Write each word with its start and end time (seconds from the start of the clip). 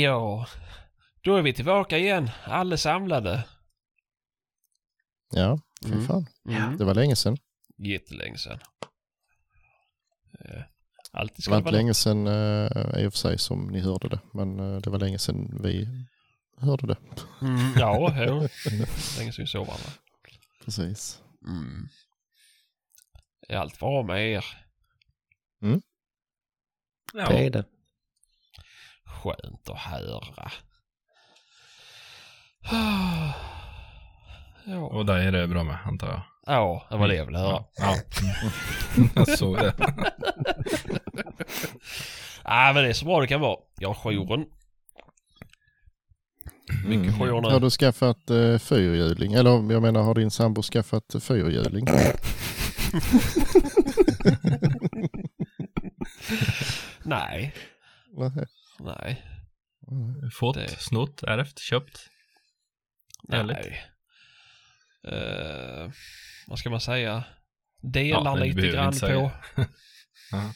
Ja, 0.00 0.46
då 1.22 1.36
är 1.36 1.42
vi 1.42 1.52
tillbaka 1.52 1.98
igen. 1.98 2.30
Alla 2.44 2.76
samlade. 2.76 3.44
Ja, 5.32 5.60
för 5.82 5.92
Mm. 5.92 6.06
fan. 6.06 6.26
Mm. 6.48 6.76
Det 6.76 6.84
var 6.84 6.94
länge 6.94 7.16
sedan. 7.16 7.36
Jättelänge 7.78 8.38
sedan. 8.38 8.58
Eh, 10.40 10.62
Alltid 11.12 11.44
Det 11.44 11.50
var 11.50 11.58
inte 11.58 11.70
länge 11.70 11.94
sedan 11.94 12.26
eh, 12.26 13.02
i 13.04 13.06
och 13.06 13.12
för 13.12 13.18
sig 13.18 13.38
som 13.38 13.66
ni 13.66 13.80
hörde 13.80 14.08
det. 14.08 14.20
Men 14.32 14.60
eh, 14.60 14.80
det 14.80 14.90
var 14.90 14.98
länge 14.98 15.18
sedan 15.18 15.58
vi 15.62 15.88
hörde 16.58 16.86
det. 16.86 16.96
Mm, 17.42 17.72
ja, 17.76 18.24
jo. 18.26 18.34
Länge 19.18 19.32
sedan 19.32 19.32
vi 19.38 19.46
såg 19.46 19.66
varandra. 19.66 19.90
Precis. 20.64 21.22
Mm. 21.46 21.88
Är 23.48 23.56
allt 23.56 23.78
bra 23.78 24.02
med 24.02 24.28
er? 24.32 24.44
Det 27.12 27.20
är 27.46 27.50
det. 27.50 27.64
Skönt 29.26 29.68
att 29.68 29.78
höra. 29.78 30.50
Ja, 34.68 34.78
Och 34.78 35.06
dig 35.06 35.26
är 35.26 35.32
det 35.32 35.48
bra 35.48 35.62
med, 35.64 35.78
antar 35.84 36.08
jag. 36.08 36.22
ja 36.46 36.86
det 36.90 36.96
var 36.96 37.08
det 37.08 37.14
jag 37.14 37.26
ville 37.26 37.38
höra. 37.38 37.64
Ja. 37.76 37.96
jag 39.14 39.38
såg 39.38 39.56
det. 39.56 39.74
Nej, 42.44 42.74
men 42.74 42.82
det 42.82 42.88
är 42.88 42.92
så 42.92 43.04
bra 43.04 43.20
det 43.20 43.26
kan 43.26 43.40
vara. 43.40 43.56
Jag 43.78 43.92
har 43.92 44.12
jouren. 44.12 44.44
Mycket 46.86 47.18
jour 47.18 47.40
nu. 47.40 47.48
Har 47.48 47.60
du 47.60 47.70
skaffat 47.70 48.30
eh, 48.30 48.58
fyrhjuling? 48.58 49.32
Eller 49.32 49.50
jag 49.72 49.82
menar 49.82 50.02
har 50.02 50.14
din 50.14 50.30
sambo 50.30 50.62
skaffat 50.62 51.14
fyrhjuling? 51.20 51.86
Nej, 57.02 57.54
Nej. 58.12 58.46
Nej, 58.78 59.22
Fått, 60.38 60.54
Det- 60.56 60.68
snott, 60.80 61.22
ärvt, 61.22 61.58
köpt. 61.58 62.08
Härligt. 63.32 63.56
nej. 63.56 63.82
Eh, 65.08 65.90
vad 66.46 66.58
ska 66.58 66.70
man 66.70 66.80
säga? 66.80 67.24
Delar 67.82 68.24
Ja, 68.38 68.44
lite 68.44 68.66
grann 68.68 68.92
på. 69.00 69.06
Ja. 70.32 70.52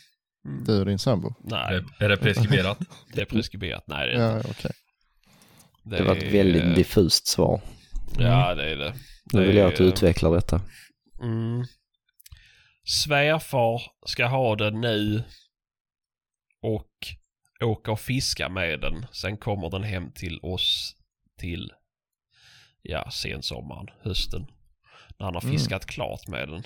Mm. 0.48 0.64
Du 0.64 0.80
och 0.80 0.86
din 0.86 0.98
sambo? 0.98 1.34
Nej, 1.44 1.74
Är, 1.76 1.80
det- 1.98 2.04
är 2.04 2.08
det 2.08 2.16
preskriberat? 2.16 2.78
det 3.14 3.20
är 3.20 3.24
preskriberat. 3.24 3.84
Nej, 3.86 4.06
det 4.06 4.12
är 4.14 4.20
Ja, 4.30 4.36
inte. 4.36 4.48
okej. 4.50 4.72
Det 5.84 6.02
var 6.02 6.16
ett 6.16 6.22
är- 6.22 6.30
väldigt 6.32 6.74
diffust 6.74 7.26
svar. 7.26 7.60
Ja, 8.18 8.54
det 8.54 8.70
är 8.70 8.76
det. 8.76 8.94
Nu 9.32 9.40
Det 9.40 9.46
vill 9.46 9.56
jag 9.56 9.68
att 9.72 9.76
du 9.76 9.84
är- 9.84 9.88
utvecklar 9.88 10.30
detta. 10.34 10.60
Mm. 11.22 11.64
Svärfar 12.84 13.82
ska 14.06 14.26
ha 14.26 14.56
den 14.56 14.80
nu 14.80 15.22
och 16.62 16.90
åka 17.62 17.92
och 17.92 18.00
fiska 18.00 18.48
med 18.48 18.80
den. 18.80 19.06
Sen 19.12 19.36
kommer 19.36 19.70
den 19.70 19.82
hem 19.84 20.10
till 20.12 20.38
oss 20.42 20.94
till 21.38 21.72
ja, 22.82 23.10
sensommaren, 23.10 23.86
hösten. 24.02 24.46
När 25.18 25.24
han 25.26 25.34
har 25.34 25.42
Mm. 25.42 25.52
fiskat 25.52 25.86
klart 25.86 26.28
med 26.28 26.48
den. 26.48 26.62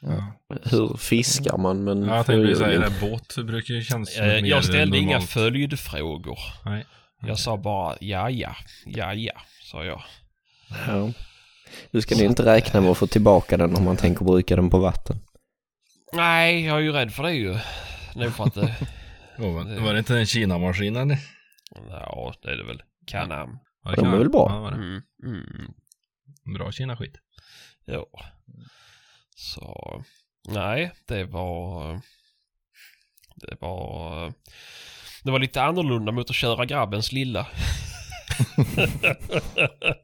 Ja. 0.00 0.32
Hur 0.64 0.96
fiskar 0.96 1.58
man 1.58 1.84
med 1.84 1.92
en 1.92 2.02
Ja, 2.04 2.16
jag 2.16 2.26
tänkte 2.26 2.56
säga 2.56 2.80
det. 2.80 2.92
Båt 3.00 3.36
brukar 3.36 3.74
ju 3.74 3.82
kännas 3.82 4.16
Eh, 4.18 4.26
mer 4.26 4.44
jag 4.44 4.64
ställde 4.64 4.98
inga 4.98 5.06
normalt. 5.12 5.30
följdfrågor. 5.30 6.38
Nej. 6.64 6.84
Jag 7.26 7.38
sa 7.38 7.56
bara 7.56 7.96
ja, 8.00 8.30
ja, 8.30 8.56
ja, 8.86 9.14
ja, 9.14 9.32
sa 9.62 9.84
jag. 9.84 10.02
Ja. 10.86 11.12
Du 11.90 12.00
ska 12.00 12.14
ni 12.14 12.24
inte 12.24 12.44
räkna 12.44 12.80
med 12.80 12.90
att 12.90 12.98
få 12.98 13.06
tillbaka 13.06 13.56
den 13.56 13.76
om 13.76 13.84
man 13.84 13.96
tänker 13.96 14.24
bruka 14.24 14.56
den 14.56 14.70
på 14.70 14.78
vatten. 14.78 15.16
Nej, 16.12 16.64
jag 16.64 16.76
är 16.76 16.80
ju 16.80 16.92
rädd 16.92 17.12
för 17.12 17.22
det 17.22 17.32
ju. 17.32 17.58
Nu 18.14 18.30
för 18.30 18.44
att 18.44 18.54
det... 18.54 18.74
Oh, 19.38 19.64
men, 19.64 19.84
var 19.84 19.92
det 19.92 19.98
inte 19.98 20.18
en 20.18 20.26
Kina-maskin 20.26 20.96
eller? 20.96 21.18
ja, 21.90 22.34
det 22.42 22.50
är 22.50 22.56
det 22.56 22.64
väl. 22.64 22.82
Canam. 23.06 23.58
Ja, 23.82 23.90
det 23.90 23.96
De 23.96 24.02
kan 24.02 24.06
är 24.10 24.12
jag. 24.12 24.18
väl 24.18 24.30
bra? 24.30 24.46
Ja, 24.50 24.70
det. 24.70 24.76
Mm, 24.76 25.02
mm. 25.24 25.72
Bra 26.54 26.72
Kina-skit. 26.72 27.14
Ja. 27.84 28.06
Så, 29.36 30.02
nej, 30.48 30.92
det 31.06 31.24
var... 31.24 32.00
Det 33.36 33.56
var... 33.60 34.32
Det 35.22 35.30
var 35.30 35.38
lite 35.38 35.62
annorlunda 35.62 36.12
mot 36.12 36.30
att 36.30 36.36
köra 36.36 36.64
grabbens 36.64 37.12
lilla. 37.12 37.46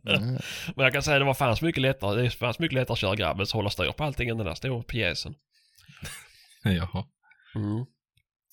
Mm. 0.06 0.32
Men 0.76 0.84
jag 0.84 0.92
kan 0.92 1.03
säga 1.03 1.16
att 1.16 1.21
det 1.21 1.25
var 1.25 1.34
fanns 1.34 1.62
mycket 1.62 1.82
lättare. 1.82 2.22
Det 2.22 2.31
fanns 2.31 2.59
mycket 2.59 2.75
lättare 2.75 2.92
att 2.92 2.98
köra 2.98 3.15
grabbens 3.15 3.50
och 3.53 3.56
hålla 3.59 3.71
styr 3.71 3.92
på 3.92 4.04
allting 4.04 4.28
än 4.28 4.37
den 4.37 4.47
där 4.47 4.54
stora 4.54 4.82
pjäsen. 4.82 5.34
Jaha. 6.65 7.04
Mm. 7.54 7.84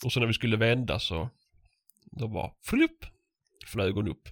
Och 0.05 0.11
så 0.11 0.19
när 0.19 0.27
vi 0.27 0.33
skulle 0.33 0.57
vända 0.57 0.99
så... 0.99 1.29
Då 2.11 2.27
bara 2.27 2.51
flupp! 2.61 3.05
Flög 3.65 3.95
hon 3.95 4.07
upp. 4.07 4.29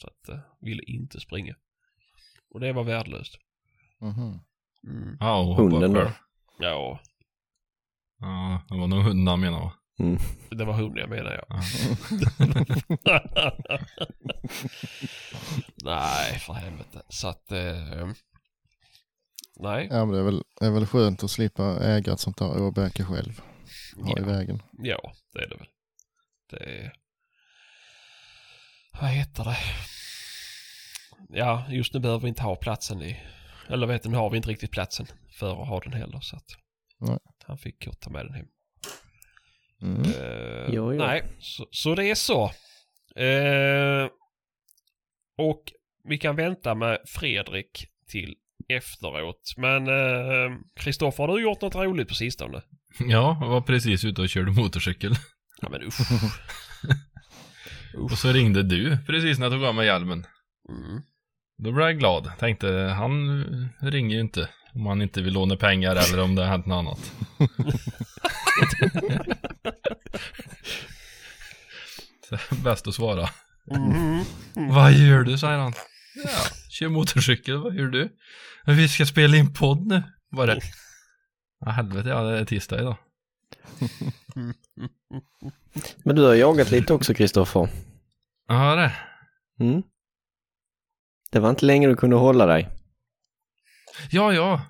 Så 0.00 0.06
att 0.06 0.28
uh, 0.28 0.38
ville 0.60 0.82
inte 0.82 1.20
springa. 1.20 1.54
Och 2.50 2.60
det 2.60 2.72
var 2.72 2.84
värdelöst. 2.84 3.38
Mhm. 4.00 4.40
Mm. 4.86 5.16
Ja, 5.20 5.40
och 5.40 5.46
hoppa 5.46 5.62
Hunden 5.62 5.92
då? 5.92 6.12
Ja, 6.58 7.00
Ja, 8.20 8.62
det 8.68 8.76
var 8.76 8.86
nog 8.86 9.02
hunden 9.02 9.26
han 9.26 9.40
menade 9.40 9.62
va? 9.62 9.72
Mm. 9.98 10.18
det 10.50 10.64
var 10.64 10.74
hon 10.74 10.96
jag 10.96 11.08
menar 11.10 11.32
jag. 11.32 11.44
Ja. 11.48 11.60
nej, 15.84 16.38
för 16.38 16.52
helvete. 16.52 17.02
Så 17.08 17.28
att... 17.28 17.52
Eh, 17.52 18.08
nej. 19.56 19.88
Ja, 19.90 20.04
men 20.04 20.14
det 20.14 20.18
är 20.18 20.24
väl, 20.24 20.42
är 20.60 20.70
väl 20.70 20.86
skönt 20.86 21.24
att 21.24 21.30
slippa 21.30 21.64
äga 21.80 22.12
ett 22.12 22.20
sånt 22.20 22.36
där 22.38 22.62
åbäke 22.62 23.04
själv. 23.04 23.42
Ha 23.96 24.10
i 24.10 24.20
Ja, 24.20 24.26
vägen. 24.26 24.62
ja, 24.78 25.12
det 25.32 25.38
är 25.42 25.48
det 25.48 25.56
väl. 25.56 25.68
Det 26.50 26.56
är... 26.80 26.92
Vad 29.00 29.10
heter 29.10 29.44
det? 29.44 29.56
Ja, 31.28 31.66
just 31.70 31.94
nu 31.94 32.00
behöver 32.00 32.22
vi 32.22 32.28
inte 32.28 32.42
ha 32.42 32.56
platsen 32.56 33.02
i... 33.02 33.20
Eller 33.68 33.86
vet 33.86 34.02
du, 34.02 34.08
nu 34.08 34.16
har 34.16 34.30
vi 34.30 34.36
inte 34.36 34.48
riktigt 34.48 34.70
platsen 34.70 35.06
för 35.38 35.62
att 35.62 35.68
ha 35.68 35.80
den 35.80 35.92
heller 35.92 36.20
så 36.20 36.36
att... 36.36 36.56
Nej. 37.00 37.18
Han 37.44 37.58
fick 37.58 38.00
ta 38.00 38.10
med 38.10 38.26
den 38.26 38.34
hem. 38.34 38.46
Mm. 39.82 40.02
Eh, 40.02 40.74
Jo, 40.74 40.92
jo. 40.92 40.98
Nej, 40.98 41.22
så, 41.40 41.66
så 41.70 41.94
det 41.94 42.04
är 42.10 42.14
så. 42.14 42.44
Eh, 43.22 44.08
och 45.38 45.62
vi 46.04 46.18
kan 46.18 46.36
vänta 46.36 46.74
med 46.74 46.98
Fredrik 47.06 47.86
till 48.08 48.34
efteråt. 48.68 49.54
Men 49.56 49.86
eh, 49.86 50.56
Kristoffer, 50.76 51.26
har 51.26 51.36
du 51.36 51.42
gjort 51.42 51.60
något 51.60 51.74
roligt 51.74 52.08
på 52.08 52.14
sistone? 52.14 52.62
Ja, 52.98 53.38
jag 53.40 53.48
var 53.48 53.60
precis 53.60 54.04
ute 54.04 54.22
och 54.22 54.28
körde 54.28 54.50
motorcykel. 54.50 55.14
Ja 55.62 55.68
men 55.68 55.82
usch. 55.82 55.98
Och 57.98 58.18
så 58.18 58.32
ringde 58.32 58.62
du 58.62 58.98
precis 59.06 59.38
när 59.38 59.46
jag 59.46 59.52
tog 59.52 59.64
av 59.64 59.74
mig 59.74 59.86
hjälmen. 59.86 60.26
Mm. 60.68 61.02
Då 61.58 61.72
blev 61.72 61.86
jag 61.86 61.98
glad. 61.98 62.32
Tänkte, 62.38 62.68
han 62.96 63.44
ringer 63.80 64.14
ju 64.16 64.20
inte. 64.20 64.48
Om 64.74 64.86
han 64.86 65.02
inte 65.02 65.22
vill 65.22 65.32
låna 65.34 65.56
pengar 65.56 65.96
eller 65.96 66.20
om 66.22 66.34
det 66.34 66.42
har 66.42 66.48
hänt 66.50 66.66
något 66.66 66.76
annat. 66.78 67.12
Bäst 72.64 72.86
att 72.86 72.94
svara. 72.94 73.28
Mhm. 73.76 74.24
Vad 74.54 74.92
gör 74.92 75.22
du? 75.22 75.38
säger 75.38 75.58
han. 75.58 75.72
Ja, 76.24 76.30
kör 76.70 76.88
motorcykel. 76.88 77.56
Vad 77.56 77.74
gör 77.74 77.86
du? 77.86 78.08
"Men 78.66 78.76
Vi 78.76 78.88
ska 78.88 79.06
spela 79.06 79.36
in 79.36 79.52
podd 79.54 79.86
nu. 79.86 80.02
Var 80.30 80.46
det? 80.46 80.60
Ja, 81.60 81.70
helvete 81.70 82.08
ja, 82.08 82.22
det 82.22 82.38
är 82.38 82.44
tisdag 82.44 82.80
idag. 82.80 82.96
Men 86.04 86.16
du 86.16 86.22
har 86.22 86.34
jagat 86.34 86.70
lite 86.70 86.94
också 86.94 87.14
Kristoffer. 87.14 87.68
Ja, 88.48 88.74
det. 88.74 88.92
Mm. 89.64 89.82
Det 91.30 91.40
var 91.40 91.50
inte 91.50 91.66
länge 91.66 91.88
du 91.88 91.96
kunde 91.96 92.16
hålla 92.16 92.46
dig. 92.46 92.68
Ja, 94.10 94.32
ja. 94.32 94.60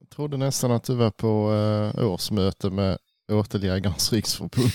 Jag 0.00 0.10
trodde 0.10 0.36
nästan 0.36 0.70
att 0.70 0.84
du 0.84 0.94
var 0.94 1.10
på 1.10 1.52
eh, 1.52 2.04
årsmöte 2.06 2.70
med 2.70 2.98
Åteljägarens 3.32 4.12
riksförbund 4.12 4.72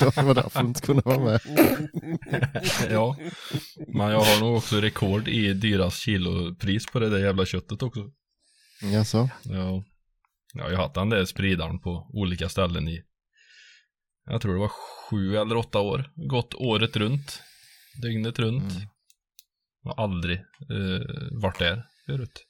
idag. 0.00 0.12
Det 0.14 0.22
var 0.22 0.34
därför 0.34 0.60
du 0.60 0.66
inte 0.68 0.80
kunde 0.80 1.02
vara 1.04 1.18
med. 1.18 1.40
ja. 2.90 3.16
Men 3.86 4.10
jag 4.10 4.20
har 4.20 4.40
nog 4.40 4.56
också 4.56 4.76
rekord 4.76 5.28
i 5.28 5.52
dyrast 5.52 6.02
kilopris 6.02 6.86
på 6.86 6.98
det 6.98 7.10
där 7.10 7.18
jävla 7.18 7.46
köttet 7.46 7.82
också. 7.82 8.10
Jaså? 8.82 9.28
Ja. 9.42 9.84
Ja, 10.54 10.70
jag 10.70 10.76
har 10.76 10.82
haft 10.82 10.94
den 10.94 11.10
där 11.10 11.24
spridaren 11.24 11.80
på 11.80 12.10
olika 12.12 12.48
ställen 12.48 12.88
i, 12.88 13.02
jag 14.30 14.40
tror 14.40 14.52
det 14.52 14.60
var 14.60 14.72
sju 15.10 15.36
eller 15.36 15.56
åtta 15.56 15.80
år. 15.80 16.10
Gått 16.14 16.54
året 16.54 16.96
runt. 16.96 17.42
Dygnet 18.02 18.38
runt. 18.38 18.72
Mm. 18.72 18.88
Har 19.84 20.04
aldrig 20.04 20.38
eh, 20.70 21.40
varit 21.42 21.58
där 21.58 21.84
förut. 22.06 22.44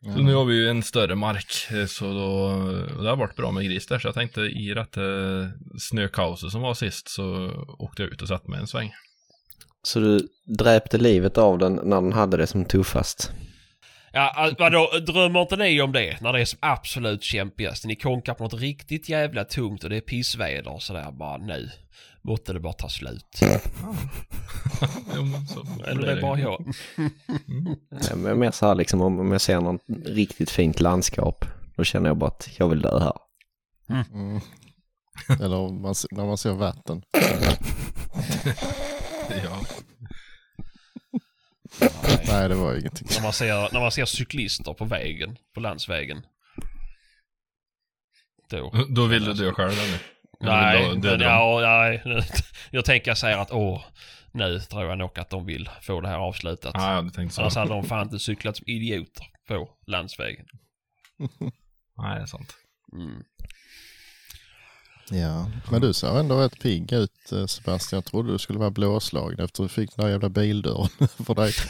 Ja. 0.00 0.12
Så 0.12 0.18
nu 0.18 0.34
har 0.34 0.44
vi 0.44 0.54
ju 0.54 0.68
en 0.68 0.82
större 0.82 1.14
mark, 1.14 1.70
eh, 1.70 1.86
så 1.86 2.04
då, 2.04 2.26
och 2.96 3.02
det 3.02 3.08
har 3.08 3.16
varit 3.16 3.36
bra 3.36 3.50
med 3.50 3.64
gris 3.64 3.86
där, 3.86 3.98
så 3.98 4.08
jag 4.08 4.14
tänkte 4.14 4.40
i 4.40 4.74
detta 4.74 5.00
snökaoset 5.78 6.50
som 6.50 6.62
var 6.62 6.74
sist 6.74 7.08
så 7.08 7.50
åkte 7.78 8.02
jag 8.02 8.12
ut 8.12 8.22
och 8.22 8.28
satte 8.28 8.50
mig 8.50 8.60
en 8.60 8.66
sväng. 8.66 8.92
Så 9.82 10.00
du 10.00 10.28
dräpte 10.58 10.98
livet 10.98 11.38
av 11.38 11.58
den 11.58 11.80
när 11.84 12.02
den 12.02 12.12
hade 12.12 12.36
det 12.36 12.46
som 12.46 12.64
tuffast. 12.64 13.32
Ja, 14.12 14.54
vadå, 14.58 14.90
drömmer 15.06 15.40
inte 15.42 15.56
ni 15.56 15.80
om 15.80 15.92
det 15.92 16.20
när 16.20 16.32
det 16.32 16.40
är 16.40 16.44
som 16.44 16.58
absolut 16.62 17.22
kämpigast? 17.22 17.84
Ni 17.84 17.96
konkar 17.96 18.34
på 18.34 18.44
något 18.44 18.54
riktigt 18.54 19.08
jävla 19.08 19.44
tungt 19.44 19.84
och 19.84 19.90
det 19.90 19.96
är 19.96 20.00
pissväder 20.00 20.72
och 20.72 20.82
sådär 20.82 21.10
bara 21.12 21.36
nu. 21.36 21.70
Måtte 22.22 22.52
det 22.52 22.60
bara 22.60 22.72
ta 22.72 22.88
slut. 22.88 23.40
Eller 25.86 26.06
det 26.06 26.12
är 26.12 26.20
bara 26.20 26.40
jag. 26.40 26.72
Nej, 27.90 28.16
men 28.16 28.38
mer 28.38 28.50
så 28.50 28.66
här 28.66 28.74
liksom 28.74 29.00
om 29.00 29.20
om 29.20 29.32
jag 29.32 29.40
ser 29.40 29.60
något 29.60 29.82
riktigt 30.06 30.50
fint 30.50 30.80
landskap. 30.80 31.44
Då 31.76 31.84
känner 31.84 32.10
jag 32.10 32.16
bara 32.16 32.30
att 32.30 32.48
jag 32.58 32.68
vill 32.68 32.80
dö 32.80 32.98
här. 32.98 33.16
Mm. 33.88 34.40
Eller 35.40 35.56
om 35.56 35.82
man, 35.82 35.94
när 36.10 36.26
man 36.26 36.38
ser 36.38 36.52
vatten. 36.52 37.02
Ja. 39.44 39.60
Nej. 41.80 42.24
Nej, 42.26 42.48
det 42.48 42.54
var 42.54 42.74
ingenting. 42.74 43.08
När 43.10 43.22
man, 43.22 43.32
ser, 43.32 43.72
när 43.72 43.80
man 43.80 43.90
ser 43.90 44.04
cyklister 44.04 44.74
på 44.74 44.84
vägen, 44.84 45.36
på 45.54 45.60
landsvägen. 45.60 46.26
Då. 48.50 48.72
Då 48.88 49.06
vill 49.06 49.24
du 49.24 49.32
dö 49.32 49.52
själv 49.52 49.72
eller? 49.72 49.98
Nej, 50.40 50.96
men 50.96 51.20
ja, 51.20 51.60
nej. 51.62 52.02
Jag 52.70 52.84
tänker 52.84 53.14
säga 53.14 53.40
att 53.40 53.52
åh, 53.52 53.84
nu 54.32 54.60
tror 54.60 54.84
jag 54.84 54.98
nog 54.98 55.18
att 55.18 55.30
de 55.30 55.46
vill 55.46 55.70
få 55.82 56.00
det 56.00 56.08
här 56.08 56.16
avslutat. 56.16 56.74
Ah, 56.74 56.94
ja, 56.94 57.02
du 57.02 57.10
tänkte 57.10 57.34
så. 57.34 57.40
Annars 57.40 57.56
hade 57.56 57.70
de 57.70 57.84
fan 57.84 58.02
inte 58.02 58.18
cyklat 58.18 58.56
som 58.56 58.64
idioter 58.68 59.26
på 59.48 59.68
landsvägen. 59.86 60.46
Nej, 61.96 62.16
det 62.16 62.22
är 62.22 62.26
sant. 62.26 62.54
Mm. 62.92 63.22
Ja, 65.10 65.50
men 65.70 65.80
du 65.80 65.92
ser 65.92 66.18
ändå 66.20 66.40
rätt 66.40 66.60
pigg 66.60 66.92
ut 66.92 67.32
eh, 67.32 67.46
Sebastian. 67.46 67.96
Jag 67.96 68.04
trodde 68.04 68.32
du 68.32 68.38
skulle 68.38 68.58
vara 68.58 68.70
blåslagen 68.70 69.40
efter 69.44 69.62
att 69.64 69.68
du 69.70 69.74
fick 69.74 69.96
den 69.96 70.04
där 70.04 70.12
jävla 70.12 70.28
bildörren 70.28 70.88
för 71.24 71.34
dig. 71.34 71.52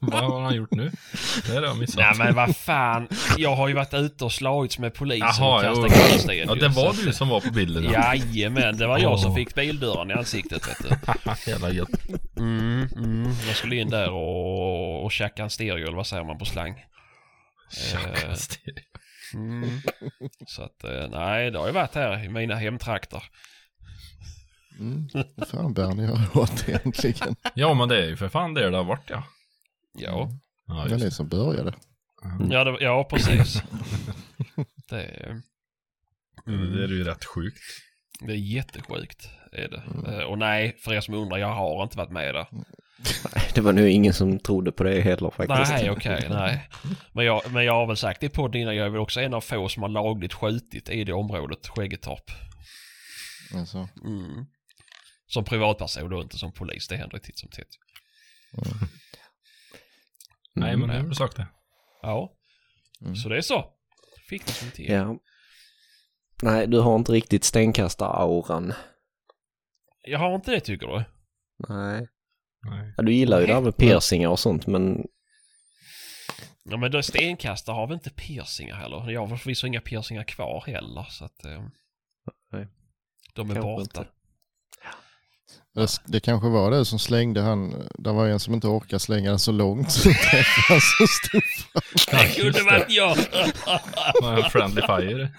Vad 0.00 0.24
har 0.24 0.40
han 0.40 0.54
gjort 0.54 0.70
nu? 0.70 0.90
Det 1.46 1.54
har 1.54 1.62
jag 1.62 1.78
missat. 1.78 1.96
Nej 1.96 2.14
men 2.18 2.34
vad 2.34 2.56
fan, 2.56 3.08
jag 3.36 3.56
har 3.56 3.68
ju 3.68 3.74
varit 3.74 3.94
ute 3.94 4.24
och 4.24 4.32
slagits 4.32 4.78
med 4.78 4.94
polisen 4.94 5.28
Jaha, 5.38 5.70
och 5.72 5.86
kastat 5.86 6.08
kallsten. 6.08 6.36
Ja, 6.36 6.54
det 6.54 6.68
var 6.68 7.06
du 7.06 7.12
som 7.12 7.28
var 7.28 7.40
på 7.40 7.50
bilden. 7.50 7.84
Jajamän, 7.84 8.76
det 8.76 8.86
var 8.86 8.98
jag 8.98 9.20
som 9.20 9.30
Åh. 9.30 9.36
fick 9.36 9.54
bildörren 9.54 10.10
i 10.10 10.14
ansiktet 10.14 10.68
vet 10.68 10.78
du. 10.78 10.96
Jävla 11.50 11.70
gött. 11.70 11.88
Mm, 12.36 12.88
mm. 12.96 13.32
Jag 13.46 13.56
skulle 13.56 13.76
in 13.76 13.90
där 13.90 14.10
och, 14.10 15.04
och 15.04 15.12
tjacka 15.12 15.42
en 15.42 15.50
stereo 15.50 15.86
eller 15.86 15.96
vad 15.96 16.06
säger 16.06 16.24
man 16.24 16.38
på 16.38 16.44
slang. 16.44 16.74
Tjacka 17.92 18.28
Eh, 18.28 18.34
stereo. 18.34 18.74
Mm. 19.34 19.70
Så 20.46 20.62
att 20.62 20.84
eh, 20.84 21.08
nej, 21.10 21.50
det 21.50 21.58
har 21.58 21.66
ju 21.66 21.72
varit 21.72 21.94
här 21.94 22.24
i 22.24 22.28
mina 22.28 22.54
hemtrakter. 22.54 23.22
Mm. 24.78 25.08
Vad 25.36 25.48
fan 25.48 25.74
bär 25.74 25.94
ni 25.94 26.02
göra 26.02 26.40
åt 26.42 26.68
egentligen? 26.68 27.36
Ja, 27.54 27.74
men 27.74 27.88
det 27.88 27.96
är 28.04 28.08
ju 28.08 28.16
för 28.16 28.28
fan 28.28 28.54
det 28.54 28.70
det 28.70 28.76
har 28.76 28.84
varit 28.84 29.10
ja. 29.10 29.24
Ja, 29.98 30.30
Ja, 30.66 30.84
Det 30.84 30.90
just 30.90 31.04
ni 31.04 31.10
som 31.10 31.28
började. 31.28 31.72
ja, 32.50 32.64
det, 32.64 32.76
ja 32.80 33.04
precis. 33.10 33.62
Det 34.90 35.02
är, 35.02 35.42
Mm. 36.46 36.76
Det 36.76 36.84
är 36.84 36.88
ju 36.88 37.04
rätt 37.04 37.24
sjukt. 37.24 37.60
det 38.20 38.32
är 38.32 38.36
jättesjukt. 38.36 39.28
Är 39.52 39.68
det. 39.68 40.12
Eh, 40.12 40.22
Och 40.24 40.38
nej, 40.38 40.76
för 40.84 40.92
er 40.94 41.00
som 41.00 41.14
undrar, 41.14 41.38
jag 41.38 41.54
har 41.54 41.82
inte 41.82 41.96
varit 41.96 42.10
med 42.10 42.34
där. 42.34 42.46
Det 43.54 43.60
var 43.60 43.72
nog 43.72 43.88
ingen 43.88 44.12
som 44.14 44.38
trodde 44.38 44.72
på 44.72 44.82
det 44.84 45.00
heller 45.00 45.30
faktiskt. 45.30 45.70
Nej, 45.70 45.90
okej, 45.90 46.26
nej. 46.30 46.68
Men 47.12 47.24
jag, 47.24 47.52
men 47.52 47.64
jag 47.64 47.72
har 47.72 47.86
väl 47.86 47.96
sagt 47.96 48.20
det 48.20 48.28
podden 48.28 48.60
innan, 48.62 48.76
jag 48.76 48.86
är 48.86 48.90
väl 48.90 49.00
också 49.00 49.20
en 49.20 49.34
av 49.34 49.40
få 49.40 49.68
som 49.68 49.82
har 49.82 49.90
lagligt 49.90 50.32
skjutit 50.34 50.88
i 50.88 51.04
det 51.04 51.12
området, 51.12 51.68
Skäggetorp. 51.68 52.30
Alltså, 53.54 53.88
Mm. 54.04 54.46
Som 55.26 55.44
privatperson 55.44 56.10
då, 56.10 56.22
inte 56.22 56.38
som 56.38 56.52
polis. 56.52 56.88
Det 56.88 56.96
händer 56.96 57.18
titt 57.18 57.38
som 57.38 57.48
tätt. 57.50 57.68
Nej, 60.54 60.74
Mm. 60.74 60.80
men 60.80 60.88
nu 60.96 61.02
har 61.02 61.08
du 61.08 61.14
sagt 61.14 61.36
det. 61.36 61.46
Ja, 62.02 62.32
Mm. 63.00 63.16
så 63.16 63.28
det 63.28 63.36
är 63.36 63.40
så. 63.40 63.64
Fick 64.28 64.46
det 64.46 64.52
som 64.52 64.70
till. 64.70 64.90
Ja. 64.90 65.16
Nej, 66.42 66.66
du 66.66 66.78
har 66.80 66.96
inte 66.96 67.12
riktigt 67.12 67.44
stenkastar-auran. 67.44 68.72
Jag 70.02 70.18
har 70.18 70.34
inte 70.34 70.50
det 70.50 70.60
tycker 70.60 70.86
du? 70.86 71.04
Nej. 71.68 72.08
Nej. 72.70 72.92
Ja, 72.96 73.02
du 73.02 73.12
gillar 73.12 73.40
ju 73.40 73.46
det 73.46 73.54
här 73.54 73.60
med 73.60 73.76
piercingar 73.76 74.28
och 74.28 74.38
sånt, 74.38 74.66
men 74.66 75.06
Ja 76.70 76.76
men 76.76 76.90
då 76.90 77.02
stenkastare 77.02 77.74
har 77.74 77.86
väl 77.86 77.94
inte 77.94 78.10
piercingar 78.10 78.76
heller. 78.76 79.10
Jag 79.10 79.26
har 79.26 79.36
förvisso 79.36 79.66
inga 79.66 79.80
piercingar 79.80 80.24
kvar 80.24 80.64
heller 80.66 81.06
så 81.10 81.24
att... 81.24 81.44
Eh, 81.44 81.62
Nej. 82.52 82.66
de 83.34 83.50
är 83.50 83.54
Kanske 83.54 83.70
borta. 83.70 84.00
inte. 84.00 84.06
Det, 85.74 85.88
det 86.04 86.20
kanske 86.20 86.48
var 86.48 86.70
det 86.70 86.84
som 86.84 86.98
slängde 86.98 87.40
han. 87.40 87.88
Det 87.98 88.12
var 88.12 88.26
en 88.26 88.40
som 88.40 88.54
inte 88.54 88.66
orkade 88.66 89.00
slänga 89.00 89.30
den 89.30 89.38
så 89.38 89.52
långt 89.52 89.92
så 89.92 90.00
träffade 90.02 90.80
så 90.80 91.06
stor. 91.06 91.42
Det 92.10 92.34
kunde 92.42 92.62
varit 92.62 92.86
jag! 92.88 93.16
Ja, 94.20 94.48
Friendly 94.52 94.82
fire. 94.82 95.30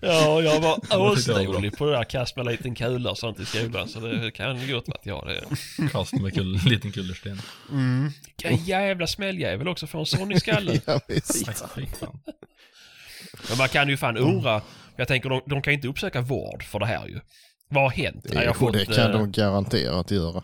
ja, 0.00 0.42
jag 0.42 0.60
var 0.60 0.74
tyckte 0.74 0.86
jag 0.90 0.98
var 0.98 1.12
asdålig 1.12 1.78
på 1.78 1.86
det 1.86 1.92
där 1.92 2.04
kast 2.04 2.36
med 2.36 2.46
en 2.46 2.52
liten 2.52 2.74
kula 2.74 3.10
och 3.10 3.18
sånt 3.18 3.40
i 3.40 3.46
skolan 3.46 3.88
så 3.88 4.00
det 4.00 4.30
kan 4.30 4.60
ju 4.60 4.74
gott 4.74 4.88
varit 4.88 5.06
jag 5.06 5.26
det. 5.26 5.44
Kast 5.92 6.12
med 6.12 6.34
kull, 6.34 6.60
liten 6.66 6.92
kullersten. 6.92 7.40
Mm. 7.70 8.10
Vilken 8.26 8.64
jävla 8.64 9.06
smälljävel 9.06 9.68
också 9.68 9.86
få 9.86 9.98
en 9.98 10.06
sån 10.06 10.32
i 10.32 10.40
skallen. 10.40 10.80
Ja, 10.86 11.00
visst. 11.08 11.46
Men 13.48 13.58
man 13.58 13.68
kan 13.68 13.88
ju 13.88 13.96
fan 13.96 14.16
undra. 14.16 14.62
Jag 14.96 15.08
tänker 15.08 15.28
de, 15.28 15.40
de 15.46 15.62
kan 15.62 15.72
inte 15.72 15.88
uppsöka 15.88 16.20
vård 16.20 16.62
för 16.62 16.78
det 16.78 16.86
här 16.86 17.06
ju. 17.06 17.20
Vad 17.68 17.82
har 17.82 17.90
hänt? 17.90 18.24
Det, 18.28 18.36
har 18.36 18.44
jo, 18.60 18.70
det 18.70 18.84
fått, 18.86 18.96
kan 18.96 19.10
eh, 19.12 19.18
de 19.18 19.32
garanterat 19.32 20.10
göra. 20.10 20.42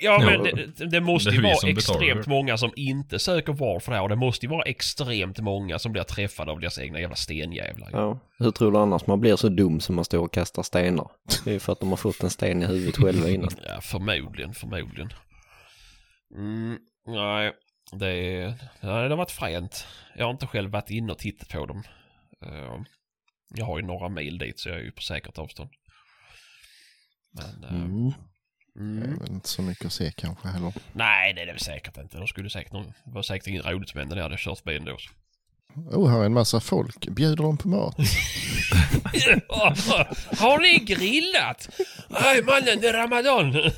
Ja, 0.00 0.18
men 0.18 0.44
Ja. 0.46 0.52
det, 0.76 0.86
det 0.86 1.00
måste 1.00 1.30
Det 1.30 1.36
ju 1.36 1.42
vi 1.42 1.48
vara 1.48 1.56
som 1.56 1.74
betalar. 1.74 2.00
extremt 2.00 2.26
många 2.26 2.56
som 2.56 2.72
inte 2.76 3.18
söker 3.18 3.52
vård 3.52 3.82
för 3.82 3.92
det 3.92 3.96
här 3.96 4.02
och 4.02 4.08
det 4.08 4.16
måste 4.16 4.46
ju 4.46 4.50
vara 4.50 4.62
extremt 4.62 5.38
många 5.38 5.78
som 5.78 5.92
blir 5.92 6.02
träffade 6.02 6.52
av 6.52 6.60
deras 6.60 6.78
egna 6.78 7.00
jävla 7.00 7.16
stenjävlar. 7.16 7.88
ja. 7.92 8.18
Hur 8.38 8.50
tror 8.50 8.72
du 8.72 8.78
annars 8.78 9.06
man 9.06 9.20
blir 9.20 9.36
så 9.36 9.48
dum 9.48 9.80
som 9.80 9.94
man 9.96 10.04
står 10.04 10.18
och 10.24 10.32
kastar 10.32 10.62
stenar? 10.62 11.06
Det 11.44 11.50
är 11.50 11.54
ju 11.54 11.60
för 11.60 11.72
att 11.72 11.80
de 11.80 11.88
har 11.90 11.96
fått 11.96 12.22
en 12.22 12.30
sten 12.30 12.62
i 12.62 12.66
huvudet 12.66 12.96
själva 12.96 13.28
innan. 13.28 13.50
Ja, 13.66 13.80
förmodligen, 13.80 14.54
förmodligen. 14.54 15.12
Mm, 16.36 16.78
nej, 17.06 17.52
det, 17.92 18.06
är, 18.08 18.46
nej, 18.80 19.02
det 19.02 19.08
har 19.08 19.16
varit 19.16 19.30
fränt. 19.30 19.86
Jag 20.16 20.24
har 20.24 20.30
inte 20.30 20.46
själv 20.46 20.70
varit 20.70 20.90
inne 20.90 21.12
och 21.12 21.18
tittat 21.18 21.48
på 21.48 21.66
dem. 21.66 21.82
Eh, 22.46 22.82
jag 23.54 23.66
har 23.66 23.78
ju 23.78 23.86
några 23.86 24.08
mil 24.08 24.38
dit 24.38 24.60
så 24.60 24.68
jag 24.68 24.78
är 24.78 24.82
ju 24.82 24.92
på 24.92 25.02
säkert 25.02 25.38
avstånd. 25.38 25.70
Men, 27.32 27.64
eh, 27.64 27.74
Mm. 27.74 28.12
mm. 28.78 29.18
Det 29.18 29.24
är 29.26 29.30
inte 29.34 29.48
så 29.48 29.62
mycket 29.62 29.86
att 29.86 29.92
se 29.92 30.12
kanske 30.16 30.48
heller. 30.48 30.72
Nej, 30.92 31.32
det 31.34 31.40
är 31.42 31.46
det 31.46 31.52
väl 31.52 31.60
säkert 31.60 31.96
inte. 31.96 32.18
De 32.18 32.26
skulle 32.26 32.50
säkert, 32.50 32.72
det 32.72 32.84
var 33.04 33.22
säkert 33.22 33.46
inget 33.46 33.66
roligt 33.66 33.88
som 33.88 33.98
hände 34.00 34.14
när 34.14 34.22
jag 34.22 34.28
hade 34.28 34.36
kört 34.38 34.64
bilen 34.64 34.84
då. 34.84 34.96
Oh, 35.96 36.10
här 36.10 36.20
är 36.20 36.24
en 36.24 36.32
massa 36.34 36.60
folk. 36.60 37.08
Bjuder 37.08 37.42
de 37.42 37.56
på 37.56 37.68
mat? 37.68 37.96
Har 40.38 40.58
ni 40.58 40.78
grillat? 40.84 41.68
Nej 42.08 42.42
mannen, 42.42 42.80
det 42.80 42.88
är 42.88 42.92
Ramadan. 42.92 43.70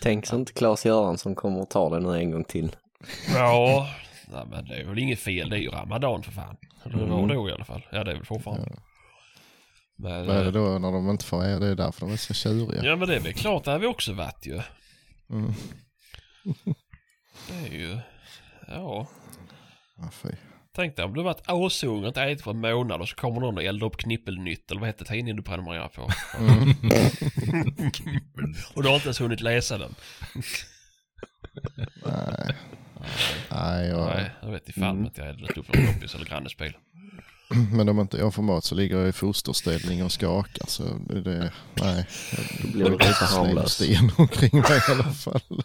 Tänk 0.00 0.26
så 0.26 0.36
inte 0.36 0.52
Claes 0.52 0.86
Göransson 0.86 1.34
kommer 1.34 1.60
och 1.60 1.70
tar 1.70 1.90
det 1.90 2.00
nu 2.00 2.18
en 2.18 2.30
gång 2.30 2.44
till. 2.44 2.76
Ja, 3.34 3.88
nej, 4.32 4.44
men 4.50 4.64
det 4.64 4.74
är 4.76 4.84
väl 4.84 4.98
inget 4.98 5.20
fel. 5.20 5.50
Det 5.50 5.56
är 5.56 5.60
ju 5.60 5.68
Ramadan 5.70 6.22
för 6.22 6.32
fan. 6.32 6.56
Det 6.84 6.96
var 6.96 7.02
Mm. 7.18 7.28
då 7.28 7.48
i 7.48 7.52
alla 7.52 7.64
fall. 7.64 7.86
Ja, 7.92 8.04
det 8.04 8.10
är 8.10 8.14
väl 8.16 8.24
fortfarande. 8.24 8.68
Men, 10.02 10.26
Vad 10.26 10.36
är 10.36 10.44
det 10.44 10.50
då 10.50 10.78
när 10.78 10.92
de 10.92 11.10
inte 11.10 11.24
får 11.24 11.44
äta? 11.44 11.58
Det 11.58 11.66
är 11.66 11.74
därför 11.74 12.00
de 12.00 12.12
är 12.12 12.16
så 12.16 12.34
tjuriga. 12.34 12.84
ja, 12.84 12.96
men 12.96 13.08
det 13.08 13.16
är 13.16 13.20
väl 13.20 13.32
klart, 13.34 13.64
det 13.64 13.70
har 13.70 13.78
vi 13.78 13.86
också 13.86 14.12
varit 14.12 14.46
ju. 14.46 14.60
Mm. 15.30 15.52
Det 17.48 17.54
är 17.66 17.72
ju... 17.72 17.98
Ja. 18.68 19.08
Ja, 19.96 20.10
fy. 20.12 20.28
Tänk 20.74 20.96
dig 20.96 21.04
om 21.04 21.14
du 21.14 21.22
varit 21.22 21.50
och 21.50 22.06
inte 22.06 22.22
ätit 22.22 22.44
på 22.44 22.50
en 22.50 22.60
månad 22.60 23.00
och 23.00 23.08
så 23.08 23.16
kommer 23.16 23.40
någon 23.40 23.56
och 23.56 23.62
eldar 23.64 23.86
upp 23.86 23.96
Knippelnytt 23.96 24.70
eller 24.70 24.80
vad 24.80 24.86
hette 24.88 25.04
tidningen 25.04 25.36
du 25.36 25.42
prenumererar 25.42 25.88
på? 25.88 26.08
Mm. 26.38 26.70
och 28.74 28.82
du 28.82 28.88
har 28.88 28.94
inte 28.94 29.06
ens 29.06 29.20
hunnit 29.20 29.40
läsa 29.40 29.78
den. 29.78 29.94
Nej. 32.06 32.56
Nej, 33.50 33.88
jag, 33.88 34.06
Nej, 34.06 34.30
jag 34.42 34.50
vet 34.50 34.68
i 34.68 34.72
fan 34.72 34.82
Mm. 34.96 35.06
att 35.06 35.18
jag 35.18 35.28
eldade 35.28 35.60
upp 35.60 35.74
någon 35.74 35.86
kompis 35.86 36.14
eller 36.14 36.24
grannes 36.26 36.56
bil. 36.56 36.76
men 37.72 37.88
om 37.88 38.00
inte 38.00 38.16
jag 38.16 38.34
får 38.34 38.42
mat 38.42 38.64
så 38.64 38.74
ligger 38.74 38.98
jag 38.98 39.08
i 39.08 39.12
fosterställning 39.12 40.04
och 40.04 40.12
skakar. 40.12 40.64
Så 40.68 40.82
det, 41.08 41.20
det, 41.20 41.52
nej. 41.82 42.06
Då 42.62 42.68
blir 42.72 42.84
du 42.84 42.90
lite 42.90 43.24
harmlös. 43.24 43.72
sten 43.72 44.10
omkring 44.18 44.60
mig 44.60 44.80
i 44.88 44.92
alla 44.92 45.12
fall. 45.12 45.62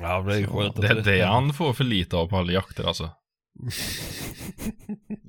Ja, 0.00 0.22
det 0.22 0.34
är 0.34 0.38
ju 0.38 0.46
skönt 0.46 0.76
Det 0.76 0.86
är 0.88 0.94
det 1.02 1.22
han 1.26 1.54
får 1.54 1.72
för 1.72 1.84
lite 1.84 2.16
av 2.16 2.26
på 2.28 2.36
alla 2.36 2.52
jakter 2.52 2.84
alltså. 2.84 3.10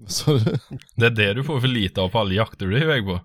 Så 0.07 0.33
det, 0.37 0.59
Det 0.95 1.05
är 1.05 1.09
det 1.09 1.33
du 1.33 1.43
får 1.43 1.61
för 1.61 1.67
lite 1.67 2.01
av 2.01 2.09
på 2.09 2.19
alla 2.19 2.33
jakter 2.33 2.65
du 2.65 2.77
är 2.77 2.81
iväg 2.83 3.05
på. 3.05 3.19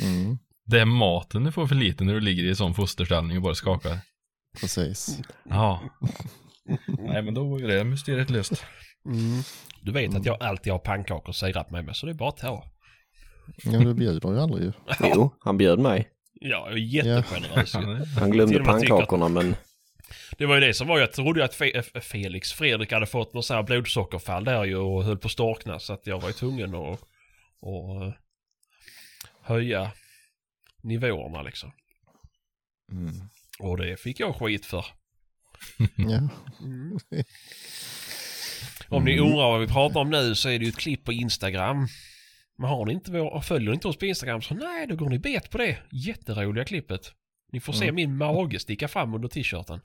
mm, 0.00 0.38
Det 0.64 0.80
är 0.80 0.84
maten 0.84 1.44
du 1.44 1.52
får 1.52 1.66
för 1.66 1.74
lite 1.74 2.04
när 2.04 2.14
du 2.14 2.20
ligger 2.20 2.44
i 2.44 2.56
sån 2.56 2.74
fosterställning 2.74 3.36
och 3.36 3.42
bara 3.42 3.54
skakar. 3.54 3.98
precis. 4.60 5.18
Ja. 5.48 5.82
Nej 6.98 7.22
men 7.22 7.34
då 7.34 7.56
är 7.58 7.68
det 7.68 7.84
mysteriet 7.84 8.30
löst. 8.30 8.64
Mm. 9.08 9.42
Du 9.82 9.92
vet 9.92 10.14
att 10.14 10.26
jag 10.26 10.42
alltid 10.42 10.72
har 10.72 10.78
pannkakor 10.78 11.28
och 11.28 11.36
sirap 11.36 11.70
med 11.70 11.84
mig 11.84 11.94
så 11.94 12.06
det 12.06 12.12
är 12.12 12.14
bara 12.14 12.28
att 12.28 12.36
ta. 12.36 12.64
Ja, 13.64 13.70
men 13.72 13.84
du 13.84 13.94
bjuder 13.94 14.32
ju 14.32 14.40
aldrig 14.40 14.64
ju. 14.64 14.72
Jo, 15.14 15.34
han 15.40 15.56
bjöd 15.58 15.78
mig. 15.78 16.08
Ja, 16.40 16.64
jag 16.68 16.72
är 16.72 16.76
jättegenerös 16.76 17.74
ju. 17.74 17.78
Han 18.20 18.30
glömde 18.30 18.54
och 18.54 18.60
att- 18.60 18.66
pannkakorna 18.66 19.28
men 19.28 19.56
Det 20.38 20.46
var 20.46 20.54
ju 20.54 20.60
det 20.60 20.74
som 20.74 20.86
var, 20.88 20.98
jag 20.98 21.12
trodde 21.12 21.40
ju 21.40 21.44
att 21.44 21.54
Fe- 21.58 22.00
Felix, 22.00 22.52
Fredrik 22.52 22.92
hade 22.92 23.06
fått 23.06 23.34
något 23.34 23.44
sånt 23.44 23.56
här 23.56 23.62
blodsockerfall 23.62 24.44
där 24.44 24.64
ju 24.64 24.76
och 24.76 25.04
höll 25.04 25.18
på 25.18 25.26
att 25.26 25.32
storkna 25.32 25.78
så 25.78 25.92
att 25.92 26.06
jag 26.06 26.20
var 26.20 26.28
ju 26.28 26.32
tvungen 26.34 26.74
att, 26.74 26.92
att 27.62 28.02
eh, 28.02 28.12
höja 29.42 29.90
nivåerna 30.82 31.42
liksom. 31.42 31.72
Mm. 32.92 33.12
Och 33.58 33.76
det 33.76 34.00
fick 34.00 34.20
jag 34.20 34.36
skit 34.36 34.66
för. 34.66 34.84
Ja. 35.96 36.28
Om 38.90 39.04
ni 39.04 39.18
undrar 39.18 39.50
vad 39.50 39.60
vi 39.60 39.66
pratar 39.66 40.00
om 40.00 40.10
nu 40.10 40.34
så 40.34 40.48
är 40.48 40.58
det 40.58 40.64
ju 40.64 40.68
ett 40.68 40.76
klipp 40.78 41.04
på 41.04 41.12
Instagram. 41.12 41.88
Men 42.58 42.68
har 42.70 42.86
ni 42.86 42.92
inte 42.92 43.10
vår, 43.12 43.40
följer 43.40 43.68
ni 43.70 43.74
inte 43.74 43.88
oss 43.88 43.96
på 43.98 44.06
Instagram 44.06 44.42
så 44.42 44.54
nej, 44.54 44.86
då 44.86 44.96
går 44.96 45.08
ni 45.10 45.18
bet 45.18 45.50
på 45.50 45.58
det. 45.58 45.78
Jätteroliga 45.92 46.64
klippet. 46.64 47.12
Ni 47.52 47.60
får 47.60 47.72
se 47.72 47.84
Mm. 47.84 47.94
min 47.94 48.16
mage 48.16 48.58
sticka 48.58 48.88
fram 48.88 49.14
under 49.14 49.28
t-shirten. 49.28 49.80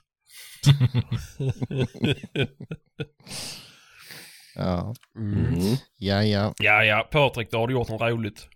Ja. 4.56 4.94
mm. 5.16 5.76
Ja, 5.98 6.24
ja. 6.24 6.54
Ja, 6.58 6.84
ja, 6.84 7.08
Patrik, 7.12 7.52
då 7.52 7.58
har 7.58 7.68
du 7.68 7.74
gjort 7.74 7.90
något 7.90 8.02
roligt. 8.02 8.48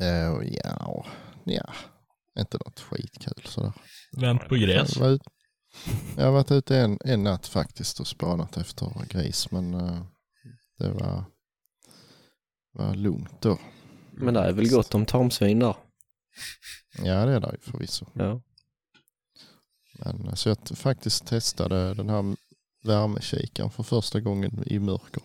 Eh, 0.00 0.56
ja. 0.64 1.06
Ja. 1.44 1.72
Inte 2.38 2.58
något 2.58 2.80
skitkul 2.80 3.42
sådär. 3.44 3.72
Vänt 4.20 4.48
på 4.48 4.54
gräs. 4.54 4.96
Jag, 4.96 5.02
var 5.02 5.08
ut, 5.10 5.22
jag 6.16 6.24
har 6.24 6.32
varit 6.32 6.50
ute 6.50 6.76
en, 6.76 6.98
en 7.04 7.22
natt 7.22 7.46
faktiskt 7.46 8.00
och 8.00 8.06
spanat 8.06 8.56
efter 8.56 9.06
gris 9.08 9.50
men 9.50 9.74
eh, 9.74 10.02
det 10.78 10.90
var, 10.90 11.24
var 12.72 12.94
lugnt 12.94 13.40
då. 13.40 13.58
Men 14.10 14.34
det 14.34 14.40
är 14.40 14.52
väl 14.52 14.70
gott 14.70 14.94
om 14.94 15.06
tamsvin 15.06 15.58
där. 15.58 15.76
Ja 16.98 17.26
det 17.26 17.32
är 17.32 17.40
det 17.40 17.52
ju 17.52 17.72
förvisso. 17.72 18.06
Ja. 18.12 18.40
Men, 19.98 20.28
eh, 20.28 20.34
så 20.34 20.48
jag 20.48 20.58
faktiskt 20.74 21.26
testade 21.26 21.94
den 21.94 22.08
här 22.08 22.36
värmekikaren 22.84 23.70
för 23.70 23.82
första 23.82 24.20
gången 24.20 24.64
i 24.66 24.78
mörker. 24.78 25.22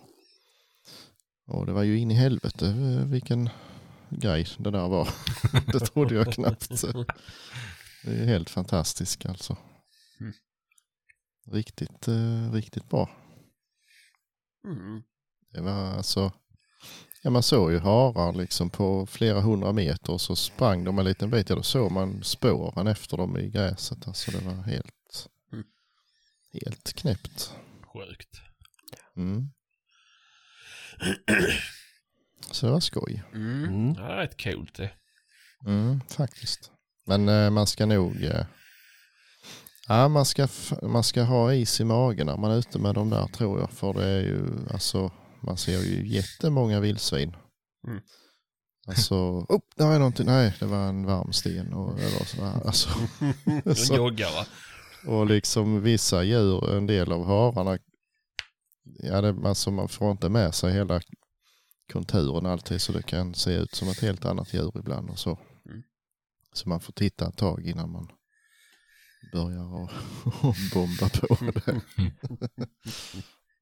Och 1.46 1.66
det 1.66 1.72
var 1.72 1.82
ju 1.82 1.98
in 1.98 2.10
i 2.10 2.14
helvete 2.14 2.66
eh, 2.66 3.06
vilken 3.06 3.48
grej 4.10 4.46
det 4.58 4.70
där 4.70 4.88
var. 4.88 5.08
det 5.72 5.80
trodde 5.80 6.14
jag 6.14 6.32
knappt. 6.32 6.84
Det 8.04 8.10
är 8.10 8.26
helt 8.26 8.50
fantastiskt 8.50 9.26
alltså. 9.26 9.56
Riktigt, 11.46 12.08
eh, 12.08 12.52
riktigt 12.52 12.88
bra. 12.88 13.10
Mm. 14.64 15.02
Det 15.52 15.60
var 15.60 15.72
alltså, 15.72 16.32
ja 17.22 17.30
man 17.30 17.42
såg 17.42 17.72
ju 17.72 17.78
harar 17.78 18.32
liksom 18.32 18.70
på 18.70 19.06
flera 19.06 19.40
hundra 19.40 19.72
meter 19.72 20.12
och 20.12 20.20
så 20.20 20.36
sprang 20.36 20.84
de 20.84 20.98
en 20.98 21.04
liten 21.04 21.30
bit. 21.30 21.50
Ja 21.50 21.56
då 21.56 21.62
såg 21.62 21.92
man 21.92 22.22
spåren 22.24 22.86
efter 22.86 23.16
dem 23.16 23.38
i 23.38 23.50
gräset. 23.50 24.08
Alltså 24.08 24.30
det 24.30 24.44
var 24.44 24.52
helt, 24.62 25.28
Mm. 25.52 25.64
helt 26.52 26.92
knäppt. 26.92 27.54
Sjukt. 27.92 28.40
Mm. 29.16 29.48
Så 32.50 32.66
det 32.66 32.72
var 32.72 32.80
skoj. 32.80 33.22
Mm. 33.34 33.64
Mm. 33.64 33.94
Ja, 33.94 34.02
det 34.02 34.12
är 34.12 34.16
rätt 34.16 34.42
coolt 34.44 34.74
det. 34.74 34.90
Mm, 35.66 36.00
faktiskt. 36.08 36.70
Men 37.06 37.28
eh, 37.28 37.50
man 37.50 37.66
ska 37.66 37.86
nog, 37.86 38.22
eh, 38.24 38.46
ja 39.92 40.08
man 40.08 40.24
ska, 40.24 40.48
man 40.82 41.02
ska 41.02 41.22
ha 41.22 41.54
is 41.54 41.80
i 41.80 41.84
magen 41.84 42.26
när 42.26 42.36
man 42.36 42.50
är 42.50 42.58
ute 42.58 42.78
med 42.78 42.94
dem 42.94 43.10
där 43.10 43.26
tror 43.26 43.60
jag. 43.60 43.70
För 43.70 43.92
det 43.92 44.04
är 44.04 44.20
ju, 44.20 44.44
alltså 44.70 45.10
man 45.40 45.56
ser 45.56 45.80
ju 45.80 46.08
jättemånga 46.08 46.80
vildsvin. 46.80 47.36
Mm. 47.86 48.00
Alltså, 48.86 49.14
oh, 49.48 49.60
där 49.76 49.92
är 49.92 49.98
någonting, 49.98 50.26
nej 50.26 50.54
det 50.60 50.66
var 50.66 50.88
en 50.88 51.06
varm 51.06 51.32
sten 51.32 51.72
och 51.72 51.98
eller 51.98 52.24
sådär. 52.24 52.66
Alltså, 52.66 52.88
Så- 53.74 53.96
jogga 53.96 54.26
va? 54.30 54.46
och 55.06 55.26
liksom 55.26 55.82
vissa 55.82 56.22
djur, 56.22 56.76
en 56.76 56.86
del 56.86 57.12
av 57.12 57.26
hararna, 57.26 57.78
ja 58.84 59.20
det, 59.20 59.48
alltså 59.48 59.70
man 59.70 59.88
får 59.88 60.10
inte 60.10 60.28
med 60.28 60.54
sig 60.54 60.72
hela 60.72 61.00
konturen 61.92 62.46
alltid 62.46 62.80
så 62.80 62.92
det 62.92 63.02
kan 63.02 63.34
se 63.34 63.52
ut 63.52 63.74
som 63.74 63.88
ett 63.88 64.00
helt 64.00 64.24
annat 64.24 64.54
djur 64.54 64.72
ibland 64.78 65.10
och 65.10 65.18
så. 65.18 65.38
Mm. 65.66 65.82
Så 66.52 66.68
man 66.68 66.80
får 66.80 66.92
titta 66.92 67.28
ett 67.28 67.36
tag 67.36 67.66
innan 67.66 67.90
man 67.90 68.08
börjar 69.32 69.74
och, 69.74 69.90
och 70.44 70.56
bomba 70.74 71.08
på 71.08 71.36
det. 71.40 71.80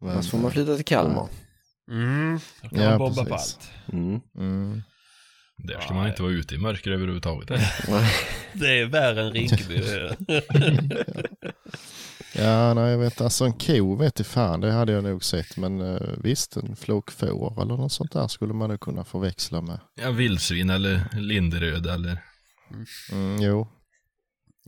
Men, 0.00 0.10
Annars 0.10 0.30
får 0.30 0.38
man 0.38 0.50
flytta 0.50 0.76
till 0.76 0.84
Kalmar. 0.84 1.28
Mm. 1.90 2.38
Då 2.62 2.68
kan 2.68 2.78
Ja, 2.82 2.90
man 2.90 2.98
bomba 2.98 3.24
på 3.24 3.30
precis. 3.30 3.56
allt. 3.56 3.70
Mm. 3.92 4.20
mm, 4.38 4.82
Där 5.56 5.80
ska 5.80 5.94
man 5.94 6.08
inte 6.08 6.22
vara 6.22 6.32
ute 6.32 6.54
i 6.54 6.58
mörker 6.58 6.90
överhuvudtaget. 6.90 7.48
Det 8.52 8.80
är 8.80 8.86
värre 8.86 9.22
än 9.26 9.32
Rinkeby. 9.32 9.82
ja, 12.34 12.74
nej 12.74 12.90
jag 12.90 12.98
vet, 12.98 13.20
alltså 13.20 13.44
en 13.44 13.52
ko 13.52 13.94
vet 13.96 14.20
i 14.20 14.24
fan, 14.24 14.60
det 14.60 14.72
hade 14.72 14.92
jag 14.92 15.04
nog 15.04 15.24
sett. 15.24 15.56
Men 15.56 15.80
eh, 15.80 16.00
visst, 16.22 16.56
en 16.56 16.76
flock 16.76 17.10
får 17.10 17.62
eller 17.62 17.76
något 17.76 17.92
sånt 17.92 18.12
där 18.12 18.28
skulle 18.28 18.52
man 18.54 18.68
nog 18.70 18.80
kunna 18.80 19.04
förväxla 19.04 19.60
med. 19.60 19.80
Ja, 19.94 20.10
vildsvin 20.10 20.70
eller 20.70 21.08
linderöd 21.16 21.86
eller... 21.86 22.22
Mm, 23.12 23.42
jo. 23.42 23.68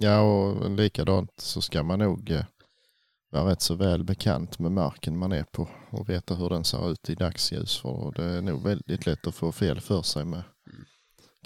Ja, 0.03 0.21
och 0.21 0.71
likadant 0.71 1.31
så 1.37 1.61
ska 1.61 1.83
man 1.83 1.99
nog 1.99 2.31
eh, 2.31 2.45
vara 3.31 3.51
rätt 3.51 3.63
så 3.63 3.75
väl 3.75 4.05
bekant 4.05 4.59
med 4.59 4.73
marken 4.73 5.19
man 5.19 5.33
är 5.33 5.45
på 5.45 5.69
och 5.91 6.09
veta 6.09 6.35
hur 6.35 6.49
den 6.49 6.65
ser 6.65 6.93
ut 6.93 7.11
i 7.11 7.15
dagsljus. 7.15 7.79
För 7.79 8.13
det 8.17 8.25
är 8.25 8.43
nog 8.43 8.63
väldigt 8.63 9.07
lätt 9.07 9.27
att 9.27 9.35
få 9.35 9.53
fel 9.53 9.81
för 9.81 10.03
sig 10.03 10.25
med 10.25 10.43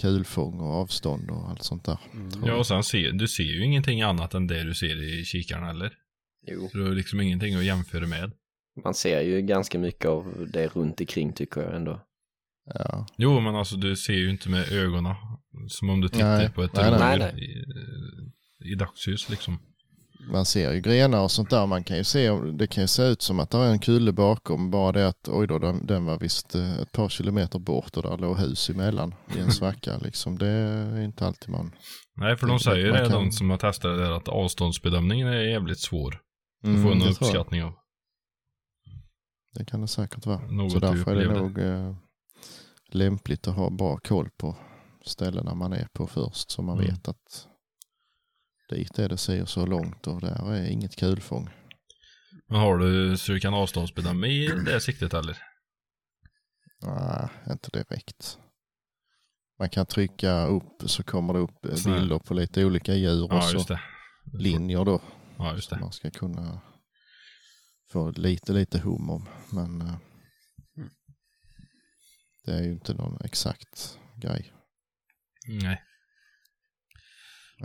kulfång 0.00 0.60
och 0.60 0.74
avstånd 0.74 1.30
och 1.30 1.50
allt 1.50 1.62
sånt 1.62 1.84
där. 1.84 1.98
Ja, 2.44 2.54
och 2.54 2.66
sen 2.66 2.82
ser 2.82 3.12
du 3.12 3.28
ser 3.28 3.42
ju 3.42 3.64
ingenting 3.64 4.02
annat 4.02 4.34
än 4.34 4.46
det 4.46 4.64
du 4.64 4.74
ser 4.74 5.20
i 5.20 5.24
kikaren 5.24 5.64
heller. 5.64 5.92
Jo. 6.46 6.68
Så 6.68 6.76
du 6.76 6.84
har 6.84 6.90
liksom 6.90 7.20
ingenting 7.20 7.54
att 7.54 7.64
jämföra 7.64 8.06
med. 8.06 8.32
Man 8.84 8.94
ser 8.94 9.20
ju 9.20 9.42
ganska 9.42 9.78
mycket 9.78 10.06
av 10.06 10.46
det 10.52 10.66
runt 10.66 11.00
omkring 11.00 11.32
tycker 11.32 11.60
jag 11.60 11.76
ändå. 11.76 12.00
Ja, 12.74 13.06
Jo, 13.16 13.40
men 13.40 13.54
alltså 13.54 13.76
du 13.76 13.96
ser 13.96 14.12
ju 14.12 14.30
inte 14.30 14.48
med 14.48 14.72
ögonen. 14.72 15.14
Som 15.68 15.90
om 15.90 16.00
du 16.00 16.08
tittar 16.08 16.38
Nej. 16.38 16.50
på 16.50 16.62
ett 16.62 16.74
Nej, 16.74 16.90
nej. 16.90 17.18
Nej, 17.18 17.64
i, 18.72 18.74
dagsljus 18.74 19.28
liksom. 19.28 19.58
man 20.32 20.44
ser 20.44 20.72
ju 20.72 20.80
grenar 20.80 21.20
och 21.22 21.30
sånt 21.30 21.50
där. 21.50 21.66
Man 21.66 21.84
kan 21.84 21.96
ju 21.96 22.04
se, 22.04 22.30
det 22.30 22.66
kan 22.66 22.82
ju 22.84 22.88
se 22.88 23.02
ut 23.02 23.22
som 23.22 23.40
att 23.40 23.50
det 23.50 23.58
är 23.58 23.70
en 23.70 23.78
kulle 23.78 24.12
bakom. 24.12 24.70
Bara 24.70 24.92
det 24.92 25.08
att 25.08 25.28
oj 25.28 25.46
då, 25.46 25.58
den, 25.58 25.86
den 25.86 26.04
var 26.04 26.18
visst 26.18 26.54
eh, 26.54 26.78
ett 26.78 26.92
par 26.92 27.08
kilometer 27.08 27.58
bort 27.58 27.96
och 27.96 28.02
där 28.02 28.18
låg 28.18 28.38
hus 28.38 28.70
emellan 28.70 29.14
i 29.36 29.38
en 29.38 29.50
svacka. 29.60 29.98
Liksom. 29.98 30.38
Det 30.38 30.46
är 30.48 31.00
inte 31.00 31.26
alltid 31.26 31.48
man... 31.50 31.72
Nej, 32.16 32.36
för 32.36 32.46
de 32.46 32.60
säger 32.60 32.92
det, 32.92 32.98
kan- 32.98 33.10
de 33.24 33.32
som 33.32 33.50
har 33.50 33.56
testat 33.58 33.96
det 33.96 34.04
där, 34.04 34.10
att 34.12 34.28
avståndsbedömningen 34.28 35.28
är 35.28 35.40
jävligt 35.40 35.80
svår. 35.80 36.20
Att 36.62 36.68
Mm, 36.68 36.82
få 36.82 36.92
en 36.92 37.02
uppskattning 37.02 37.62
av. 37.64 37.72
Det 39.54 39.64
kan 39.64 39.80
det 39.80 39.88
säkert 39.88 40.26
vara. 40.26 40.40
Något 40.50 40.72
så 40.72 40.78
därför 40.78 41.16
är 41.16 41.28
det 41.28 41.38
nog 41.40 41.58
eh, 41.58 41.94
lämpligt 42.92 43.48
att 43.48 43.54
ha 43.56 43.70
bra 43.70 43.96
koll 43.96 44.28
på 44.36 44.56
ställena 45.04 45.54
man 45.54 45.72
är 45.72 45.88
på 45.92 46.06
först. 46.06 46.50
Så 46.50 46.62
man 46.62 46.78
Mm. 46.78 46.90
vet 46.90 47.08
att 47.08 47.46
dit 48.68 48.98
är 48.98 49.08
det 49.08 49.16
si 49.18 49.40
och 49.40 49.48
så 49.48 49.66
långt 49.66 50.06
och 50.06 50.20
där 50.20 50.52
är 50.54 50.70
inget 50.70 50.96
kulfång. 50.96 51.50
Men 52.48 52.60
har 52.60 52.78
du 52.78 53.16
så 53.18 53.32
du 53.32 53.40
kan 53.40 53.54
avståndsbedöma 53.54 54.26
i 54.26 54.46
det 54.46 54.80
siktet 54.80 55.14
eller? 55.14 55.38
Nej, 56.82 57.28
inte 57.50 57.70
direkt. 57.70 58.38
Man 59.58 59.70
kan 59.70 59.86
trycka 59.86 60.46
upp 60.46 60.82
så 60.90 61.02
kommer 61.02 61.32
det 61.34 61.40
upp 61.40 61.78
Så 61.78 61.90
bilder 61.94 62.18
på 62.18 62.34
lite 62.34 62.64
olika 62.64 62.94
djur 62.94 63.24
och 63.24 63.32
Ja, 63.32 63.40
så 63.40 63.52
just 63.54 63.68
det. 63.68 63.80
linjer 64.32 64.84
då. 64.84 65.02
Ja, 65.38 65.54
just 65.54 65.70
det. 65.70 65.78
Man 65.80 65.92
ska 65.92 66.10
kunna 66.10 66.60
få 67.92 68.10
lite, 68.10 68.52
lite 68.52 68.78
hum 68.78 69.10
om. 69.10 69.28
Men 69.52 69.80
eh, 69.80 69.94
Mm. 70.76 70.90
det 72.44 72.52
är 72.52 72.62
ju 72.62 72.72
inte 72.72 72.94
någon 72.94 73.18
exakt 73.24 73.98
grej. 74.22 74.52
Nej. 75.48 75.82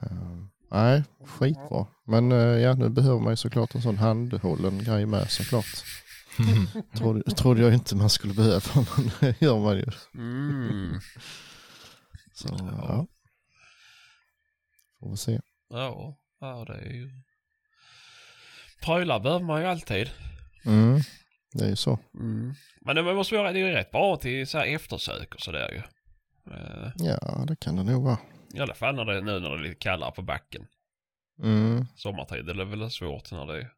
Eh, 0.04 0.38
nej, 0.72 1.04
skitbra. 1.26 1.88
Men 2.08 2.32
eh, 2.32 2.38
ja, 2.38 2.74
nu 2.74 2.90
behöver 2.90 3.20
man 3.20 3.34
ju 3.34 3.38
såklart 3.38 3.76
en 3.76 3.82
sån 3.82 3.98
handhållen 3.98 4.84
grej 4.84 5.06
med 5.06 5.30
såklart. 5.32 5.66
Trodde, 6.98 7.32
trodde 7.32 7.62
jag 7.62 7.74
inte 7.74 7.96
man 7.96 8.10
skulle 8.10 8.34
behöva, 8.34 8.62
men 8.98 9.12
det 9.20 9.42
gör 9.42 9.60
man 9.60 9.78
ju. 9.78 9.86
Mm. 10.16 11.00
Så 12.34 12.48
ja. 12.60 13.08
Får 15.00 15.12
vi 15.12 15.18
se. 15.18 15.40
Ja, 15.70 16.18
ja 16.40 16.66
det 16.68 16.74
är 16.74 16.92
ju... 16.92 17.10
Prylar 18.86 19.20
behöver 19.20 19.46
man 19.46 19.62
ju 19.62 19.68
alltid. 19.68 20.10
Mm, 20.66 21.00
det 21.54 21.66
är 21.66 21.70
ju 21.70 21.76
så. 21.76 22.00
Mm. 22.20 22.54
Men 22.82 22.96
det 22.96 23.04
måste 23.04 23.36
vara, 23.36 23.52
det 23.52 23.60
är 23.60 23.68
ju 23.68 23.72
rätt 23.74 23.92
bra 23.92 24.18
till 24.18 24.48
så 24.48 24.58
här 24.58 24.76
eftersök 24.76 25.36
och 25.36 25.42
sådär 25.42 25.70
ju. 25.72 25.82
Eh, 26.54 26.92
Ja, 26.96 27.46
det 27.48 27.56
kan 27.56 27.76
det 27.76 27.84
nog 27.84 28.04
vara. 28.04 28.18
I 28.54 28.60
alla 28.60 28.74
fall 28.74 28.96
när 28.96 29.06
det, 29.06 29.22
nu 29.22 29.40
när 29.40 29.50
det 29.50 29.56
är 29.56 29.64
lite 29.64 29.76
kallare 29.76 30.12
på 30.12 30.22
backen. 30.22 30.68
Mm, 31.44 31.86
Sommartid 31.96 32.50
är 32.50 32.54
det 32.54 32.66
väl 32.66 32.92
svårt 32.92 33.32
när 33.32 33.46
det 33.46 33.62
är 33.62 33.72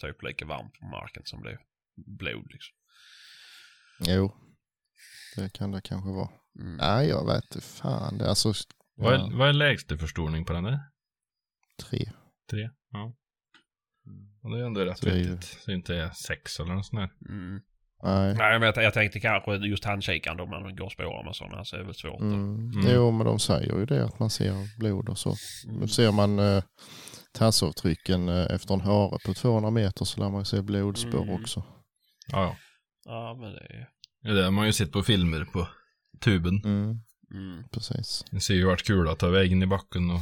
typ 0.00 0.22
lika 0.22 0.44
varmt 0.46 0.78
på 0.80 0.86
marken 0.86 1.22
som 1.24 1.42
det 1.42 1.50
är 1.50 1.58
blod 1.96 2.46
liksom. 2.52 2.76
jo, 4.00 4.36
det 5.36 5.52
kan 5.52 5.70
det 5.70 5.80
kanske 5.80 6.10
vara. 6.10 6.30
Mm. 6.60 6.76
Nej, 6.76 7.08
jag 7.08 7.26
vet 7.26 7.44
inte 7.44 7.60
fan. 7.60 8.18
Det, 8.18 8.28
alltså, 8.28 8.52
Vad, 8.94 9.14
är, 9.14 9.18
Ja, 9.18 9.30
vad 9.32 9.48
är 9.48 9.52
lägsta 9.52 9.98
förstoring 9.98 10.44
på 10.44 10.52
den 10.52 10.64
där? 10.64 10.78
tre. 11.82 12.10
Tre? 12.50 12.70
Ja. 12.90 13.14
Och 14.42 14.50
det 14.50 14.58
är 14.60 14.64
ändå 14.66 14.84
rätt 14.84 15.02
är 15.04 15.16
ju- 15.16 15.30
vettigt. 15.34 15.44
Så 15.60 15.70
det 15.70 15.74
inte 15.76 15.96
är 15.96 16.10
sex 16.10 16.60
eller 16.60 16.74
något 16.74 16.86
sånt 16.86 17.00
där. 17.20 17.28
Mm. 17.34 17.62
Nej. 18.04 18.34
Nej, 18.34 18.58
men 18.58 18.72
jag, 18.74 18.84
jag 18.84 18.94
tänkte 18.94 19.20
kanske 19.20 19.56
just 19.56 19.84
handkikaren 19.84 20.36
då 20.36 20.46
man 20.46 20.76
går 20.76 20.84
och 20.84 20.92
spårar 20.92 21.24
med 21.24 21.36
sådana 21.36 21.64
så 21.64 21.76
är 21.76 21.80
det 21.80 21.86
väl 21.86 21.94
svårt. 21.94 22.20
Mm. 22.20 22.54
Mm. 22.54 22.70
Jo, 22.94 23.10
men 23.10 23.26
de 23.26 23.38
säger 23.38 23.78
ju 23.78 23.86
det 23.86 24.04
att 24.04 24.18
man 24.18 24.30
ser 24.30 24.78
blod 24.78 25.08
och 25.08 25.18
så. 25.18 25.34
Mm. 25.68 25.80
Nu 25.80 25.88
ser 25.88 26.12
man 26.12 26.38
eh, 26.38 26.62
tassavtrycken 27.38 28.28
eh, 28.28 28.46
efter 28.54 28.74
en 28.74 28.80
hare 28.80 29.18
på 29.26 29.34
200 29.34 29.70
meter 29.70 30.04
så 30.04 30.20
lär 30.20 30.30
man 30.30 30.40
ju 30.40 30.44
se 30.44 30.62
blodspår 30.62 31.22
Mm. 31.22 31.34
också. 31.34 31.62
Ja, 32.32 32.42
ja. 32.42 32.56
Ja, 33.04 33.36
men 33.40 33.52
det 33.52 33.58
är... 33.60 33.88
Det 34.22 34.28
är 34.30 34.34
det 34.34 34.50
man 34.50 34.58
har 34.58 34.66
ju 34.66 34.72
sett 34.72 34.92
på 34.92 35.02
filmer 35.02 35.44
på 35.44 35.68
tuben. 36.24 36.60
Mm, 36.64 36.96
Mm. 37.34 37.64
precis. 37.72 38.24
Det 38.30 38.40
ser 38.40 38.54
ju 38.54 38.64
vart 38.66 38.82
kula 38.82 39.14
tar 39.14 39.28
vägen 39.30 39.62
i 39.62 39.66
backen 39.66 40.10
och 40.10 40.20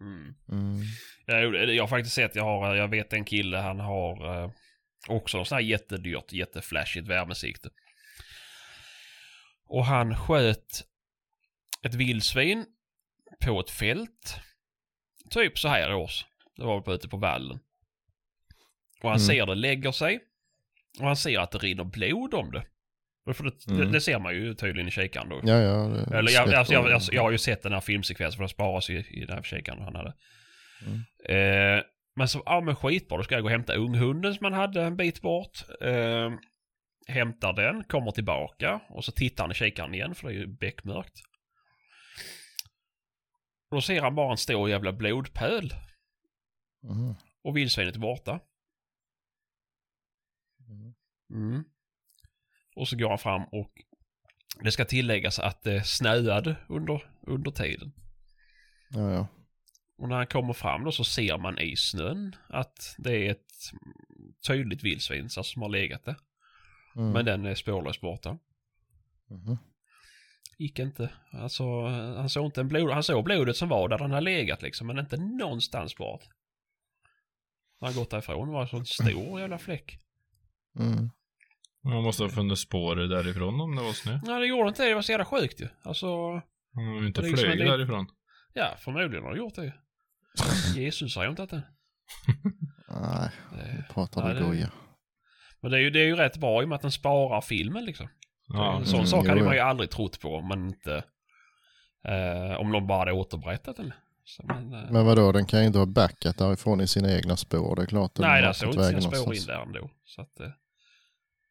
Mm. 0.00 0.34
Mm. 0.52 0.82
Jag, 1.26 1.74
jag 1.74 1.82
har 1.82 1.88
faktiskt 1.88 2.14
sett, 2.14 2.36
jag, 2.36 2.44
har, 2.44 2.74
jag 2.74 2.88
vet 2.88 3.12
en 3.12 3.24
kille, 3.24 3.56
han 3.56 3.80
har 3.80 4.42
eh, 4.44 4.50
också 5.08 5.38
en 5.38 5.44
sån 5.44 5.56
här 5.56 5.62
jättedyrt, 5.62 6.32
jätteflashigt 6.32 7.08
värmesikte. 7.08 7.68
Och 9.66 9.84
han 9.84 10.16
sköt 10.16 10.84
ett 11.82 11.94
vildsvin 11.94 12.66
på 13.44 13.60
ett 13.60 13.70
fält. 13.70 14.36
Typ 15.30 15.58
så 15.58 15.68
här 15.68 15.94
års. 15.94 16.24
Det 16.56 16.64
var 16.64 16.80
på 16.80 16.94
ute 16.94 17.08
på 17.08 17.16
vallen. 17.16 17.58
Och 19.02 19.10
han 19.10 19.18
Mm. 19.18 19.26
ser 19.26 19.46
det 19.46 19.54
lägger 19.54 19.92
sig. 19.92 20.20
Och 21.00 21.06
han 21.06 21.16
ser 21.16 21.38
att 21.40 21.50
det 21.50 21.58
rinner 21.58 21.84
blod 21.84 22.34
om 22.34 22.50
det. 22.52 22.64
För 23.34 23.44
det, 23.44 23.50
det, 23.66 23.72
Mm. 23.72 23.92
det 23.92 24.00
ser 24.00 24.18
man 24.18 24.34
ju 24.34 24.54
tydligen 24.54 24.88
i 24.88 24.90
kikaren 24.90 25.28
då. 25.28 25.40
Ja, 25.44 25.60
ja. 25.60 25.76
det 25.88 26.16
Eller 26.18 26.30
jag, 26.32 26.54
alltså, 26.54 26.72
jag, 26.74 26.90
jag, 26.90 27.02
jag 27.12 27.22
har 27.22 27.30
ju 27.30 27.38
sett 27.38 27.62
den 27.62 27.72
här 27.72 27.80
filmsekvensen 27.80 28.36
för 28.36 28.42
den 28.42 28.48
sparas 28.48 28.88
ju 28.90 28.98
i 28.98 29.24
den 29.24 29.36
här 29.36 29.42
kikaren 29.42 29.82
han 29.82 29.96
hade. 29.96 30.14
Mm. 30.86 30.98
Eh, 31.78 31.82
men 32.14 32.28
så, 32.28 32.42
ja 32.46 32.60
men 32.60 32.76
skitbra, 32.76 33.16
då 33.18 33.24
ska 33.24 33.34
jag 33.34 33.42
gå 33.42 33.46
och 33.46 33.50
hämta 33.50 33.74
unghunden 33.74 34.34
som 34.34 34.44
man 34.44 34.52
hade 34.52 34.82
en 34.82 34.96
bit 34.96 35.22
bort. 35.22 35.64
Eh, 35.80 36.32
hämtar 37.06 37.52
den, 37.52 37.84
kommer 37.84 38.10
tillbaka 38.10 38.80
och 38.88 39.04
så 39.04 39.12
tittar 39.12 39.44
han 39.44 39.50
i 39.50 39.54
kikaren 39.54 39.94
igen 39.94 40.14
för 40.14 40.28
det 40.28 40.34
är 40.34 40.38
ju 40.38 40.46
beckmörkt. 40.46 41.20
Och 43.70 43.76
då 43.76 43.80
ser 43.80 44.00
han 44.02 44.14
bara 44.14 44.30
en 44.30 44.36
stor 44.36 44.70
jävla 44.70 44.92
blodpöl 44.92 45.74
Mhm. 46.84 47.14
och 47.42 47.56
vildsvinet 47.56 47.94
är 47.94 48.00
borta. 48.00 48.40
Mm. 51.30 51.64
Och 52.76 52.88
så 52.88 52.96
går 52.96 53.08
han 53.08 53.18
fram 53.18 53.42
och 53.44 53.72
det 54.62 54.72
ska 54.72 54.84
tilläggas 54.84 55.38
att 55.38 55.62
det 55.62 55.86
snöade 55.86 56.56
under, 56.68 57.10
under 57.26 57.50
tiden. 57.50 57.92
Ja, 58.90 59.12
ja. 59.12 59.26
Och 59.98 60.08
när 60.08 60.16
han 60.16 60.26
kommer 60.26 60.52
fram 60.52 60.84
då 60.84 60.92
så 60.92 61.04
ser 61.04 61.38
man 61.38 61.58
i 61.58 61.76
snön 61.76 62.36
att 62.48 62.94
det 62.98 63.26
är 63.26 63.30
ett 63.30 63.46
tydligt 64.46 64.82
vildsvin 64.84 65.30
som 65.30 65.62
har 65.62 65.68
legat 65.68 66.04
där. 66.04 66.16
Mm. 66.96 67.10
Men 67.12 67.24
den 67.24 67.46
är 67.46 67.54
spårlöst 67.54 68.00
borta. 68.00 68.38
Mhm. 69.30 69.58
Gick 70.58 70.78
inte. 70.78 71.10
Alltså, 71.32 71.86
han 72.16 72.30
såg 72.30 72.44
inte 72.46 72.60
en 72.60 72.68
blod... 72.68 72.90
Han 72.90 73.02
såg 73.02 73.24
blodet 73.24 73.56
som 73.56 73.68
var 73.68 73.88
där 73.88 73.98
den 73.98 74.10
har 74.10 74.20
legat 74.20 74.62
liksom, 74.62 74.86
men 74.86 74.98
inte 74.98 75.16
någonstans 75.16 75.96
bort. 75.96 76.22
När 77.80 77.88
han 77.88 77.96
gått 77.96 78.10
därifrån 78.10 78.48
var 78.48 78.60
det 78.62 78.68
så 78.68 78.76
en 78.76 78.86
stor 78.86 79.40
jävla 79.40 79.58
fläck. 79.58 79.98
Mm. 80.78 81.10
man 81.84 82.02
måste 82.02 82.22
ha 82.22 82.30
funnit 82.30 82.58
spår 82.58 82.96
därifrån 82.96 83.60
om 83.60 83.76
det 83.76 83.82
var 83.82 83.92
snö. 83.92 84.20
Nej, 84.24 84.40
det 84.40 84.46
gjorde 84.46 84.68
inte 84.68 84.82
det. 84.82 84.88
Det 84.88 84.94
var 84.94 85.02
så 85.02 85.12
jävla 85.12 85.24
sjukt 85.24 85.60
ju. 85.60 85.68
Alltså, 85.82 86.06
Han 86.74 86.84
har 86.86 87.00
ju 87.00 87.06
inte 87.06 87.20
liksom 87.20 87.38
flög 87.38 87.58
del- 87.58 87.68
därifrån. 87.68 88.06
Ja, 88.52 88.76
förmodligen 88.78 89.24
har 89.24 89.32
det 89.32 89.38
gjort 89.38 89.54
det. 89.54 89.72
Jesus 90.74 91.16
har 91.16 91.24
ju 91.24 91.30
inte 91.30 91.42
att 91.42 91.50
det. 91.50 91.62
Nej, 92.88 93.30
nu 93.52 93.84
pratar 93.90 94.28
du 94.28 94.34
det- 94.34 94.46
goja. 94.46 94.70
Men 95.60 95.70
det 95.70 95.76
är, 95.76 95.80
ju, 95.80 95.90
det 95.90 96.00
är 96.00 96.04
ju 96.04 96.16
rätt 96.16 96.36
bra 96.36 96.62
i 96.62 96.64
och 96.64 96.68
med 96.68 96.76
att 96.76 96.82
den 96.82 96.90
sparar 96.92 97.40
filmen 97.40 97.84
liksom. 97.84 98.08
Ja, 98.48 98.76
en 98.78 98.86
sån 98.86 98.94
mm, 98.94 99.06
sak 99.06 99.26
hade 99.26 99.44
man 99.44 99.54
ju 99.54 99.60
aldrig 99.60 99.90
trott 99.90 100.20
på 100.20 100.36
om 100.36 100.48
man 100.48 100.68
inte... 100.68 101.04
Eh, 102.08 102.60
om 102.60 102.72
någon 102.72 102.86
bara 102.86 102.98
hade 102.98 103.12
återberättat 103.12 103.76
den. 103.76 103.92
Så 104.24 104.42
man, 104.46 104.74
eh, 104.74 104.90
Men 104.90 105.06
vadå, 105.06 105.32
den 105.32 105.46
kan 105.46 105.60
ju 105.60 105.66
inte 105.66 105.78
ha 105.78 105.86
backat 105.86 106.38
därifrån 106.38 106.80
i 106.80 106.86
sina 106.86 107.12
egna 107.12 107.36
spår. 107.36 107.76
Det 107.76 107.82
är 107.82 107.86
klart 107.86 108.18
nej, 108.18 108.42
den 108.42 108.54
såg 108.54 108.68
inte 108.68 108.88
sina 108.88 109.00
spår 109.00 109.34
in 109.34 109.46
där 109.46 109.62
ändå. 109.62 109.90
Så 110.04 110.22
att, 110.22 110.40
eh, 110.40 110.48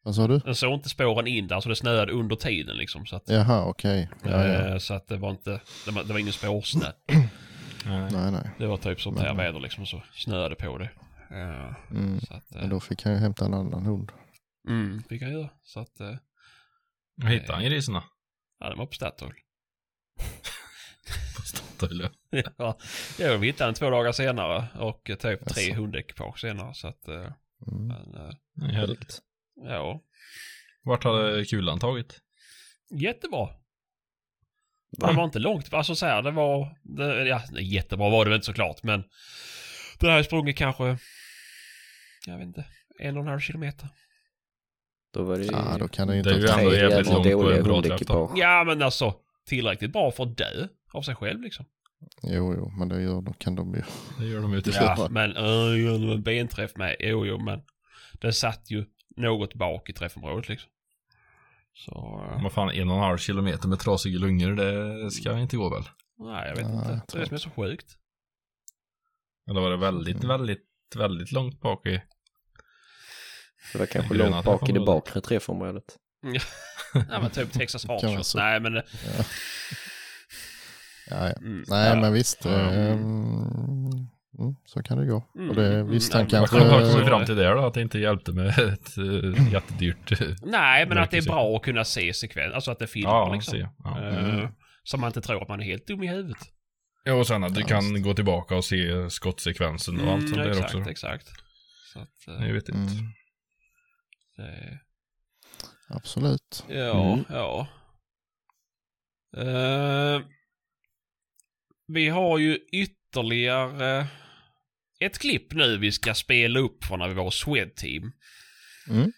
Vad 0.04 0.14
sa 0.14 0.28
du? 0.28 0.38
den 0.38 0.54
såg 0.54 0.74
inte 0.74 0.88
spåren 0.88 1.26
in 1.26 1.46
där, 1.48 1.60
så 1.60 1.68
det 1.68 1.76
snöade 1.76 2.12
under 2.12 2.36
tiden 2.36 2.76
liksom. 2.76 3.06
Så 3.06 3.16
att, 3.16 3.28
Jaha, 3.28 3.64
okej. 3.64 4.08
Ja, 4.24 4.30
ja. 4.30 4.44
eh, 4.68 4.78
så 4.78 4.94
att 4.94 5.08
det 5.08 5.16
var 5.16 5.30
inte... 5.30 5.60
Det 5.84 5.90
var, 5.90 6.04
det 6.04 6.12
var 6.12 6.20
ingen 6.20 6.32
spårsnö. 6.32 6.86
Nej. 7.86 8.08
Nej, 8.12 8.32
nej. 8.32 8.50
Det 8.58 8.66
var 8.66 8.76
typ 8.76 9.00
sånt 9.00 9.18
här 9.18 9.34
väder 9.34 9.60
liksom, 9.60 9.86
så 9.86 10.02
snöade 10.14 10.54
på 10.54 10.78
det. 10.78 10.90
Eh, 11.30 11.74
Mm. 11.90 12.20
så 12.20 12.34
att... 12.34 12.50
Men 12.50 12.62
Eh, 12.62 12.68
då 12.68 12.80
fick 12.80 13.02
han 13.04 13.12
ju 13.12 13.18
hämta 13.18 13.44
en 13.44 13.54
annan 13.54 13.86
hund. 13.86 14.12
mm, 14.68 15.02
kan 15.08 15.18
jag 15.18 15.32
göra. 15.32 15.48
Så 15.62 15.80
att... 15.80 16.00
Eh, 16.00 16.14
Vad 17.16 17.30
hittade 17.32 17.52
han 17.52 17.64
griserna? 17.64 18.02
ja, 18.60 18.68
den 18.68 18.78
var 18.78 18.86
på 18.86 18.92
Statoil. 18.92 19.32
På 21.36 21.42
Statoil, 21.42 22.08
ja, 22.58 22.78
jag 23.18 23.44
hittade 23.44 23.68
den 23.68 23.74
två 23.74 23.90
dagar 23.90 24.12
senare 24.12 24.64
och 24.78 25.10
eh, 25.10 25.16
typ 25.16 25.46
tre 25.48 25.74
hundekipage 25.74 26.40
senare. 26.40 26.74
Så 26.74 26.88
att... 26.88 27.08
Eh, 27.08 27.26
Mm. 27.72 27.86
men, 27.86 28.14
eh, 28.14 28.34
ja. 28.80 28.86
Ja, 29.64 30.00
Vart 30.82 31.04
hade 31.04 31.44
kulan 31.44 31.78
tagit? 31.78 32.20
jättebra. 32.90 33.48
Det 34.90 35.12
var 35.12 35.24
inte 35.24 35.38
långt, 35.38 35.74
alltså 35.74 35.94
så 35.94 36.06
här, 36.06 36.22
det 36.22 36.30
var, 36.30 36.76
det, 36.82 37.28
ja, 37.28 37.42
jättebra 37.60 38.10
var 38.10 38.24
det 38.24 38.30
väl 38.30 38.36
inte 38.36 38.46
såklart, 38.46 38.82
men 38.82 39.04
den 39.98 40.10
här 40.10 40.22
sprungit 40.22 40.56
kanske, 40.56 40.98
jag 42.26 42.38
vet 42.38 42.46
inte, 42.46 42.64
en 42.98 43.16
och 43.16 43.22
en 43.22 43.28
halv 43.28 43.40
kilometer. 43.40 43.88
Då 45.14 45.22
var 45.22 45.36
det 45.36 45.44
ju 45.44 45.50
Ja, 45.50 45.76
då 45.78 45.88
kan 45.88 46.08
det 46.08 46.16
ju 46.16 46.22
Det 46.22 46.30
är 46.30 46.34
inte 46.34 46.46
ju 46.46 46.52
ha 46.52 46.58
ändå 46.58 46.70
tre 46.70 46.80
jävligt 46.80 47.12
långt 47.12 47.32
på 47.32 47.52
en 47.52 48.06
bra. 48.06 48.32
Ja, 48.36 48.64
men 48.64 48.82
alltså 48.82 49.14
tillräckligt 49.46 49.92
bra 49.92 50.10
för 50.10 50.24
att 50.24 50.36
dö 50.36 50.68
av 50.92 51.02
sig 51.02 51.14
själv 51.14 51.40
liksom. 51.42 51.64
Jo, 52.22 52.54
jo, 52.54 52.70
men 52.78 52.88
det 52.88 53.02
gör, 53.02 53.20
då 53.20 53.32
kan 53.32 53.54
de 53.54 53.74
ju. 53.74 53.82
Det 54.18 54.26
gör 54.26 54.42
de 54.42 54.54
ute 54.54 54.70
i 54.70 54.72
Ja. 54.76 54.94
Ja, 54.98 55.08
men 55.10 55.36
uh, 55.36 55.80
gör 55.82 55.92
de 55.92 56.10
en 56.10 56.22
benträff 56.22 56.76
med, 56.76 56.96
jo, 57.00 57.26
jo, 57.26 57.38
men 57.38 57.60
den 58.20 58.32
satt 58.32 58.70
ju 58.70 58.84
något 59.16 59.54
bak 59.54 59.90
i 59.90 59.92
träffområdet 59.92 60.48
liksom. 60.48 60.70
Så, 61.74 61.92
eh, 62.32 62.42
Vad 62.42 62.52
fan, 62.52 62.70
en 62.70 62.88
och 62.90 62.96
en 62.96 63.02
halv 63.02 63.18
kilometer 63.18 63.68
med 63.68 63.78
trasiga 63.80 64.18
lungor, 64.18 64.52
det 65.04 65.10
ska 65.10 65.38
inte 65.38 65.56
gå 65.56 65.70
väl? 65.74 65.82
nej, 66.18 66.48
jag 66.48 66.56
vet 66.56 66.66
Nej, 66.66 66.74
inte. 66.76 66.88
jag 66.90 67.00
Det 67.08 67.16
är 67.16 67.20
det 67.20 67.26
som 67.26 67.34
är 67.34 67.38
så 67.38 67.50
sjukt. 67.50 67.96
Eller 69.50 69.60
var 69.60 69.70
det 69.70 69.76
väldigt, 69.76 70.16
Mm. 70.16 70.28
väldigt, 70.28 70.66
väldigt 70.96 71.32
långt 71.32 71.60
bak 71.60 71.86
i? 71.86 72.02
Det 73.72 73.78
var 73.78 73.86
kanske 73.86 74.14
långt 74.14 74.44
bak 74.44 74.62
i 74.68 74.72
det 74.72 74.78
träffområdet. 74.78 74.86
bakre 74.86 75.20
träffområdet. 75.20 75.84
Ja, 77.10 77.20
men 77.20 77.30
typ 77.30 77.52
Texas 77.52 77.82
Kan 77.84 77.88
vara 77.96 78.06
Hardshot. 78.06 78.26
så. 78.26 78.38
Nej, 78.38 78.60
men... 78.60 78.74
Ja, 81.10 81.28
ja. 81.28 81.32
Mm, 81.36 81.64
Nej, 81.68 81.88
ja. 81.88 81.96
men 82.00 82.12
visst. 82.12 82.44
Ja. 82.44 82.50
Mm, 84.42 84.56
så 84.64 84.82
kan 84.82 84.98
det 84.98 85.06
gå. 85.06 85.30
Mm, 85.34 85.50
Och 85.50 85.56
det, 85.56 85.74
mm, 85.74 85.90
visst, 85.90 86.14
mm, 86.14 86.20
han 86.20 86.30
kanske... 86.30 86.58
kom- 86.58 86.68
vad 86.68 86.78
kom 86.78 86.86
vi 86.88 86.92
så- 86.92 87.06
fram 87.06 87.24
till 87.26 87.36
det 87.36 87.48
då? 87.48 87.66
Att 87.66 87.74
det 87.74 87.82
inte 87.82 87.98
hjälpte 87.98 88.32
med 88.32 88.48
ett 88.58 88.98
uh, 88.98 89.52
jättedyrt... 89.52 90.20
eh, 90.20 90.28
Nej, 90.42 90.86
men 90.86 90.98
att 90.98 91.10
det 91.10 91.16
är 91.18 91.22
bra 91.22 91.56
att 91.56 91.62
kunna 91.62 91.84
se 91.84 92.12
sekvens, 92.14 92.54
alltså 92.54 92.70
att 92.70 92.78
det 92.78 92.86
filmar 92.86 93.10
ja, 93.12 93.34
liksom. 93.34 93.52
se. 93.58 93.68
Ja. 93.84 94.00
Eh, 94.08 94.24
Mm. 94.34 94.48
Så 94.84 94.98
man 94.98 95.08
inte 95.08 95.20
tror 95.20 95.42
att 95.42 95.48
man 95.48 95.60
är 95.60 95.64
helt 95.64 95.86
dum 95.86 96.02
i 96.02 96.06
huvudet. 96.08 96.38
ja, 97.04 97.14
och 97.14 97.26
sen 97.26 97.44
att 97.44 97.54
du 97.54 97.60
Ja, 97.60 97.66
kan 97.66 97.92
visst. 97.92 98.04
gå 98.04 98.14
tillbaka 98.14 98.56
och 98.56 98.64
se 98.64 99.10
skottsekvensen 99.10 100.00
och 100.00 100.12
allt 100.12 100.22
sånt 100.22 100.34
där 100.34 100.40
Mm, 100.44 100.50
exakt, 100.58 100.74
också. 100.74 100.90
exakt. 100.90 101.26
Så 101.92 101.98
att, 102.00 102.28
eh, 102.28 102.34
Det 102.42 102.48
är 102.48 102.52
vettigt. 102.52 102.74
Mm, 102.74 102.88
det, 104.36 104.78
absolut. 105.88 106.64
ja, 106.68 107.12
Mm. 107.12 107.24
ja. 107.28 107.66
Eh, 109.36 110.20
vi 111.86 112.08
har 112.08 112.38
ju 112.38 112.58
ytterligare 112.72 114.06
ett 115.06 115.18
klipp 115.18 115.52
nu 115.52 115.78
vi 115.78 115.92
ska 115.92 116.14
spela 116.14 116.60
upp 116.60 116.84
från 116.84 116.98
när 116.98 117.08
vi 117.08 117.14
var 117.14 117.24
hos 117.24 117.40
Swedteam. 117.40 118.12
Mm. 118.88 119.12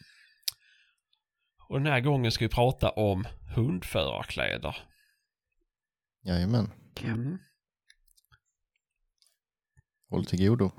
Och 1.69 1.79
den 1.81 1.93
här 1.93 2.01
gången 2.01 2.33
ska 2.33 2.45
vi 2.45 2.49
prata 2.49 2.91
om 2.91 3.25
hundförarkläder. 3.55 4.77
Jajamän. 6.25 6.71
Mm. 7.03 7.39
Håll 10.11 10.27
till 10.27 10.49
godo. 10.49 10.73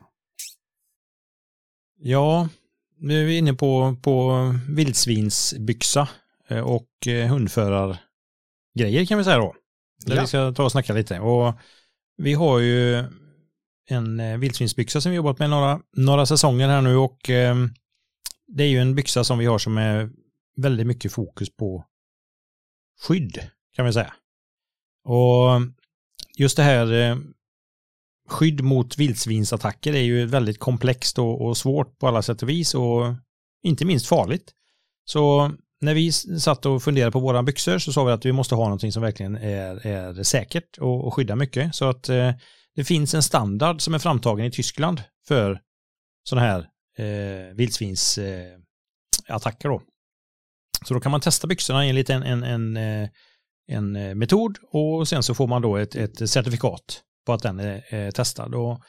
Ja, 1.97 2.49
nu 2.97 3.21
är 3.21 3.25
vi 3.25 3.37
inne 3.37 3.53
på, 3.53 3.97
på 4.03 4.33
vildsvinsbyxa 4.69 6.09
eh, 6.49 6.59
och 6.59 7.07
eh, 7.07 7.27
hundförargrejer 7.29 9.05
kan 9.05 9.17
vi 9.17 9.23
säga 9.23 9.37
då. 9.37 9.55
Där 10.05 10.15
Ja. 10.15 10.21
vi 10.21 10.27
ska 10.27 10.51
ta 10.53 10.63
och 10.63 10.71
snacka 10.71 10.93
lite. 10.93 11.19
Och 11.19 11.53
vi 12.17 12.33
har 12.33 12.59
ju 12.59 13.03
en 13.87 14.19
eh, 14.19 14.37
vildsvinsbyxa 14.37 15.01
som 15.01 15.11
vi 15.11 15.15
jobbat 15.15 15.39
med 15.39 15.49
några, 15.49 15.81
några 15.95 16.25
säsonger 16.25 16.67
här 16.67 16.81
nu 16.81 16.95
och 16.95 17.29
eh, 17.29 17.55
det 18.47 18.63
är 18.63 18.67
ju 18.67 18.79
en 18.79 18.95
byxa 18.95 19.23
som 19.23 19.37
vi 19.37 19.45
har 19.45 19.57
som 19.57 19.77
är 19.77 20.09
väldigt 20.57 20.87
mycket 20.87 21.11
fokus 21.11 21.55
på 21.55 21.85
skydd 23.01 23.49
kan 23.75 23.85
vi 23.85 23.93
säga. 23.93 24.13
Och 25.03 25.61
just 26.37 26.57
det 26.57 26.63
här 26.63 26.93
eh, 26.93 27.17
skydd 28.27 28.61
mot 28.61 28.97
vildsvinsattacker 28.97 29.93
är 29.93 30.03
ju 30.03 30.25
väldigt 30.25 30.59
komplext 30.59 31.19
och, 31.19 31.41
och 31.41 31.57
svårt 31.57 31.99
på 31.99 32.07
alla 32.07 32.21
sätt 32.21 32.43
och 32.43 32.49
vis 32.49 32.75
och 32.75 33.13
inte 33.63 33.85
minst 33.85 34.07
farligt. 34.07 34.51
Så 35.05 35.51
när 35.81 35.93
vi 35.93 36.11
satt 36.11 36.65
och 36.65 36.83
funderade 36.83 37.11
på 37.11 37.19
våra 37.19 37.43
byxor 37.43 37.79
så 37.79 37.93
sa 37.93 38.03
vi 38.03 38.11
att 38.11 38.25
vi 38.25 38.31
måste 38.31 38.55
ha 38.55 38.63
någonting 38.63 38.91
som 38.91 39.01
verkligen 39.01 39.35
är, 39.35 39.87
är 39.87 40.23
säkert 40.23 40.77
och, 40.77 41.07
och 41.07 41.13
skyddar 41.13 41.35
mycket. 41.35 41.75
Så 41.75 41.89
att 41.89 42.09
eh, 42.09 42.31
det 42.75 42.83
finns 42.83 43.13
en 43.13 43.23
standard 43.23 43.81
som 43.81 43.93
är 43.93 43.99
framtagen 43.99 44.45
i 44.45 44.51
Tyskland 44.51 45.01
för 45.27 45.61
sådana 46.23 46.47
här 46.47 46.67
eh, 46.97 47.55
vildsvinsattacker. 47.55 49.69
Eh, 49.69 49.79
så 50.85 50.93
då 50.93 50.99
kan 50.99 51.11
man 51.11 51.21
testa 51.21 51.47
byxorna 51.47 51.85
enligt 51.85 52.09
en, 52.09 52.23
en, 52.23 52.77
eh, 52.77 53.09
en, 53.67 53.95
en 53.95 54.17
metod 54.17 54.57
och 54.71 55.07
sen 55.07 55.23
så 55.23 55.33
får 55.33 55.47
man 55.47 55.61
då 55.61 55.77
ett, 55.77 55.95
ett 55.95 56.29
certifikat 56.29 57.01
på 57.25 57.33
att 57.33 57.41
den 57.41 57.59
är, 57.59 57.83
är 57.89 58.11
testad. 58.11 58.55
Och, 58.55 58.81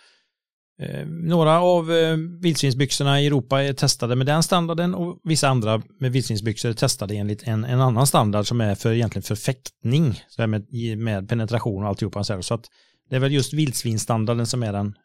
eh, 0.83 1.07
några 1.07 1.61
av 1.61 1.93
eh, 1.93 2.17
vildsvinsbyxorna 2.43 3.21
i 3.21 3.27
Europa 3.27 3.63
är 3.63 3.73
testade 3.73 4.17
med 4.17 4.27
den 4.27 4.43
standarden 4.43 4.95
och 4.95 5.21
vissa 5.25 5.49
andra 5.49 5.83
med 6.01 6.13
vildsvinsbyxor 6.13 6.69
är 6.69 6.75
testade 6.75 7.15
enligt 7.15 7.43
en, 7.43 7.65
en 7.65 7.81
annan 7.81 8.07
standard 8.07 8.47
som 8.47 8.61
är 8.61 8.75
för 8.75 8.93
egentligen 8.93 9.23
för 9.23 9.35
fäktning 9.35 10.23
så 10.29 10.47
med, 10.47 10.67
med 10.99 11.29
penetration 11.29 11.83
och 11.83 11.89
alltihopa. 11.89 12.25
Så 12.25 12.55
att 12.55 12.69
det 13.09 13.17
är 13.17 13.21
väl 13.21 13.33
just 13.33 13.53
vildsvinsstandarden 13.53 14.47
som 14.47 14.63
är 14.63 14.73
den, 14.73 14.97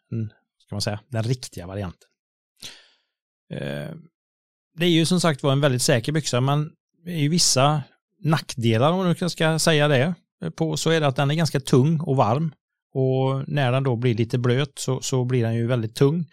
ska 0.66 0.74
man 0.74 0.82
säga, 0.82 1.00
den 1.08 1.22
riktiga 1.22 1.66
varianten. 1.66 2.08
Eh, 3.50 3.90
det 4.74 4.86
är 4.86 4.90
ju 4.90 5.06
som 5.06 5.20
sagt 5.20 5.42
var 5.42 5.52
en 5.52 5.60
väldigt 5.60 5.82
säker 5.82 6.12
byxa 6.12 6.40
men 6.40 6.70
det 7.04 7.12
är 7.12 7.18
ju 7.18 7.28
vissa 7.28 7.82
nackdelar 8.20 8.92
om 8.92 9.14
du 9.18 9.28
ska 9.28 9.58
säga 9.58 9.88
det 9.88 10.14
på 10.56 10.76
så 10.76 10.90
är 10.90 11.00
det 11.00 11.06
att 11.06 11.16
den 11.16 11.30
är 11.30 11.34
ganska 11.34 11.60
tung 11.60 12.00
och 12.00 12.16
varm 12.16 12.52
och 12.94 13.48
när 13.48 13.72
den 13.72 13.82
då 13.82 13.96
blir 13.96 14.14
lite 14.14 14.38
blöt 14.38 14.78
så, 14.78 15.00
så 15.00 15.24
blir 15.24 15.42
den 15.42 15.54
ju 15.54 15.66
väldigt 15.66 15.94
tung. 15.94 16.26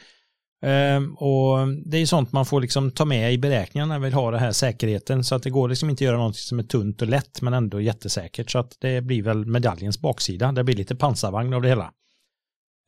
Ehm, 0.61 1.15
och 1.15 1.67
det 1.85 1.97
är 1.97 2.05
sånt 2.05 2.31
man 2.31 2.45
får 2.45 2.61
liksom 2.61 2.91
ta 2.91 3.05
med 3.05 3.33
i 3.33 3.37
beräkningarna 3.37 3.93
när 3.93 3.99
man 3.99 4.03
vill 4.03 4.13
ha 4.13 4.31
den 4.31 4.39
här 4.39 4.51
säkerheten 4.51 5.23
så 5.23 5.35
att 5.35 5.43
det 5.43 5.49
går 5.49 5.69
liksom 5.69 5.89
inte 5.89 6.03
att 6.03 6.05
göra 6.05 6.17
något 6.17 6.35
som 6.35 6.59
är 6.59 6.63
tunt 6.63 7.01
och 7.01 7.07
lätt 7.07 7.41
men 7.41 7.53
ändå 7.53 7.81
jättesäkert 7.81 8.51
så 8.51 8.59
att 8.59 8.77
det 8.79 9.01
blir 9.01 9.23
väl 9.23 9.45
medaljens 9.45 9.99
baksida. 9.99 10.51
Det 10.51 10.63
blir 10.63 10.75
lite 10.75 10.95
pansarvagn 10.95 11.53
av 11.53 11.61
det 11.61 11.69
hela. 11.69 11.91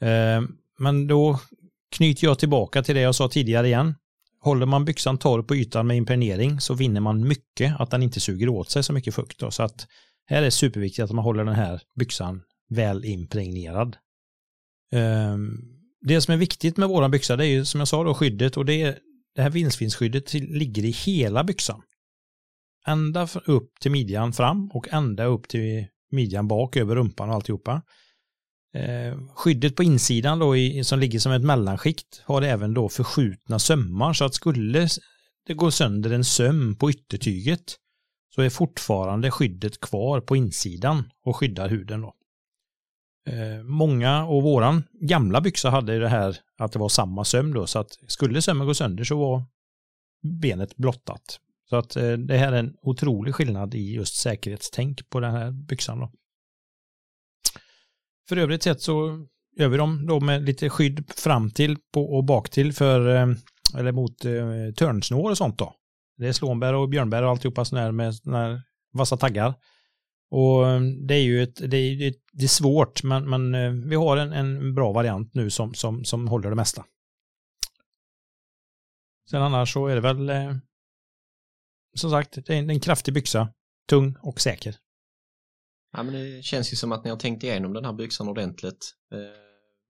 Ehm, 0.02 0.56
men 0.80 1.08
då 1.08 1.40
knyter 1.96 2.28
jag 2.28 2.40
tillbaka 2.40 2.84
till 2.84 2.96
det 2.96 3.02
jag 3.02 3.16
sa 3.16 3.30
tidigare 3.30 3.68
igen. 3.68 3.96
Håller 4.40 4.66
man 4.66 4.86
byxan 4.86 5.18
torr 5.18 5.42
på 5.42 5.56
ytan 5.56 5.88
med 5.88 5.98
impregnering 5.98 6.60
så 6.60 6.74
vinner 6.74 7.02
man 7.02 7.28
mycket 7.28 7.76
att 7.80 7.92
den 7.92 8.04
inte 8.04 8.20
suger 8.20 8.50
åt 8.50 8.70
sig 8.70 8.84
så 8.84 8.94
mycket 8.94 9.16
fukt. 9.16 9.40
Då. 9.40 9.52
Så 9.52 9.64
att 9.64 9.88
här 10.26 10.38
är 10.38 10.42
det 10.42 10.52
superviktigt 10.52 11.04
att 11.04 11.12
man 11.12 11.26
håller 11.26 11.46
den 11.46 11.56
här 11.56 11.82
byxan 11.96 12.42
väl 12.70 13.06
impregnerad. 13.06 13.98
Ehm, 14.92 15.81
det 16.02 16.22
som 16.22 16.34
är 16.34 16.38
viktigt 16.38 16.78
med 16.78 16.90
våran 16.90 17.12
byxa 17.12 17.36
det 17.36 17.46
är 17.46 17.50
ju 17.50 17.66
som 17.66 17.80
jag 17.80 17.88
sa 17.88 18.04
då 18.04 18.14
skyddet 18.14 18.58
och 18.58 18.66
det 18.66 18.82
är 18.82 19.00
det 19.36 19.42
här 19.42 19.50
vildsvinsskyddet 19.50 20.34
ligger 20.34 20.86
i 20.86 20.92
hela 20.92 21.44
byxan. 21.44 21.82
Ända 22.88 23.28
upp 23.46 23.80
till 23.80 23.92
midjan 23.92 24.34
fram 24.34 24.72
och 24.74 24.88
ända 24.94 25.26
upp 25.26 25.48
till 25.48 25.86
midjan 26.12 26.48
bak 26.48 26.78
över 26.78 26.96
rumpan 26.96 27.30
och 27.30 27.36
alltihopa. 27.36 27.82
Eh, 28.74 29.18
skyddet 29.36 29.76
på 29.76 29.84
insidan 29.84 30.40
då 30.40 30.58
i, 30.58 30.84
som 30.84 31.00
ligger 31.00 31.20
som 31.20 31.32
ett 31.32 31.42
mellanskikt 31.42 32.22
har 32.26 32.42
även 32.42 32.74
då 32.74 32.90
förskjutna 32.90 33.60
sömmar 33.60 34.14
så 34.14 34.26
att 34.26 34.36
skulle 34.36 34.88
det 35.48 35.54
gå 35.54 35.72
sönder 35.72 36.12
en 36.12 36.24
söm 36.24 36.76
på 36.76 36.90
yttertyget 36.90 37.78
så 38.36 38.42
är 38.42 38.50
fortfarande 38.50 39.32
skyddet 39.32 39.80
kvar 39.80 40.22
på 40.22 40.36
insidan 40.36 41.12
och 41.26 41.36
skyddar 41.36 41.70
huden 41.70 42.02
då. 42.02 42.14
Eh, 43.26 43.64
många 43.64 44.26
och 44.26 44.44
våran 44.44 44.84
gamla 44.94 45.42
byxa 45.42 45.70
hade 45.70 46.00
det 46.00 46.10
här 46.10 46.38
att 46.58 46.72
det 46.72 46.80
var 46.80 46.90
samma 46.90 47.26
söm 47.26 47.54
då 47.54 47.68
så 47.68 47.80
att 47.80 47.92
skulle 48.08 48.42
sömmen 48.42 48.68
gå 48.68 48.74
sönder 48.74 49.04
så 49.04 49.20
var 49.20 49.44
benet 50.42 50.78
blottat. 50.78 51.40
Så 51.70 51.76
att 51.76 51.96
eh, 51.96 52.12
det 52.12 52.38
här 52.38 52.52
är 52.52 52.60
en 52.60 52.76
otrolig 52.82 53.36
skillnad 53.36 53.76
i 53.76 53.94
just 53.94 54.16
säkerhetstänk 54.16 55.10
på 55.10 55.20
den 55.20 55.32
här 55.32 55.52
byxan 55.52 56.00
då. 56.00 56.12
För 58.30 58.38
övrigt 58.38 58.64
sett 58.64 58.82
så 58.82 59.28
gör 59.58 59.68
vi 59.68 59.78
dem 59.78 60.08
då 60.08 60.20
med 60.20 60.44
lite 60.44 60.70
skydd 60.70 61.12
fram 61.16 61.52
till 61.52 61.78
och 61.96 62.24
bak 62.24 62.50
till 62.50 62.74
för 62.74 63.16
eh, 63.16 63.28
eller 63.78 63.92
mot 63.92 64.18
törnsnår 64.76 65.30
och 65.30 65.38
sånt 65.38 65.58
då. 65.58 65.74
Det 66.18 66.28
är 66.28 66.34
slånbär 66.34 66.74
och 66.74 66.90
björnbär 66.90 67.24
och 67.24 67.30
alltihopa 67.30 67.66
sådär 67.66 67.92
med 67.92 68.16
sådana 68.16 68.38
här 68.38 68.62
vassa 68.94 69.18
taggar. 69.18 69.54
Och 70.32 70.68
eh, 70.68 70.82
det 70.82 71.14
är 71.14 71.24
ju 71.24 71.44
ett, 71.44 71.72
det 71.72 71.78
är, 71.78 72.14
det 72.32 72.44
är 72.44 72.48
svårt 72.48 73.04
men, 73.04 73.30
men 73.30 73.56
eh, 73.56 73.72
vi 73.72 73.96
har 73.96 74.18
en, 74.18 74.34
en 74.34 74.76
bra 74.76 74.92
variant 74.92 75.34
nu 75.34 75.50
som, 75.50 75.74
som, 75.74 76.06
som 76.06 76.28
håller 76.28 76.50
det 76.50 76.56
mesta. 76.56 76.86
Sen 79.30 79.42
annars 79.42 79.74
så 79.74 79.88
är 79.88 79.96
det 79.96 80.02
väl 80.02 80.30
eh, 80.30 80.56
som 81.96 82.12
sagt, 82.12 82.34
det 82.46 82.50
är 82.50 82.60
en, 82.60 82.70
en 82.70 82.80
kraftig 82.80 83.14
byxa, 83.14 83.50
tung 83.90 84.16
och 84.22 84.42
säker. 84.42 84.76
Ja, 85.94 86.04
men 86.04 86.14
det 86.14 86.44
känns 86.44 86.74
ju 86.74 86.76
som 86.78 86.92
att 86.92 87.04
ni 87.04 87.10
har 87.10 87.18
tänkt 87.18 87.44
igenom 87.44 87.74
den 87.74 87.86
här 87.86 87.94
byxan 87.94 88.28
ordentligt. 88.28 88.94
Eh, 89.14 89.20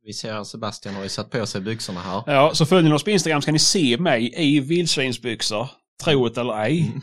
vi 0.04 0.13
ser 0.13 0.34
att 0.34 0.47
Sebastian 0.47 0.95
har 0.95 1.04
ju 1.04 1.10
satt 1.10 1.30
på 1.30 1.45
sig 1.45 1.62
byxorna 1.62 1.99
här. 1.99 2.23
Ja, 2.27 2.51
så 2.54 2.65
följer 2.65 2.89
ni 2.89 2.95
oss 2.95 3.04
på 3.04 3.10
Instagram 3.10 3.41
ska 3.41 3.51
ni 3.51 3.60
se 3.60 3.97
mig 3.97 4.34
i 4.38 4.60
vildsvinsbyxor. 4.60 5.69
Tro 6.04 6.30
det 6.30 6.41
eller 6.41 6.63
ej. 6.63 6.82
Mm. 6.82 7.01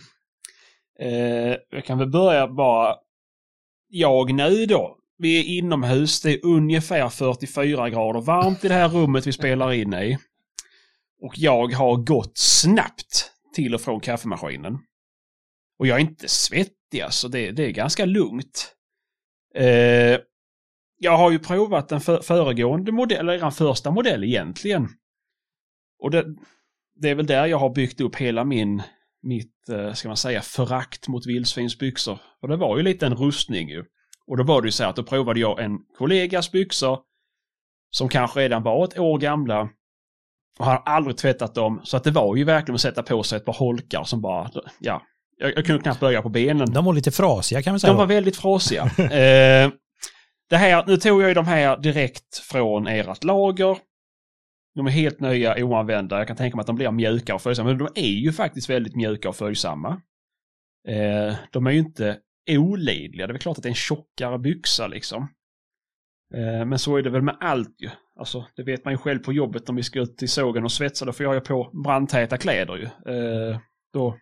Eh, 1.00 1.56
jag 1.70 1.84
kan 1.84 1.98
väl 1.98 2.10
börja 2.10 2.48
bara. 2.48 2.96
Jag 3.88 4.34
nu 4.34 4.66
då. 4.66 4.98
Vi 5.18 5.40
är 5.40 5.58
inomhus. 5.58 6.20
Det 6.20 6.32
är 6.32 6.46
ungefär 6.46 7.08
44 7.08 7.90
grader 7.90 8.20
varmt 8.20 8.64
i 8.64 8.68
det 8.68 8.74
här 8.74 8.88
rummet 8.88 9.26
vi 9.26 9.32
spelar 9.32 9.72
in 9.72 9.94
i. 9.94 10.18
Och 11.20 11.32
jag 11.36 11.72
har 11.72 11.96
gått 11.96 12.38
snabbt 12.38 13.32
till 13.54 13.74
och 13.74 13.80
från 13.80 14.00
kaffemaskinen. 14.00 14.78
Och 15.78 15.86
jag 15.86 15.96
är 15.96 16.00
inte 16.00 16.28
svettig 16.28 17.00
alltså. 17.00 17.28
Det, 17.28 17.50
det 17.50 17.62
är 17.62 17.70
ganska 17.70 18.04
lugnt. 18.04 18.74
Eh, 19.54 20.18
jag 20.98 21.16
har 21.16 21.30
ju 21.30 21.38
provat 21.38 21.88
den 21.88 22.00
för, 22.00 22.22
föregående 22.22 22.92
modellen, 22.92 23.28
eller 23.28 23.38
den 23.38 23.52
första 23.52 23.90
modell 23.90 24.24
egentligen. 24.24 24.88
Och 25.98 26.10
det, 26.10 26.24
det 26.94 27.10
är 27.10 27.14
väl 27.14 27.26
där 27.26 27.46
jag 27.46 27.58
har 27.58 27.70
byggt 27.70 28.00
upp 28.00 28.16
hela 28.16 28.44
min, 28.44 28.82
mitt, 29.22 29.68
eh, 29.68 29.92
ska 29.92 30.08
man 30.08 30.16
säga, 30.16 30.42
förakt 30.42 31.08
mot 31.08 31.26
vildsvinsbyxor. 31.26 32.18
Och 32.42 32.48
det 32.48 32.56
var 32.56 32.76
ju 32.76 32.82
lite 32.82 33.06
en 33.06 33.14
rustning 33.14 33.68
ju. 33.68 33.84
Och 34.26 34.36
då 34.36 34.44
var 34.44 34.62
det 34.62 34.68
ju 34.68 34.72
så 34.72 34.84
att 34.84 34.96
då 34.96 35.02
provade 35.02 35.40
jag 35.40 35.60
en 35.60 35.78
kollegas 35.98 36.52
byxor 36.52 36.98
som 37.90 38.08
kanske 38.08 38.40
redan 38.40 38.62
var 38.62 38.84
ett 38.84 38.98
år 38.98 39.18
gamla 39.18 39.68
och 40.58 40.66
har 40.66 40.82
aldrig 40.84 41.16
tvättat 41.16 41.54
dem. 41.54 41.80
Så 41.84 41.96
att 41.96 42.04
det 42.04 42.10
var 42.10 42.36
ju 42.36 42.44
verkligen 42.44 42.74
att 42.74 42.80
sätta 42.80 43.02
på 43.02 43.22
sig 43.22 43.36
ett 43.36 43.44
par 43.44 43.52
holkar 43.52 44.04
som 44.04 44.20
bara, 44.20 44.50
ja, 44.78 45.02
jag, 45.38 45.56
jag 45.56 45.66
kunde 45.66 45.82
knappt 45.82 46.00
börja 46.00 46.22
på 46.22 46.28
benen. 46.28 46.72
De 46.72 46.84
var 46.84 46.92
lite 46.92 47.10
frasiga 47.10 47.62
kan 47.62 47.72
man 47.72 47.80
säga. 47.80 47.92
De 47.92 47.98
var 47.98 48.06
väldigt 48.06 48.36
frasiga. 48.36 48.82
eh, 48.98 49.70
det 50.50 50.56
här, 50.56 50.84
nu 50.86 50.96
tog 50.96 51.22
jag 51.22 51.28
ju 51.28 51.34
de 51.34 51.46
här 51.46 51.76
direkt 51.76 52.38
från 52.38 52.86
ert 52.86 53.24
lager. 53.24 53.78
De 54.78 54.86
är 54.86 54.90
helt 54.90 55.20
nya, 55.20 55.64
oanvända. 55.64 56.18
Jag 56.18 56.26
kan 56.26 56.36
tänka 56.36 56.56
mig 56.56 56.60
att 56.60 56.66
de 56.66 56.76
blir 56.76 56.90
mjuka 56.90 57.34
och 57.34 57.42
följsamma. 57.42 57.68
Men 57.68 57.78
de 57.78 57.88
är 57.94 58.20
ju 58.20 58.32
faktiskt 58.32 58.70
väldigt 58.70 58.96
mjuka 58.96 59.28
och 59.28 59.36
följsamma. 59.36 60.02
Eh, 60.88 61.34
de 61.52 61.66
är 61.66 61.70
ju 61.70 61.78
inte 61.78 62.18
olidliga. 62.50 63.26
Det 63.26 63.30
är 63.30 63.34
väl 63.34 63.40
klart 63.40 63.56
att 63.56 63.62
det 63.62 63.66
är 63.66 63.70
en 63.70 63.74
tjockare 63.74 64.38
byxa 64.38 64.86
liksom. 64.86 65.22
Eh, 66.34 66.64
men 66.64 66.78
så 66.78 66.96
är 66.96 67.02
det 67.02 67.10
väl 67.10 67.22
med 67.22 67.36
allt 67.40 67.80
ju. 67.80 67.90
Alltså, 68.18 68.46
det 68.56 68.62
vet 68.62 68.84
man 68.84 68.94
ju 68.94 68.98
själv 68.98 69.18
på 69.18 69.32
jobbet 69.32 69.68
om 69.68 69.76
vi 69.76 69.82
ska 69.82 70.00
ut 70.00 70.16
till 70.16 70.28
sågen 70.28 70.64
och 70.64 70.72
svetsa. 70.72 71.04
Då 71.04 71.12
får 71.12 71.24
jag 71.26 71.34
ju 71.34 71.40
på 71.40 71.70
brandtäta 71.84 72.36
kläder 72.36 72.76
ju. 72.76 72.84
Eh, 73.14 73.58
då 73.92 74.18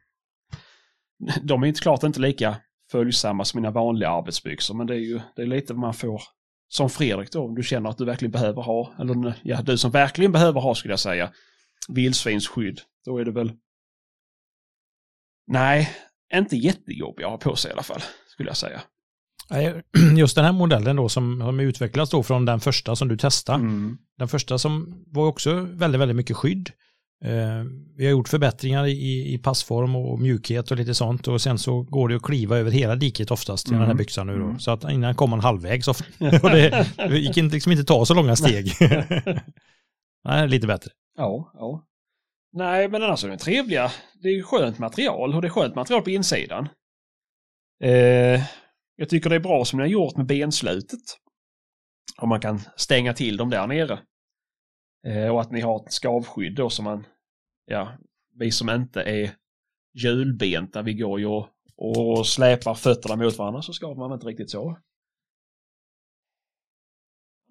de 1.42 1.62
är 1.62 1.66
inte 1.66 1.80
klart 1.80 2.02
inte 2.02 2.20
lika 2.20 2.56
följsamma 2.90 3.44
som 3.44 3.60
mina 3.60 3.70
vanliga 3.70 4.10
arbetsbyxor, 4.10 4.74
men 4.74 4.86
det 4.86 4.94
är 4.94 4.98
ju 4.98 5.20
det 5.36 5.42
är 5.42 5.46
lite 5.46 5.72
vad 5.72 5.80
man 5.80 5.94
får 5.94 6.22
som 6.68 6.90
Fredrik 6.90 7.32
då, 7.32 7.44
om 7.44 7.54
du 7.54 7.62
känner 7.62 7.90
att 7.90 7.98
du 7.98 8.04
verkligen 8.04 8.32
behöver 8.32 8.62
ha, 8.62 8.94
eller 9.00 9.34
ja, 9.42 9.62
du 9.62 9.78
som 9.78 9.90
verkligen 9.90 10.32
behöver 10.32 10.60
ha 10.60 10.74
skulle 10.74 10.92
jag 10.92 11.00
säga, 11.00 11.32
vildsvinsskydd. 11.88 12.80
Då 13.04 13.18
är 13.18 13.24
det 13.24 13.32
väl... 13.32 13.52
Nej, 15.46 15.90
inte 16.34 16.56
jättejobbig 16.56 17.24
att 17.24 17.30
ha 17.30 17.38
på 17.38 17.56
sig 17.56 17.68
i 17.68 17.72
alla 17.72 17.82
fall, 17.82 18.00
skulle 18.28 18.48
jag 18.48 18.56
säga. 18.56 18.82
Just 20.16 20.36
den 20.36 20.44
här 20.44 20.52
modellen 20.52 20.96
då 20.96 21.08
som 21.08 21.40
har 21.40 21.62
utvecklats 21.62 22.10
då 22.10 22.22
från 22.22 22.44
den 22.44 22.60
första 22.60 22.96
som 22.96 23.08
du 23.08 23.16
testade. 23.16 23.58
Mm. 23.58 23.98
Den 24.18 24.28
första 24.28 24.58
som 24.58 25.04
var 25.06 25.26
också 25.26 25.60
väldigt, 25.60 26.00
väldigt 26.00 26.16
mycket 26.16 26.36
skydd. 26.36 26.70
Eh, 27.24 27.64
vi 27.96 28.04
har 28.04 28.10
gjort 28.10 28.28
förbättringar 28.28 28.86
i, 28.86 29.34
i 29.34 29.38
passform 29.38 29.96
och 29.96 30.20
mjukhet 30.20 30.70
och 30.70 30.76
lite 30.76 30.94
sånt 30.94 31.28
och 31.28 31.42
sen 31.42 31.58
så 31.58 31.82
går 31.82 32.08
det 32.08 32.16
att 32.16 32.22
kliva 32.22 32.58
över 32.58 32.70
hela 32.70 32.96
diket 32.96 33.30
oftast 33.30 33.66
i 33.66 33.70
mm. 33.70 33.78
den 33.78 33.86
här 33.86 33.92
mm. 33.92 33.96
byxan 33.96 34.26
nu 34.26 34.38
då. 34.38 34.44
Mm. 34.44 34.58
Så 34.58 34.70
att 34.70 34.90
innan 34.90 35.14
kom 35.14 35.30
man 35.30 35.40
halvvägs 35.40 35.88
och 36.42 36.50
det, 36.50 36.86
det 36.96 37.18
gick 37.18 37.36
inte, 37.36 37.54
liksom 37.54 37.72
inte 37.72 37.84
ta 37.84 38.06
så 38.06 38.14
långa 38.14 38.36
steg. 38.36 38.72
Nej, 40.24 40.48
lite 40.48 40.66
bättre. 40.66 40.90
Ja, 41.16 41.52
ja. 41.54 41.86
Nej, 42.52 42.88
men 42.88 43.02
annars 43.02 43.24
är 43.24 43.28
den 43.28 43.38
trevliga. 43.38 43.90
Det 44.22 44.28
är 44.28 44.32
ju 44.32 44.42
skönt 44.42 44.78
material 44.78 45.34
och 45.34 45.42
det 45.42 45.48
är 45.48 45.50
skönt 45.50 45.74
material 45.74 46.02
på 46.02 46.10
insidan. 46.10 46.68
Eh, 47.84 48.42
jag 48.96 49.08
tycker 49.08 49.30
det 49.30 49.36
är 49.36 49.40
bra 49.40 49.64
som 49.64 49.76
ni 49.76 49.82
har 49.82 49.88
gjort 49.88 50.16
med 50.16 50.26
benslutet. 50.26 51.00
Om 52.18 52.28
man 52.28 52.40
kan 52.40 52.60
stänga 52.76 53.12
till 53.12 53.36
dem 53.36 53.50
där 53.50 53.66
nere. 53.66 53.98
Eh, 55.06 55.28
och 55.28 55.40
att 55.40 55.50
ni 55.50 55.60
har 55.60 55.76
ett 55.76 55.92
skavskydd 55.92 56.54
då 56.54 56.70
som 56.70 56.84
man, 56.84 57.04
ja, 57.66 57.88
vi 58.38 58.50
som 58.50 58.70
inte 58.70 59.02
är 59.02 59.30
hjulbenta, 59.94 60.82
vi 60.82 60.94
går 60.94 61.20
ju 61.20 61.26
och, 61.26 61.48
och 61.76 62.26
släpar 62.26 62.74
fötterna 62.74 63.16
mot 63.16 63.38
varandra 63.38 63.62
så 63.62 63.72
skavar 63.72 64.08
man 64.08 64.12
inte 64.12 64.26
riktigt 64.26 64.50
så. 64.50 64.78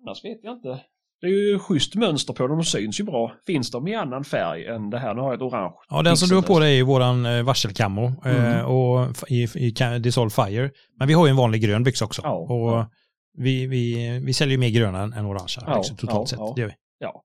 Annars 0.02 0.26
vet 0.26 0.40
jag 0.44 0.54
inte. 0.54 0.82
Det 1.22 1.28
är 1.28 1.52
ju 1.52 1.60
schysst 1.60 1.96
mönster 1.96 2.34
på 2.34 2.48
dem, 2.48 2.58
de 2.58 2.64
syns 2.64 3.00
ju 3.00 3.04
bra. 3.04 3.34
Finns 3.46 3.72
de 3.72 3.88
i 3.88 3.96
annan 3.96 4.24
färg 4.24 4.66
än 4.66 4.90
det 4.90 5.00
här? 5.00 5.14
Nu 5.14 5.22
har 5.22 5.28
jag 5.28 5.36
ett 5.36 5.42
orange. 5.42 5.76
Ja, 5.90 6.02
den 6.02 6.18
som 6.18 6.30
du 6.30 6.36
har 6.36 6.42
på 6.42 6.60
dig 6.60 6.72
är 6.72 6.76
ju 6.76 6.84
våran 6.84 7.26
eh, 7.26 7.44
varselkammo 7.44 8.06
eh, 8.26 8.54
Mm. 8.56 8.66
och 8.66 9.08
i, 9.30 9.44
i 9.44 10.00
Dissolve 10.00 10.30
Fire. 10.30 10.72
Men 11.00 11.08
vi 11.08 11.14
har 11.14 11.26
ju 11.26 11.30
en 11.30 11.36
vanlig 11.36 11.62
grön 11.62 11.84
byxa 11.84 12.06
också. 12.06 12.22
Ja, 12.24 12.36
och 12.36 12.72
ja. 12.72 12.90
Vi, 13.38 13.68
vi, 13.68 14.10
vi 14.20 14.34
säljer 14.34 14.52
ju 14.52 14.58
mer 14.58 14.70
gröna 14.70 15.02
än, 15.02 15.26
orangea 15.26 15.64
Ja, 15.68 15.76
byxor 15.76 15.96
totalt 15.96 16.30
sett. 16.30 16.40
Det 16.56 16.62
gör 16.62 16.68
vi. 16.68 16.74
Ja. 17.00 17.25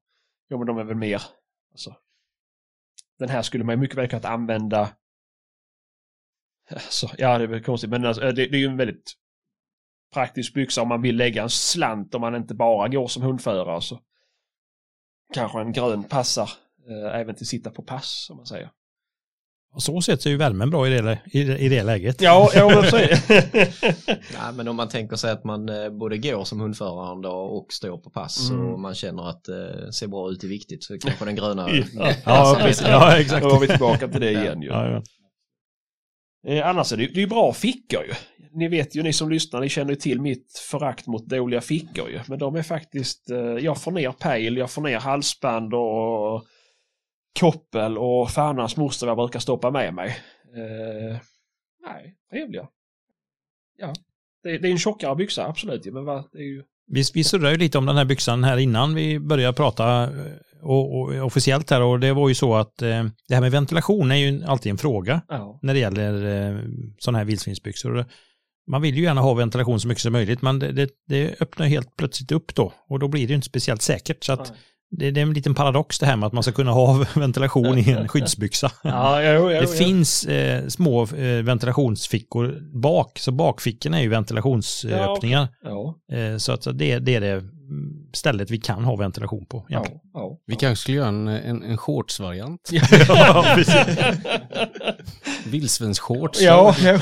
Jo, 0.51 0.59
men 0.59 0.67
de 0.67 0.79
är 0.79 0.85
väl 0.85 0.97
mer... 0.97 1.23
Alltså, 1.71 1.97
den 3.19 3.29
här 3.29 3.43
skulle 3.43 3.65
man 3.65 3.75
ju 3.75 3.81
mycket 3.81 3.99
väl 3.99 4.09
kunnat 4.09 4.25
använda... 4.25 4.91
Alltså, 6.71 7.11
ja, 7.19 7.39
det 7.39 7.45
är 7.45 7.49
väl 7.49 7.65
konstigt, 7.65 7.91
men 7.91 8.07
alltså, 8.07 8.23
det, 8.23 8.33
det 8.33 8.57
är 8.57 8.61
ju 8.61 8.67
en 8.67 8.77
väldigt 8.77 9.13
praktisk 10.13 10.55
byxa 10.55 10.83
om 10.83 10.89
man 10.89 11.03
vill 11.03 11.17
lägga 11.17 11.43
en 11.43 11.51
slant 11.51 12.15
om 12.15 12.21
man 12.21 12.35
inte 12.35 12.55
bara 12.55 12.89
går 12.89 13.09
som 13.09 13.23
hundförare. 13.23 13.83
Så 13.83 14.01
kanske 15.35 15.61
en 15.61 15.73
grön 15.73 16.05
passar 16.05 16.51
eh, 16.89 17.21
även 17.21 17.35
till 17.35 17.47
sitta 17.47 17.71
på 17.71 17.83
pass, 17.83 18.25
som 18.27 18.37
man 18.37 18.47
säger. 18.47 18.71
Och 19.75 19.83
så 19.83 20.01
sett 20.01 20.27
är 20.27 20.31
ju 20.31 20.37
värmen 20.37 20.71
bra 20.71 20.89
i 20.89 20.91
det, 20.91 21.19
i 21.33 21.45
det, 21.45 21.59
i 21.59 21.69
det 21.69 21.83
läget. 21.83 22.21
Ja, 22.21 22.51
ja 22.55 22.69
men 22.69 22.91
så 22.91 22.97
är 22.97 23.09
det. 23.29 23.71
Nej, 24.07 24.53
men 24.55 24.69
om 24.69 24.77
man 24.77 24.89
tänker 24.89 25.17
sig 25.17 25.31
att 25.31 25.45
man 25.45 25.69
eh, 25.69 25.91
både 25.91 26.19
går 26.19 26.45
som 26.45 26.61
hundförare 26.61 27.13
en 27.13 27.23
dag 27.23 27.53
och 27.53 27.67
står 27.73 27.99
på 27.99 28.11
pass 28.11 28.51
Mm. 28.51 28.67
och 28.67 28.81
man 28.81 28.95
känner 28.95 29.29
att 29.31 29.45
det 29.45 29.85
eh, 29.85 29.91
ser 29.91 30.07
bra 30.07 30.31
ut 30.31 30.45
i 30.45 30.49
viktigt 30.49 30.85
så 30.85 30.99
kanske 30.99 31.25
den 31.25 31.37
gröna 31.37 31.69
Ja. 31.95 32.13
Ja, 32.25 32.59
precis. 32.61 32.87
ja 32.87 33.19
exakt. 33.19 33.43
Då 33.43 33.49
var 33.49 33.61
vi 33.61 33.67
tillbaka 33.67 34.09
till 34.09 34.21
det 34.21 34.31
igen 34.31 34.63
ju. 34.63 34.69
Ja, 34.69 34.89
ja. 34.91 35.03
Eh, 36.53 36.69
annars 36.69 36.93
är 36.93 36.97
det, 36.97 37.07
det 37.07 37.17
är 37.19 37.21
ju 37.21 37.27
bra 37.27 37.53
fickor 37.53 38.03
ju. 38.05 38.13
Ni 38.53 38.69
vet 38.69 38.97
ju, 38.97 39.03
ni 39.03 39.13
som 39.13 39.31
lyssnar, 39.31 39.61
ni 39.61 39.69
känner 39.69 39.91
ju 39.91 39.97
till 39.97 40.21
mitt 40.21 40.59
förakt 40.71 41.07
mot 41.07 41.27
dåliga 41.27 41.61
fickor 41.61 42.09
ju. 42.11 42.21
Men 42.27 42.39
de 42.39 42.57
är 42.57 42.63
faktiskt, 42.63 43.31
eh, 43.31 43.39
jag 43.39 43.83
får 43.83 43.91
ner 43.93 44.13
pejl, 44.13 44.57
jag 44.57 44.71
får 44.71 44.83
ner 44.83 44.99
halsband 44.99 45.75
och 45.75 46.45
koppel 47.39 47.99
och 47.99 48.31
fan 48.31 48.59
hans 48.59 48.77
moster 48.77 49.07
jag 49.07 49.17
brukar 49.17 49.41
stoppa 49.41 49.71
med 49.71 49.95
mig. 49.95 50.09
Eh, 50.57 51.19
nej, 51.87 52.17
trevliga. 52.31 52.69
Ja, 53.79 53.93
det, 54.43 54.59
det 54.59 54.69
är 54.69 54.73
en 54.73 54.79
tjockare 54.79 55.17
byxa, 55.17 55.47
absolut. 55.47 55.85
Men 55.87 56.05
vad, 56.05 56.25
det 56.33 56.39
är 56.39 56.43
ju... 56.43 56.63
Vi, 56.87 57.03
vi 57.15 57.25
surrade 57.25 57.51
ju 57.51 57.59
lite 57.59 57.79
om 57.79 57.87
den 57.87 57.97
här 57.97 58.05
byxan 58.05 58.45
här 58.45 58.57
innan 58.57 58.95
vi 58.95 59.21
började 59.21 59.57
prata 59.57 60.03
eh, 60.03 60.11
och, 60.63 61.01
och, 61.01 61.15
officiellt 61.15 61.71
här 61.71 61.83
och 61.83 62.01
det 62.01 62.13
var 62.13 62.29
ju 62.29 62.35
så 62.35 62.55
att 62.55 62.83
eh, 62.83 63.05
det 63.29 63.35
här 63.35 63.41
med 63.41 63.51
ventilation 63.51 64.11
är 64.11 64.17
ju 64.17 64.45
alltid 64.45 64.71
en 64.71 64.79
fråga 64.79 65.23
Ja. 65.29 65.59
när 65.63 65.75
det 65.75 65.81
gäller 65.81 66.25
eh, 66.25 66.61
sådana 66.99 67.19
här 67.19 67.25
vildsvinsbyxor. 67.25 68.07
Man 68.67 68.83
vill 68.83 68.97
ju 68.97 69.03
gärna 69.03 69.21
ha 69.21 69.35
ventilation 69.35 69.81
så 69.81 69.89
mycket 69.89 70.03
som 70.03 70.13
möjligt 70.13 70.43
men 70.43 70.59
det, 70.59 70.73
det, 70.73 70.91
det 71.07 71.41
öppnar 71.41 71.67
helt 71.67 71.97
plötsligt 71.97 72.33
upp 72.33 72.55
då 72.55 72.73
och 72.89 72.99
då 72.99 73.09
blir 73.09 73.27
det 73.27 73.31
ju 73.31 73.35
inte 73.35 73.49
speciellt 73.49 73.83
säkert. 73.83 74.25
Så 74.25 74.33
att 74.33 74.51
Nej. 74.51 74.59
Det, 74.91 75.11
det 75.11 75.21
är 75.21 75.23
en 75.23 75.33
liten 75.33 75.55
paradox 75.55 75.99
det 75.99 76.07
här 76.07 76.17
med 76.17 76.27
att 76.27 76.33
man 76.33 76.43
ska 76.43 76.53
kunna 76.53 76.71
ha 76.71 77.05
ventilation 77.15 77.79
i 77.79 77.91
en 77.91 78.09
skyddsbyxa. 78.13 78.71
Ja, 78.83 79.23
jo, 79.23 79.33
jo, 79.33 79.49
Det 79.49 79.61
jo. 79.61 79.67
finns 79.67 80.25
eh, 80.25 80.67
små 80.69 81.03
eh, 81.03 81.43
ventilationsfickor 81.43 82.59
bak, 82.81 83.19
så 83.19 83.33
bakfickorna 83.33 83.99
är 83.99 84.03
ju 84.03 84.09
ventilationsöppningar. 84.09 85.49
Ja, 85.65 85.97
Eh, 86.17 86.37
Så 86.37 86.53
att 86.53 86.63
så 86.63 86.73
det, 86.73 86.99
det 86.99 87.15
är 87.15 87.21
det 87.21 87.45
stället 88.13 88.51
vi 88.51 88.59
kan 88.59 88.85
ha 88.85 88.97
ventilation 88.97 89.47
på. 89.47 89.67
ja, 89.69 89.87
ja. 90.15 90.39
Vi 90.47 90.57
kanske 90.57 90.83
skulle 90.83 90.97
göra 90.97 91.09
en, 91.09 91.29
en, 91.29 91.63
en 91.63 91.79
shortsvariant. 91.79 92.71
Ja, 92.73 93.45
precis. 93.55 93.75
Vildsvinsshorts. 95.47 96.41
ja, 96.43 96.75
ja. 96.83 96.99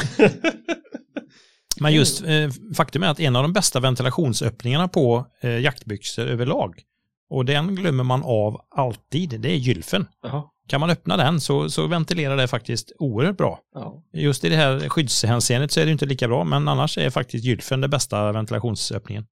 Men 1.81 1.93
just 1.95 2.23
eh, 2.23 2.49
faktum 2.77 3.03
är 3.03 3.09
att 3.09 3.21
en 3.21 3.37
av 3.37 3.43
de 3.43 3.53
bästa 3.53 3.81
ventilationsöppningarna 3.81 4.89
på 4.89 5.27
eh, 5.43 5.59
jaktbyxor 5.59 6.27
överlag, 6.27 6.83
och 7.31 7.45
den 7.45 7.75
glömmer 7.75 8.05
man 8.05 8.23
av 8.25 8.61
alltid, 8.71 9.41
det 9.41 9.49
är 9.49 9.57
gylfen. 9.57 10.07
Ja, 10.23 10.53
Kan 10.69 10.81
man 10.81 10.91
öppna 10.91 11.17
den 11.17 11.41
så, 11.41 11.71
så 11.71 11.87
ventilerar 11.87 12.37
det 12.37 12.49
faktiskt 12.49 12.93
oerhört 12.99 13.37
bra. 13.37 13.61
ja. 13.75 14.03
Just 14.13 14.45
i 14.45 14.49
det 14.49 14.57
här 14.57 14.89
skyddshänseendet 14.89 15.73
så 15.73 15.81
är 15.81 15.85
det 15.85 15.93
inte 15.93 16.07
lika 16.07 16.29
bra, 16.29 16.45
men 16.45 16.69
annars 16.69 16.99
är 16.99 17.11
faktiskt 17.11 17.45
gylfen 17.45 17.81
den 17.81 17.91
bästa 17.91 18.33
ventilationsöppningen. 18.33 19.27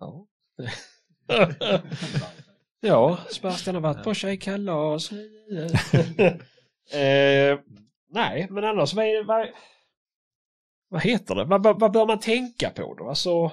Ja. 0.00 0.26
ja, 2.80 3.18
Sebastian 3.30 3.74
har 3.74 3.82
varit 3.82 4.04
på 4.04 4.14
tjejkalas. 4.14 5.12
eh, 6.92 7.58
nej, 8.10 8.46
men 8.50 8.64
annars 8.64 8.94
vad, 8.94 9.04
är, 9.04 9.24
vad, 9.24 9.48
vad 10.88 11.02
heter 11.02 11.34
det? 11.34 11.44
Vad, 11.44 11.62
vad, 11.62 11.80
vad 11.80 11.92
bör 11.92 12.06
man 12.06 12.20
tänka 12.20 12.70
på 12.70 12.94
då? 12.94 13.08
Alltså, 13.08 13.52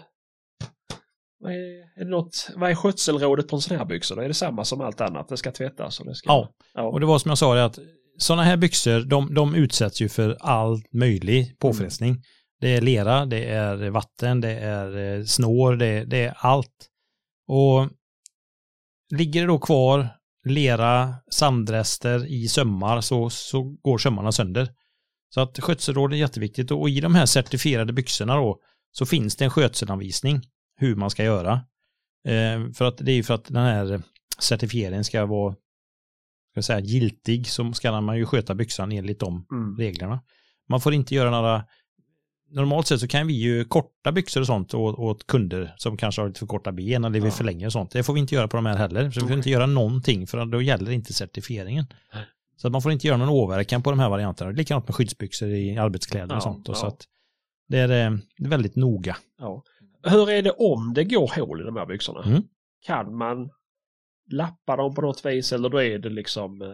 vad 1.42 1.52
är, 1.52 2.02
är 2.02 2.06
något, 2.06 2.50
vad 2.56 2.72
är 2.72 2.76
skötselrådet 2.76 3.48
på 3.48 3.56
en 3.56 3.62
sån 3.62 3.78
här 3.78 3.86
byxa? 3.86 4.16
då? 4.16 4.22
Är 4.22 4.28
det 4.28 4.34
samma 4.34 4.66
som 4.66 4.82
allt 4.82 5.02
annat? 5.02 5.30
Det 5.30 5.38
ska 5.38 5.52
tvättas 5.52 6.00
och 6.00 6.06
det 6.06 6.16
ska... 6.16 6.30
Ja, 6.30 6.50
ja. 6.74 6.82
och 6.82 7.00
det 7.00 7.06
var 7.06 7.20
som 7.20 7.30
jag 7.30 7.38
sa 7.38 7.56
det 7.56 7.66
att 7.66 7.80
sådana 8.18 8.44
här 8.44 8.58
byxor, 8.58 9.02
de, 9.02 9.34
de 9.34 9.56
utsätts 9.56 10.02
ju 10.02 10.10
för 10.10 10.38
all 10.40 10.82
möjlig 10.92 11.60
påfrestning. 11.60 12.24
Det 12.60 12.76
är 12.76 12.82
lera, 12.82 13.26
det 13.26 13.46
är 13.46 13.90
vatten, 13.90 14.42
det 14.42 14.52
är 14.52 15.18
eh, 15.20 15.24
snår, 15.24 15.76
det, 15.76 16.06
det 16.06 16.24
är 16.24 16.34
allt. 16.38 16.88
Och 17.48 17.90
ligger 19.12 19.42
det 19.42 19.48
då 19.48 19.60
kvar 19.60 20.10
lera, 20.46 21.16
sandrester 21.32 22.26
i 22.26 22.48
sömmar 22.48 23.02
så, 23.02 23.30
så 23.30 23.64
går 23.64 23.98
sömmarna 23.98 24.32
sönder. 24.32 24.70
Så 25.34 25.42
att 25.42 25.60
skötselråd 25.60 26.14
är 26.14 26.18
jätteviktigt 26.18 26.72
och 26.72 26.90
i 26.90 27.00
de 27.00 27.16
här 27.16 27.26
certifierade 27.26 27.94
byxorna 27.94 28.36
då 28.36 28.60
så 28.92 29.06
finns 29.06 29.36
det 29.36 29.46
en 29.46 29.52
skötselanvisning 29.52 30.42
hur 30.76 30.96
man 30.96 31.10
ska 31.10 31.24
göra. 31.24 31.54
Eh, 32.28 32.72
för 32.74 32.86
att 32.86 32.98
det 32.98 33.12
är 33.12 33.16
ju 33.16 33.24
för 33.24 33.34
att 33.34 33.46
den 33.46 33.56
här 33.64 34.02
certifieringen 34.40 35.04
ska 35.04 35.26
vara 35.26 35.54
ska 35.54 36.58
jag 36.58 36.64
säga, 36.66 36.80
giltig 36.80 37.48
så 37.48 37.74
ska 37.74 38.02
man 38.02 38.18
ju 38.18 38.26
sköta 38.26 38.56
byxan 38.56 38.92
enligt 38.92 39.20
de 39.20 39.46
Mm. 39.52 39.78
reglerna. 39.78 40.22
Man 40.70 40.82
får 40.82 40.94
inte 40.94 41.16
göra 41.16 41.32
några 41.32 41.66
Normalt 42.54 42.88
sett 42.88 43.00
så 43.00 43.08
kan 43.08 43.28
vi 43.28 43.34
ju 43.34 43.66
korta 43.66 44.12
byxor 44.12 44.42
och 44.42 44.48
sånt 44.48 44.74
åt, 44.74 45.00
åt 45.00 45.28
kunder 45.28 45.74
som 45.78 45.98
kanske 45.98 46.22
har 46.22 46.28
lite 46.28 46.40
för 46.40 46.48
korta 46.48 46.72
ben 46.72 47.04
eller 47.04 47.14
vill 47.20 47.24
Ja. 47.24 47.32
förlänga 47.32 47.66
och 47.66 47.72
sånt. 47.72 47.92
Det 47.92 48.04
får 48.04 48.14
vi 48.14 48.20
inte 48.20 48.36
göra 48.36 48.48
på 48.48 48.58
de 48.58 48.66
här 48.66 48.76
heller. 48.78 49.12
Så 49.12 49.22
vi 49.22 49.28
får 49.28 49.38
inte 49.38 49.50
göra 49.50 49.66
någonting 49.66 50.28
för 50.28 50.46
då 50.46 50.62
gäller 50.62 50.92
inte 50.92 51.14
certifieringen. 51.14 51.86
Nej. 52.14 52.24
Så 52.58 52.68
att 52.68 52.72
man 52.72 52.82
får 52.82 52.92
inte 52.92 53.08
göra 53.08 53.18
någon 53.18 53.30
åverkan 53.30 53.84
på 53.84 53.90
de 53.90 54.00
här 54.00 54.10
varianterna. 54.10 54.52
Likadant 54.52 54.88
med 54.88 54.96
skyddsbyxor 54.96 55.50
i 55.50 55.78
arbetskläder 55.78 56.28
Ja, 56.30 56.36
och 56.36 56.44
sånt. 56.44 56.68
Ja. 56.68 56.74
så 56.74 56.86
att 56.88 57.06
det 57.68 57.78
är 57.78 57.90
eh, 58.12 58.18
det 58.38 58.46
är 58.46 58.50
väldigt 58.50 58.76
noga. 58.76 59.18
Ja. 59.40 59.64
Hur 60.04 60.30
är 60.30 60.42
det 60.42 60.52
om 60.52 60.94
det 60.94 61.04
går 61.04 61.32
hål 61.36 61.62
i 61.62 61.64
de 61.64 61.76
här 61.76 61.86
byxorna? 61.86 62.24
Mm. 62.26 62.44
Kan 62.88 63.18
man 63.18 63.50
lappa 64.32 64.76
dem 64.76 64.96
på 64.96 65.02
något 65.02 65.26
vis 65.26 65.52
eller 65.54 65.70
då 65.70 65.82
är 65.82 66.00
det 66.00 66.10
liksom... 66.10 66.62
eh, 66.62 66.68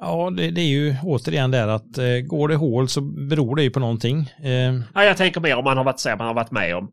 Ja, 0.00 0.30
det, 0.36 0.50
det 0.50 0.60
är 0.60 0.66
ju 0.68 0.94
återigen 1.02 1.50
där 1.50 1.68
att 1.68 1.98
eh, 1.98 2.04
går 2.26 2.48
det 2.48 2.56
hål 2.56 2.88
så 2.88 3.00
beror 3.00 3.56
det 3.56 3.62
ju 3.62 3.70
på 3.70 3.80
någonting. 3.80 4.18
Eh, 4.42 4.74
Ja, 4.94 5.04
jag 5.04 5.16
tänker 5.16 5.40
mer 5.40 5.56
om 5.56 5.64
man 5.64 5.76
har 5.76 5.84
varit, 5.84 6.00
säg, 6.00 6.16
man 6.16 6.26
har 6.26 6.34
varit 6.34 6.50
med 6.50 6.76
om 6.76 6.90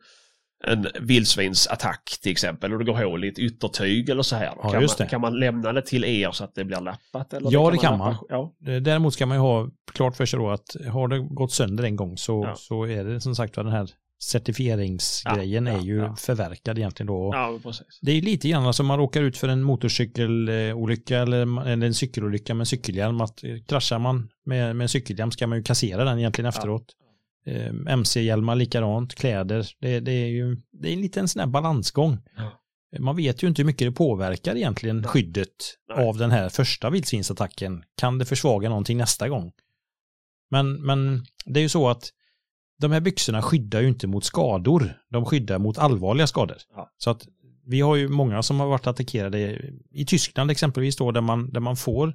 en 0.67 0.87
vildsvinsattack 0.99 2.03
till 2.21 2.31
exempel 2.31 2.73
och 2.73 2.79
det 2.79 2.85
går 2.85 2.93
hål 3.05 3.25
i 3.25 3.27
ett 3.27 3.39
yttertyg 3.39 4.09
eller 4.09 4.23
så 4.23 4.35
här. 4.35 4.45
Ja, 4.63 4.69
kan, 4.69 4.81
man, 4.99 5.07
kan 5.07 5.21
man 5.21 5.39
lämna 5.39 5.73
det 5.73 5.81
till 5.81 6.03
er 6.05 6.31
så 6.31 6.43
att 6.43 6.55
det 6.55 6.65
blir 6.65 6.81
lappat? 6.81 7.33
Eller 7.33 7.51
Ja, 7.51 7.71
det 7.71 7.77
kan 7.77 7.93
lappa- 7.93 7.97
man. 7.97 8.15
Ja. 8.29 8.55
Eh, 8.67 8.75
Däremot 8.81 9.13
ska 9.13 9.25
man 9.25 9.37
ju 9.37 9.41
ha 9.41 9.69
klart 9.93 10.15
för 10.15 10.25
sig 10.25 10.39
då 10.39 10.49
att 10.49 10.75
har 10.91 11.07
det 11.07 11.19
gått 11.19 11.51
sönder 11.51 11.83
en 11.83 11.95
gång 11.95 12.17
så, 12.17 12.43
Ja. 12.43 12.55
så 12.57 12.83
är 12.87 13.03
det 13.03 13.21
som 13.21 13.35
sagt 13.35 13.57
vad 13.57 13.65
den 13.65 13.73
här 13.73 13.89
certifieringsgrejen 14.23 15.65
Ja, 15.65 15.73
är 15.73 15.81
ju 15.81 15.97
ja. 15.97 16.15
förverkad 16.15 16.77
egentligen 16.77 17.07
då. 17.07 17.31
ja, 17.33 17.59
precis. 17.63 17.99
Det 18.01 18.11
är 18.11 18.21
lite 18.21 18.49
grann 18.49 18.73
som 18.73 18.85
man 18.85 18.97
råkar 18.97 19.21
ut 19.21 19.37
för 19.37 19.47
en 19.47 19.63
motorcykelolycka 19.63 21.19
eller, 21.19 21.67
eller 21.67 21.87
en 21.87 21.93
cykelolycka 21.93 22.53
med 22.53 22.67
cykelhjälm. 22.67 23.21
Att 23.21 23.43
eh, 23.43 23.57
kraschar 23.67 23.99
man 23.99 24.29
med, 24.45 24.75
med 24.75 24.85
en 24.85 24.89
cykelhjälm 24.89 25.31
ska 25.31 25.47
man 25.47 25.57
ju 25.57 25.63
kassera 25.63 26.03
den 26.03 26.19
egentligen 26.19 26.49
efteråt. 26.49 26.85
Eh, 27.45 27.71
MC-hjälmar 27.87 28.55
likadant, 28.55 29.15
kläder. 29.15 29.67
Det, 29.79 29.99
det 29.99 30.11
är 30.11 30.27
ju 30.27 30.57
det 30.71 30.89
är 30.89 30.93
en 30.93 31.01
liten 31.01 31.27
sån 31.27 31.39
här 31.39 31.47
balansgång. 31.47 32.17
Man 32.99 33.15
vet 33.15 33.43
ju 33.43 33.47
inte 33.47 33.61
hur 33.61 33.65
mycket 33.65 33.87
det 33.87 33.91
påverkar 33.91 34.55
egentligen 34.55 34.97
Nej. 34.97 35.07
skyddet 35.07 35.49
Nej. 35.95 36.07
av 36.07 36.17
den 36.17 36.31
här 36.31 36.49
första 36.49 36.89
vildsvinsattacken. 36.89 37.83
Kan 37.97 38.17
det 38.17 38.25
försvaga 38.25 38.69
någonting 38.69 38.97
nästa 38.97 39.29
gång? 39.29 39.51
Men, 40.51 40.85
men 40.85 41.25
det 41.45 41.59
är 41.59 41.61
ju 41.61 41.69
så 41.69 41.89
att 41.89 42.09
de 42.81 42.91
här 42.91 43.01
byxorna 43.01 43.41
skyddar 43.41 43.81
ju 43.81 43.87
inte 43.87 44.07
mot 44.07 44.23
skador. 44.23 45.01
De 45.09 45.25
skyddar 45.25 45.59
mot 45.59 45.77
allvarliga 45.77 46.27
skador. 46.27 46.57
Ja. 46.75 46.89
Så 46.97 47.09
att 47.09 47.27
vi 47.65 47.81
har 47.81 47.95
ju 47.95 48.07
många 48.07 48.43
som 48.43 48.59
har 48.59 48.67
varit 48.67 48.87
attackerade 48.87 49.71
i 49.91 50.05
Tyskland 50.05 50.51
exempelvis 50.51 50.95
då 50.95 51.11
där 51.11 51.21
man, 51.21 51.53
där 51.53 51.59
man 51.59 51.75
får 51.75 52.13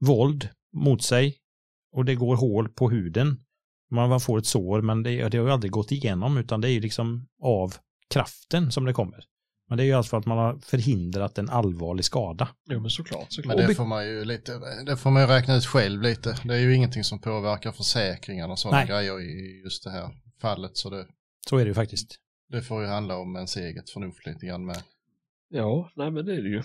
våld 0.00 0.48
mot 0.72 1.02
sig 1.02 1.36
och 1.92 2.04
det 2.04 2.14
går 2.14 2.36
hål 2.36 2.68
på 2.68 2.90
huden. 2.90 3.40
Man 3.90 4.20
får 4.20 4.38
ett 4.38 4.46
sår 4.46 4.82
men 4.82 5.02
det, 5.02 5.28
det 5.28 5.38
har 5.38 5.46
ju 5.46 5.52
aldrig 5.52 5.72
gått 5.72 5.92
igenom 5.92 6.38
utan 6.38 6.60
det 6.60 6.68
är 6.68 6.72
ju 6.72 6.80
liksom 6.80 7.26
av 7.42 7.74
kraften 8.10 8.72
som 8.72 8.84
det 8.84 8.92
kommer. 8.92 9.24
Men 9.68 9.78
det 9.78 9.84
är 9.84 9.86
ju 9.86 9.92
alltså 9.92 10.10
för 10.10 10.16
att 10.16 10.26
man 10.26 10.38
har 10.38 10.58
förhindrat 10.58 11.38
en 11.38 11.50
allvarlig 11.50 12.04
skada. 12.04 12.48
Jo 12.70 12.80
men 12.80 12.90
såklart. 12.90 13.26
såklart. 13.32 13.56
Men 13.56 13.66
det 13.66 13.74
får 13.74 13.84
man 13.84 14.06
ju 14.06 14.24
lite, 14.24 14.52
det 14.86 14.96
får 14.96 15.10
man 15.10 15.22
ju 15.22 15.28
räkna 15.28 15.56
ut 15.56 15.66
själv 15.66 16.02
lite. 16.02 16.36
Det 16.44 16.54
är 16.54 16.58
ju 16.58 16.74
ingenting 16.74 17.04
som 17.04 17.20
påverkar 17.20 17.72
försäkringarna 17.72 18.52
och 18.52 18.58
sådana 18.58 18.78
Nej. 18.78 18.86
grejer 18.88 19.20
i 19.20 19.62
just 19.64 19.84
det 19.84 19.90
här 19.90 20.10
fallet. 20.40 20.76
Så 20.76 20.90
det, 20.90 21.06
Så 21.48 21.56
är 21.56 21.64
det 21.64 21.68
ju 21.68 21.74
faktiskt. 21.74 22.16
det 22.52 22.62
får 22.62 22.82
ju 22.82 22.88
handla 22.88 23.16
om 23.16 23.36
ens 23.36 23.56
eget 23.56 23.90
förnuft 23.90 24.26
lite 24.26 24.46
grann 24.46 24.66
med. 24.66 24.82
Ja, 25.48 25.90
nej 25.96 26.10
men 26.10 26.26
det 26.26 26.32
är 26.34 26.42
det 26.42 26.48
ju. 26.48 26.62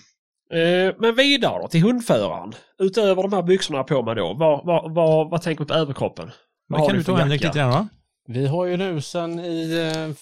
Eh, 0.51 0.95
men 0.99 1.15
vidare 1.15 1.61
då 1.61 1.67
till 1.67 1.81
hundföraren. 1.81 2.53
Utöver 2.79 3.21
de 3.23 3.33
här 3.33 3.43
byxorna 3.43 3.83
på 3.83 4.03
mig 4.03 4.15
då. 4.15 4.33
Vad, 4.33 4.65
vad, 4.65 4.93
vad, 4.93 5.29
vad 5.29 5.41
tänker 5.41 5.63
du 5.63 5.67
på 5.67 5.73
överkroppen? 5.73 6.31
Vad 6.67 6.87
kan 6.87 6.97
du 6.97 7.03
ta 7.03 7.15
Henrik 7.15 7.41
jacka? 7.41 7.47
lite 7.47 7.59
grann 7.59 7.71
va? 7.71 7.87
Vi 8.27 8.47
har 8.47 8.65
ju 8.65 8.77
nu 8.77 9.01
sen 9.01 9.39
i, 9.39 9.91
eh, 9.95 10.15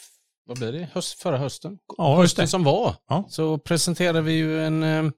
vad 0.49 0.57
blir 0.57 0.71
det, 0.71 0.89
Höst, 0.93 1.21
förra 1.21 1.37
hösten? 1.37 1.79
Ja, 1.97 2.15
Hösten 2.15 2.47
som 2.47 2.63
var. 2.63 2.95
Ja. 3.07 3.25
Så 3.29 3.57
presenterade 3.57 4.21
vi 4.21 4.33
ju 4.33 4.65
en, 4.65 4.83
eh, 4.83 5.11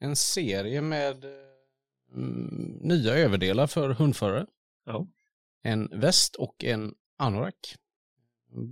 en 0.00 0.16
serie 0.16 0.80
med 0.80 1.24
eh, 1.24 1.30
mm, 2.14 2.78
nya 2.80 3.14
överdelar 3.14 3.66
för 3.66 3.88
hundförare. 3.90 4.46
Ja. 4.86 5.06
En 5.62 6.00
väst 6.00 6.36
och 6.36 6.64
en 6.64 6.94
anorak. 7.18 7.74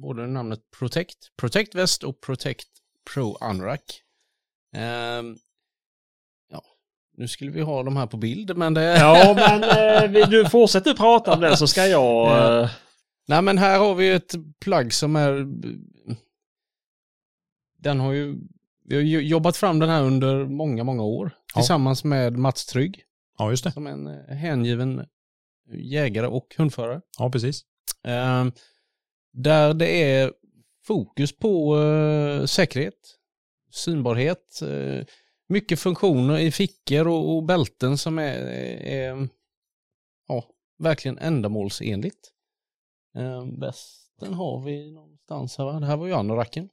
Både 0.00 0.26
namnet 0.26 0.60
Protect, 0.78 1.36
Protect 1.36 1.74
väst 1.74 2.04
och 2.04 2.20
Protect 2.20 2.68
Pro 3.14 3.36
anorak. 3.40 4.02
Ja, 6.50 6.62
nu 7.16 7.28
skulle 7.28 7.50
vi 7.50 7.60
ha 7.60 7.82
de 7.82 7.96
här 7.96 8.06
på 8.06 8.16
bild 8.16 8.56
men 8.56 8.74
det... 8.74 8.98
Ja 8.98 9.34
men 9.34 9.62
eh, 10.14 10.28
du 10.28 10.48
fortsätter 10.48 10.94
prata 10.94 11.32
om 11.32 11.40
det 11.40 11.56
så 11.56 11.66
ska 11.66 11.86
jag... 11.86 12.60
Eh, 12.62 12.70
Nej 13.26 13.42
men 13.42 13.58
här 13.58 13.78
har 13.78 13.94
vi 13.94 14.10
ett 14.10 14.34
plagg 14.60 14.92
som 14.92 15.16
är... 15.16 15.46
Den 17.78 18.00
har 18.00 18.12
ju... 18.12 18.38
Vi 18.84 18.96
har 18.96 19.02
jobbat 19.22 19.56
fram 19.56 19.78
den 19.78 19.88
här 19.88 20.02
under 20.02 20.44
många, 20.46 20.84
många 20.84 21.02
år. 21.02 21.36
Ja. 21.54 21.60
Tillsammans 21.60 22.04
med 22.04 22.38
Mats 22.38 22.66
Trygg. 22.66 23.02
Ja, 23.38 23.50
just 23.50 23.64
det. 23.64 23.72
Som 23.72 23.86
en 23.86 24.06
eh, 24.06 24.36
hängiven 24.36 25.06
jägare 25.72 26.26
och 26.26 26.54
hundförare. 26.58 27.00
Ja, 27.18 27.30
precis. 27.30 27.64
Eh, 28.04 28.44
där 29.32 29.74
det 29.74 30.02
är 30.02 30.32
fokus 30.84 31.36
på 31.36 31.78
eh, 31.78 32.44
säkerhet, 32.44 33.18
synbarhet, 33.70 34.62
eh, 34.62 35.06
mycket 35.48 35.80
funktioner 35.80 36.38
i 36.38 36.50
fickor 36.50 37.08
och, 37.08 37.36
och 37.36 37.44
bälten 37.44 37.98
som 37.98 38.18
är, 38.18 38.38
är 38.82 39.28
ja, 40.28 40.44
verkligen 40.78 41.18
ändamålsenligt. 41.18 42.33
Eh, 43.14 43.44
västen 43.58 44.34
har 44.34 44.60
vi 44.64 44.90
någonstans 44.92 45.58
här 45.58 45.64
va? 45.64 45.80
Det 45.80 45.86
här 45.86 45.96
var 45.96 46.06
ju 46.06 46.12
anoraken. 46.14 46.68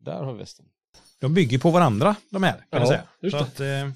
Där 0.00 0.22
har 0.24 0.32
vi 0.32 0.38
västen. 0.38 0.66
De 1.20 1.34
bygger 1.34 1.58
på 1.58 1.70
varandra, 1.70 2.16
de 2.30 2.42
här. 2.42 2.52
Kan 2.56 2.64
Ja, 2.70 2.78
man 2.78 2.86
säga. 2.88 3.02
just 3.20 3.36
Så 3.36 3.42
att, 3.44 3.60
eh, 3.60 3.90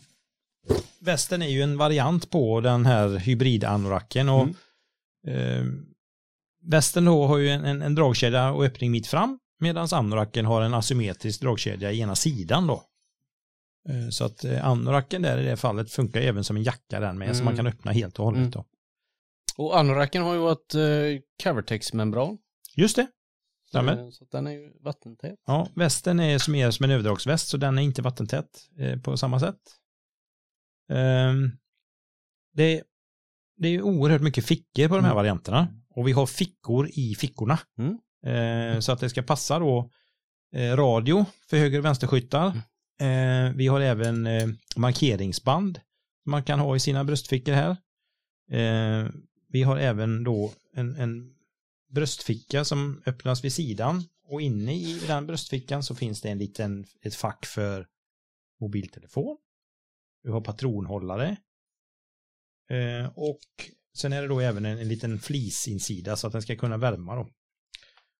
västen 0.98 1.42
är 1.42 1.48
ju 1.48 1.62
en 1.62 1.78
variant 1.78 2.30
på 2.30 2.60
den 2.60 2.86
här 2.86 3.08
hybridanoraken. 3.08 4.28
Och, 4.28 4.48
eh, 5.30 5.64
västen 6.62 7.04
då 7.04 7.26
har 7.26 7.38
ju 7.38 7.48
en, 7.48 7.64
en, 7.64 7.82
en 7.82 7.94
dragkedja 7.94 8.52
och 8.52 8.64
öppning 8.64 8.90
mitt 8.90 9.06
fram. 9.06 9.38
Medan 9.58 9.88
anoraken 9.92 10.44
har 10.46 10.62
en 10.62 10.74
asymmetrisk 10.74 11.40
dragkedja 11.40 11.92
i 11.92 12.00
ena 12.00 12.14
sidan 12.14 12.66
då. 12.66 12.82
Eh, 13.88 14.08
så 14.10 14.24
att 14.24 14.44
eh, 14.44 14.66
anoraken 14.68 15.22
där 15.22 15.38
i 15.38 15.44
det 15.44 15.56
fallet 15.56 15.92
funkar 15.92 16.20
även 16.20 16.44
som 16.44 16.56
en 16.56 16.62
jacka 16.62 17.00
den 17.00 17.18
med. 17.18 17.28
Så 17.28 17.34
Mm. 17.34 17.44
man 17.44 17.56
kan 17.56 17.66
öppna 17.66 17.92
helt 17.92 18.18
och 18.18 18.24
hållet 18.24 18.38
Mm. 18.38 18.50
då. 18.50 18.64
Och 19.56 19.78
anoraken 19.78 20.22
har 20.22 20.34
ju 20.34 20.52
ett 20.52 20.74
eh, 20.74 21.22
Covertex-membran. 21.42 22.38
Just 22.76 22.96
det. 22.96 23.06
Stämmer. 23.68 23.98
Eh, 23.98 24.10
Så 24.10 24.24
den 24.30 24.46
är 24.46 24.50
ju 24.50 24.72
vattentät. 24.80 25.38
Ja, 25.46 25.68
västen 25.74 26.20
är 26.20 26.38
som 26.38 26.52
mer 26.52 26.70
som 26.70 26.84
en 26.84 26.90
överdragsväst 26.90 27.48
så 27.48 27.56
den 27.56 27.78
är 27.78 27.82
inte 27.82 28.02
vattentät 28.02 28.68
eh, 28.78 29.00
på 29.00 29.16
samma 29.16 29.40
sätt. 29.40 29.60
Ehm, 30.92 31.50
det, 32.54 32.82
det 33.56 33.68
är 33.68 33.72
ju 33.72 33.82
oerhört 33.82 34.22
mycket 34.22 34.46
fickor 34.46 34.88
på 34.88 34.94
de 34.96 35.04
här 35.04 35.10
Mm. 35.10 35.16
varianterna 35.16 35.68
och 35.90 36.08
vi 36.08 36.12
har 36.12 36.26
fickor 36.26 36.88
i 36.92 37.14
fickorna. 37.14 37.58
Mm. 37.78 37.98
Eh, 38.74 38.80
så 38.80 38.92
att 38.92 39.00
det 39.00 39.10
ska 39.10 39.22
passa 39.22 39.58
då 39.58 39.90
eh, 40.54 40.76
radio 40.76 41.26
för 41.50 41.56
höger 41.56 41.78
och 41.78 41.84
vänsterskyttar. 41.84 42.46
Eh, 43.00 43.52
vi 43.54 43.66
har 43.66 43.80
även 43.80 44.26
eh, 44.26 44.48
markeringsband 44.76 45.80
som 46.22 46.30
man 46.30 46.42
kan 46.42 46.58
ha 46.60 46.76
i 46.76 46.80
sina 46.80 47.04
bröstfickor 47.04 47.52
här. 47.52 47.76
Vi 49.52 49.62
har 49.62 49.78
även 49.78 50.24
då 50.24 50.52
en, 50.72 50.96
en 50.96 51.34
bröstficka 51.90 52.64
som 52.64 53.02
öppnas 53.06 53.44
vid 53.44 53.52
sidan 53.52 54.04
och 54.24 54.42
inne 54.42 54.74
i 54.74 55.00
den 55.06 55.26
bröstfickan 55.26 55.82
så 55.82 55.94
finns 55.94 56.20
det 56.20 56.28
en 56.28 56.38
liten, 56.38 56.86
ett 57.02 57.14
fack 57.14 57.46
för 57.46 57.86
mobiltelefon. 58.60 59.38
Vi 60.22 60.30
har 60.30 60.40
patronhållare. 60.40 61.36
Eh, 62.70 63.06
och 63.14 63.40
sen 63.96 64.12
är 64.12 64.22
det 64.22 64.28
då 64.28 64.40
även 64.40 64.64
en, 64.64 64.78
en 64.78 64.88
liten 64.88 65.18
flisinsida 65.18 66.16
så 66.16 66.26
att 66.26 66.32
den 66.32 66.42
ska 66.42 66.56
kunna 66.56 66.76
värma 66.76 67.16
då. 67.16 67.28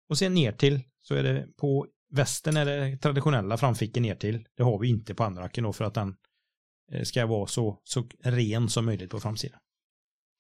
Och 0.09 0.19
sen 0.19 0.35
ner 0.35 0.53
till 0.53 0.81
så 1.03 1.15
är 1.15 1.23
det 1.23 1.49
på 1.57 1.87
västen 2.11 2.57
är 2.57 2.65
det 2.65 2.97
traditionella 2.97 3.57
framfickor 3.57 4.01
ner 4.01 4.15
till. 4.15 4.49
Det 4.57 4.63
har 4.63 4.79
vi 4.79 4.89
inte 4.89 5.15
på 5.15 5.25
andra 5.25 5.43
racken 5.43 5.65
då 5.65 5.73
för 5.73 5.85
att 5.85 5.95
den 5.95 6.17
eh, 6.93 7.03
ska 7.03 7.27
vara 7.27 7.47
så, 7.47 7.81
så 7.85 8.09
ren 8.23 8.69
som 8.69 8.85
möjligt 8.85 9.11
på 9.11 9.21
framsidan. 9.21 9.61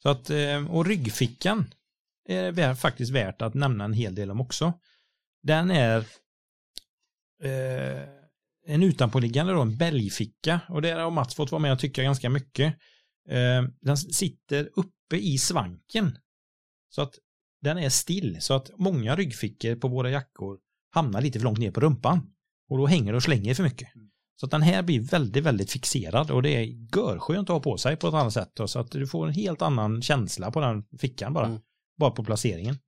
Så 0.02 0.08
att, 0.08 0.30
eh, 0.30 0.70
och 0.70 0.86
ryggfickan 0.86 1.74
är 2.28 2.74
faktiskt 2.74 3.12
värt 3.12 3.42
att 3.42 3.54
nämna 3.54 3.84
en 3.84 3.92
hel 3.92 4.14
del 4.14 4.30
om 4.30 4.40
också. 4.40 4.72
Den 5.42 5.70
är 5.70 5.98
eh, 7.42 8.02
en 8.66 8.82
utanpåliggande 8.82 9.52
då, 9.52 9.60
en 9.60 9.76
bälgficka 9.76 10.60
och 10.68 10.82
där 10.82 11.00
har 11.00 11.10
Mats 11.10 11.34
fått 11.34 11.52
vara 11.52 11.62
med 11.62 11.72
och 11.72 11.78
tycka 11.78 12.02
ganska 12.02 12.30
mycket. 12.30 12.74
Eh, 13.28 13.62
den 13.80 13.96
sitter 13.96 14.70
uppe 14.74 15.16
i 15.16 15.38
svanken 15.38 16.18
så 16.88 17.02
att 17.02 17.14
den 17.60 17.78
är 17.78 17.88
still 17.88 18.36
så 18.40 18.54
att 18.54 18.70
många 18.78 19.16
ryggfickor 19.16 19.76
på 19.76 19.88
våra 19.88 20.10
jackor 20.10 20.58
hamnar 20.90 21.20
lite 21.20 21.38
för 21.38 21.44
långt 21.44 21.58
ner 21.58 21.70
på 21.70 21.80
rumpan 21.80 22.34
och 22.68 22.78
då 22.78 22.86
hänger 22.86 23.12
det 23.12 23.16
och 23.16 23.22
slänger 23.22 23.54
för 23.54 23.62
mycket. 23.62 23.94
Mm. 23.94 24.11
Så 24.42 24.46
den 24.46 24.62
här 24.62 24.82
blir 24.82 25.00
väldigt, 25.00 25.44
väldigt 25.44 25.70
fixerad 25.70 26.30
och 26.30 26.42
det 26.42 26.56
är 26.56 26.62
görskönt 26.96 27.50
att 27.50 27.54
ha 27.54 27.60
på 27.60 27.78
sig 27.78 27.96
på 27.96 28.08
ett 28.08 28.14
annat 28.14 28.32
sätt 28.32 28.50
då, 28.54 28.68
så 28.68 28.78
att 28.78 28.90
du 28.90 29.06
får 29.06 29.26
en 29.26 29.32
helt 29.32 29.62
annan 29.62 30.02
känsla 30.02 30.50
på 30.50 30.60
den 30.60 30.84
fickan 30.98 31.32
bara. 31.32 31.46
Mm. 31.46 31.60
Bara 31.98 32.10
på 32.10 32.24
placeringen. 32.24 32.78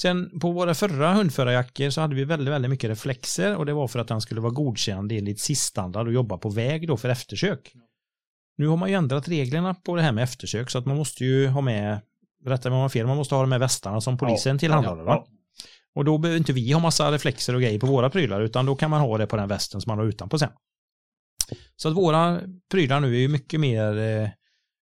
Sen 0.00 0.40
på 0.40 0.52
våra 0.52 0.74
förra 0.74 1.12
hundförarjackor 1.12 1.90
så 1.90 2.00
hade 2.00 2.14
vi 2.14 2.24
väldigt, 2.24 2.52
väldigt 2.52 2.70
mycket 2.70 2.90
reflexer 2.90 3.56
och 3.56 3.66
det 3.66 3.72
var 3.72 3.88
för 3.88 3.98
att 3.98 4.08
den 4.08 4.20
skulle 4.20 4.40
vara 4.40 4.52
godkänd 4.52 5.12
enligt 5.12 5.40
SIS-standard 5.40 6.06
och 6.06 6.12
jobba 6.12 6.38
på 6.38 6.48
väg 6.48 6.88
då 6.88 6.96
för 6.96 7.08
eftersök. 7.08 7.72
Nu 8.56 8.66
har 8.66 8.76
man 8.76 8.88
ju 8.88 8.94
ändrat 8.94 9.28
reglerna 9.28 9.74
på 9.74 9.96
det 9.96 10.02
här 10.02 10.12
med 10.12 10.24
eftersök 10.24 10.70
så 10.70 10.78
att 10.78 10.86
man 10.86 10.96
måste 10.96 11.24
ju 11.24 11.46
ha 11.46 11.60
med, 11.60 12.00
rätta 12.44 12.68
mig 12.68 12.74
om 12.74 12.78
jag 12.78 12.84
har 12.84 12.88
fel, 12.88 13.06
man 13.06 13.16
måste 13.16 13.34
ha 13.34 13.42
de 13.42 13.52
här 13.52 13.58
västarna 13.58 14.00
som 14.00 14.18
polisen 14.18 14.58
tillhandahåller. 14.58 15.04
va? 15.04 15.26
Och 15.94 16.04
då 16.04 16.18
behöver 16.18 16.38
inte 16.38 16.52
vi 16.52 16.72
ha 16.72 16.80
massa 16.80 17.12
reflexer 17.12 17.54
och 17.54 17.60
grejer 17.60 17.78
på 17.80 17.86
våra 17.86 18.10
prylar 18.10 18.40
utan 18.40 18.66
då 18.66 18.76
kan 18.76 18.90
man 18.90 19.00
ha 19.00 19.18
det 19.18 19.26
på 19.26 19.36
den 19.36 19.48
västen 19.48 19.80
som 19.80 19.90
man 19.90 19.98
har 19.98 20.06
utanpå 20.06 20.38
sen. 20.38 20.50
Så 21.76 21.88
att 21.88 21.94
våra 21.96 22.40
prylar 22.70 23.00
nu 23.00 23.14
är 23.14 23.20
ju 23.20 23.28
mycket 23.28 23.60
mer 23.60 23.98
eh, 23.98 24.28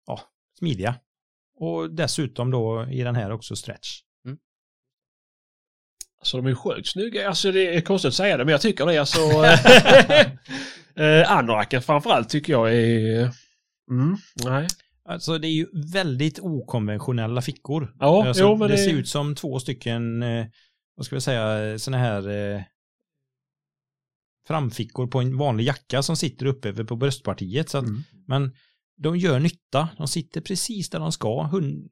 ja, 0.06 0.20
smidiga. 0.58 0.94
Och 1.60 1.90
dessutom 1.94 2.50
då 2.50 2.86
i 2.90 3.02
den 3.02 3.14
här 3.16 3.30
också 3.32 3.56
stretch. 3.56 4.00
Alltså 6.20 6.36
de 6.36 6.46
är 6.46 6.54
sjukt 6.54 6.88
snygga. 6.88 7.28
Alltså 7.28 7.52
det 7.52 7.76
är 7.76 7.80
konstigt 7.80 8.08
att 8.08 8.14
säga 8.14 8.36
det 8.36 8.44
men 8.44 8.52
jag 8.52 8.60
tycker 8.60 8.86
det. 8.86 8.98
Alltså, 8.98 9.20
eh, 11.02 11.32
anoraken 11.32 11.82
framförallt 11.82 12.28
tycker 12.28 12.52
jag 12.52 12.74
är... 12.74 13.20
Mm, 13.90 14.16
nej. 14.44 14.66
Alltså 15.08 15.38
det 15.38 15.48
är 15.48 15.52
ju 15.52 15.66
väldigt 15.92 16.38
okonventionella 16.38 17.42
fickor. 17.42 17.94
Ja, 17.98 18.26
alltså, 18.28 18.42
jo, 18.42 18.56
men 18.56 18.68
det, 18.68 18.74
det- 18.74 18.82
ser 18.82 18.92
ut 18.92 19.08
som 19.08 19.34
två 19.34 19.58
stycken, 19.58 20.22
eh, 20.22 20.46
vad 20.98 21.06
ska 21.06 21.14
vi 21.16 21.20
säga, 21.20 21.78
sådana 21.78 21.98
här 22.02 22.28
eh, 22.28 22.62
framfickor 24.46 25.06
på 25.06 25.20
en 25.20 25.36
vanlig 25.36 25.64
jacka 25.64 26.02
som 26.02 26.16
sitter 26.16 26.46
uppe 26.46 26.84
på 26.84 26.96
bröstpartiet. 26.96 27.68
Så 27.68 27.78
att, 27.78 27.84
Mm. 27.84 28.02
Men 28.26 28.54
de 28.96 29.16
gör 29.16 29.40
nytta. 29.40 29.88
De 29.98 30.08
sitter 30.08 30.40
precis 30.40 30.90
där 30.90 30.98
de 30.98 31.12
ska. 31.12 31.42
Hund, 31.42 31.88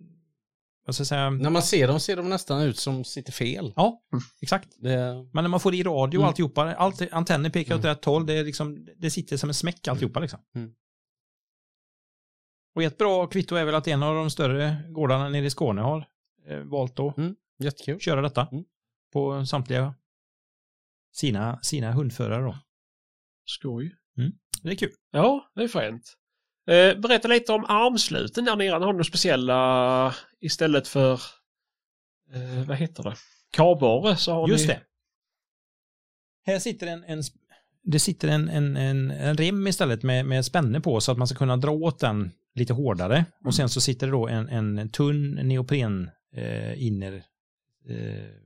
vad 0.87 0.95
ska 0.95 1.01
jag 1.01 1.07
säga? 1.07 1.31
När 1.31 1.51
man 1.51 1.63
ser 1.63 1.89
dem 1.89 2.01
ser 2.01 2.17
de 2.17 2.29
nästan 2.29 2.63
ut 2.63 2.79
som 2.79 3.05
sitter 3.05 3.33
fel. 3.33 3.73
Ja, 3.77 4.03
exakt. 4.43 4.69
Det, 4.79 4.97
Men 5.33 5.45
när 5.45 5.49
man 5.49 5.61
får 5.61 5.75
i 5.75 5.83
radio 5.83 6.19
och 6.19 6.23
Mm. 6.23 6.25
alltihopa, 6.29 6.75
allt, 6.75 7.13
antenner 7.13 7.51
pekar 7.51 7.75
åt 7.75 7.81
Mm. 7.85 7.95
rätt 7.95 8.05
håll, 8.05 8.27
det, 8.27 8.35
är 8.35 8.45
liksom, 8.45 8.87
det 8.97 9.11
sitter 9.11 9.37
som 9.37 9.51
en 9.51 9.55
smäck 9.55 9.89
alltihopa 9.89 10.21
liksom. 10.21 10.41
Mm. 10.55 10.73
Och 12.75 12.83
ett 12.83 12.99
bra 12.99 13.27
kvitto 13.27 13.55
är 13.55 13.65
väl 13.65 13.75
att 13.75 13.89
en 13.89 14.03
av 14.03 14.15
de 14.15 14.31
större 14.31 14.77
gårdarna 14.89 15.29
nere 15.29 15.47
i 15.47 15.51
Skåne 15.51 15.81
har 15.81 16.09
eh, 16.49 16.59
valt 16.59 17.01
att 17.01 17.15
jättekul. 17.59 18.01
köra 18.01 18.23
detta 18.23 18.49
Mm. 18.53 18.65
På 19.17 19.47
samtliga 19.47 19.95
sina, 21.13 21.59
sina 21.63 21.93
hundförare 21.93 22.43
då. 22.43 22.59
Skoj. 23.45 23.97
Det 24.63 24.71
är 24.71 24.75
kul. 24.75 24.93
Ja, 25.11 25.51
det 25.55 25.63
är 25.63 25.69
fränt. 25.69 26.15
Eh, 26.67 27.01
berätta 27.01 27.29
lite 27.29 27.53
om 27.53 27.65
armsluten 27.65 28.45
där 28.45 28.57
nere. 28.57 28.71
Har 28.71 28.81
ni 28.81 28.87
några 28.87 29.05
speciella 29.05 30.15
istället 30.41 30.89
för, 30.89 31.13
eh, 32.33 32.67
vad 32.67 32.77
heter 32.77 33.03
det, 33.03 33.17
kabare 33.53 34.17
så 34.17 34.33
har 34.33 34.49
Just 34.49 34.69
ni... 34.69 34.75
det. 34.75 34.81
här 36.47 36.59
sitter 36.59 36.87
en, 36.87 37.05
en 37.05 37.23
det 37.83 37.99
sitter 37.99 38.29
en, 38.29 38.49
en, 38.49 38.77
en, 38.77 39.11
en 39.11 39.37
rem 39.37 39.67
istället 39.67 40.03
med, 40.03 40.27
med 40.27 40.45
spänne 40.45 40.81
på 40.81 41.01
så 41.01 41.13
att 41.13 41.19
man 41.19 41.27
ska 41.27 41.39
kunna 41.39 41.57
dra 41.57 41.71
åt 41.71 41.99
den 41.99 42.31
lite 42.55 42.73
hårdare. 42.73 43.25
Och 43.45 43.55
sen 43.55 43.69
så 43.69 43.81
sitter 43.81 44.07
det 44.07 44.13
då 44.13 44.29
en, 44.29 44.49
en 44.49 44.89
tunn 44.89 45.35
neopren 45.35 46.11
eh, 46.33 46.87
inner 46.87 47.23
eh, 47.89 48.46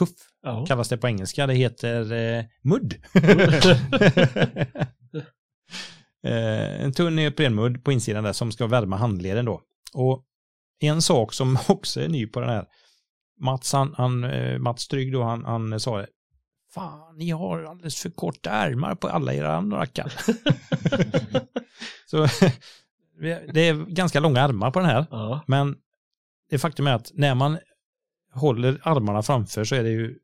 kuff 0.00 0.30
Ja. 0.42 0.66
kallas 0.66 0.88
det 0.88 0.96
på 0.96 1.08
engelska. 1.08 1.46
Det 1.46 1.54
heter 1.54 2.12
eh, 2.12 2.44
mudd. 2.62 2.94
eh, 6.24 6.82
en 6.82 6.92
tunn 6.92 7.16
neoprenmudd 7.16 7.84
på 7.84 7.92
insidan 7.92 8.24
där 8.24 8.32
som 8.32 8.52
ska 8.52 8.66
värma 8.66 8.96
handleden 8.96 9.44
då. 9.44 9.62
Och 9.94 10.24
en 10.80 11.02
sak 11.02 11.32
som 11.32 11.58
också 11.68 12.00
är 12.00 12.08
ny 12.08 12.26
på 12.26 12.40
den 12.40 12.48
här. 12.48 12.66
Mats, 13.40 13.72
han, 13.72 13.94
han, 13.96 14.24
eh, 14.24 14.58
Mats 14.58 14.88
Trygg 14.88 15.12
då, 15.12 15.22
han, 15.22 15.44
han 15.44 15.80
sa 15.80 15.98
det. 15.98 16.06
Fan, 16.74 17.16
ni 17.16 17.30
har 17.30 17.64
alldeles 17.64 18.00
för 18.00 18.10
korta 18.10 18.50
ärmar 18.50 18.94
på 18.94 19.08
alla 19.08 19.34
era 19.34 19.56
anorakar. 19.56 20.12
Så 22.06 22.26
det 23.52 23.68
är 23.68 23.74
ganska 23.94 24.20
långa 24.20 24.42
armar 24.42 24.70
på 24.70 24.78
den 24.78 24.88
här. 24.88 25.06
Ja. 25.10 25.44
Men 25.46 25.76
det 26.50 26.58
faktum 26.58 26.86
är 26.86 26.94
att 26.94 27.10
när 27.14 27.34
man 27.34 27.58
håller 28.32 28.80
armarna 28.82 29.22
framför 29.22 29.64
så 29.64 29.74
är 29.74 29.82
det 29.82 29.90
ju 29.90 30.18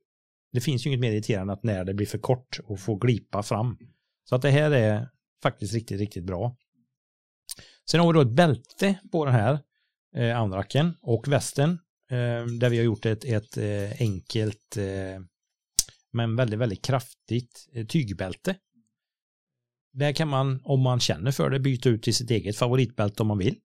det 0.52 0.60
finns 0.60 0.86
ju 0.86 0.90
inget 0.90 1.00
mer 1.00 1.12
irriterande 1.12 1.52
att 1.52 1.62
när 1.62 1.84
det 1.84 1.94
blir 1.94 2.06
för 2.06 2.18
kort 2.18 2.58
och 2.64 2.80
får 2.80 2.98
glipa 2.98 3.42
fram. 3.42 3.78
Så 4.24 4.34
att 4.34 4.42
det 4.42 4.50
här 4.50 4.70
är 4.70 5.08
faktiskt 5.42 5.74
riktigt, 5.74 6.00
riktigt 6.00 6.24
bra. 6.24 6.56
Sen 7.90 8.00
har 8.00 8.06
vi 8.06 8.12
då 8.12 8.20
ett 8.20 8.36
bälte 8.36 8.98
på 9.12 9.24
den 9.24 9.34
här 9.34 9.58
eh, 10.16 10.40
andracken 10.40 10.94
och 11.02 11.28
västen 11.28 11.70
eh, 12.10 12.46
där 12.46 12.70
vi 12.70 12.76
har 12.76 12.84
gjort 12.84 13.06
ett, 13.06 13.24
ett 13.24 13.56
eh, 13.56 14.00
enkelt 14.00 14.76
eh, 14.76 15.20
men 16.12 16.36
väldigt, 16.36 16.58
väldigt 16.58 16.82
kraftigt 16.82 17.68
eh, 17.72 17.86
tygbälte. 17.86 18.56
Där 19.92 20.12
kan 20.12 20.28
man, 20.28 20.60
om 20.64 20.80
man 20.80 21.00
känner 21.00 21.30
för 21.30 21.50
det, 21.50 21.60
byta 21.60 21.88
ut 21.88 22.02
till 22.02 22.14
sitt 22.14 22.30
eget 22.30 22.56
favoritbälte 22.56 23.22
om 23.22 23.28
man 23.28 23.38
vill. 23.38 23.56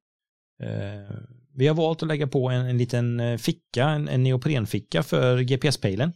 Eh, 0.61 1.17
vi 1.53 1.67
har 1.67 1.75
valt 1.75 2.01
att 2.01 2.07
lägga 2.07 2.27
på 2.27 2.49
en, 2.49 2.65
en 2.65 2.77
liten 2.77 3.19
eh, 3.19 3.37
ficka, 3.37 3.89
en, 3.89 4.07
en 4.07 4.23
neoprenficka 4.23 5.03
för 5.03 5.39
GPS-pejlen. 5.39 6.13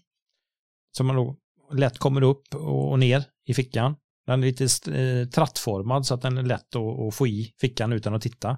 Som 0.97 1.07
man 1.07 1.15
då 1.15 1.37
lätt 1.73 1.97
kommer 1.97 2.21
upp 2.21 2.55
och, 2.55 2.91
och 2.91 2.99
ner 2.99 3.23
i 3.45 3.53
fickan. 3.53 3.95
Den 4.25 4.43
är 4.43 4.47
lite 4.47 4.63
eh, 4.99 5.27
trattformad 5.27 6.05
så 6.05 6.13
att 6.13 6.21
den 6.21 6.37
är 6.37 6.43
lätt 6.43 6.75
att, 6.75 6.99
att 6.99 7.15
få 7.15 7.27
i 7.27 7.53
fickan 7.61 7.93
utan 7.93 8.13
att 8.13 8.21
titta. 8.21 8.57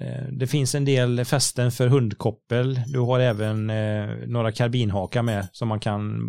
Eh, 0.00 0.24
det 0.32 0.46
finns 0.46 0.74
en 0.74 0.84
del 0.84 1.24
fästen 1.24 1.72
för 1.72 1.88
hundkoppel. 1.88 2.80
Du 2.86 2.98
har 2.98 3.20
även 3.20 3.70
eh, 3.70 4.16
några 4.26 4.52
karbinhakar 4.52 5.22
med 5.22 5.48
som 5.52 5.68
man 5.68 5.80
kan 5.80 6.20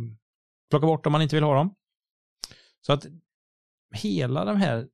plocka 0.69 0.85
bort 0.85 1.05
om 1.05 1.11
man 1.11 1.21
inte 1.21 1.35
vill 1.35 1.43
ha 1.43 1.55
dem. 1.55 1.75
Så 2.81 2.93
att 2.93 3.05
hela 3.95 4.45
den 4.45 4.57
här 4.57 4.87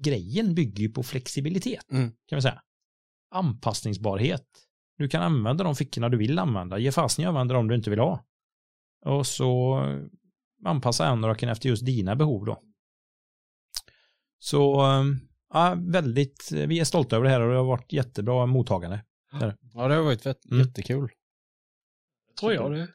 grejen 0.00 0.54
bygger 0.54 0.82
ju 0.82 0.88
på 0.88 1.02
flexibilitet. 1.02 1.90
Mm. 1.92 2.12
Kan 2.28 2.36
vi 2.36 2.42
säga. 2.42 2.62
Anpassningsbarhet. 3.34 4.46
Du 4.98 5.08
kan 5.08 5.22
använda 5.22 5.64
de 5.64 5.74
fickorna 5.76 6.08
du 6.08 6.16
vill 6.16 6.38
använda. 6.38 6.78
Ge 6.78 6.92
fasen 6.92 7.22
i 7.22 7.26
att 7.26 7.28
använda 7.28 7.54
dem 7.54 7.68
du 7.68 7.74
inte 7.74 7.90
vill 7.90 7.98
ha. 7.98 8.24
Och 9.04 9.26
så 9.26 9.80
anpassa 10.64 11.06
anoraken 11.06 11.48
efter 11.48 11.68
just 11.68 11.86
dina 11.86 12.16
behov 12.16 12.44
då. 12.44 12.62
Så 14.38 14.82
ja, 15.52 15.74
väldigt, 15.78 16.52
vi 16.52 16.80
är 16.80 16.84
stolta 16.84 17.16
över 17.16 17.24
det 17.24 17.30
här 17.30 17.40
och 17.40 17.50
det 17.52 17.56
har 17.58 17.64
varit 17.64 17.92
jättebra 17.92 18.46
mottagande. 18.46 19.04
Ja, 19.32 19.88
det 19.88 19.94
har 19.94 20.02
varit 20.02 20.26
Mm. 20.26 20.66
jättekul. 20.66 21.10
tror 22.40 22.52
jag 22.52 22.72
det. 22.72 22.88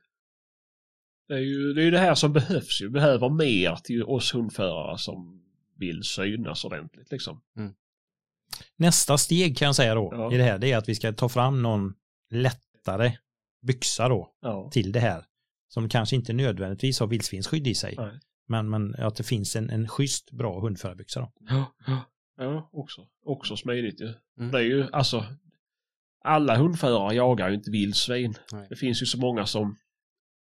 Det 1.27 1.33
är 1.33 1.39
ju 1.39 1.73
det, 1.73 1.81
är 1.81 1.85
ju 1.85 1.91
det 1.91 1.99
här 1.99 2.15
som 2.15 2.33
behövs 2.33 2.81
ju. 2.81 2.85
Vi 2.85 2.91
behöver 2.91 3.29
mer 3.29 3.75
till 3.75 4.03
oss 4.03 4.33
hundförare 4.35 4.97
som 4.97 5.43
vill 5.75 6.03
synas 6.03 6.65
ordentligt 6.65 7.11
liksom. 7.11 7.41
Nästa 8.77 9.17
steg 9.17 9.57
kan 9.57 9.65
jag 9.65 9.75
säga 9.75 9.95
då 9.95 10.09
Ja. 10.11 10.33
i 10.33 10.37
det 10.37 10.43
här 10.43 10.57
det 10.57 10.71
är 10.71 10.77
att 10.77 10.89
vi 10.89 10.95
ska 10.95 11.13
ta 11.13 11.29
fram 11.29 11.61
någon 11.61 11.93
lättare 12.31 13.17
byxa 13.61 14.09
då 14.09 14.29
Ja. 14.41 14.69
till 14.71 14.91
det 14.91 14.99
här. 14.99 15.25
Som 15.67 15.89
kanske 15.89 16.15
inte 16.15 16.33
nödvändigtvis 16.33 16.99
har 16.99 17.07
vildsvinsskydd 17.07 17.67
i 17.67 17.75
sig. 17.75 17.95
Nej. 17.97 18.19
Men, 18.47 18.69
men 18.69 18.95
att 18.95 19.15
det 19.15 19.23
finns 19.23 19.55
en, 19.55 19.69
en 19.69 19.87
schysst 19.87 20.31
bra 20.31 20.59
hundförarbyxa 20.59 21.19
då. 21.19 21.31
Ja, 22.37 22.69
också. 22.71 23.01
Också 23.25 23.57
smidigt 23.57 24.01
ju. 24.01 24.13
Mm. 24.39 24.51
Det 24.51 24.57
är 24.57 24.63
ju 24.63 24.87
alltså 24.91 25.25
alla 26.23 26.57
hundförare 26.57 27.15
jagar 27.15 27.49
ju 27.49 27.55
inte 27.55 27.71
vildsvin. 27.71 28.33
Nej. 28.51 28.67
Det 28.69 28.75
finns 28.75 29.01
ju 29.01 29.05
så 29.05 29.19
många 29.19 29.45
som 29.45 29.75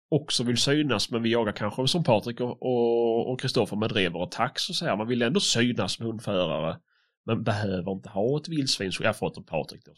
också 0.09 0.43
vill 0.43 0.57
synas 0.57 1.11
men 1.11 1.23
vi 1.23 1.31
jagar 1.31 1.51
kanske 1.51 1.87
som 1.87 2.03
Patrik 2.03 2.39
och 2.41 3.39
Kristoffer 3.41 3.75
med 3.75 3.89
drever 3.89 4.21
och 4.21 4.31
tax 4.31 4.69
och 4.69 4.75
så 4.75 4.85
här. 4.85 4.95
Man 4.95 5.07
vill 5.07 5.21
ändå 5.21 5.39
synas 5.39 5.93
som 5.93 6.05
hundförare. 6.05 6.79
Men 7.27 7.43
behöver 7.43 7.91
inte 7.91 8.09
ha 8.09 8.37
ett 8.37 8.47
vildsvin. 8.47 8.91
Jag 8.99 9.17
förutom 9.17 9.43
Patrik 9.43 9.85
då. 9.85 9.91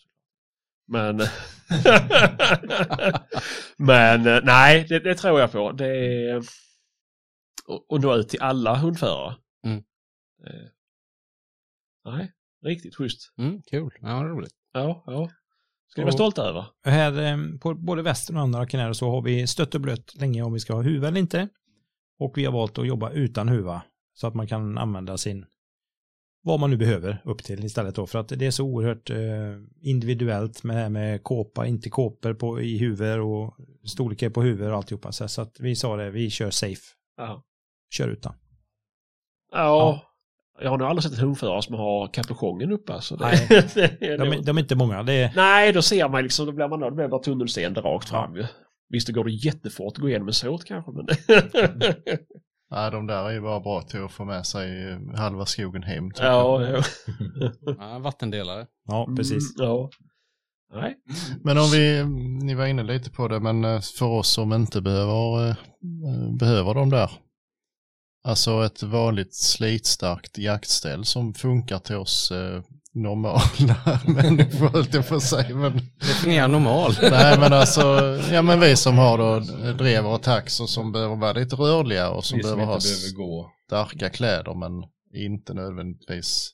Men... 0.87 1.17
men 3.77 4.27
eh, 4.27 4.39
nej, 4.43 4.85
det, 4.89 4.99
det 4.99 5.15
tror 5.15 5.39
jag 5.39 5.51
på. 5.51 5.71
Det 5.71 5.87
är... 5.87 6.43
Och, 7.67 7.91
och 7.91 8.01
nå 8.01 8.15
ut 8.15 8.29
till 8.29 8.41
alla 8.41 8.75
hundförare. 8.75 9.35
Mm. 9.65 9.77
Eh, 10.47 10.67
nej, 12.05 12.33
riktigt 12.65 12.95
schysst. 12.95 13.33
Mm, 13.37 13.61
kul. 13.61 13.91
Ja, 14.01 14.23
roligt. 14.23 14.53
Ja, 14.73 15.03
ja. 15.05 15.29
Ska 15.87 16.01
Och- 16.01 16.05
vara 16.05 16.13
stolta 16.13 16.43
över. 16.43 16.65
Här 16.83 17.21
eh, 17.21 17.37
på 17.59 17.73
både 17.73 18.01
västern 18.01 18.37
och 18.37 18.43
andra 18.43 18.67
kanäler 18.67 18.93
så 18.93 19.09
har 19.09 19.21
vi 19.21 19.47
stött 19.47 19.75
och 19.75 19.81
blött 19.81 20.15
länge 20.15 20.41
om 20.41 20.53
vi 20.53 20.59
ska 20.59 20.73
ha 20.73 20.81
huva 20.81 21.07
eller 21.07 21.19
inte. 21.19 21.49
Och 22.19 22.37
vi 22.37 22.45
har 22.45 22.53
valt 22.53 22.77
att 22.77 22.87
jobba 22.87 23.11
utan 23.11 23.49
huva. 23.49 23.81
Så 24.13 24.27
att 24.27 24.35
man 24.35 24.47
kan 24.47 24.77
använda 24.77 25.17
sin 25.17 25.45
vad 26.41 26.59
man 26.59 26.69
nu 26.69 26.77
behöver 26.77 27.21
upp 27.25 27.43
till 27.43 27.65
istället 27.65 27.95
då. 27.95 28.07
För 28.07 28.19
att 28.19 28.29
det 28.29 28.45
är 28.45 28.51
så 28.51 28.63
oerhört 28.63 29.09
eh, 29.09 29.17
individuellt 29.81 30.63
med 30.63 30.75
det 30.75 30.81
här 30.81 30.89
med 30.89 31.23
kåpa, 31.23 31.65
inte 31.67 31.89
kåpor 31.89 32.33
på, 32.33 32.61
i 32.61 32.77
huvud 32.77 33.19
och 33.19 33.55
storlekar 33.85 34.29
på 34.29 34.41
huvud 34.41 34.69
och 34.69 34.75
alltihopa. 34.75 35.11
Så, 35.11 35.27
så 35.27 35.41
att 35.41 35.59
vi 35.59 35.75
sa 35.75 35.95
det, 35.95 36.09
vi 36.09 36.29
kör 36.29 36.49
safe. 36.49 36.81
Ja. 37.17 37.43
Kör 37.89 38.07
utan. 38.07 38.33
Ja. 39.51 40.05
Jag 40.61 40.69
har 40.69 40.77
nog 40.77 40.87
aldrig 40.87 41.03
sett 41.03 41.13
en 41.13 41.25
hundförare 41.25 41.61
som 41.61 41.75
har 41.75 42.13
kapuschongen 42.13 42.71
uppe. 42.71 42.93
Alltså 42.93 43.15
Nej. 43.15 43.47
De, 43.99 44.41
de 44.45 44.57
är 44.57 44.61
inte 44.61 44.75
många. 44.75 45.03
Det 45.03 45.13
är, 45.13 45.31
Nej, 45.35 45.73
då 45.73 45.81
ser 45.81 46.09
man 46.09 46.23
liksom, 46.23 46.45
då 46.45 46.51
blir 46.51 46.67
man 46.67 46.79
då 46.79 46.91
blir 46.91 47.07
bara 47.07 47.23
tunnelseende 47.23 47.81
rakt 47.81 48.09
fram 48.09 48.35
ju. 48.35 48.45
Visst, 48.89 49.07
det 49.07 49.13
går 49.13 49.23
det 49.23 49.31
jättefort 49.31 49.93
att 49.93 50.01
gå 50.01 50.09
igenom 50.09 50.27
en 50.27 50.33
såt 50.33 50.65
kanske, 50.65 50.91
men... 50.91 51.07
Nej, 52.71 52.91
de 52.91 53.07
där 53.07 53.23
är 53.29 53.31
ju 53.31 53.41
bara 53.41 53.59
bra 53.59 53.81
till 53.81 54.03
att 54.03 54.11
få 54.11 54.25
med 54.25 54.45
sig 54.45 54.91
eh, 54.91 54.99
halva 55.15 55.45
skogen 55.45 55.83
hem. 55.83 56.11
ja, 56.19 56.61
jag. 56.63 56.83
ja. 57.35 57.51
Ja, 57.79 57.99
vattendelare. 57.99 58.67
ja, 58.87 59.13
precis. 59.17 59.59
Mm, 59.59 59.69
ja. 59.69 59.89
Nej. 60.73 60.97
Men 61.43 61.57
om 61.57 61.69
vi, 61.71 62.03
ni 62.45 62.55
var 62.55 62.65
inne 62.65 62.83
lite 62.83 63.11
på 63.11 63.27
det, 63.27 63.39
men 63.39 63.65
eh, 63.65 63.81
för 63.81 64.05
oss 64.05 64.29
som 64.29 64.53
inte 64.53 64.81
behöver, 64.81 65.49
eh, 65.49 65.55
behöver 66.39 66.73
de 66.73 66.89
där. 66.89 67.11
Alltså 68.23 68.65
ett 68.65 68.83
vanligt 68.83 69.35
slitstarkt 69.35 70.37
jaktställ 70.37 71.05
som 71.05 71.33
funkar 71.33 71.79
till 71.79 71.95
oss 71.95 72.31
normala 72.93 73.41
människor, 74.07 74.67
höll 74.69 74.85
jag 74.91 75.07
på 75.09 75.15
att 75.15 75.23
säga. 75.23 75.55
Men, 75.55 75.81
Definiera 75.99 76.47
normal. 76.47 76.91
nej, 77.01 77.39
men 77.39 77.53
alltså, 77.53 77.81
ja 78.31 78.41
men 78.41 78.59
vi 78.59 78.75
som 78.75 78.97
har 78.97 79.17
då 79.17 79.39
drever 79.73 80.09
och 80.09 80.23
tax 80.23 80.59
och 80.59 80.69
som 80.69 80.91
behöver 80.91 81.15
vara 81.15 81.33
lite 81.33 81.55
rörliga 81.55 82.09
och 82.09 82.25
som 82.25 82.37
Vi 82.37 82.43
som 82.43 82.51
behöver 82.57 82.73
ha 82.73 82.79
behöver 82.79 83.15
gå. 83.15 83.51
starka 83.67 84.09
kläder 84.09 84.53
men 84.55 84.83
inte 85.23 85.53
nödvändigtvis 85.53 86.51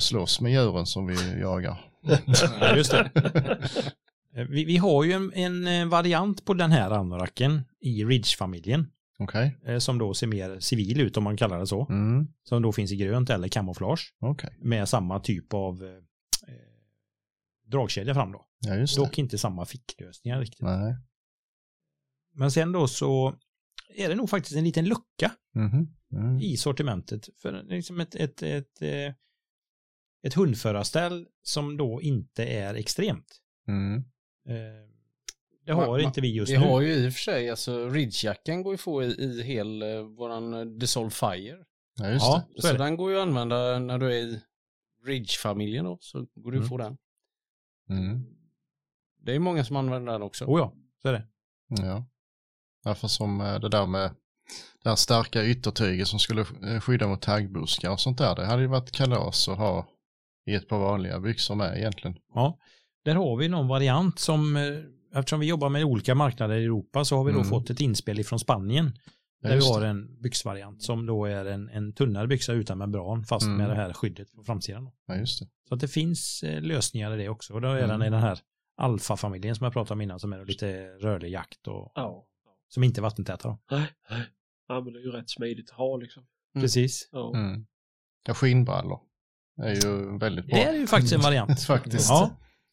slåss 0.00 0.40
med 0.40 0.52
djuren 0.52 0.86
som 0.86 1.06
vi 1.06 1.40
jagar. 1.40 1.80
Ja, 2.60 2.76
just 2.76 2.90
det. 2.90 3.10
Eh, 4.36 4.44
Vi, 4.44 4.64
vi 4.64 4.76
har 4.76 5.04
ju 5.04 5.12
en, 5.12 5.32
en 5.34 5.66
eh, 5.66 5.86
variant 5.86 6.44
på 6.44 6.54
den 6.54 6.72
här 6.72 6.90
anoraken 6.90 7.62
i 7.80 8.04
Ridge-familjen. 8.04 8.86
Okej. 9.22 9.56
eh, 9.64 9.78
Som 9.78 9.98
då 9.98 10.14
ser 10.14 10.26
mer 10.26 10.60
civil 10.60 11.00
ut 11.00 11.16
om 11.16 11.24
man 11.24 11.36
kallar 11.36 11.58
det 11.60 11.66
så. 11.66 11.86
Mm. 11.90 12.26
Som 12.44 12.62
då 12.62 12.72
finns 12.72 12.92
i 12.92 12.96
grönt 12.96 13.30
eller 13.30 13.48
kamouflage. 13.48 14.14
Okej. 14.18 14.56
Med 14.58 14.88
samma 14.88 15.20
typ 15.20 15.54
av 15.54 15.84
eh, 15.84 15.90
eh, 16.54 16.54
dragkedja 17.66 18.14
fram 18.14 18.32
då. 18.32 18.46
Ja. 18.60 18.86
Dock 18.96 19.18
inte 19.18 19.38
samma 19.38 19.64
ficklösningar 19.66 20.40
riktigt. 20.40 20.60
Nej. 20.62 20.96
Men 22.34 22.50
sen 22.50 22.72
då 22.72 22.88
så 22.88 23.34
är 23.96 24.08
det 24.08 24.14
nog 24.14 24.30
faktiskt 24.30 24.56
en 24.56 24.64
liten 24.64 24.84
lucka 24.84 25.32
Mhm. 25.54 25.94
Mm. 26.12 26.40
i 26.40 26.56
sortimentet. 26.56 27.28
För 27.42 27.62
liksom 27.62 28.00
ett, 28.00 28.14
ett, 28.14 28.42
ett, 28.42 28.82
eh, 28.82 29.14
ett 30.26 30.34
hundförarställ 30.34 31.26
som 31.42 31.76
då 31.76 32.02
inte 32.02 32.44
är 32.44 32.74
extremt. 32.74 33.40
Mm. 33.68 33.96
Eh, 34.48 34.91
Det 35.64 35.72
har 35.72 35.86
Ma- 35.86 36.00
ma- 36.00 36.02
inte 36.02 36.20
vi 36.20 36.32
just 36.34 36.52
Vi 36.52 36.58
nu. 36.58 36.64
har 36.64 36.80
ju 36.80 36.92
i 36.92 37.08
och 37.08 37.12
för 37.12 37.20
sig, 37.20 37.50
alltså 37.50 37.88
Ridgejacken 37.88 38.62
går 38.62 38.74
ju 38.74 38.78
få 38.78 39.02
i, 39.02 39.06
i 39.06 39.42
hel 39.42 39.82
eh, 39.82 40.00
våran 40.02 40.54
eh, 40.54 40.64
Dissolve 40.64 41.10
Fire. 41.10 41.58
Ja 41.98 42.08
just 42.10 42.24
Ja, 42.26 42.42
det. 42.54 42.62
så 42.62 42.66
Så 42.68 42.72
det. 42.72 42.78
den 42.78 42.96
går 42.96 43.10
ju 43.10 43.16
att 43.16 43.22
använda 43.22 43.78
när 43.78 43.98
du 43.98 44.06
är 44.06 44.12
i 44.12 44.40
Ridge-familjen 45.06 45.84
då, 45.84 45.98
så 46.00 46.26
går 46.34 46.50
du 46.52 46.56
Mm. 46.58 46.68
få 46.68 46.76
den. 46.78 46.96
Mm. 47.90 48.24
Det 49.20 49.34
är 49.34 49.38
många 49.38 49.64
som 49.64 49.76
använder 49.76 50.12
den 50.12 50.22
också. 50.22 50.44
Oh 50.44 50.58
ja, 50.60 50.72
så 51.02 51.08
är 51.08 51.12
det. 51.12 51.26
Ja. 51.68 52.04
Därför 52.84 53.08
som 53.08 53.40
eh, 53.40 53.60
det 53.60 53.68
där 53.68 53.86
med 53.86 54.10
det 54.82 54.88
här 54.88 54.96
starka 54.96 55.44
yttertyget 55.44 56.08
som 56.08 56.18
skulle 56.18 56.40
eh, 56.40 56.80
skydda 56.80 57.06
mot 57.08 57.22
taggbuskar 57.22 57.90
och 57.90 58.00
sånt 58.00 58.18
där. 58.18 58.36
Det 58.36 58.46
hade 58.46 58.62
ju 58.62 58.68
varit 58.68 58.90
kalas 58.92 59.48
att 59.48 59.58
ha 59.58 59.86
i 60.46 60.54
ett 60.54 60.68
par 60.68 60.78
vanliga 60.78 61.20
byxor 61.20 61.54
med 61.54 61.78
egentligen. 61.78 62.18
Ja, 62.34 62.58
där 63.04 63.14
har 63.14 63.36
vi 63.36 63.48
någon 63.48 63.68
variant 63.68 64.18
som, 64.18 64.56
eftersom 65.14 65.40
vi 65.40 65.46
jobbar 65.46 65.68
med 65.68 65.84
olika 65.84 66.14
marknader 66.14 66.56
i 66.56 66.64
Europa 66.64 67.04
så 67.04 67.16
har 67.16 67.24
vi 67.24 67.32
då 67.32 67.38
Mm. 67.38 67.48
fått 67.50 67.70
ett 67.70 67.80
inspel 67.80 68.20
ifrån 68.20 68.38
Spanien. 68.38 68.92
Ja, 69.42 69.48
Där 69.48 69.56
vi 69.56 69.66
har 69.68 69.82
en 69.82 70.20
byxvariant 70.22 70.82
som 70.82 71.06
då 71.06 71.24
är 71.24 71.44
en, 71.44 71.68
en 71.68 71.92
tunnare 71.92 72.26
byxa 72.26 72.52
utan 72.52 72.78
membran 72.78 73.24
fast 73.24 73.46
Mm. 73.46 73.58
med 73.58 73.68
det 73.70 73.74
här 73.74 73.92
skyddet 73.92 74.32
på 74.32 74.44
framsidan. 74.44 74.84
då. 74.84 74.92
Ja, 75.06 75.14
just 75.16 75.40
det. 75.40 75.46
Så 75.68 75.74
att 75.74 75.80
det 75.80 75.88
finns 75.88 76.42
eh, 76.42 76.60
lösningar 76.62 77.14
i 77.14 77.16
det 77.22 77.28
också. 77.28 77.54
Och 77.54 77.60
då 77.60 77.68
är 77.68 77.76
Mm. 77.76 77.88
den 77.88 78.02
i 78.02 78.10
den 78.10 78.20
här 78.20 78.38
alfa-familjen 78.76 79.54
som 79.56 79.64
jag 79.64 79.72
pratade 79.72 79.92
om 79.94 80.00
innan 80.00 80.18
som 80.20 80.32
är 80.32 80.44
lite 80.44 80.84
rörlig 80.88 81.30
jakt 81.30 81.68
och 81.68 81.92
Ja. 81.94 82.26
som 82.68 82.84
inte 82.84 83.00
är 83.00 83.02
vattentäta. 83.02 83.48
Då. 83.48 83.58
Nej, 83.70 83.86
nej. 84.10 84.22
Ja, 84.68 84.80
men 84.80 84.92
det 84.92 84.98
är 84.98 85.02
ju 85.02 85.10
rätt 85.10 85.30
smidigt 85.30 85.70
att 85.70 85.76
ha 85.76 85.96
liksom. 85.96 86.22
Mm. 86.54 86.62
Precis. 86.64 87.08
Ja. 87.12 87.32
Mm. 87.36 87.66
Ja, 88.26 88.34
skinnbrallor 88.34 89.00
är 89.62 89.74
ju 89.84 90.18
väldigt 90.18 90.46
bra. 90.46 90.56
Det 90.56 90.64
är 90.64 90.72
ju 90.74 90.86
faktiskt 90.86 91.12
en 91.14 91.20
variant. 91.20 91.60
Faktiskt. 91.66 92.08
Ja. 92.10 92.30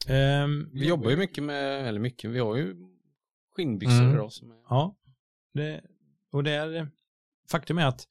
Ehm, 0.07 0.69
Vi 0.73 0.87
jobbar 0.87 1.09
ju 1.09 1.17
mycket 1.17 1.43
med, 1.43 1.87
eller 1.87 1.99
mycket, 1.99 2.29
vi 2.31 2.39
har 2.39 2.55
ju 2.55 2.75
skinnbyxor 3.55 4.01
Mm. 4.01 4.13
idag 4.13 4.31
som 4.33 4.51
är 4.51 4.55
Ja, 4.69 4.95
det, 5.53 5.81
och 6.31 6.43
det 6.43 6.51
är, 6.51 6.91
faktum 7.51 7.77
är 7.77 7.85
att 7.85 8.07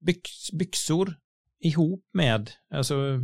byx, 0.00 0.52
byxor 0.52 1.16
ihop 1.60 2.04
med, 2.12 2.50
alltså 2.70 3.20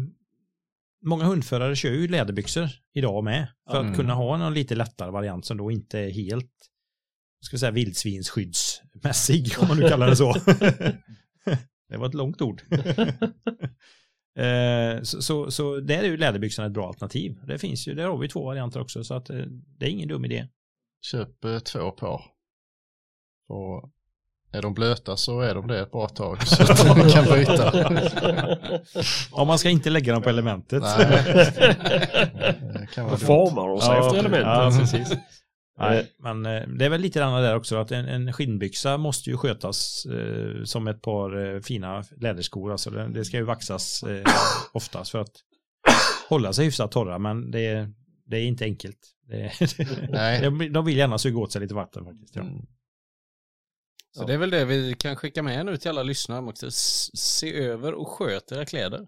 många 1.03 1.25
hundförare 1.25 1.77
kör 1.77 1.91
ju 1.91 2.09
läderbyxor 2.09 2.69
idag 2.95 3.25
med 3.25 3.49
för 3.71 3.81
Mm. 3.81 3.91
att 3.91 3.97
kunna 3.99 4.15
ha 4.15 4.47
en 4.47 4.55
lite 4.55 4.75
lättare 4.75 5.11
variant 5.11 5.45
som 5.47 5.57
då 5.57 5.71
inte 5.71 5.99
är 5.99 6.11
helt, 6.11 6.53
ska 7.41 7.55
vi 7.57 7.59
säga 7.61 7.71
vildsvinsskyddsmässig 7.73 9.53
om 9.61 9.69
man 9.69 9.77
nu 9.77 9.89
kallar 9.89 10.07
det 10.07 10.17
så. 10.17 10.33
det 11.89 11.97
var 11.97 12.07
ett 12.09 12.15
långt 12.15 12.43
ord. 12.43 12.63
Eh, 14.41 15.03
så, 15.03 15.23
så, 15.23 15.51
så 15.51 15.81
där 15.81 15.99
är 15.99 16.03
ju 16.05 16.17
läderbyxorna 16.17 16.67
ett 16.67 16.73
bra 16.75 16.89
alternativ. 16.89 17.39
Det 17.47 17.59
finns 17.59 17.89
ju, 17.89 17.95
där 17.95 18.05
har 18.09 18.19
vi 18.19 18.29
två 18.29 18.45
varianter 18.45 18.81
också 18.81 19.05
så 19.05 19.15
att 19.15 19.31
eh, 19.31 19.37
det 19.79 19.87
är 19.87 19.91
ingen 19.91 20.09
dum 20.09 20.25
idé. 20.25 20.49
Köp 21.03 21.45
eh, 21.45 21.59
två 21.59 21.91
par. 21.91 22.23
Och 23.49 23.91
är 24.53 24.63
de 24.63 24.75
blöta 24.75 25.17
så 25.17 25.41
är 25.41 25.55
de 25.55 25.67
det 25.67 25.81
ett 25.81 25.91
bra 25.91 26.09
tag 26.09 26.47
så 26.47 26.63
att 26.63 26.87
man 26.99 27.11
kan 27.11 27.25
byta. 27.25 27.89
Om 29.33 29.49
man 29.49 29.59
ska 29.59 29.69
inte 29.71 29.91
lägga 29.91 30.13
dem 30.13 30.23
på 30.23 30.29
elementet. 30.29 30.83
Nej. 30.83 30.97
Det 32.73 32.89
kan 32.95 33.05
vara 33.05 33.15
Då 33.15 33.19
dumt. 33.19 33.27
formar 33.27 33.69
de 33.69 33.81
sig 33.81 33.99
efter 33.99 34.19
elementen. 34.19 34.51
Ja, 34.51 34.77
precis. 34.79 35.13
Nej, 35.81 36.13
men 36.19 36.47
eh, 36.47 36.69
det 36.69 36.85
är 36.85 36.89
väl 36.89 37.01
lite 37.01 37.19
grann 37.19 37.43
där 37.43 37.57
också 37.57 37.77
att 37.77 37.93
en, 37.93 38.05
en 38.09 38.33
skinnbyxa 38.33 38.99
måste 38.99 39.31
ju 39.31 39.37
skötas 39.37 40.07
eh, 40.07 40.65
som 40.65 40.89
ett 40.89 41.03
par 41.03 41.55
eh, 41.55 41.61
fina 41.61 42.05
läderskor. 42.17 42.73
Alltså 42.73 42.91
det, 42.91 43.09
det 43.09 43.25
ska 43.25 43.37
ju 43.37 43.43
vaxas 43.43 44.03
eh, 44.03 44.25
oftast 44.73 45.11
för 45.11 45.19
att 45.19 45.33
hålla 46.29 46.53
sig 46.53 46.65
hyfsat 46.65 46.93
torra 46.93 47.19
men 47.19 47.51
det, 47.51 47.61
är- 47.67 47.93
det 48.27 48.37
är 48.37 48.45
inte 48.47 48.65
enkelt. 48.65 48.99
Det, 49.29 49.53
Nej. 50.11 50.43
de, 50.43 50.73
de 50.73 50.85
vill 50.85 50.97
gärna 50.97 51.19
suga 51.19 51.39
åt 51.39 51.53
sig 51.53 51.61
lite 51.63 51.75
vatten 51.75 52.05
faktiskt. 52.05 52.37
Ja. 52.37 52.43
Mm. 52.43 52.67
Så 54.13 54.25
det 54.27 54.35
är 54.35 54.39
väl 54.39 54.51
det 54.51 54.65
vi 54.65 54.95
kan 54.99 55.17
skicka 55.17 55.43
med 55.43 55.67
nu 55.67 55.77
till 55.77 55.91
alla 55.91 56.03
lyssnare. 56.03 56.43
Också. 56.47 56.67
Se 57.15 57.55
över 57.55 57.95
och 57.95 58.09
sköt 58.09 58.53
era 58.53 58.65
kläder. 58.65 59.07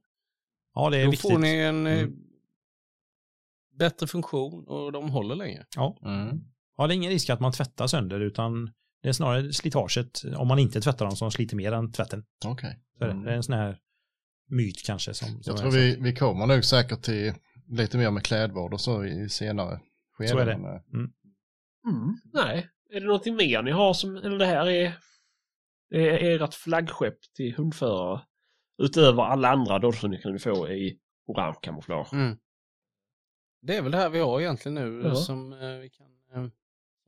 ja, 0.74 0.90
det 0.90 0.98
är 0.98 1.04
Då 1.04 1.10
viktigt. 1.10 1.30
får 1.30 1.38
ni 1.38 1.48
en 1.56 1.86
eh, 1.86 1.98
Mm. 1.98 2.14
bättre 3.78 4.06
funktion 4.06 4.64
och 4.68 4.92
de 4.92 5.10
håller 5.10 5.34
länge. 5.34 5.64
Mm. 6.04 6.40
Ja, 6.76 6.86
det 6.86 6.94
är 6.94 6.96
ingen 6.96 7.10
risk 7.10 7.30
att 7.30 7.40
man 7.40 7.52
tvättar 7.52 7.86
sönder 7.86 8.20
utan 8.20 8.70
det 9.02 9.08
är 9.08 9.12
snarare 9.12 9.52
slitaget 9.52 10.22
om 10.36 10.48
man 10.48 10.58
inte 10.58 10.80
tvättar 10.80 11.06
dem 11.06 11.16
som 11.16 11.30
sliter 11.30 11.56
mer 11.56 11.72
än 11.72 11.92
tvätten. 11.92 12.24
Okej. 12.46 12.78
Det. 12.98 13.04
Mm. 13.04 13.22
det 13.24 13.30
är 13.30 13.36
en 13.36 13.42
sån 13.42 13.54
här 13.54 13.78
myt 14.48 14.82
kanske. 14.86 15.14
Som, 15.14 15.28
som 15.28 15.40
Jag 15.44 15.56
tror 15.56 15.70
vi, 15.70 15.96
vi 16.00 16.14
kommer 16.14 16.46
nog 16.46 16.64
säkert 16.64 17.02
till 17.02 17.34
lite 17.68 17.98
mer 17.98 18.10
med 18.10 18.22
klädvård 18.24 18.72
och 18.74 18.80
så 18.80 19.04
i 19.04 19.28
senare 19.28 19.80
skeden. 20.12 20.32
Så 20.32 20.38
är 20.38 20.46
det. 20.46 20.52
Eh, 20.52 21.06
Mm. 21.84 22.16
Nej, 22.32 22.68
är 22.90 23.00
det 23.00 23.06
någonting 23.06 23.36
mer 23.36 23.62
ni 23.62 23.70
har 23.70 23.94
som, 23.94 24.16
eller 24.16 24.38
det 24.38 24.46
här 24.46 24.66
är, 24.66 24.98
det 25.90 26.32
är 26.32 26.42
ert 26.42 26.54
flaggskepp 26.54 27.18
till 27.36 27.54
hundförare? 27.56 28.20
Utöver 28.82 29.22
alla 29.22 29.48
andra 29.48 29.78
då 29.78 29.92
som 29.92 30.10
ni 30.10 30.18
kan 30.18 30.38
få 30.38 30.68
i 30.68 30.98
orange 31.26 31.56
kamouflage. 31.62 32.12
Mm. 32.12 32.36
Det 33.62 33.76
är 33.76 33.82
väl 33.82 33.92
det 33.92 33.98
här 33.98 34.08
vi 34.10 34.18
har 34.18 34.40
egentligen 34.40 34.74
nu 34.74 35.02
Ja. 35.04 35.14
som, 35.14 35.52
eh, 35.52 35.58
vi 35.78 35.90
kan, 35.90 36.06
eh, 36.44 36.50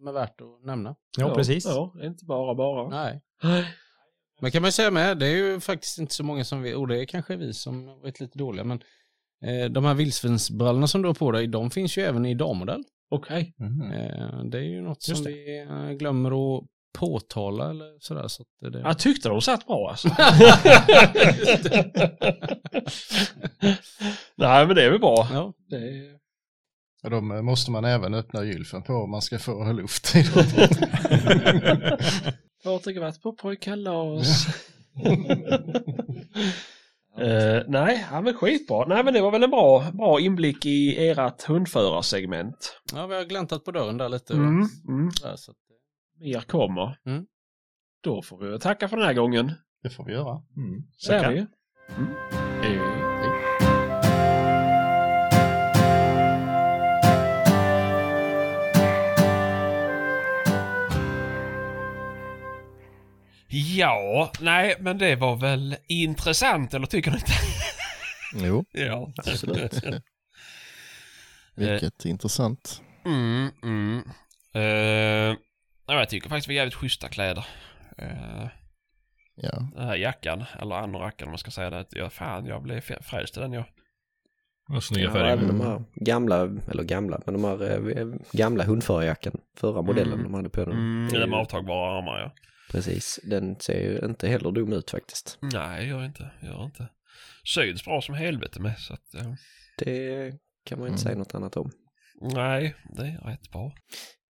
som 0.04 0.08
är 0.16 0.20
värt 0.20 0.40
att 0.40 0.64
nämna. 0.64 0.94
Ja, 1.18 1.34
precis. 1.34 1.64
Ja, 1.64 1.94
inte 2.02 2.24
bara 2.24 2.54
bara. 2.54 2.88
Nej. 2.88 3.20
Men 4.40 4.50
kan 4.50 4.62
man 4.62 4.72
säga 4.72 4.90
med, 4.90 5.18
det 5.18 5.26
är 5.26 5.36
ju 5.36 5.60
faktiskt 5.60 5.98
inte 5.98 6.14
så 6.14 6.24
många 6.24 6.44
som 6.44 6.62
vet, 6.62 6.76
och 6.76 6.88
det 6.88 7.00
är 7.00 7.04
kanske 7.04 7.36
vi 7.36 7.52
som 7.52 7.86
varit 7.86 8.20
lite 8.20 8.38
dåliga, 8.38 8.64
men 8.64 8.82
eh, 9.44 9.70
de 9.70 9.84
här 9.84 9.94
vildsvinsbrallorna 9.94 10.86
som 10.86 11.02
du 11.02 11.08
har 11.08 11.14
på 11.14 11.32
dig, 11.32 11.46
de 11.46 11.70
finns 11.70 11.98
ju 11.98 12.02
även 12.02 12.26
i 12.26 12.34
dammodell. 12.34 12.82
Okej. 13.10 13.54
mhm. 13.58 13.92
Eh, 13.92 14.44
det 14.44 14.58
är 14.58 14.62
ju 14.62 14.82
något 14.82 15.08
Just 15.08 15.22
som 15.22 15.32
det. 15.32 15.38
vi 15.38 15.60
eh, 15.60 15.90
glömmer 15.90 16.56
att 16.58 16.64
påtala 16.98 17.70
eller 17.70 17.96
sådär. 18.00 18.28
Så 18.28 18.42
att 18.42 18.72
det, 18.72 18.80
Jag 18.80 18.98
tyckte 18.98 19.28
de 19.28 19.40
satt 19.40 19.66
bra 19.66 19.90
alltså. 19.90 20.08
Nej 24.36 24.66
men 24.66 24.76
det 24.76 24.84
är 24.84 24.90
väl 24.90 25.00
bra. 25.00 25.28
ja. 25.32 25.52
Det 25.68 25.76
är... 25.76 26.23
Och 27.04 27.10
de 27.10 27.44
måste 27.44 27.70
man 27.70 27.84
även 27.84 28.14
öppna 28.14 28.44
gylfen 28.44 28.82
på 28.82 28.92
om 28.92 29.10
man 29.10 29.22
ska 29.22 29.38
få 29.38 29.72
luft 29.72 30.16
i 30.16 30.22
dem. 30.22 30.44
Har 32.64 33.00
varit 33.00 33.22
på 33.22 33.32
pojkkalas. 33.32 34.46
Uh, 37.18 37.62
nej, 37.68 38.06
ja, 38.10 38.20
men 38.20 38.34
skitbra. 38.34 38.86
Nej, 38.86 39.04
men 39.04 39.14
det 39.14 39.20
var 39.20 39.30
väl 39.30 39.42
en 39.42 39.50
bra, 39.50 39.90
bra 39.92 40.20
inblick 40.20 40.66
i 40.66 41.08
ert 41.08 41.42
hundförarsegment. 41.42 42.80
ja, 42.94 43.06
vi 43.06 43.14
har 43.14 43.24
gläntat 43.24 43.64
på 43.64 43.70
dörren 43.70 43.98
där 43.98 44.08
lite. 44.08 44.32
Mm, 44.32 44.66
mm. 44.88 45.10
Där, 45.22 45.36
så 45.36 45.50
att, 45.50 45.56
Mer 46.20 46.40
kommer. 46.40 46.98
Mm. 47.06 47.26
Då 48.02 48.22
får 48.22 48.38
vi 48.38 48.58
tacka 48.58 48.88
för 48.88 48.96
den 48.96 49.06
här 49.06 49.14
gången. 49.14 49.52
Det 49.82 49.90
får 49.90 50.04
vi 50.04 50.12
göra. 50.12 50.42
Säger 51.06 51.20
Tackar. 51.20 51.34
vi. 51.34 52.43
Ja, 63.56 64.32
nej, 64.40 64.76
men 64.80 64.98
det 64.98 65.16
var 65.16 65.36
väl 65.36 65.76
intressant, 65.88 66.74
eller 66.74 66.86
tycker 66.86 67.10
ni 67.10 67.16
inte? 67.16 67.32
Jo, 68.46 68.64
ja. 68.72 69.12
absolut. 69.16 69.72
Vilket 71.56 72.04
intressant. 72.04 72.82
Mm, 73.04 73.48
mm. 73.62 74.02
Uh, 74.56 75.36
jag 75.86 76.08
tycker 76.08 76.28
faktiskt 76.28 76.48
vi 76.48 76.54
är 76.54 76.56
jävligt 76.56 76.74
schyssta 76.74 77.08
kläder. 77.08 77.46
Uh, 78.02 78.46
Ja. 79.36 79.68
den 79.76 79.86
här 79.86 79.96
jackan, 79.96 80.44
eller 80.58 80.74
anorracken 80.74 81.26
om 81.26 81.30
man 81.32 81.38
ska 81.38 81.50
säga 81.50 81.70
det. 81.70 81.86
Ja, 81.90 82.10
fan, 82.10 82.46
jag 82.46 82.62
blev 82.62 82.80
frälst 82.80 83.36
i 83.36 83.40
den 83.40 83.52
jag. 83.52 83.64
Snygga 84.82 85.04
Ja, 85.06 85.12
färger. 85.12 85.26
även 85.32 85.46
de 85.48 85.60
här 85.60 85.84
gamla, 85.94 86.40
eller 86.70 86.82
gamla, 86.82 87.20
men 87.26 87.34
de 87.34 87.44
här 87.44 87.88
eh, 87.98 88.06
gamla 88.32 88.64
hundförarjackan, 88.64 89.32
förra 89.56 89.82
modellen 89.82 90.12
Mm. 90.12 90.24
de 90.24 90.34
hade 90.34 90.48
på 90.48 90.64
den. 90.64 90.72
Mm, 90.72 91.14
ju- 91.14 91.34
avtagbara 91.34 91.98
armar 91.98 92.20
ja. 92.20 92.32
Precis, 92.74 93.20
den 93.24 93.60
ser 93.60 93.80
ju 93.80 93.98
inte 94.06 94.28
heller 94.28 94.50
dum 94.52 94.72
ut 94.72 94.90
faktiskt. 94.90 95.38
Nej, 95.40 95.88
gör 95.88 96.04
inte. 96.04 96.30
Gör 96.42 96.64
inte. 96.64 96.88
Syns 97.54 97.84
bra 97.84 98.00
som 98.02 98.14
helvete 98.14 98.60
med 98.60 98.78
så 98.78 98.94
att... 98.94 99.06
ja. 99.12 99.36
Det 99.78 100.32
kan 100.64 100.78
man 100.78 100.88
ju 100.88 100.92
inte 100.92 101.02
Mm. 101.02 101.12
säga 101.12 101.16
något 101.18 101.34
annat 101.34 101.56
om. 101.56 101.70
nej, 102.20 102.74
det 102.96 103.02
är 103.06 103.18
rätt 103.18 103.50
bra. 103.50 103.72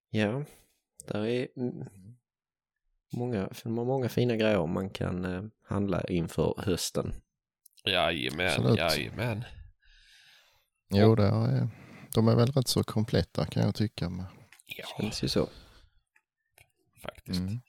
Ja, 0.09 0.45
där 1.07 1.25
är 1.25 1.47
många, 3.17 3.49
många 3.65 4.09
fina 4.09 4.35
grejer 4.35 4.67
man 4.67 4.89
kan 4.89 5.25
eh, 5.25 5.43
handla 5.67 6.01
inför 6.03 6.53
hösten. 6.57 7.13
Jajamän, 7.85 8.47
Absolut. 8.47 8.79
jajamän. 8.79 9.43
Jo, 10.89 11.15
det 11.15 11.23
är, 11.25 11.67
de 12.13 12.27
är 12.27 12.35
väl 12.35 12.51
rätt 12.51 12.67
så 12.67 12.83
kompletta 12.83 13.45
kan 13.45 13.63
jag 13.63 13.75
tycka. 13.75 14.09
Med. 14.09 14.25
Ja, 14.65 14.85
Känns 14.99 15.23
ju 15.23 15.27
så. 15.27 15.49
faktiskt. 17.01 17.39
Mm. 17.39 17.59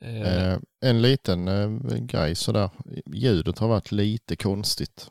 Eh, 0.00 0.52
Eh, 0.52 0.58
en 0.80 1.02
liten 1.02 1.48
eh, 1.48 1.98
grej 1.98 2.34
sådär. 2.34 2.70
Ljudet 3.06 3.58
har 3.58 3.68
varit 3.68 3.92
lite 3.92 4.36
konstigt 4.36 5.10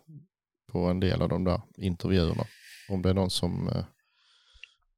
på 0.71 0.79
en 0.79 0.99
del 0.99 1.21
av 1.21 1.29
de 1.29 1.43
där 1.43 1.61
intervjuerna. 1.77 2.45
Om 2.89 3.01
det 3.01 3.09
är 3.09 3.13
någon 3.13 3.29
som 3.29 3.67
eh, 3.67 3.85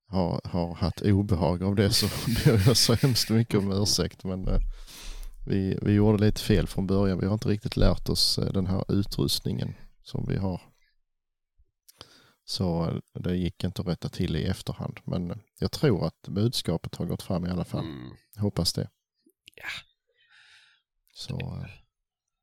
har, 0.07 0.41
har 0.43 0.73
haft 0.75 1.01
obehag 1.01 1.63
av 1.63 1.75
det 1.75 1.91
så 1.93 2.05
ber 2.45 2.67
jag 2.67 2.77
så 2.77 2.93
hemskt 2.93 3.29
mycket 3.29 3.59
om 3.59 3.71
ursäkt. 3.71 4.23
Men 4.23 4.47
eh, 4.47 4.59
vi, 5.47 5.79
vi 5.81 5.91
gjorde 5.91 6.25
lite 6.25 6.41
fel 6.41 6.67
från 6.67 6.87
början. 6.87 7.19
Vi 7.19 7.25
har 7.25 7.33
inte 7.33 7.49
riktigt 7.49 7.77
lärt 7.77 8.09
oss 8.09 8.39
den 8.53 8.67
här 8.67 8.91
utrustningen 8.91 9.73
som 10.03 10.25
vi 10.27 10.37
har. 10.37 10.61
Så 12.45 12.93
det 13.13 13.35
gick 13.35 13.63
inte 13.63 13.81
att 13.81 13.87
rätta 13.87 14.09
till 14.09 14.35
i 14.35 14.43
efterhand. 14.43 14.99
Men 15.03 15.41
jag 15.59 15.71
tror 15.71 16.05
att 16.05 16.27
budskapet 16.27 16.95
har 16.95 17.05
gått 17.05 17.21
fram 17.23 17.45
i 17.45 17.49
alla 17.49 17.65
fall. 17.65 17.85
mm. 17.85 18.11
Hoppas 18.37 18.73
det. 18.73 18.89
Så 21.13 21.33
eh, 21.39 21.69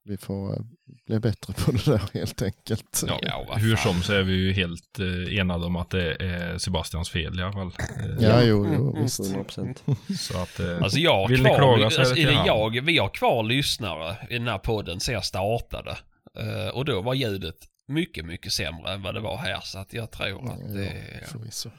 vi 0.05 0.17
får 0.17 0.53
eh, 0.55 0.61
bli 1.07 1.21
bättre 1.21 1.53
på 1.53 1.73
det 1.73 1.85
där 1.85 2.01
helt 2.15 2.43
enkelt. 2.43 3.03
Ja, 3.07 3.19
Ja, 3.23 3.55
hur 3.59 3.77
som 3.77 4.03
så 4.03 4.13
är 4.13 4.23
vi 4.23 4.33
ju 4.35 4.53
helt 4.53 4.99
eh, 4.99 5.39
enade 5.39 5.67
om 5.67 5.77
att 5.77 5.91
det 5.91 6.15
är 6.15 6.59
Sebastians 6.59 7.11
fel 7.11 7.41
i 7.41 7.43
alla 7.43 7.53
fall. 7.53 7.73
Eh, 7.79 8.25
Ja, 8.25 8.43
jo, 8.43 8.67
jo 8.75 8.91
Mm, 8.91 9.03
visst. 9.03 9.21
100 9.21 9.45
procent. 9.45 9.85
Så 10.19 10.39
att, 10.43 10.61
eh, 10.61 10.83
Alltså 10.83 10.99
jag 10.99 11.15
har 11.17 11.29
Vill 11.29 11.43
ni 11.43 11.49
kvar, 11.49 11.57
klaga 11.59 11.91
så 11.91 11.97
är 11.97 12.01
alltså, 12.01 12.15
det 12.15 12.23
är 12.23 12.27
det 12.31 12.35
han. 12.37 12.47
jag, 12.47 12.85
vi 12.85 12.99
har 12.99 13.09
kvar 13.09 13.43
lyssnare 13.43 14.17
i 14.31 14.39
den 14.39 14.49
här 14.49 14.59
podden 14.59 15.01
sen 15.01 15.15
jag 15.15 15.25
startade. 15.25 15.97
Eh, 16.39 16.69
och 16.75 16.85
då 16.85 17.01
var 17.03 17.15
ljudet 17.15 17.57
mycket, 17.89 18.25
mycket 18.25 18.53
sämre 18.53 18.93
än 18.93 19.03
vad 19.03 19.15
det 19.15 19.21
var 19.21 19.37
här. 19.37 19.61
Så 19.61 19.79
att 19.79 19.93
jag 19.93 20.11
tror 20.11 20.53
att 20.53 20.75
det, 20.75 20.93
Ja, 21.33 21.71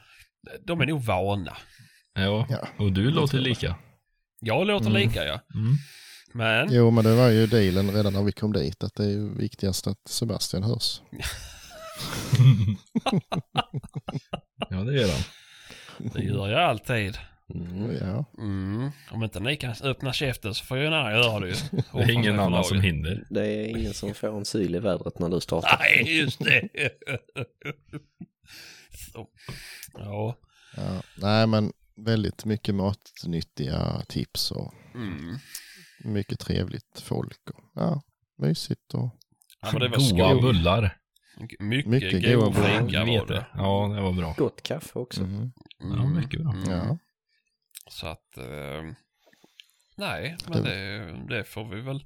de 0.66 0.82
är 0.82 0.86
nog 0.86 1.02
vana. 1.04 1.58
ja. 2.14 2.46
Ja. 2.50 2.68
och 2.80 2.92
du 2.92 3.12
låter 3.12 3.38
tror 3.38 3.76
jag. 4.40 4.68
låter 4.68 4.90
Mm. 4.90 5.02
lika 5.02 5.26
ja. 5.26 5.40
Mm. 5.56 5.76
Men, 6.34 6.74
Jo, 6.74 6.92
men 6.92 7.04
det 7.04 7.16
var 7.16 7.30
ju 7.30 7.48
dealen 7.48 7.92
redan 7.92 8.14
när 8.14 8.24
vi 8.24 8.32
kom 8.32 8.54
dit 8.54 8.84
att 8.84 8.96
det 8.96 9.04
är 9.06 9.38
viktigast 9.38 9.88
att 9.88 10.00
Sebastian 10.08 10.64
hörs. 10.64 11.02
ja, 14.70 14.78
det 14.78 14.94
gör 14.94 15.10
han. 15.12 15.22
det 16.14 16.24
gör 16.24 16.48
jag 16.50 16.62
alltid. 16.62 17.18
Mm. 17.54 17.92
Ja, 18.02 18.26
Mm. 18.38 18.90
Om 19.12 19.24
inte 19.24 19.40
ni 19.40 19.56
kan 19.58 19.76
öppna 19.84 20.14
käften 20.14 20.56
så 20.56 20.66
får 20.66 20.78
ju 20.78 20.86
en 20.88 20.94
annan 20.94 21.12
göra 21.12 21.40
det. 21.40 21.56
Det 21.94 22.04
är 22.04 22.12
ingen 22.12 22.40
annan 22.40 22.64
som 22.64 22.82
hinner. 22.82 23.24
Det 23.30 23.48
är 23.48 23.68
ingen 23.68 23.94
som 23.94 24.14
får 24.14 24.38
en 24.38 24.46
syl 24.46 24.76
i 24.76 24.80
vädret 24.80 25.20
när 25.20 25.30
du 25.30 25.40
startar. 25.42 25.78
Nej, 25.80 26.18
just 26.20 26.40
det. 26.40 26.70
så. 29.14 29.28
Ja. 29.94 30.38
ja. 30.76 31.02
Nej, 31.18 31.48
men 31.48 31.74
väldigt 31.98 32.46
mycket 32.46 32.76
matnyttiga 32.76 34.02
tips 34.08 34.52
och 34.52 34.74
Mm. 34.96 35.38
mycket 36.04 36.40
trevligt 36.40 37.00
folk. 37.00 37.50
Och, 37.50 37.64
ja, 37.76 38.02
mysigt 38.38 38.94
och 38.94 39.10
ja 39.62 39.72
men 39.72 39.82
det 39.82 39.88
var 39.88 40.18
Goa 40.18 40.42
bullar. 40.42 40.98
Mycket, 41.60 41.90
Mycket 41.90 42.12
goda 42.24 42.50
bullar. 42.52 43.06
var 43.06 43.28
det. 43.28 43.34
det. 43.34 43.46
Ja, 43.54 43.92
det 43.96 44.02
var 44.02 44.12
bra. 44.14 44.34
Gott 44.38 44.64
kaffe 44.64 45.00
också. 45.00 45.22
mm. 45.24 45.52
Ja, 45.80 46.06
mycket 46.06 46.42
bra. 46.42 46.52
Mm. 46.54 46.70
ja. 46.72 46.98
Så 47.90 48.08
att... 48.08 48.38
Eh, 48.38 48.84
nej, 49.98 50.38
men 50.50 50.64
det, 50.64 51.16
det 51.30 51.44
får 51.44 51.66
vi 51.76 51.82
väl... 51.82 52.06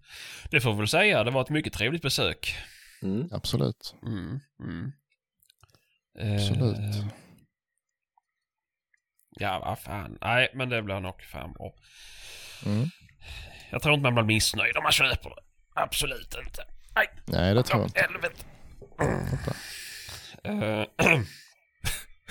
Det 0.51 0.61
får 0.61 0.71
vi 0.71 0.77
väl 0.77 0.87
säga. 0.87 1.23
Det 1.23 1.31
var 1.31 1.41
ett 1.41 1.49
mycket 1.49 1.73
trevligt 1.73 2.01
besök. 2.01 2.55
Mm. 3.01 3.27
absolut. 3.31 3.95
Mm. 4.05 4.39
Mm. 4.63 4.91
Absolut. 6.35 6.95
Eh, 6.95 7.05
ja, 9.31 9.59
vad 9.65 9.79
fan. 9.79 10.17
Nej, 10.21 10.49
men 10.53 10.69
det 10.69 10.81
blir 10.81 10.99
nog 10.99 11.23
fan 11.23 11.53
bra. 11.53 11.73
Mm. 12.65 12.89
Jag 13.69 13.81
tror 13.81 13.93
inte 13.93 14.03
man 14.03 14.13
blir 14.15 14.35
missnöjd 14.35 14.77
om 14.77 14.83
man 14.83 14.91
köper 14.91 15.29
det. 15.29 15.41
Absolut 15.75 16.35
inte. 16.45 16.63
Nej, 16.95 17.07
Nej, 17.25 17.53
det 17.53 17.63
tror 17.63 17.81
jag 17.81 17.87
inte. 17.87 18.01
helvete. 18.01 18.43
Eh, 20.43 20.85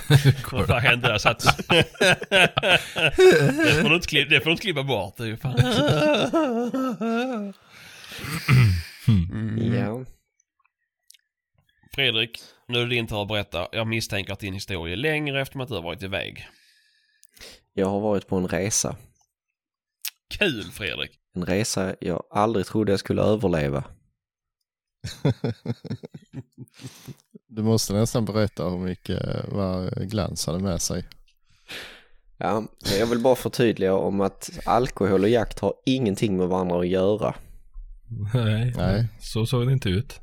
Vad 0.53 0.67
fan 0.67 0.81
hände 0.81 1.09
där? 1.09 1.19
Satt... 1.19 1.39
det, 1.69 1.85
får 3.83 3.89
du 3.89 3.95
inte 3.95 4.09
klippa, 4.09 4.31
det 4.31 4.41
får 4.41 4.45
du 4.45 4.51
inte 4.51 4.63
klippa 4.63 4.83
bort. 4.83 5.17
Det 5.17 5.23
är 5.23 5.27
ju 5.27 5.37
fan. 5.37 5.59
Mm. 9.09 9.75
Ja. 9.75 10.05
Fredrik, 11.95 12.39
nu 12.69 12.79
är 12.79 12.83
det 12.83 12.91
din 12.95 13.07
tur 13.07 13.23
att 13.23 13.29
berätta. 13.29 13.69
Jag 13.73 13.87
misstänker 13.87 14.33
att 14.33 14.41
din 14.41 14.55
historia 14.55 14.93
är 14.93 14.97
längre 14.97 15.41
eftersom 15.41 15.61
att 15.61 15.69
du 15.69 15.75
har 15.75 15.83
varit 15.83 16.03
iväg. 16.03 16.49
Jag 17.75 17.87
har 17.87 18.01
varit 18.01 18.27
på 18.27 18.37
en 18.37 18.49
resa. 18.49 18.97
Kul 20.39 20.65
Fredrik! 20.65 21.11
En 21.35 21.45
resa 21.45 21.95
jag 22.01 22.23
aldrig 22.31 22.67
trodde 22.67 22.93
jag 22.93 23.01
skulle 23.01 23.23
överleva. 23.23 23.85
Du 27.53 27.63
måste 27.63 27.93
nästan 27.93 28.25
berätta 28.25 28.69
hur 28.69 28.79
mycket 28.79 29.45
vad 29.49 30.11
Glans 30.11 30.47
hade 30.47 30.59
med 30.59 30.83
sig. 30.83 31.05
Ja, 32.37 32.65
jag 32.99 33.07
vill 33.07 33.19
bara 33.19 33.35
förtydliga 33.37 33.95
om 33.95 34.21
att 34.21 34.51
alkohol 34.65 35.23
och 35.23 35.29
jakt 35.29 35.59
har 35.59 35.75
ingenting 35.87 36.37
med 36.37 36.49
varandra 36.49 36.81
att 36.81 36.89
göra. 36.89 37.35
Nej, 38.35 38.75
Nej. 38.77 39.07
så 39.21 39.47
såg 39.47 39.67
det 39.67 39.73
inte 39.73 39.89
ut. 39.89 40.21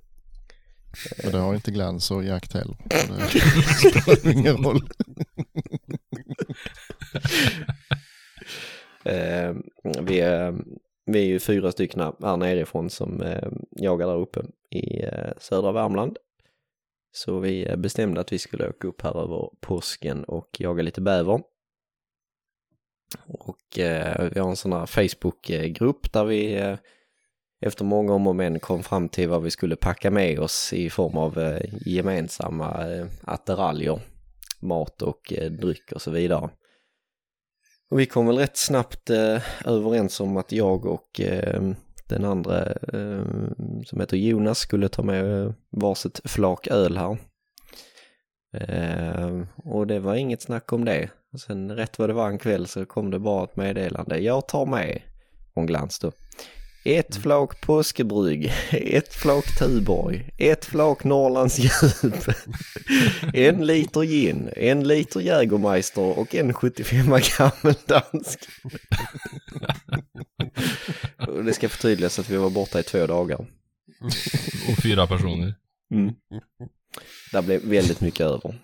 Och 1.26 1.32
det 1.32 1.38
har 1.38 1.56
inte 1.56 1.72
Glans 1.72 2.12
och 2.12 2.24
Jakt 2.24 2.54
heller. 2.54 2.78
Det 2.86 3.00
spelar 3.92 4.32
ingen 4.32 4.58
roll. 4.58 4.90
Eh, 9.06 9.56
vi, 10.02 10.20
är, 10.20 10.56
vi 11.06 11.20
är 11.20 11.26
ju 11.26 11.40
fyra 11.40 11.72
stycken 11.72 12.14
här 12.22 12.38
nerifrån 12.38 12.90
som 12.90 13.22
eh, 13.22 13.50
jagar 13.72 14.08
där 14.08 14.18
uppe 14.18 14.42
i 14.70 15.04
eh, 15.04 15.32
södra 15.38 15.72
Värmland. 15.72 16.18
Så 17.12 17.40
vi 17.40 17.76
bestämde 17.78 18.22
att 18.22 18.32
vi 18.32 18.40
skulle 18.40 18.70
åka 18.70 18.88
upp 18.88 19.02
här 19.02 19.24
över 19.24 19.50
påsken 19.62 20.24
och 20.24 20.50
jaga 20.60 20.84
lite 20.84 21.02
bäver. 21.02 21.42
Och 23.28 23.80
eh, 23.80 24.30
vi 24.34 24.40
har 24.40 24.50
en 24.50 24.56
sån 24.56 24.74
här 24.74 24.86
Facebook-grupp 24.86 26.14
där 26.14 26.26
vi 26.26 26.56
eh, 26.56 26.78
efter 27.62 27.86
många 27.86 28.14
om 28.14 28.28
och 28.28 28.36
men 28.36 28.60
kom 28.60 28.84
fram 28.84 29.10
till 29.10 29.30
vad 29.30 29.44
vi 29.44 29.52
skulle 29.52 29.76
packa 29.76 30.12
med 30.12 30.40
oss 30.40 30.74
i 30.74 30.90
form 30.90 31.18
av 31.18 31.40
eh, 31.40 31.62
gemensamma 31.86 32.92
eh, 32.92 33.08
attiraljer, 33.24 34.00
mat 34.60 35.02
och 35.02 35.34
eh, 35.34 35.52
dryck 35.52 35.92
och 35.92 36.02
så 36.02 36.12
vidare. 36.12 36.50
Och 37.90 38.00
vi 38.00 38.06
kom 38.06 38.28
väl 38.28 38.38
rätt 38.38 38.58
snabbt 38.58 39.10
eh, 39.10 39.42
överens 39.66 40.20
om 40.20 40.38
att 40.38 40.52
jag 40.52 40.86
och 40.86 41.22
eh, 41.22 41.62
den 42.08 42.26
andra 42.26 42.66
eh, 42.66 43.26
som 43.86 44.00
heter 44.00 44.18
Jonas 44.18 44.60
skulle 44.60 44.90
ta 44.90 45.04
med 45.04 45.42
eh, 45.44 45.52
varsitt 45.70 46.22
flak 46.24 46.68
öl 46.68 46.98
här. 46.98 47.18
Eh, 48.54 49.42
och 49.56 49.88
det 49.88 50.00
var 50.00 50.16
inget 50.16 50.42
snack 50.42 50.74
om 50.74 50.86
det. 50.86 51.10
Och 51.34 51.40
sen 51.40 51.72
rätt 51.72 52.00
vad 52.00 52.10
det 52.10 52.14
var 52.14 52.30
en 52.30 52.38
kväll 52.38 52.68
så 52.68 52.86
kom 52.86 53.12
det 53.12 53.20
bara 53.20 53.44
ett 53.44 53.56
meddelande. 53.56 54.18
Jag 54.18 54.48
tar 54.48 54.66
med, 54.66 55.02
från 55.54 55.66
Glans 55.66 56.00
då. 56.00 56.12
Ett 56.88 57.16
flak 57.16 57.62
påskebrygg, 57.62 58.54
ett 58.72 59.14
flak 59.14 59.60
Tuborg, 59.60 60.30
ett 60.38 60.66
flak 60.66 61.04
Norrlands 61.04 61.60
djup, 61.60 62.36
en 63.34 63.66
liter 63.66 64.02
gin, 64.04 64.50
en 64.56 64.88
liter 64.88 65.20
Jägermeister 65.20 66.20
och 66.20 66.36
en 66.36 66.54
75 66.54 67.06
gammeldansk. 67.38 68.40
Och 71.28 71.44
det 71.44 71.54
ska 71.54 71.70
förtydligas 71.70 72.20
att 72.20 72.30
vi 72.30 72.38
var 72.38 72.50
borta 72.50 72.80
i 72.80 72.84
två 72.84 73.08
dagar. 73.08 73.46
Och 74.70 74.84
fyra 74.84 75.08
personer. 75.08 75.56
Mm. 75.92 76.14
Det 77.32 77.42
blev 77.42 77.62
väldigt 77.62 78.02
mycket 78.02 78.22
över. 78.22 78.60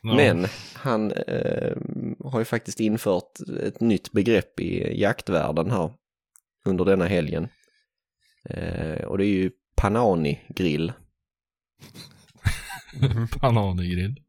Ja. 0.00 0.14
Men 0.14 0.46
han 0.74 1.12
eh, 1.12 1.76
har 2.24 2.38
ju 2.38 2.44
faktiskt 2.44 2.80
infört 2.80 3.30
ett 3.62 3.80
nytt 3.80 4.12
begrepp 4.12 4.60
i 4.60 5.00
jaktvärlden 5.00 5.70
här 5.70 5.92
under 6.66 6.84
denna 6.84 7.06
helgen. 7.06 7.48
Eh, 8.50 9.04
och 9.04 9.18
det 9.18 9.24
är 9.26 9.28
ju 9.28 9.50
Panani-grill. 9.76 10.92
Bananegrill. 13.40 14.20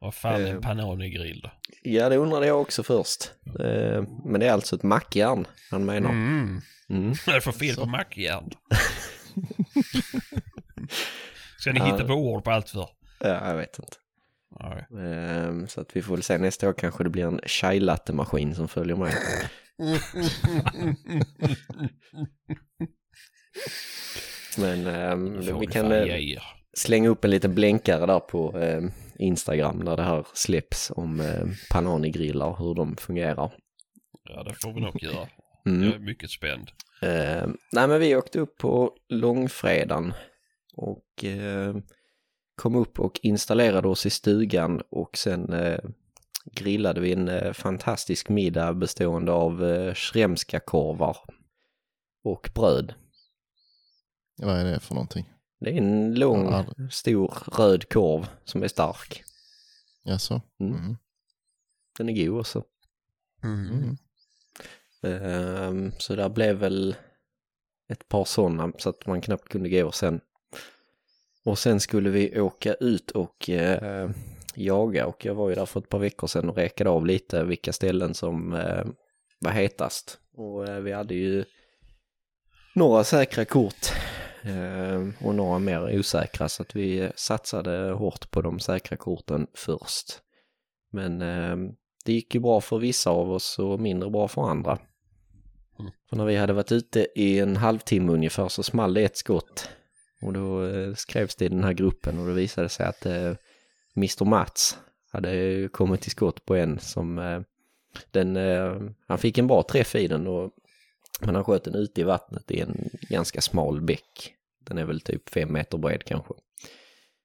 Vad 0.00 0.14
fan 0.14 0.34
är 0.42 0.46
Eh. 0.46 0.50
en 0.54 0.60
pananigrill 0.60 1.40
då? 1.42 1.50
Ja, 1.82 2.08
det 2.08 2.16
undrade 2.16 2.46
jag 2.46 2.60
också 2.60 2.82
först. 2.82 3.32
Eh, 3.60 4.02
men 4.24 4.40
det 4.40 4.46
är 4.46 4.52
alltså 4.52 4.76
ett 4.76 4.82
mackjärn 4.82 5.46
han 5.70 5.84
menar. 5.84 6.10
Mm. 6.10 6.60
Mm. 6.90 7.08
Vad 7.26 7.28
är 7.28 7.34
det 7.34 7.40
för 7.40 7.52
fel 7.52 7.76
på 7.76 7.86
mackjärn? 7.86 8.50
Ska 11.58 11.72
ni 11.72 11.80
hitta 11.80 12.04
på 12.04 12.14
ord 12.14 12.44
på 12.44 12.50
allt 12.50 12.70
för? 12.70 12.88
Ja, 13.20 13.48
jag 13.48 13.56
vet 13.56 13.78
inte. 13.78 13.96
Nej. 14.60 14.86
Eh, 15.06 15.66
så 15.66 15.80
att 15.80 15.96
vi 15.96 16.02
får 16.02 16.14
väl 16.14 16.22
se 16.22 16.38
nästa 16.38 16.68
år 16.68 16.72
kanske 16.72 17.04
det 17.04 17.10
blir 17.10 17.24
en 17.24 17.40
chai 17.46 17.96
maskin 18.12 18.54
som 18.54 18.68
följer 18.68 18.96
med. 18.96 19.14
Men 24.58 24.86
ehm, 24.86 25.42
Får 25.42 25.60
vi 25.60 25.66
kan 25.66 25.88
fan 25.88 25.92
eh, 25.92 26.42
slänga 26.76 27.08
upp 27.08 27.24
en 27.24 27.30
liten 27.30 27.54
blänkare 27.54 28.06
där 28.06 28.20
på 28.20 28.58
eh, 28.58 28.82
Instagram 29.18 29.78
när 29.78 29.96
det 29.96 30.02
här 30.02 30.26
släpps 30.34 30.90
om 30.90 31.20
eh, 31.20 31.46
Panani-grillar 31.70 32.56
hur 32.58 32.74
de 32.74 32.96
fungerar. 32.96 33.52
Ja, 34.24 34.42
det 34.42 34.54
får 34.54 34.72
vi 34.72 34.80
nog 34.80 35.02
göra. 35.02 35.28
Mm. 35.66 35.82
Jag 35.84 35.94
är 35.94 35.98
mycket 35.98 36.30
spänd. 36.30 36.70
Nej 37.72 37.88
men 37.88 38.00
vi 38.00 38.16
åkte 38.16 38.40
upp 38.40 38.58
på 38.58 38.92
långfredagen 39.08 40.12
och 40.76 41.24
kom 42.54 42.76
upp 42.76 43.00
och 43.00 43.20
installerade 43.22 43.88
oss 43.88 44.06
i 44.06 44.10
stugan 44.10 44.82
och 44.90 45.16
sen 45.16 45.52
eh, 45.52 45.78
grillade 46.52 47.00
vi 47.00 47.12
en 47.12 47.28
eh, 47.28 47.52
fantastisk 47.52 48.28
middag 48.28 48.74
bestående 48.74 49.32
av 49.32 49.64
eh, 49.64 49.94
shremska 49.94 50.60
korvar 50.60 51.16
och 52.24 52.50
bröd. 52.54 52.94
Vad 54.36 54.56
är 54.56 54.64
det 54.64 54.80
för 54.80 54.94
någonting? 54.94 55.30
Det 55.60 55.70
är 55.70 55.76
en 55.78 56.14
lång, 56.14 56.44
Ja. 56.52 56.66
stor 56.90 57.34
röd 57.58 57.88
korv 57.88 58.28
som 58.44 58.62
är 58.62 58.68
stark. 58.68 59.24
Jaså? 60.04 60.42
Mm. 60.60 60.74
Mm. 60.74 60.96
Den 61.98 62.08
är 62.08 62.26
god 62.26 62.40
också. 62.40 62.64
Mm. 63.42 63.96
Ehm, 65.02 65.92
Så 65.98 66.16
där 66.16 66.28
blev 66.28 66.56
väl 66.56 66.96
ett 67.88 68.08
par 68.08 68.24
sådana 68.24 68.72
så 68.78 68.90
att 68.90 69.06
man 69.06 69.20
knappt 69.20 69.48
kunde 69.48 69.68
gå 69.68 69.92
sen. 69.92 70.20
Och 71.44 71.58
sen 71.58 71.80
skulle 71.80 72.10
vi 72.10 72.40
åka 72.40 72.74
ut 72.74 73.10
och 73.10 73.50
eh, 73.50 74.10
jaga 74.54 75.06
och 75.06 75.24
jag 75.24 75.34
var 75.34 75.48
ju 75.48 75.54
där 75.54 75.66
för 75.66 75.80
ett 75.80 75.88
par 75.88 75.98
veckor 75.98 76.26
sedan 76.26 76.50
och 76.50 76.56
räkade 76.56 76.90
av 76.90 77.06
lite 77.06 77.44
vilka 77.44 77.72
ställen 77.72 78.14
som 78.14 78.52
eh, 78.52 78.84
var 79.40 79.50
hetast. 79.50 80.18
Och 80.36 80.68
eh, 80.68 80.80
vi 80.80 80.92
hade 80.92 81.14
ju 81.14 81.44
några 82.74 83.04
säkra 83.04 83.44
kort 83.44 83.92
eh, 84.42 85.26
och 85.26 85.34
några 85.34 85.58
mer 85.58 85.98
osäkra 85.98 86.48
så 86.48 86.62
att 86.62 86.76
vi 86.76 87.10
satsade 87.16 87.92
hårt 87.92 88.30
på 88.30 88.42
de 88.42 88.60
säkra 88.60 88.96
korten 88.96 89.46
först. 89.54 90.20
Men 90.92 91.22
eh, 91.22 91.56
det 92.04 92.12
gick 92.12 92.34
ju 92.34 92.40
bra 92.40 92.60
för 92.60 92.78
vissa 92.78 93.10
av 93.10 93.32
oss 93.32 93.58
och 93.58 93.80
mindre 93.80 94.10
bra 94.10 94.28
för 94.28 94.42
andra. 94.42 94.78
För 96.10 96.16
när 96.16 96.24
vi 96.24 96.36
hade 96.36 96.52
varit 96.52 96.72
ute 96.72 97.06
i 97.14 97.38
en 97.38 97.56
halvtimme 97.56 98.12
ungefär 98.12 98.48
så 98.48 98.62
small 98.62 98.94
det 98.94 99.04
ett 99.04 99.16
skott. 99.16 99.68
Och 100.24 100.32
då 100.32 100.66
eh, 100.66 100.94
skrevs 100.94 101.36
det 101.36 101.44
i 101.44 101.48
den 101.48 101.64
här 101.64 101.72
gruppen 101.72 102.18
och 102.18 102.26
det 102.26 102.32
visade 102.32 102.68
sig 102.68 102.86
att 102.86 103.06
eh, 103.06 103.32
Mr 103.96 104.24
Mats 104.24 104.78
hade 105.12 105.68
kommit 105.72 106.00
till 106.00 106.10
skott 106.10 106.44
på 106.44 106.54
en 106.54 106.78
som 106.78 107.18
eh, 107.18 107.40
den, 108.10 108.36
eh, 108.36 108.80
han 109.08 109.18
fick 109.18 109.38
en 109.38 109.46
bra 109.46 109.62
träff 109.62 109.94
i 109.94 110.08
den 110.08 110.26
och 110.26 110.50
men 111.20 111.34
han 111.34 111.44
sköt 111.44 111.64
den 111.64 111.74
ute 111.74 112.00
i 112.00 112.04
vattnet 112.04 112.50
i 112.50 112.60
en 112.60 112.90
ganska 113.08 113.40
smal 113.40 113.80
bäck. 113.80 114.34
Den 114.60 114.78
är 114.78 114.84
väl 114.84 115.00
typ 115.00 115.28
fem 115.28 115.52
meter 115.52 115.78
bred 115.78 116.04
kanske. 116.04 116.34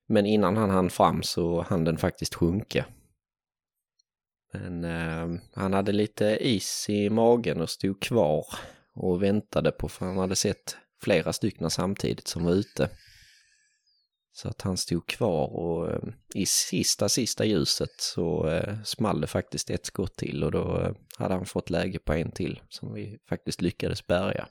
Men 0.07 0.25
innan 0.25 0.57
han 0.57 0.69
hann 0.69 0.89
fram 0.89 1.23
så 1.23 1.61
hann 1.61 1.83
den 1.83 1.97
faktiskt 1.97 2.35
sjunka. 2.35 2.85
Men 4.53 4.83
eh, 4.83 5.41
han 5.53 5.73
hade 5.73 5.91
lite 5.91 6.37
is 6.41 6.89
i 6.89 7.09
magen 7.09 7.61
och 7.61 7.69
stod 7.69 8.01
kvar 8.01 8.45
och 8.93 9.23
väntade 9.23 9.71
på 9.71 9.89
för 9.89 10.05
han 10.05 10.17
hade 10.17 10.35
sett 10.35 10.77
flera 11.01 11.33
stycken 11.33 11.69
samtidigt 11.69 12.27
som 12.27 12.45
var 12.45 12.51
ute. 12.51 12.89
Så 14.31 14.49
att 14.49 14.61
han 14.61 14.77
stod 14.77 15.07
kvar 15.07 15.47
och 15.47 15.91
eh, 15.91 16.01
i 16.35 16.45
sista, 16.45 17.09
sista 17.09 17.45
ljuset 17.45 17.89
så 17.99 18.47
eh, 18.47 18.83
small 18.83 19.21
det 19.21 19.27
faktiskt 19.27 19.69
ett 19.69 19.85
skott 19.85 20.15
till 20.15 20.43
och 20.43 20.51
då 20.51 20.81
eh, 20.81 20.91
hade 21.17 21.33
han 21.33 21.45
fått 21.45 21.69
läge 21.69 21.99
på 21.99 22.13
en 22.13 22.31
till 22.31 22.61
som 22.69 22.93
vi 22.93 23.17
faktiskt 23.29 23.61
lyckades 23.61 24.07
bärga. 24.07 24.47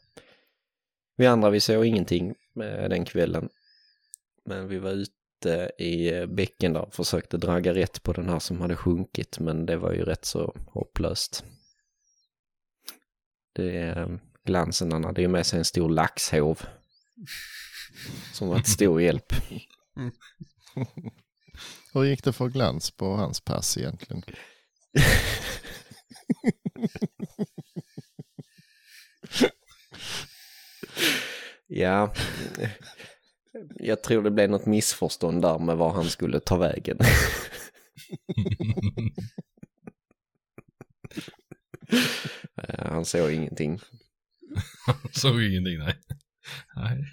Vi 1.17 1.27
andra 1.27 1.51
vi 1.51 1.61
såg 1.61 1.87
ingenting 1.87 2.35
eh, 2.61 2.89
den 2.89 3.05
kvällen. 3.05 3.49
Men 4.45 4.69
vi 4.69 4.79
var 4.79 4.91
ute 4.91 5.71
i 5.79 6.15
eh, 6.15 6.27
bäcken 6.27 6.73
där 6.73 6.83
och 6.83 6.95
försökte 6.95 7.37
dragga 7.37 7.75
rätt 7.75 8.03
på 8.03 8.13
den 8.13 8.29
här 8.29 8.39
som 8.39 8.61
hade 8.61 8.77
sjunkit 8.77 9.39
men 9.39 9.67
det 9.67 9.77
var 9.77 9.93
ju 9.93 10.05
rätt 10.05 10.25
så 10.25 10.57
hopplöst. 10.67 11.45
Det 13.55 13.79
eh, 13.79 14.09
glansen, 14.49 14.93
han 14.93 15.05
hade 15.05 15.21
ju 15.21 15.29
med 15.29 15.47
sig 15.47 15.59
en 15.59 15.65
stor 15.65 15.89
laxhov. 15.91 16.63
Som 18.33 18.49
var 18.49 18.57
till 18.61 18.73
stor 18.73 19.03
hjälp. 19.07 19.33
Hur 21.95 22.05
gick 22.05 22.25
det 22.25 22.33
för 22.33 22.49
glans 22.49 22.91
på 22.91 23.17
hans 23.17 23.41
pass 23.41 23.79
egentligen? 23.79 24.23
Ja, 31.67 32.13
jag 33.77 34.03
tror 34.03 34.23
det 34.23 34.31
blev 34.31 34.51
något 34.51 34.67
missförstånd 34.67 35.43
där 35.43 35.59
med 35.59 35.77
var 35.77 35.91
han 35.93 36.05
skulle 36.11 36.41
ta 36.41 36.57
vägen. 36.57 36.99
Eh, 42.57 42.87
Han 42.93 43.05
såg 43.05 43.33
ingenting. 43.33 43.81
Såg 45.13 45.43
ingenting, 45.43 45.79
nej. 45.79 45.95
Nej. 46.77 47.05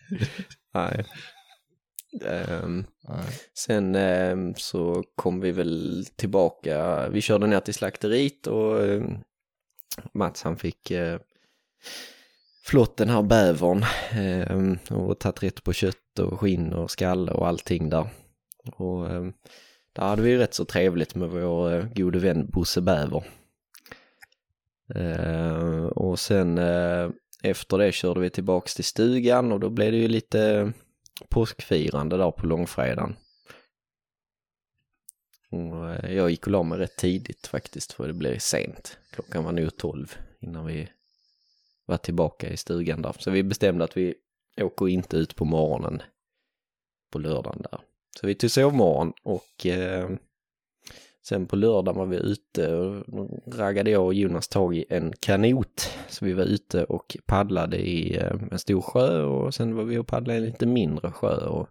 Nej. 0.74 1.06
Nej. 3.08 3.26
sen 3.54 3.96
ehm, 3.96 4.54
så 4.56 5.04
kom 5.16 5.40
vi 5.40 5.52
väl 5.52 6.06
tillbaka. 6.16 7.10
Vi 7.10 7.22
körde 7.22 7.48
ner 7.48 7.60
till 7.60 7.74
slakteriet 7.74 8.48
och 8.48 8.84
ehm, 8.84 9.18
Mats 10.14 10.44
han 10.44 10.58
fick 10.58 10.92
eh, 10.92 11.20
flott 12.64 12.98
den 12.98 13.10
här 13.10 13.24
bävern 13.24 13.86
ehm, 14.12 14.78
och 14.90 15.20
tagit 15.20 15.44
rätt 15.44 15.64
på 15.64 15.74
kött 15.74 16.20
och 16.20 16.40
skinn 16.40 16.74
och 16.74 16.92
skalle 16.92 17.32
och 17.32 17.48
allting 17.48 17.90
där. 17.90 18.10
Och 18.76 19.10
ehm, 19.10 19.34
där 19.94 20.04
hade 20.04 20.22
vi 20.22 20.38
rätt 20.38 20.54
så 20.54 20.66
trevligt 20.66 21.16
med 21.16 21.30
vår 21.30 21.74
eh, 21.74 21.86
gode 21.96 22.20
vän 22.20 22.50
Bosse 22.50 22.82
Bäver. 22.82 23.24
Eh, 24.96 25.86
och 25.86 26.20
sen 26.20 26.58
eh, 26.58 27.10
efter 27.46 27.78
det 27.78 27.92
körde 27.92 28.20
vi 28.20 28.30
tillbaks 28.30 28.76
till 28.76 28.84
stugan 28.84 29.52
och 29.52 29.60
då 29.60 29.70
blev 29.70 29.92
det 29.92 29.98
ju 29.98 30.08
lite 30.08 30.74
påskfirande 31.30 32.18
där 32.18 32.32
på 32.32 32.46
långfredagen. 32.46 33.16
Och 35.50 35.90
eh, 35.90 36.14
jag 36.16 36.30
gick 36.30 36.46
och 36.48 36.52
la 36.52 36.64
mig 36.64 36.80
rätt 36.80 36.98
tidigt 36.98 37.48
faktiskt 37.48 37.94
för 37.94 38.08
det 38.08 38.14
blev 38.14 38.40
sent. 38.40 38.98
Klockan 39.12 39.44
var 39.44 39.52
nog 39.52 39.78
tolv 39.78 40.16
innan 40.40 40.66
vi 40.66 40.90
var 41.86 41.98
tillbaka 41.98 42.50
i 42.50 42.58
stugan 42.58 43.02
där. 43.02 43.16
Så 43.20 43.32
vi 43.32 43.44
bestämde 43.44 43.84
att 43.84 43.98
vi 43.98 44.16
åker 44.62 44.88
inte 44.88 45.18
ut 45.18 45.36
på 45.36 45.46
morgonen 45.46 46.02
på 47.12 47.20
lördagen 47.20 47.62
där. 47.72 47.80
Så 48.20 48.28
vi 48.28 48.36
tog 48.36 48.52
sovmorgon 48.52 49.14
och 49.24 49.66
eh, 49.66 50.10
sen 51.28 51.48
på 51.48 51.56
lördagen 51.56 52.00
var 52.00 52.06
vi 52.06 52.18
ute 52.18 52.76
och 52.76 53.04
raggade 53.48 53.92
jag 53.92 54.06
och 54.06 54.14
Jonas 54.14 54.48
tag 54.48 54.76
i 54.76 54.86
en 54.90 55.14
kanot. 55.20 55.90
Så 56.10 56.26
vi 56.26 56.34
var 56.34 56.44
ute 56.44 56.84
och 56.84 57.18
paddlade 57.26 57.78
i 57.78 58.18
eh, 58.18 58.34
en 58.52 58.60
stor 58.60 58.82
sjö 58.82 59.24
och 59.24 59.54
sen 59.54 59.76
var 59.76 59.84
vi 59.84 59.98
och 59.98 60.08
paddlade 60.08 60.40
i 60.40 60.42
en 60.42 60.46
lite 60.46 60.66
mindre 60.66 61.12
sjö. 61.12 61.48
Och 61.48 61.70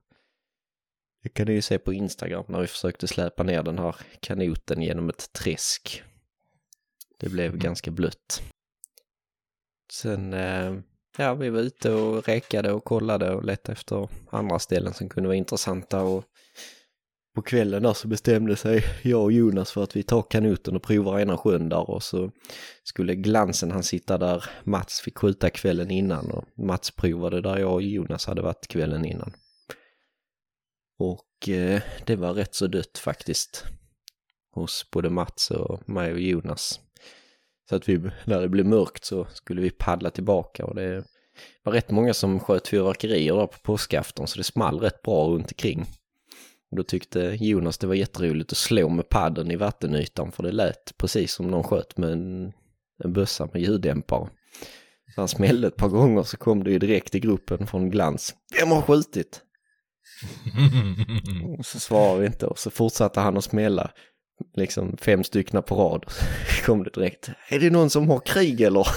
det 1.23 1.29
kan 1.29 1.47
ni 1.47 1.53
ju 1.53 1.63
se 1.63 1.79
på 1.79 1.93
Instagram 1.93 2.45
när 2.49 2.61
vi 2.61 2.67
försökte 2.67 3.09
släpa 3.09 3.43
ner 3.43 3.63
den 3.63 3.79
här 3.79 3.97
kanoten 4.21 4.83
genom 4.83 5.09
ett 5.09 5.33
träsk. 5.33 6.03
Det 7.19 7.29
blev 7.29 7.57
ganska 7.57 7.91
blött. 7.91 8.43
Sen, 9.93 10.33
eh, 10.33 10.75
ja, 11.19 11.35
vi 11.35 11.51
var 11.51 11.61
ute 11.61 11.93
och 11.93 12.29
räkade 12.29 12.73
och 12.73 12.85
kollade 12.85 13.35
och 13.35 13.45
letade 13.45 13.73
efter 13.73 14.09
andra 14.31 14.59
ställen 14.59 14.95
som 14.95 15.09
kunde 15.09 15.29
vara 15.29 15.37
intressanta 15.37 16.03
och 16.03 16.25
på 17.35 17.43
kvällen 17.43 17.83
där 17.83 17.93
så 17.93 18.09
bestämde 18.09 18.57
sig 18.57 18.85
jag 19.03 19.23
och 19.23 19.33
Jonas 19.33 19.73
för 19.73 19.83
att 19.83 19.97
vi 19.97 20.03
tar 20.03 20.23
kanoten 20.23 20.77
och 20.77 20.83
provar 20.83 21.21
ena 21.21 21.37
sjön 21.37 21.69
där 21.69 21.91
och 21.91 22.03
så 22.03 22.31
skulle 22.85 23.15
glansen 23.15 23.71
han 23.71 23.83
sitta 23.83 24.19
där 24.19 24.45
Mats 24.65 25.01
fick 25.01 25.19
skjuta 25.19 25.51
kvällen 25.51 25.91
innan 25.91 26.31
och 26.31 26.45
Mats 26.59 26.91
provade 26.91 27.41
där 27.41 27.59
jag 27.59 27.73
och 27.73 27.83
Jonas 27.83 28.27
hade 28.27 28.43
varit 28.43 28.69
kvällen 28.69 29.05
innan. 29.05 29.33
Och 30.99 31.49
eh, 31.49 31.83
det 32.07 32.17
var 32.17 32.35
rätt 32.35 32.55
så 32.55 32.67
dött 32.67 32.99
faktiskt 32.99 33.65
hos 34.51 34.91
både 34.93 35.11
Mats 35.11 35.51
och 35.51 35.89
mig 35.89 36.13
och 36.13 36.21
Jonas. 36.21 36.81
Så 37.69 37.77
att 37.77 37.89
vi, 37.89 38.11
när 38.25 38.41
det 38.41 38.49
blev 38.49 38.67
mörkt 38.67 39.05
så 39.05 39.27
skulle 39.33 39.61
vi 39.61 39.71
paddla 39.71 40.11
tillbaka 40.11 40.65
och 40.65 40.75
det 40.75 41.05
var 41.63 41.73
rätt 41.73 41.91
många 41.91 42.15
som 42.15 42.41
sköt 42.41 42.69
fyrverkerier 42.69 43.37
där 43.37 43.47
på 43.47 43.59
påskafton 43.63 44.27
så 44.27 44.39
det 44.39 44.45
small 44.45 44.81
rätt 44.81 45.03
bra 45.03 45.27
runt 45.27 45.53
omkring. 45.53 45.87
Och 46.71 46.77
då 46.77 46.83
tyckte 46.83 47.37
Jonas 47.41 47.79
det 47.79 47.87
var 47.87 47.95
jätteroligt 47.95 48.53
att 48.53 48.59
slå 48.59 48.89
med 48.89 49.09
padden 49.09 49.51
i 49.51 49.57
vattenytan 49.57 50.33
för 50.33 50.43
det 50.43 50.53
lät 50.53 50.97
precis 50.99 51.33
som 51.33 51.47
någon 51.47 51.65
sköt 51.65 51.97
med 51.97 52.13
en, 52.13 52.53
en 53.05 53.13
bössa 53.13 53.49
med 53.53 53.63
ljuddämpare. 53.63 54.29
Så 55.15 55.21
han 55.21 55.29
smällde 55.29 55.69
ett 55.69 55.77
par 55.77 55.89
gånger 55.89 56.23
så 56.23 56.37
kom 56.37 56.65
det 56.65 56.71
ju 56.71 56.79
direkt 56.79 57.15
i 57.15 57.21
gruppen 57.21 57.67
från 57.67 57.91
Glans. 57.91 58.35
Vem 58.61 58.71
har 58.71 58.83
skjutit? 58.83 59.41
Och 61.59 61.67
så 61.67 61.81
svarade 61.81 62.21
vi 62.21 62.27
inte 62.27 62.47
och 62.47 62.59
så 62.59 62.71
fortsatte 62.71 63.21
han 63.21 63.37
att 63.37 63.45
smälla. 63.45 63.91
Liksom 64.57 64.97
fem 64.97 65.25
stycken 65.25 65.63
på 65.63 65.75
rad. 65.75 66.05
Kom 66.65 66.85
det 66.85 66.91
direkt. 66.91 67.31
Är 67.49 67.61
det 67.61 67.71
någon 67.71 67.91
som 67.91 68.11
har 68.11 68.21
krig 68.21 68.61
eller? 68.61 68.87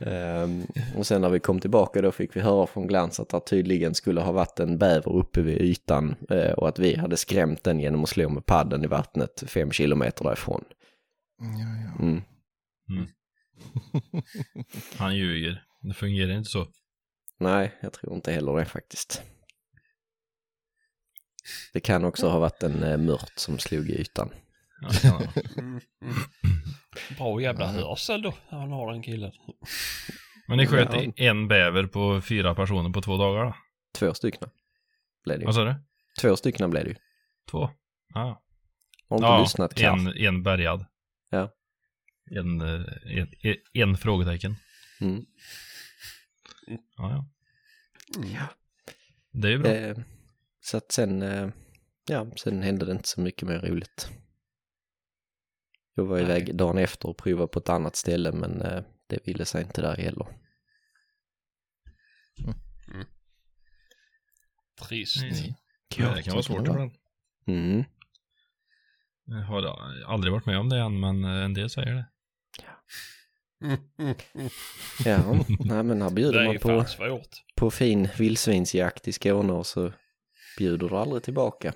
Ehm, 0.00 0.66
och 0.96 1.06
sen 1.06 1.20
när 1.20 1.30
vi 1.30 1.40
kom 1.40 1.60
tillbaka 1.60 2.02
då 2.02 2.12
fick 2.12 2.36
vi 2.36 2.40
höra 2.40 2.66
från 2.66 2.86
Glans 2.86 3.20
att 3.20 3.28
det 3.28 3.40
tydligen 3.40 3.94
skulle 3.94 4.20
ha 4.20 4.32
varit 4.32 4.60
en 4.60 4.78
bäver 4.78 5.12
uppe 5.12 5.42
vid 5.42 5.60
ytan 5.60 6.14
eh, 6.30 6.52
och 6.52 6.68
att 6.68 6.78
vi 6.78 6.96
hade 6.96 7.16
skrämt 7.16 7.64
den 7.64 7.80
genom 7.80 8.02
att 8.02 8.08
slå 8.08 8.28
med 8.28 8.46
padden 8.46 8.84
i 8.84 8.86
vattnet 8.86 9.42
fem 9.46 9.70
kilometer 9.72 10.24
därifrån. 10.24 10.64
Ja, 11.38 11.46
ja. 11.84 12.02
Mm. 12.02 12.22
Han 14.96 15.16
ljuger. 15.16 15.64
Det 15.80 15.94
fungerar 15.94 16.32
inte 16.32 16.50
så. 16.50 16.66
Nej, 17.38 17.78
jag 17.80 17.92
tror 17.92 18.14
inte 18.14 18.32
heller 18.32 18.56
det 18.56 18.64
faktiskt. 18.64 19.22
Det 21.72 21.80
kan 21.80 22.04
också 22.04 22.28
ha 22.28 22.38
varit 22.38 22.62
en 22.62 22.82
eh, 22.82 22.96
mört 22.96 23.32
som 23.36 23.58
slog 23.58 23.90
i 23.90 24.00
ytan. 24.00 24.30
Ja. 25.02 25.22
Mm, 25.58 25.80
mm. 26.02 26.14
Bra 27.18 27.40
jävla 27.40 27.66
hörsel 27.66 28.22
då, 28.22 28.34
han 28.48 28.72
har 28.72 28.92
den 28.92 29.02
killen. 29.02 29.32
Men 30.48 30.58
ni 30.58 30.66
sköt 30.66 30.88
Ja. 30.92 31.12
en 31.16 31.48
bäver 31.48 31.86
på 31.86 32.20
fyra 32.20 32.54
personer 32.54 32.90
på 32.90 33.02
två 33.02 33.16
dagar 33.16 33.44
då? 33.44 33.54
Två 33.98 34.14
stycken 34.14 34.48
blev 35.24 35.38
det 35.38 35.42
ju. 35.42 35.46
Vad 35.46 35.54
sa 35.54 35.64
du? 35.64 35.74
Två 36.20 36.36
stycken 36.36 36.70
blev 36.70 36.84
det 36.84 36.90
ju. 36.90 36.96
Två? 37.50 37.70
Ja. 38.14 38.42
Har 39.08 39.16
inte 39.16 39.26
ja, 39.26 39.40
lyssnat 39.40 39.74
Karl. 39.74 39.98
en, 39.98 40.16
en 40.16 40.42
bärgad. 40.42 40.86
Ja. 41.30 41.52
En, 42.30 42.60
eh, 42.60 42.82
en, 43.18 43.28
en, 43.42 43.56
en 43.72 43.96
frågetecken. 43.96 44.56
Mm. 45.00 45.24
Ja, 46.66 47.10
ja. 47.10 47.26
Ja. 48.34 48.46
Det 49.32 49.48
är 49.48 49.52
ju 49.52 49.58
bra. 49.58 49.72
Eh, 49.72 49.96
så 50.60 50.76
att 50.76 50.92
sen, 50.92 51.22
eh, 51.22 51.48
ja, 52.08 52.26
sen 52.36 52.62
hände 52.62 52.86
det 52.86 52.92
inte 52.92 53.08
så 53.08 53.20
mycket 53.20 53.48
mer 53.48 53.58
roligt. 53.58 54.10
Jag 56.00 56.06
var 56.06 56.18
iväg 56.18 56.56
dagen 56.56 56.78
efter 56.78 57.08
och 57.08 57.16
provade 57.16 57.48
på 57.48 57.58
ett 57.58 57.68
annat 57.68 57.96
ställe 57.96 58.32
men 58.32 58.62
eh, 58.62 58.82
det 59.06 59.26
ville 59.26 59.44
sig 59.44 59.62
inte 59.62 59.82
där 59.82 59.96
heller. 59.96 60.26
Trist. 64.88 65.22
Mm. 65.22 65.34
Ja, 65.96 66.14
det 66.14 66.22
kan 66.22 66.32
vara 66.32 66.42
svårt 66.42 66.60
ibland. 66.60 66.92
Mm. 67.46 67.84
Jag 69.24 69.36
har 69.36 69.62
aldrig 70.06 70.32
varit 70.32 70.46
med 70.46 70.58
om 70.58 70.68
det 70.68 70.78
än, 70.78 71.00
men 71.00 71.24
eh, 71.24 71.44
en 71.44 71.54
del 71.54 71.70
säger 71.70 71.94
det. 71.94 72.06
Ja, 75.04 75.44
nej 75.48 75.82
men 75.82 76.02
här 76.02 76.10
bjuder 76.10 76.44
man 76.44 76.58
på, 76.58 76.84
på 77.56 77.70
fin 77.70 78.08
vildsvinsjakt 78.18 79.08
i 79.08 79.12
Skåne 79.12 79.52
och 79.52 79.66
så 79.66 79.92
bjuder 80.58 80.88
du 80.88 80.96
aldrig 80.96 81.22
tillbaka. 81.22 81.74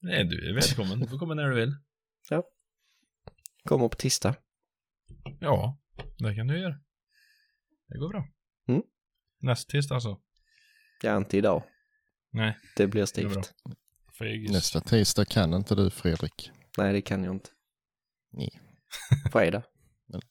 Nej, 0.00 0.24
du 0.24 0.48
är 0.50 0.54
välkommen. 0.54 1.00
Du 1.00 1.06
får 1.08 1.18
komma 1.18 1.34
när 1.34 1.48
du 1.48 1.54
vill. 1.54 1.74
Kommer 3.68 3.88
på 3.88 3.96
tisdag. 3.96 4.34
Ja, 5.40 5.78
det 6.18 6.34
kan 6.34 6.46
du 6.46 6.60
göra. 6.60 6.74
Det 7.88 7.98
går 7.98 8.08
bra. 8.08 8.28
Mm. 8.68 8.82
Näst 9.40 9.68
tisdag 9.68 9.94
alltså. 9.94 10.20
Ja, 11.02 11.16
inte 11.16 11.36
idag. 11.36 11.62
Nej, 12.30 12.58
Det 12.76 12.86
blir 12.86 13.00
Det 13.00 13.06
stift. 13.06 13.54
Nästa 14.50 14.80
tisdag 14.80 15.24
kan 15.24 15.54
inte 15.54 15.74
du 15.74 15.90
Fredrik. 15.90 16.50
Nej, 16.78 16.92
det 16.92 17.02
kan 17.02 17.24
jag 17.24 17.34
inte. 17.34 17.50
Nej. 18.32 18.60
Fredag. 19.32 19.62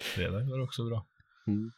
fredag 0.00 0.42
går 0.44 0.62
också 0.62 0.84
bra. 0.88 1.06
Mm. 1.46 1.70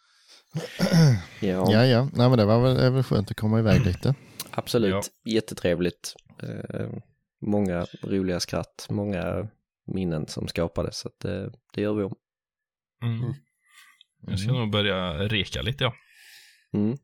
Ja, 1.41 1.72
Ja, 1.72 1.87
ja. 1.87 2.05
Nej, 2.12 2.29
men 2.29 2.39
det 2.39 2.45
var 2.45 2.62
väl, 2.62 2.77
är 2.77 2.91
väl 2.91 3.03
skönt 3.03 3.31
att 3.31 3.37
komma 3.37 3.59
iväg 3.59 3.87
lite. 3.87 4.14
absolut. 4.51 4.95
Ja. 5.24 5.33
Jättetrevligt. 5.33 6.14
Eh, 6.43 6.91
många 7.41 7.87
roliga 8.03 8.41
skratt, 8.41 8.87
många 8.91 9.49
minnen 9.87 10.26
som 10.26 10.49
skapades. 10.49 10.99
Så 10.99 11.09
att, 11.09 11.24
eh, 11.24 11.47
det 11.74 11.80
gör 11.80 11.95
vi 11.95 12.05
om. 12.05 12.14
Mm. 13.03 13.34
Jag 14.26 14.39
ska 14.39 14.53
nog 14.53 14.70
börja 14.70 15.12
reka 15.12 15.62
lite 15.62 15.84
ja. 15.84 15.95
Mm. 16.74 16.97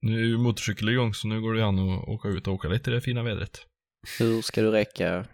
Nu 0.00 0.20
är 0.20 0.24
ju 0.24 0.38
motorcykel 0.38 0.88
igång 0.88 1.14
så 1.14 1.28
nu 1.28 1.40
går 1.40 1.54
det 1.54 1.64
an 1.64 1.78
att 1.78 2.08
åka 2.08 2.28
ut 2.28 2.46
och 2.46 2.54
åka 2.54 2.68
lite 2.68 2.90
i 2.90 2.94
det 2.94 3.00
fina 3.00 3.22
vädret. 3.22 3.66
Hur 4.18 4.42
ska 4.42 4.62
du 4.62 4.70
räcka 4.70 5.26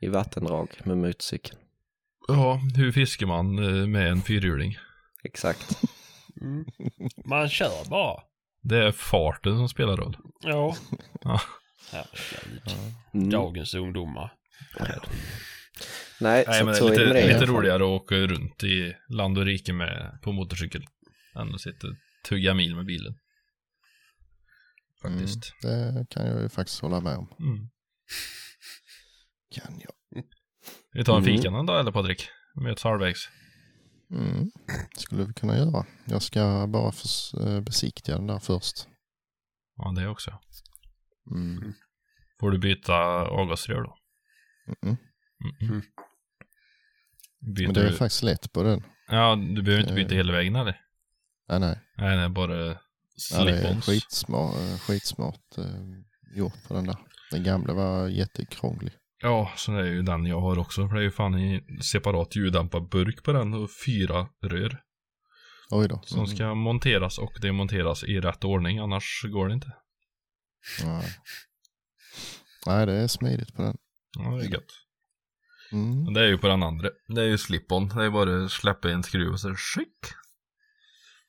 i 0.00 0.08
vattendrag 0.08 0.68
med 0.84 0.98
motorcykeln? 0.98 1.58
Ja, 2.28 2.60
hur 2.76 2.92
fiskar 2.92 3.26
man 3.26 3.58
eh, 3.58 3.86
med 3.86 4.10
en 4.10 4.22
fyrhjuling? 4.22 4.76
Exakt. 5.24 5.80
Mm. 6.40 6.64
Man 7.24 7.48
kör 7.48 7.90
bara. 7.90 8.22
Det 8.62 8.78
är 8.78 8.92
farten 8.92 9.56
som 9.56 9.68
spelar 9.68 9.96
roll. 9.96 10.16
Ja. 10.40 10.76
Ja. 11.20 11.40
Herregud. 11.92 12.62
Mm. 13.14 13.30
Dagens 13.30 13.74
ungdomar. 13.74 14.32
Nej, 14.80 14.98
Nej, 16.20 16.44
så, 16.44 16.50
men 16.50 16.66
det 16.66 16.74
så 16.74 16.86
är 16.86 16.90
lite, 16.90 17.02
är 17.02 17.14
det 17.14 17.32
lite 17.32 17.46
roligare 17.46 17.76
att 17.82 18.02
åka 18.02 18.14
runt 18.14 18.64
i 18.64 18.94
land 19.08 19.38
och 19.38 19.44
rike 19.44 19.72
med, 19.72 20.18
på 20.22 20.32
motorcykel 20.32 20.86
än 21.34 21.54
att 21.54 21.60
sitta 21.60 21.86
och 21.86 21.94
tugga 22.28 22.54
mil 22.54 22.76
med 22.76 22.86
bilen. 22.86 23.14
Faktiskt. 25.02 25.52
Mm, 25.64 25.94
det 25.94 26.06
kan 26.10 26.26
jag 26.26 26.42
ju 26.42 26.48
faktiskt 26.48 26.80
hålla 26.80 27.00
med 27.00 27.16
om. 27.16 27.28
Mm. 27.40 27.68
Kan 29.54 29.80
jag. 29.80 30.22
Vi 30.92 31.04
tar 31.04 31.16
en 31.16 31.22
Mm. 31.22 31.36
fika 31.36 31.50
någon 31.50 31.66
dag 31.66 31.80
eller 31.80 31.92
Patrik? 31.92 32.28
Möts 32.54 32.84
halvvägs. 32.84 33.28
Mm. 34.10 34.50
Skulle 34.96 35.24
vi 35.24 35.32
kunna 35.32 35.56
göra. 35.56 35.86
Jag 36.04 36.22
ska 36.22 36.66
bara 36.66 36.92
eh, 37.40 37.60
besiktiga 37.60 38.16
den 38.16 38.26
där 38.26 38.38
först. 38.38 38.88
Ja, 39.76 39.92
det 39.96 40.08
också. 40.08 40.38
Mm. 41.30 41.72
Får 42.40 42.50
du 42.50 42.58
byta 42.58 42.94
avgasrör 43.26 43.82
då? 43.82 43.96
Mm. 44.82 44.96
Mm. 45.62 45.82
Men 47.40 47.74
det 47.74 47.80
är 47.80 47.90
du... 47.90 47.92
faktiskt 47.96 48.22
lätt 48.22 48.52
på 48.52 48.62
den. 48.62 48.82
Ja, 49.08 49.36
du 49.36 49.62
behöver 49.62 49.82
inte 49.82 49.94
byta 49.94 50.10
Eh. 50.14 50.16
hela 50.16 50.32
vägen 50.32 50.56
eller? 50.56 50.80
Nej, 51.48 51.60
nej. 51.60 51.80
Nej, 51.96 52.16
nej, 52.16 52.28
bara 52.28 52.56
Ja, 53.32 53.44
det 53.44 53.50
är 53.50 53.62
slip-ons. 53.74 53.80
skitsmart, 53.80 54.54
eh, 54.56 54.78
skitsmart 54.78 55.58
eh, 55.58 55.64
gjort 56.36 56.68
på 56.68 56.74
den 56.74 56.84
där. 56.86 56.96
Den 57.30 57.42
gamla 57.44 57.74
var 57.74 58.08
jättekrånglig. 58.08 58.92
Ja, 59.22 59.52
så 59.56 59.72
det 59.72 59.78
är 59.80 59.84
ju 59.86 60.02
den 60.02 60.26
jag 60.26 60.40
har 60.40 60.58
också. 60.58 60.88
För 60.88 60.94
det 60.94 61.00
är 61.00 61.04
ju 61.04 61.10
fan 61.10 61.34
en 61.34 61.82
separat 61.82 62.36
ljuddämparburk 62.36 63.22
på 63.24 63.32
den 63.32 63.54
och 63.54 63.68
fyra 63.86 64.28
rör. 64.42 64.82
Oj 65.70 65.88
då. 65.88 66.00
Som 66.04 66.18
Mm. 66.18 66.26
ska 66.36 66.54
monteras 66.54 67.18
och 67.18 67.32
demonteras 67.42 68.04
i 68.04 68.20
rätt 68.20 68.44
ordning, 68.44 68.78
annars 68.78 69.22
går 69.32 69.48
det 69.48 69.54
inte. 69.54 69.72
Nej. 70.84 71.16
nej, 72.66 72.86
det 72.86 72.92
är 72.92 73.08
smidigt 73.08 73.54
på 73.54 73.62
den. 73.62 73.76
Ja, 74.18 74.30
det 74.30 74.44
är 74.44 74.50
gött. 74.50 74.72
Mm. 75.72 76.04
Men 76.04 76.14
det 76.14 76.20
är 76.20 76.28
ju 76.28 76.38
på 76.38 76.48
den 76.48 76.62
andra. 76.62 76.90
Det 77.08 77.20
är 77.20 77.26
ju 77.26 77.36
slip-on. 77.36 77.96
Det 77.96 78.04
är 78.04 78.10
bara 78.10 78.48
släppa 78.48 78.90
en 78.90 79.02
skruv 79.02 79.32
och 79.32 79.40
så 79.40 79.54
skick. 79.54 79.98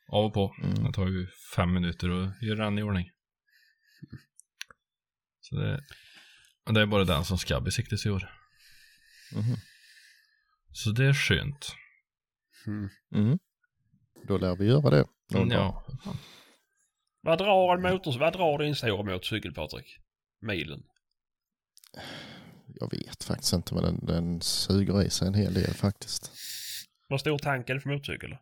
Av 0.07 0.25
och 0.25 0.33
på. 0.33 0.55
Mm. 0.63 0.83
Det 0.83 0.93
tar 0.93 1.07
ju 1.07 1.27
fem 1.55 1.73
minuter 1.73 2.09
att 2.09 2.41
göra 2.41 2.63
den 2.63 2.79
i 2.79 2.83
ordning. 2.83 3.09
Så 5.39 5.55
det, 5.55 5.83
det 6.65 6.81
är 6.81 6.85
bara 6.85 7.03
den 7.03 7.25
som 7.25 7.37
ska 7.37 7.61
besiktas 7.61 8.05
i 8.05 8.09
år. 8.09 8.33
Mhm. 9.33 9.55
Så 10.71 10.91
det 10.91 11.05
är 11.05 11.13
skönt. 11.13 11.75
Mm. 13.15 13.39
Då 14.23 14.37
lär 14.37 14.55
vi 14.55 14.65
göra 14.65 14.89
det. 14.89 15.05
någon 15.29 15.49
dag. 15.49 15.83
Ja. 16.05 16.15
Vad 17.27 17.37
drar 17.37 17.75
en 17.75 17.81
motor... 17.81 18.19
Vad 18.19 18.33
drar 18.33 18.57
din 18.57 18.75
stora 18.75 19.03
motorcykel 19.03 19.53
Patrik? 19.53 19.97
Milen? 20.41 20.83
Jag 22.79 22.91
vet 22.91 23.23
faktiskt 23.23 23.53
inte 23.53 23.73
men 23.73 23.83
den, 23.83 24.05
den 24.05 24.41
suger 24.41 25.03
i 25.03 25.09
sig 25.09 25.27
en 25.27 25.33
hel 25.33 25.53
del 25.53 25.73
faktiskt. 25.73 26.31
Vad 27.07 27.19
stor 27.19 27.37
tank 27.37 27.69
är 27.69 27.73
det 27.73 27.79
för 27.81 27.89
motorcykel? 27.89 28.37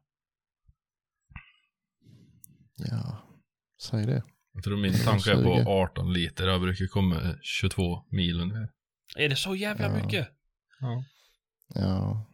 Ja, 2.77 3.17
säg 3.81 4.05
det. 4.05 4.23
Jag 4.53 4.63
tror 4.63 4.77
min 4.77 4.93
tanke 4.93 5.31
är 5.31 5.43
på 5.43 5.71
18 5.71 6.13
liter. 6.13 6.47
Jag 6.47 6.61
brukar 6.61 6.87
komma 6.87 7.35
22 7.41 8.03
mil 8.11 8.39
ungefär. 8.41 8.69
Är 9.17 9.29
det 9.29 9.35
så 9.35 9.55
jävla 9.55 9.85
Ja. 9.87 10.03
mycket? 10.05 10.27
Ja. 10.79 11.03
Ja, 11.75 12.25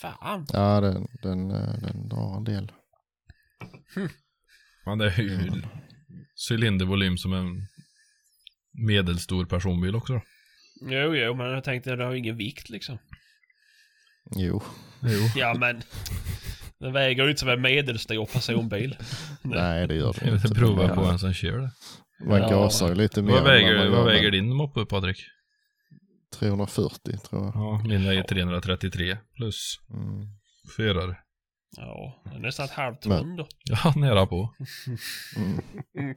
Fan. 0.00 0.46
ja 0.52 0.80
den, 0.80 1.06
den, 1.22 1.50
eh, 1.50 1.78
den 1.78 2.08
drar 2.08 2.36
en 2.36 2.44
del. 2.44 2.72
Men 4.86 4.98
det 4.98 5.06
är 5.06 5.22
ju 5.22 5.62
cylindervolym 6.50 7.18
som 7.18 7.32
en 7.32 7.66
medelstor 8.86 9.44
personbil 9.44 9.94
också. 9.94 10.12
då. 10.12 10.20
Jo, 10.82 11.14
jo, 11.16 11.34
men 11.34 11.46
jag 11.46 11.64
tänkte 11.64 11.96
det 11.96 12.04
har 12.04 12.12
ju 12.12 12.18
ingen 12.18 12.36
vikt 12.36 12.70
liksom. 12.70 12.98
Jo, 14.36 14.62
Jo. 15.02 15.20
Ja, 15.36 15.54
men... 15.58 15.82
Den 16.78 16.92
väger 16.92 17.24
ju 17.24 17.30
inte 17.30 17.40
som 17.40 17.48
en 17.48 17.60
medelstor 17.62 18.26
personbil. 18.26 18.96
nej 19.42 19.86
det 19.88 19.94
gör 19.94 20.12
det 20.12 20.26
Jag 20.26 20.34
inte. 20.34 20.48
vill 20.48 20.56
prova 20.56 20.94
på 20.94 21.04
en 21.04 21.18
som 21.18 21.32
kör 21.34 21.58
det. 21.58 21.70
Man 22.28 22.40
Ja. 22.40 22.48
gasar 22.50 22.88
ju 22.88 22.94
lite 22.94 23.22
mer. 23.22 23.32
Vad 23.32 23.44
väger, 23.44 23.78
man 23.78 23.90
vad 23.92 24.04
väger 24.04 24.30
din 24.30 24.54
moppe 24.56 24.84
Patrik? 24.86 25.16
340 26.38 27.18
tror 27.28 27.42
jag. 27.44 27.52
Ja, 27.54 27.82
min 27.88 28.04
väger 28.04 28.22
333 28.22 29.16
plus 29.36 29.78
Mm. 29.90 30.26
förare. 30.76 31.16
Ja, 31.76 32.22
det 32.24 32.30
är 32.36 32.38
nästan 32.38 32.64
ett 32.64 32.70
halvt 32.70 33.06
Men- 33.06 33.18
ton 33.18 33.36
då. 33.36 33.46
Ja, 33.64 33.92
nära 33.96 34.26
på. 34.26 34.54
Mm. 35.36 36.14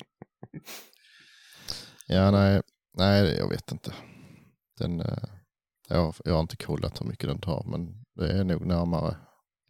Ja, 2.07 2.31
nej, 2.31 2.61
nej, 2.97 3.35
jag 3.37 3.49
vet 3.49 3.71
inte. 3.71 3.93
Den, 4.79 4.99
eh, 5.01 5.17
jag, 5.89 6.15
jag 6.25 6.33
har 6.33 6.39
inte 6.41 6.57
kollat 6.57 7.01
hur 7.01 7.05
mycket 7.07 7.29
den 7.29 7.39
tar, 7.41 7.63
men 7.67 8.03
det 8.15 8.39
är 8.39 8.43
nog 8.43 8.65
närmare 8.65 9.15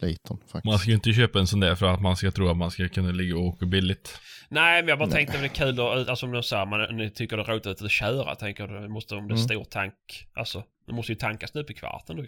litern 0.02 0.38
faktiskt. 0.38 0.66
Man 0.66 0.80
ska 0.80 0.90
ju 0.90 0.96
inte 0.96 1.14
köpa 1.14 1.40
en 1.40 1.48
sån 1.48 1.60
där 1.60 1.76
för 1.76 1.86
att 1.86 2.02
man 2.02 2.16
ska 2.18 2.32
tro 2.32 2.50
att 2.50 2.58
man 2.58 2.72
ska 2.72 2.90
kunna 2.90 3.12
ligga 3.12 3.36
och 3.36 3.44
åka 3.44 3.66
billigt. 3.66 4.20
Nej, 4.50 4.82
men 4.82 4.90
jag 4.90 5.00
bara 5.00 5.10
Nej. 5.10 5.16
tänkte 5.16 5.38
det 5.38 5.46
är 5.46 5.50
kul 5.50 5.80
att, 5.80 6.10
alltså 6.10 6.26
om 6.26 6.32
de 6.32 6.44
sa, 6.44 6.66
man, 6.66 6.98
ni 6.98 7.10
tycker 7.12 7.38
det 7.38 7.44
är 7.44 7.48
roligt 7.48 7.68
att 7.82 7.92
köra, 7.92 8.36
tänker 8.36 8.68
det 8.68 8.90
måste, 8.90 9.16
om 9.16 9.28
det 9.28 9.34
är 9.34 9.36
Mm. 9.36 9.48
stor 9.48 9.64
tank, 9.64 9.94
alltså, 10.34 10.64
det 10.88 10.94
måste 10.94 11.12
ju 11.12 11.16
tankas 11.18 11.54
nu 11.54 11.66
i 11.70 11.74
kvarten 11.74 12.16
då. 12.18 12.24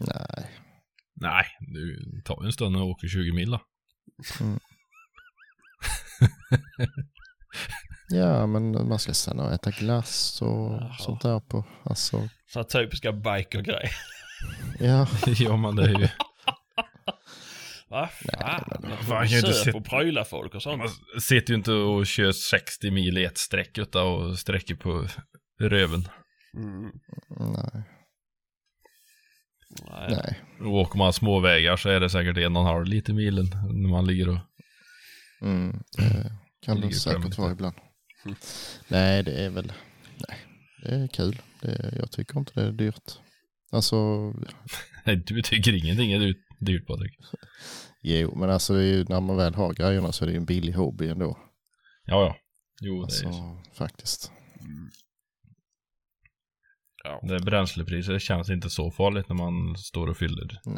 Nej, 0.00 0.50
Nej, 1.20 1.44
du 1.60 2.20
tar 2.24 2.44
en 2.44 2.52
stund 2.52 2.76
och 2.76 2.86
åker 2.88 3.08
20 3.08 3.32
mil 3.32 3.50
då. 3.50 3.60
ja 8.10 8.46
men 8.46 8.88
man 8.88 8.98
ska 8.98 9.14
stanna 9.14 9.44
och 9.44 9.52
äta 9.52 9.70
glass 9.70 10.42
och 10.42 10.72
Jaha. 10.72 10.96
sånt 10.98 11.22
där 11.22 11.40
på, 11.40 11.64
alltså, 11.84 12.28
Sådana 12.46 12.68
typiska 12.68 13.12
biker-grejer. 13.12 13.90
ja, 14.80 15.06
ja, 15.38 15.56
men 15.56 15.76
det 15.76 15.82
är 15.82 15.98
ju... 16.00 16.08
Vad 17.88 18.10
fan? 18.10 18.64
men- 18.82 18.90
Man 19.08 19.18
kan 19.18 19.26
ju 19.28 19.38
inte 19.38 19.52
se- 19.52 19.72
och 19.72 19.84
pryla 19.84 20.24
folk 20.24 20.54
och 20.54 20.62
sånt. 20.62 20.78
Man 20.78 21.20
sitter 21.20 21.50
ju 21.52 21.56
inte 21.58 21.72
och 21.72 22.06
kör 22.06 22.32
60 22.32 22.90
mil 22.90 23.18
i 23.18 23.24
ett 23.24 23.38
streck 23.38 23.78
utan 23.78 24.06
och 24.06 24.38
sträcker 24.38 24.74
på 24.74 25.06
röven. 25.60 26.08
Mm. 26.56 26.90
nej. 27.38 27.82
Nej. 30.08 30.38
Och 30.60 30.74
åker 30.74 30.98
man 30.98 31.12
småvägar 31.12 31.76
så 31.76 31.88
är 31.88 32.00
det 32.00 32.10
säkert 32.10 32.36
en 32.36 32.56
och 32.56 32.62
en 32.62 32.68
halv 32.68 32.84
liter 32.86 33.12
milen 33.12 33.46
när 33.72 33.88
man 33.88 34.06
ligger 34.06 34.28
och... 34.28 34.38
Mm, 35.42 35.82
det 35.96 36.32
kan 36.62 36.80
Det 36.80 36.86
det 36.86 36.94
säkert 36.94 37.38
vara 37.38 37.52
ibland. 37.52 37.74
Nej, 38.88 39.22
det 39.22 39.32
är 39.44 39.50
väl, 39.50 39.72
nej, 40.28 40.38
det 40.82 40.94
är 40.94 41.08
kul. 41.08 41.42
Det, 41.60 41.94
jag 41.98 42.10
tycker 42.10 42.38
inte 42.38 42.52
det 42.60 42.66
är 42.68 42.72
dyrt. 42.72 43.12
Alltså, 43.72 43.96
Nej, 45.04 45.16
du 45.26 45.42
tycker 45.42 45.84
ingenting 45.84 46.12
är 46.12 46.18
dyrt, 46.18 46.36
dyrt 46.60 46.86
Patrik. 46.86 47.12
jo, 48.02 48.36
men 48.38 48.50
alltså 48.50 48.74
det 48.74 48.80
är 48.82 48.86
ju, 48.86 49.04
när 49.08 49.20
man 49.20 49.36
väl 49.36 49.54
har 49.54 49.72
grejerna 49.74 50.12
så 50.12 50.24
är 50.24 50.26
det 50.26 50.32
ju 50.32 50.36
en 50.38 50.44
billig 50.44 50.72
hobby 50.72 51.08
ändå. 51.08 51.38
Ja, 52.04 52.22
ja. 52.26 52.36
Jo, 52.82 52.94
det 52.96 53.02
Alltså, 53.02 53.28
är 53.28 53.32
så. 53.32 53.62
faktiskt. 53.74 54.32
Ja. 57.04 57.20
Det 57.22 57.40
bränslepriset 57.40 58.22
känns 58.22 58.50
inte 58.50 58.70
så 58.70 58.90
farligt 58.90 59.28
när 59.28 59.36
man 59.36 59.76
står 59.76 60.06
och 60.06 60.16
fyller 60.16 60.60
Nej. 60.64 60.74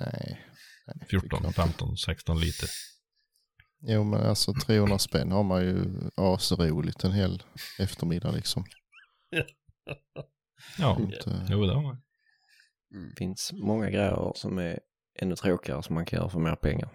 nej 0.86 0.96
det 1.00 1.04
tycker 1.04 1.14
jag 1.16 1.22
14, 1.22 1.46
inte. 1.46 1.52
15, 1.62 1.96
16 1.96 2.40
liter. 2.40 2.68
Jo, 3.80 4.04
men 4.04 4.20
alltså 4.20 4.54
300 4.54 4.98
spänn 4.98 5.32
har 5.32 5.42
man 5.42 5.62
ju 5.62 5.84
asroligt 6.16 7.04
en 7.04 7.12
hel 7.12 7.42
eftermiddag 7.78 8.30
liksom. 8.30 8.64
Ja, 10.78 10.98
Inte, 11.00 11.46
jo 11.50 11.66
det 11.66 11.74
har 11.74 11.82
man. 11.82 12.02
Det 12.90 13.16
finns 13.18 13.52
många 13.52 13.90
grejer 13.90 14.32
som 14.34 14.58
är 14.58 14.80
ännu 15.18 15.36
tråkigare 15.36 15.82
som 15.82 15.94
man 15.94 16.04
kan 16.04 16.16
göra 16.18 16.28
för 16.28 16.38
mer 16.38 16.56
pengar. 16.56 16.88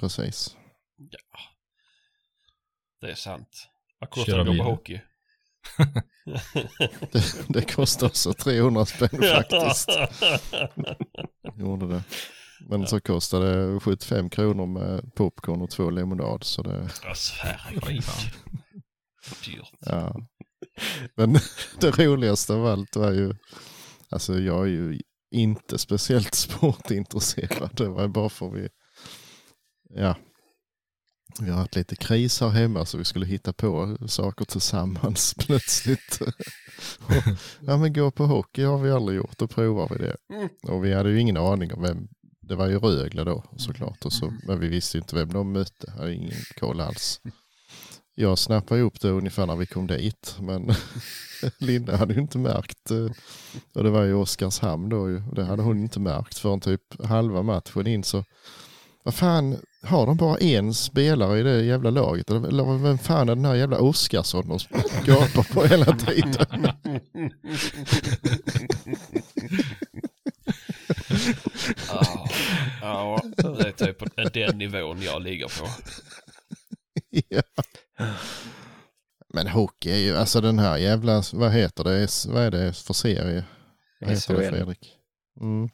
precis. 0.00 0.56
Det 3.00 3.10
är 3.10 3.14
sant. 3.14 3.68
Vad 3.98 4.10
kostar 4.10 4.34
det 4.34 4.40
att 4.40 4.46
bil. 4.48 4.60
hockey? 4.60 5.00
Det, 7.12 7.44
det 7.48 7.74
kostar 7.74 8.06
också 8.06 8.32
300 8.32 8.86
spänn 8.86 9.08
faktiskt. 9.08 9.88
Gjorde 11.56 11.88
det. 11.88 12.02
Men 12.68 12.86
så 12.86 13.00
kostade 13.00 13.72
det 13.74 13.80
75 13.80 14.30
kronor 14.30 14.66
med 14.66 15.14
popcorn 15.14 15.62
och 15.62 15.70
två 15.70 15.90
lemonad. 15.90 16.44
Så 16.44 16.62
det, 16.62 16.90
Alltså 17.06 17.34
herregud. 17.38 18.02
Dyrt. 19.44 19.72
ja. 19.80 20.16
Men 21.16 21.32
det 21.80 21.90
roligaste 21.98 22.54
av 22.54 22.66
allt 22.66 22.96
var 22.96 23.10
ju, 23.12 23.34
alltså 24.10 24.38
jag 24.38 24.62
är 24.62 24.70
ju 24.70 25.00
inte 25.30 25.78
speciellt 25.78 26.34
sportintresserad. 26.34 27.70
Det 27.76 27.88
var 27.88 28.08
bara 28.08 28.28
för 28.28 28.50
vi, 28.50 28.68
ja, 29.90 30.16
vi 31.40 31.50
har 31.50 31.58
haft 31.58 31.76
lite 31.76 31.96
kris 31.96 32.40
här 32.40 32.48
hemma 32.48 32.84
så 32.84 32.98
vi 32.98 33.04
skulle 33.04 33.26
hitta 33.26 33.52
på 33.52 33.96
saker 34.08 34.44
tillsammans 34.44 35.34
plötsligt. 35.38 36.18
Och, 36.20 36.32
ja 37.60 37.76
men 37.76 37.92
gå 37.92 38.10
på 38.10 38.26
hockey 38.26 38.62
har 38.62 38.78
vi 38.78 38.90
aldrig 38.90 39.16
gjort, 39.18 39.38
då 39.38 39.46
provar 39.48 39.88
vi 39.90 39.98
det. 40.04 40.16
Mm. 40.34 40.48
Och 40.62 40.84
vi 40.84 40.94
hade 40.94 41.10
ju 41.10 41.20
ingen 41.20 41.36
aning 41.36 41.72
om 41.72 41.82
vem, 41.82 42.08
det 42.40 42.54
var 42.54 42.66
ju 42.66 42.78
Rögle 42.78 43.24
då 43.24 43.44
såklart. 43.56 44.04
Och 44.04 44.12
så, 44.12 44.32
men 44.46 44.60
vi 44.60 44.68
visste 44.68 44.96
ju 44.96 45.02
inte 45.02 45.16
vem 45.16 45.32
de 45.32 45.52
mötte, 45.52 45.90
hade 45.90 46.14
ingen 46.14 46.32
koll 46.60 46.80
alls. 46.80 47.20
Jag 48.14 48.38
snappade 48.38 48.80
upp 48.80 49.00
det 49.00 49.08
ungefär 49.08 49.46
när 49.46 49.56
vi 49.56 49.66
kom 49.66 49.86
dit, 49.86 50.36
men 50.40 50.74
Linda 51.58 51.96
hade 51.96 52.14
ju 52.14 52.20
inte 52.20 52.38
märkt. 52.38 52.90
eh, 52.90 53.06
Och 53.74 53.84
det 53.84 53.90
var 53.90 54.02
ju 54.02 54.14
Oskarshamn 54.14 54.88
då 54.88 55.06
det 55.08 55.44
hade 55.44 55.62
hon 55.62 55.78
inte 55.80 56.00
märkt 56.00 56.38
förrän 56.38 56.60
typ 56.60 57.04
halva 57.04 57.42
matchen 57.42 57.86
in 57.86 58.04
så 58.04 58.24
vad 59.04 59.14
fan, 59.14 59.56
har 59.82 60.06
de 60.06 60.16
bara 60.16 60.38
en 60.38 60.74
spelare 60.74 61.40
i 61.40 61.42
det 61.42 61.64
jävla 61.64 61.90
laget? 61.90 62.30
Eller 62.30 62.78
vem 62.78 62.98
fan 62.98 63.28
är 63.28 63.34
den 63.34 63.44
här 63.44 63.54
jävla 63.54 63.78
Oskarsson 63.78 64.48
de 64.48 64.58
gapar 65.04 65.54
på 65.54 65.64
hela 65.64 65.96
tiden? 65.96 66.72
Ja, 71.88 72.28
ja, 72.80 73.20
det 73.36 73.68
är 73.68 73.72
typ 73.72 74.32
den 74.32 74.58
nivån 74.58 75.02
jag 75.02 75.22
ligger 75.22 75.60
på. 75.60 75.68
ja. 77.28 77.42
Men 79.34 79.48
hockey 79.48 79.90
är 79.90 79.96
ju, 79.96 80.16
alltså 80.16 80.40
den 80.40 80.58
här 80.58 80.76
jävla, 80.76 81.22
vad 81.32 81.52
heter 81.52 81.84
det, 81.84 82.08
vad 82.26 82.42
är 82.42 82.50
det 82.50 82.72
för 82.72 82.94
serie? 82.94 83.44
Vad 84.00 84.10
heter 84.10 84.34
det. 84.36 84.48
Fredrik? 84.48 84.92
Mm. 85.40 85.68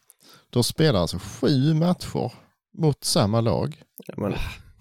De 0.50 0.64
spelar 0.64 1.00
alltså 1.00 1.18
sju 1.18 1.74
matcher 1.74 2.32
mot 2.79 3.05
samma 3.05 3.41
lag. 3.41 3.76
Ja, 4.07 4.14
Men 4.16 4.35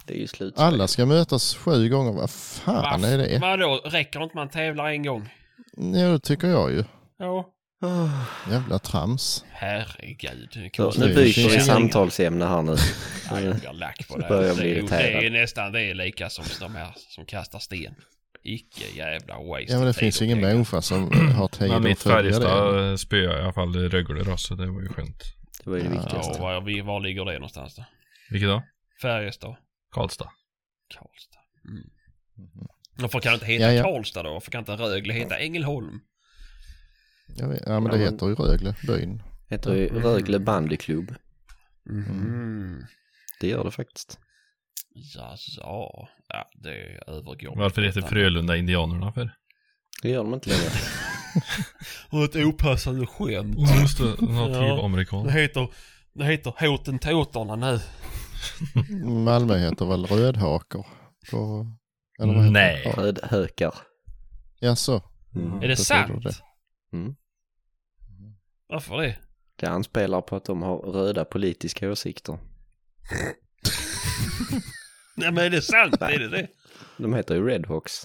det 0.06 0.14
är 0.14 0.18
ju 0.20 0.28
slutspel. 0.28 0.66
Alla 0.66 0.88
ska 0.88 1.06
mötas 1.06 1.56
sju 1.56 1.90
gånger, 1.90 2.12
vad 2.12 2.30
fan 2.30 3.04
är 3.04 3.18
det? 3.18 3.40
Vadå, 3.40 3.82
räcker 3.86 4.24
inte 4.24 4.36
man 4.36 4.50
tävlar 4.50 4.88
en 4.90 5.04
gång? 5.04 5.30
Ja, 5.78 6.08
det 6.08 6.20
tycker 6.20 6.48
jag 6.48 6.72
ju. 6.72 6.84
Ja. 7.20 7.54
Jävla 8.52 8.80
trams. 8.80 9.46
Herregud. 9.52 10.50
det 10.54 10.70
Så, 10.76 11.00
nu 11.00 11.16
byter 11.16 11.50
vi 11.50 11.60
samtalsämne 11.60 12.46
här 12.46 12.62
nu. 12.62 12.76
Ja, 13.30 13.42
jag 13.42 13.56
blir 13.56 13.74
lack 13.74 14.08
på 14.08 14.18
det. 14.18 14.28
Börjar 14.28 14.50
Det 14.50 14.56
bli 14.56 14.74
det 14.74 14.80
irriterad. 14.80 15.24
är 15.24 15.30
nästan 15.30 15.72
det 15.72 15.82
är 15.82 15.94
lika 15.94 16.30
som 16.30 16.46
de 16.60 16.76
här 16.76 16.94
som 16.96 17.26
kastar 17.26 17.60
sten. 17.60 17.96
Icke 18.44 18.84
jävla 18.96 19.36
waste 19.36 19.66
Ja 19.72 19.78
men 19.78 19.88
det 19.88 19.94
finns 19.94 20.22
ju 20.22 20.26
ingen 20.26 20.42
människa 20.42 20.82
som 20.82 21.12
har 21.38 21.48
tid 21.48 21.72
att 21.72 21.82
mitt 21.84 22.00
följa 22.00 22.22
det. 22.22 22.46
Färjestad 22.46 23.00
spöade 23.00 23.40
i 23.40 23.44
alla 23.44 23.54
fall 23.54 23.90
Rögle 23.90 24.24
då, 24.24 24.38
så 24.38 24.56
det 24.56 24.72
var 24.72 24.82
ju 24.82 24.88
skönt. 24.90 25.24
Det 25.68 25.72
var 25.72 25.78
ju 25.78 25.84
det 25.84 25.90
viktigaste. 25.90 26.34
Ja, 26.38 26.44
var, 26.44 26.62
vi- 26.62 26.82
var 26.82 27.00
ligger 27.00 27.26
det 27.26 27.34
någonstans 27.34 27.76
då? 27.76 27.86
Vilket 28.30 28.50
då? 28.50 28.64
Färjestad? 29.02 29.56
Karlstad. 29.92 30.30
Karlstad. 30.94 31.40
Mm. 31.68 31.90
Varför 32.98 33.20
kan 33.20 33.32
det 33.32 33.34
inte 33.34 33.46
heta 33.46 33.66
Ja, 33.66 33.72
ja. 33.72 33.84
Karlstad 33.84 34.24
då? 34.24 34.34
Varför 34.34 34.52
kan 34.52 34.60
inte 34.60 34.72
Rögle 34.72 35.14
heta 35.14 35.38
Ängelholm? 35.38 36.00
Ja 37.66 37.80
men 37.80 37.84
det 37.92 37.98
heter 37.98 38.28
ju 38.28 38.36
Rögle, 38.36 38.76
byn. 38.88 39.24
Heter 39.50 39.76
ju 39.76 39.88
Rögle 39.90 40.40
bandyklubb. 40.40 41.16
Mm. 41.90 42.86
Det 43.40 43.48
gör 43.48 43.64
det 43.64 43.72
faktiskt. 43.72 44.20
Ja, 44.94 45.36
ja. 45.58 46.10
ja, 46.28 46.50
det 46.54 47.04
övergår. 47.08 47.56
Varför 47.56 47.82
heter 47.82 48.02
Frölunda 48.02 48.58
Indianerna 48.58 49.12
för? 49.12 49.32
Det 50.02 50.10
gör 50.10 50.24
de 50.24 50.34
inte 50.34 50.50
längre. 50.50 50.62
Och 52.10 52.24
ett 52.24 52.36
opassande 52.36 53.06
skämt. 53.06 53.58
Just 53.82 53.98
det, 53.98 54.16
Ja. 54.20 54.48
nativamerikan. 54.48 55.24
Det 55.26 55.32
heter, 55.32 55.68
det 56.14 56.26
heter 56.26 56.68
Hotentoterna 56.68 57.56
nu. 57.56 57.80
Malmö 59.24 59.58
heter 59.58 59.86
väl 59.86 60.06
Rödhakor? 60.06 60.86
På, 61.32 61.68
eller 62.20 62.34
vad 62.34 62.44
heter 62.44 62.52
Nej. 62.54 62.82
det? 62.84 62.90
Ja, 62.90 63.04
Rödhökar. 63.04 63.74
Jaså? 64.60 65.02
Mm. 65.36 65.48
Är 65.48 65.54
det 65.54 65.60
betyder 65.68 65.76
sant? 65.84 66.24
det. 66.24 66.36
Mm. 66.98 67.16
Varför 68.70 68.98
det? 68.98 69.18
Det 69.56 69.66
anspelar 69.68 70.22
på 70.22 70.36
att 70.36 70.46
de 70.46 70.62
har 70.62 70.78
röda 70.78 71.26
politiska 71.26 71.92
åsikter. 71.92 72.40
Nej 75.16 75.32
men 75.32 75.38
är 75.46 75.50
det 75.50 75.62
sant? 75.62 76.02
Är 76.02 76.20
det 76.20 76.30
det? 76.30 76.48
De 76.98 77.14
heter 77.14 77.36
ju 77.36 77.48
Redhawks. 77.48 78.04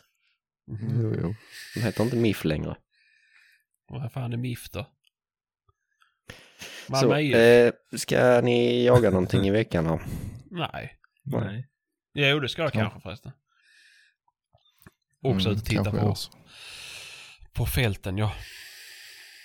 Jo, 0.66 1.14
jo. 1.20 1.34
De 1.74 1.80
heter 1.80 2.04
inte 2.04 2.16
MIF 2.16 2.44
längre. 2.44 2.76
Vad 3.92 4.12
fan 4.12 4.32
är 4.32 4.36
MIF 4.36 4.70
då? 4.70 4.86
Så, 6.86 6.92
Malmö 6.92 7.20
IF? 7.20 7.34
eh, 7.34 7.72
ska 7.98 8.40
ni 8.40 8.84
jaga 8.84 9.10
någonting 9.10 9.46
i 9.46 9.50
veckan 9.50 9.86
här? 9.86 10.00
Nej. 10.50 10.96
Nej. 11.22 11.68
Jo 12.14 12.40
det 12.40 12.48
ska 12.48 12.62
jag 12.62 12.68
Ja. 12.74 12.80
kanske 12.80 13.00
förresten. 13.00 13.32
Också 15.22 15.48
Mm, 15.48 15.52
ut 15.52 15.62
och 15.62 15.68
titta 15.68 15.90
på, 15.90 16.14
på 17.52 17.66
fälten 17.66 18.18
ja. 18.18 18.32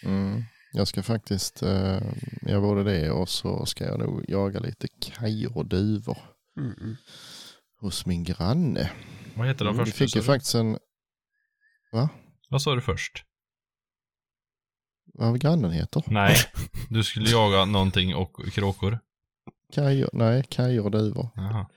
Mm. 0.04 0.44
Jag 0.74 0.88
ska 0.88 1.04
faktiskt, 1.04 1.64
eh, 1.64 2.02
jag 2.42 2.62
både 2.62 2.84
det 2.84 3.12
och 3.12 3.30
så 3.30 3.66
ska 3.66 3.84
jag 3.86 4.00
nog 4.00 4.26
jaga 4.28 4.60
lite 4.60 4.88
kajor 5.02 5.58
och 5.58 5.66
duvor 5.66 6.18
Mm. 6.58 6.96
hos 7.80 8.06
min 8.06 8.24
granne. 8.24 8.92
Vad 9.36 9.48
heter 9.48 9.66
de 9.66 9.74
Mm, 9.74 9.86
Vi 9.86 9.92
först? 9.92 9.98
fick 9.98 10.16
ju 10.16 10.22
faktiskt 10.22 10.56
en, 10.56 10.78
Vad 12.50 12.62
sa 12.62 12.76
du 12.76 12.82
först? 12.82 13.24
Vad 15.18 15.40
grannen 15.40 15.72
heter? 15.72 16.04
Nej, 16.08 16.36
du 16.90 17.04
skulle 17.04 17.30
jaga 17.30 17.66
någonting 17.66 18.16
och 18.16 18.46
kråkor. 18.54 19.00
Kajor, 19.74 20.10
nej, 20.14 20.44
kajor 20.50 20.86
och 20.86 20.92
duvor. 20.92 21.30
Jaha. 21.36 21.68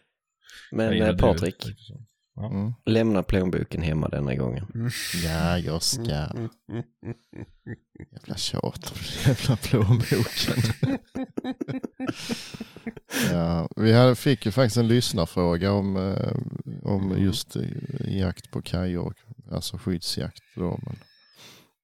Men 0.72 1.02
eh, 1.02 1.16
Patrik, 1.16 1.56
du. 1.58 2.06
Mm. 2.46 2.72
lämna 2.86 3.22
plånboken 3.22 3.82
hemma 3.82 4.08
denna 4.08 4.34
gången. 4.34 4.66
Ja, 5.24 5.58
jag 5.58 5.82
ska. 5.82 6.12
Mm. 6.12 6.48
Jävla 8.12 8.36
tjat 8.36 8.92
om 8.92 8.98
jävla 9.26 9.56
plånboken. 9.56 10.62
ja, 13.32 13.68
vi 13.76 13.92
hade, 13.92 14.16
fick 14.16 14.46
ju 14.46 14.52
faktiskt 14.52 14.76
en 14.76 14.88
lyssnarfråga 14.88 15.72
om, 15.72 15.96
eh, 15.96 16.32
om 16.82 17.18
just 17.18 17.56
eh, 17.56 17.62
jakt 18.06 18.50
på 18.50 18.62
kajor, 18.62 19.14
alltså 19.50 19.78
skyddsjakt. 19.78 20.42
Då, 20.54 20.80
men 20.82 20.96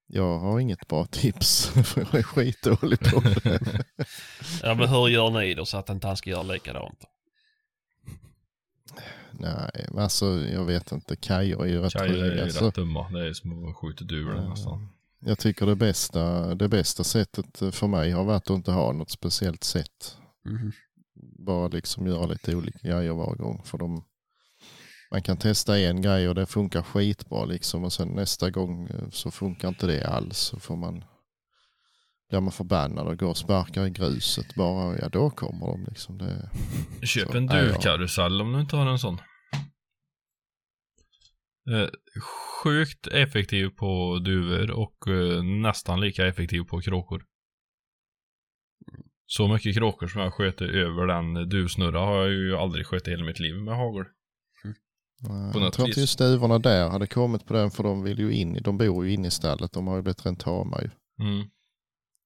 jag 0.07 0.39
har 0.39 0.59
inget 0.59 0.87
bra 0.87 1.05
tips, 1.05 1.65
för 1.67 2.01
jag 2.11 2.15
är 2.15 2.23
skitdålig 2.23 2.99
på 2.99 3.19
det. 3.19 3.59
Ja 4.63 4.75
men 4.75 4.89
hur 4.89 5.07
gör 5.07 5.29
ni 5.29 5.53
då 5.53 5.65
så 5.65 5.77
att 5.77 5.89
inte 5.89 6.07
han 6.07 6.17
ska 6.17 6.29
göra 6.29 6.43
likadant? 6.43 7.03
Nej, 9.31 9.85
men 9.91 10.03
alltså 10.03 10.25
jag 10.25 10.65
vet 10.65 10.91
inte, 10.91 11.15
kajor 11.15 11.63
är 11.65 11.69
ju 11.69 11.79
rätt 11.81 11.93
Kajor 11.93 12.15
är 12.17 12.25
ju 12.25 12.31
roliga. 12.31 12.45
rätt 12.45 12.53
Så, 12.53 12.69
dumma. 12.69 13.09
Det 13.09 13.27
är 13.27 13.33
som 13.33 13.69
att 13.69 13.75
skjuta 13.75 14.03
duvor 14.03 14.35
Ja. 14.35 14.49
nästan. 14.49 14.89
Jag 15.19 15.39
tycker 15.39 15.65
det 15.65 15.75
bästa, 15.75 16.55
det 16.55 16.67
bästa 16.69 17.03
sättet 17.03 17.75
för 17.75 17.87
mig 17.87 18.11
har 18.11 18.23
varit 18.23 18.43
att 18.49 18.55
inte 18.55 18.71
ha 18.71 18.91
något 18.91 19.09
speciellt 19.11 19.63
sätt. 19.63 20.17
Mhm. 20.45 20.71
Bara 21.45 21.67
liksom 21.67 22.07
göra 22.07 22.25
lite 22.25 22.55
olika 22.55 22.79
grejer 22.87 23.13
var 23.13 23.35
gång. 23.35 23.61
För 23.65 23.77
de, 23.77 24.03
man 25.11 25.21
kan 25.21 25.37
testa 25.37 25.79
en 25.79 26.01
grej 26.01 26.29
och 26.29 26.35
det 26.35 26.45
funkar 26.45 26.81
skitbra 26.81 27.45
liksom. 27.45 27.83
Och 27.83 27.93
sen 27.93 28.07
nästa 28.07 28.49
gång 28.49 28.87
eh, 28.87 29.09
så 29.09 29.31
funkar 29.31 29.67
inte 29.67 29.87
det 29.87 30.07
alls. 30.07 30.37
Så 30.37 30.59
får 30.59 30.75
man, 30.75 31.03
blir 32.29 32.39
man 32.39 32.51
förbannad 32.51 33.07
och 33.07 33.17
går 33.17 33.29
och 33.29 33.37
sparkar 33.37 33.85
i 33.85 33.89
gruset 33.89 34.55
bara. 34.55 34.97
Ja, 34.97 35.09
då 35.09 35.29
kommer 35.29 35.67
de 35.67 35.85
liksom. 35.89 36.17
Det, 36.17 36.49
Köp 37.07 37.31
Så, 37.31 37.37
en 37.37 37.47
duvkarusell 37.47 38.41
om 38.41 38.53
du 38.53 38.59
inte 38.59 38.75
har 38.75 38.85
en 38.85 38.99
sån. 38.99 39.19
Eh, 41.71 41.89
sjukt 42.63 43.07
effektiv 43.07 43.69
på 43.69 44.19
duvor 44.25 44.71
och 44.71 45.07
eh, 45.07 45.43
nästan 45.43 46.01
lika 46.01 46.27
effektiv 46.27 46.63
på 46.63 46.81
kråkor. 46.81 47.23
Så 49.25 49.47
mycket 49.47 49.75
kråkor 49.75 50.07
som 50.07 50.21
jag 50.21 50.33
sköt 50.33 50.61
över 50.61 51.07
den 51.07 51.49
duvsnurra 51.49 51.99
har 51.99 52.17
jag 52.17 52.29
ju 52.29 52.57
aldrig 52.57 52.87
skjutit 52.87 53.07
i 53.07 53.11
hela 53.11 53.25
mitt 53.25 53.39
liv 53.39 53.55
med 53.55 53.75
hagel. 53.75 54.05
På 55.53 55.59
jag 55.59 55.73
tror 55.73 55.87
inte 55.87 55.99
just 55.99 56.19
duvorna 56.19 56.59
där 56.59 56.89
hade 56.89 57.07
kommit 57.07 57.45
på 57.45 57.53
den 57.53 57.71
för 57.71 57.83
de 57.83 58.03
vill 58.03 58.19
ju 58.19 58.33
in, 58.33 58.59
de 58.63 58.77
bor 58.77 59.05
ju 59.05 59.13
inne 59.13 59.27
i 59.27 59.31
stallet. 59.31 59.71
De 59.71 59.87
har 59.87 59.95
ju 59.95 60.01
blivit 60.01 60.25
rent 60.25 60.39
tama 60.39 60.81
ju. 60.81 60.89
Mm. 61.25 61.47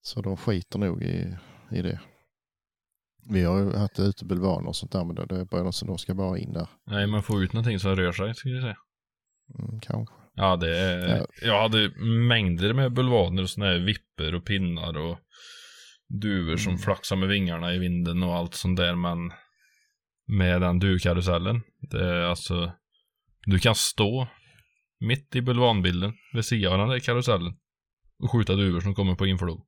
Så 0.02 0.22
de 0.22 0.38
skiter 0.38 0.80
nog 0.80 1.04
i, 1.04 1.38
i 1.72 1.82
det. 1.82 2.00
Vi 3.30 3.44
har 3.44 3.60
ju 3.60 3.74
haft 3.76 4.00
ute 4.00 4.26
bulvaner 4.26 4.68
och 4.68 4.76
sånt 4.76 4.92
där 4.92 5.04
men 5.06 5.16
det 5.16 5.36
är 5.36 5.46
bara 5.46 5.64
de 5.64 5.74
som 5.74 5.88
de 5.88 5.98
ska 5.98 6.14
bara 6.14 6.38
in 6.38 6.54
där. 6.54 6.68
Nej, 6.86 7.08
man 7.08 7.24
får 7.24 7.44
ut 7.44 7.54
någonting 7.54 7.80
som 7.80 7.96
rör 7.96 8.12
sig, 8.12 8.36
skulle 8.36 8.54
jag 8.54 8.64
säga. 8.64 8.78
Mm, 9.60 9.80
kanske. 9.80 10.16
Ja, 10.34 10.56
det 10.56 10.78
är... 10.80 11.18
Ja. 11.18 11.26
Jag 11.42 11.62
hade 11.62 11.90
mängder 12.28 12.74
med 12.74 12.94
bulvaner 12.94 13.44
och 13.44 13.50
såna 13.50 13.66
här 13.66 13.80
vipper 13.80 14.36
och 14.36 14.46
pinnar 14.46 14.98
och 14.98 15.18
duvor 16.22 16.58
som 16.58 16.70
Mm. 16.72 16.82
flaxar 16.82 17.16
med 17.16 17.30
vingarna 17.30 17.74
i 17.74 17.78
vinden 17.80 18.24
och 18.24 18.36
allt 18.36 18.54
sånt 18.54 18.78
där, 18.78 18.96
men 18.96 19.34
med 20.38 20.62
den 20.62 20.80
duvkarusellen, 20.80 21.62
det 21.92 22.06
är 22.06 22.22
alltså... 22.22 22.72
Du 23.46 23.60
kan 23.60 23.76
stå 23.76 24.28
mitt 25.00 25.36
i 25.36 25.42
bulvanbilden 25.42 26.14
vid 26.34 26.46
sidan 26.46 26.74
av 26.74 26.80
den 26.80 26.90
där 26.90 27.00
karusellen 27.00 27.54
och 28.24 28.32
skjuta 28.32 28.56
duvor 28.56 28.82
som 28.82 28.96
kommer 28.96 29.16
på 29.16 29.26
inflod. 29.28 29.62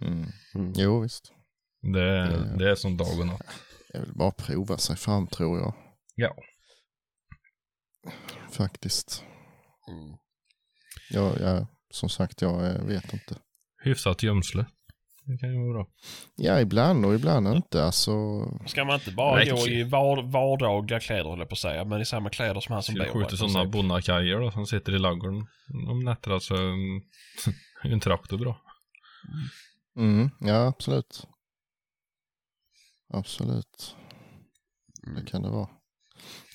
Mm. 0.00 0.26
Mm. 0.54 0.72
Jo 0.76 1.00
visst. 1.00 1.32
Det, 1.80 2.00
är- 2.02 2.30
Det- 2.30 2.58
det 2.58 2.70
är 2.70 2.74
som 2.74 2.96
dag 2.96 3.20
och 3.20 3.26
natt. 3.26 3.60
Jag 3.92 4.00
vill 4.00 4.14
bara 4.14 4.30
prova 4.30 4.78
sig 4.78 4.96
fram 4.96 5.26
tror 5.26 5.58
jag. 5.58 5.74
Ja. 6.14 6.36
Faktiskt. 8.52 9.24
Mm. 9.88 10.16
Jag, 11.10 11.40
jag, 11.40 11.66
som 11.90 12.08
sagt, 12.08 12.42
jag 12.42 12.66
eh, 12.66 12.84
vet 12.86 13.12
inte. 13.12 13.38
Hyfsat 13.82 14.22
gömsle. 14.22 14.66
Det 15.26 15.38
kan 15.38 15.50
ju 15.52 15.58
vara 15.58 15.72
bra. 15.72 15.86
Ja, 16.36 16.60
ibland 16.60 17.06
och 17.06 17.14
ibland 17.14 17.48
inte. 17.48 17.84
Alltså, 17.84 18.12
Ska 18.66 18.84
man 18.84 18.94
inte 18.94 19.10
bara 19.10 19.36
Nej, 19.36 19.50
gå 19.50 19.68
i 19.68 19.82
var, 19.82 20.22
vardagliga 20.22 21.00
kläder 21.00 21.30
höll 21.30 21.38
jag 21.38 21.48
på 21.48 21.52
att 21.52 21.58
säga, 21.58 21.84
men 21.84 22.00
i 22.00 22.04
samma 22.04 22.30
kläder 22.30 22.60
som 22.60 22.72
han 22.72 22.82
som 22.82 22.94
bor 22.94 23.04
i 23.06 23.36
sådana 23.36 23.54
princip. 23.54 23.72
bonnakajer 23.72 24.40
då 24.40 24.50
som 24.50 24.66
sitter 24.66 24.94
i 24.94 24.98
ladugården 24.98 25.46
om 25.88 26.00
nätterna 26.04 26.40
så 26.40 26.56
mm, 26.56 27.02
är 27.82 27.88
en 27.92 28.00
traktor 28.00 28.38
bra. 28.38 28.60
mm, 29.96 30.30
ja 30.40 30.66
absolut. 30.66 31.26
Absolut. 33.12 33.96
Det 35.16 35.30
kan 35.30 35.42
det 35.42 35.50
vara. 35.50 35.68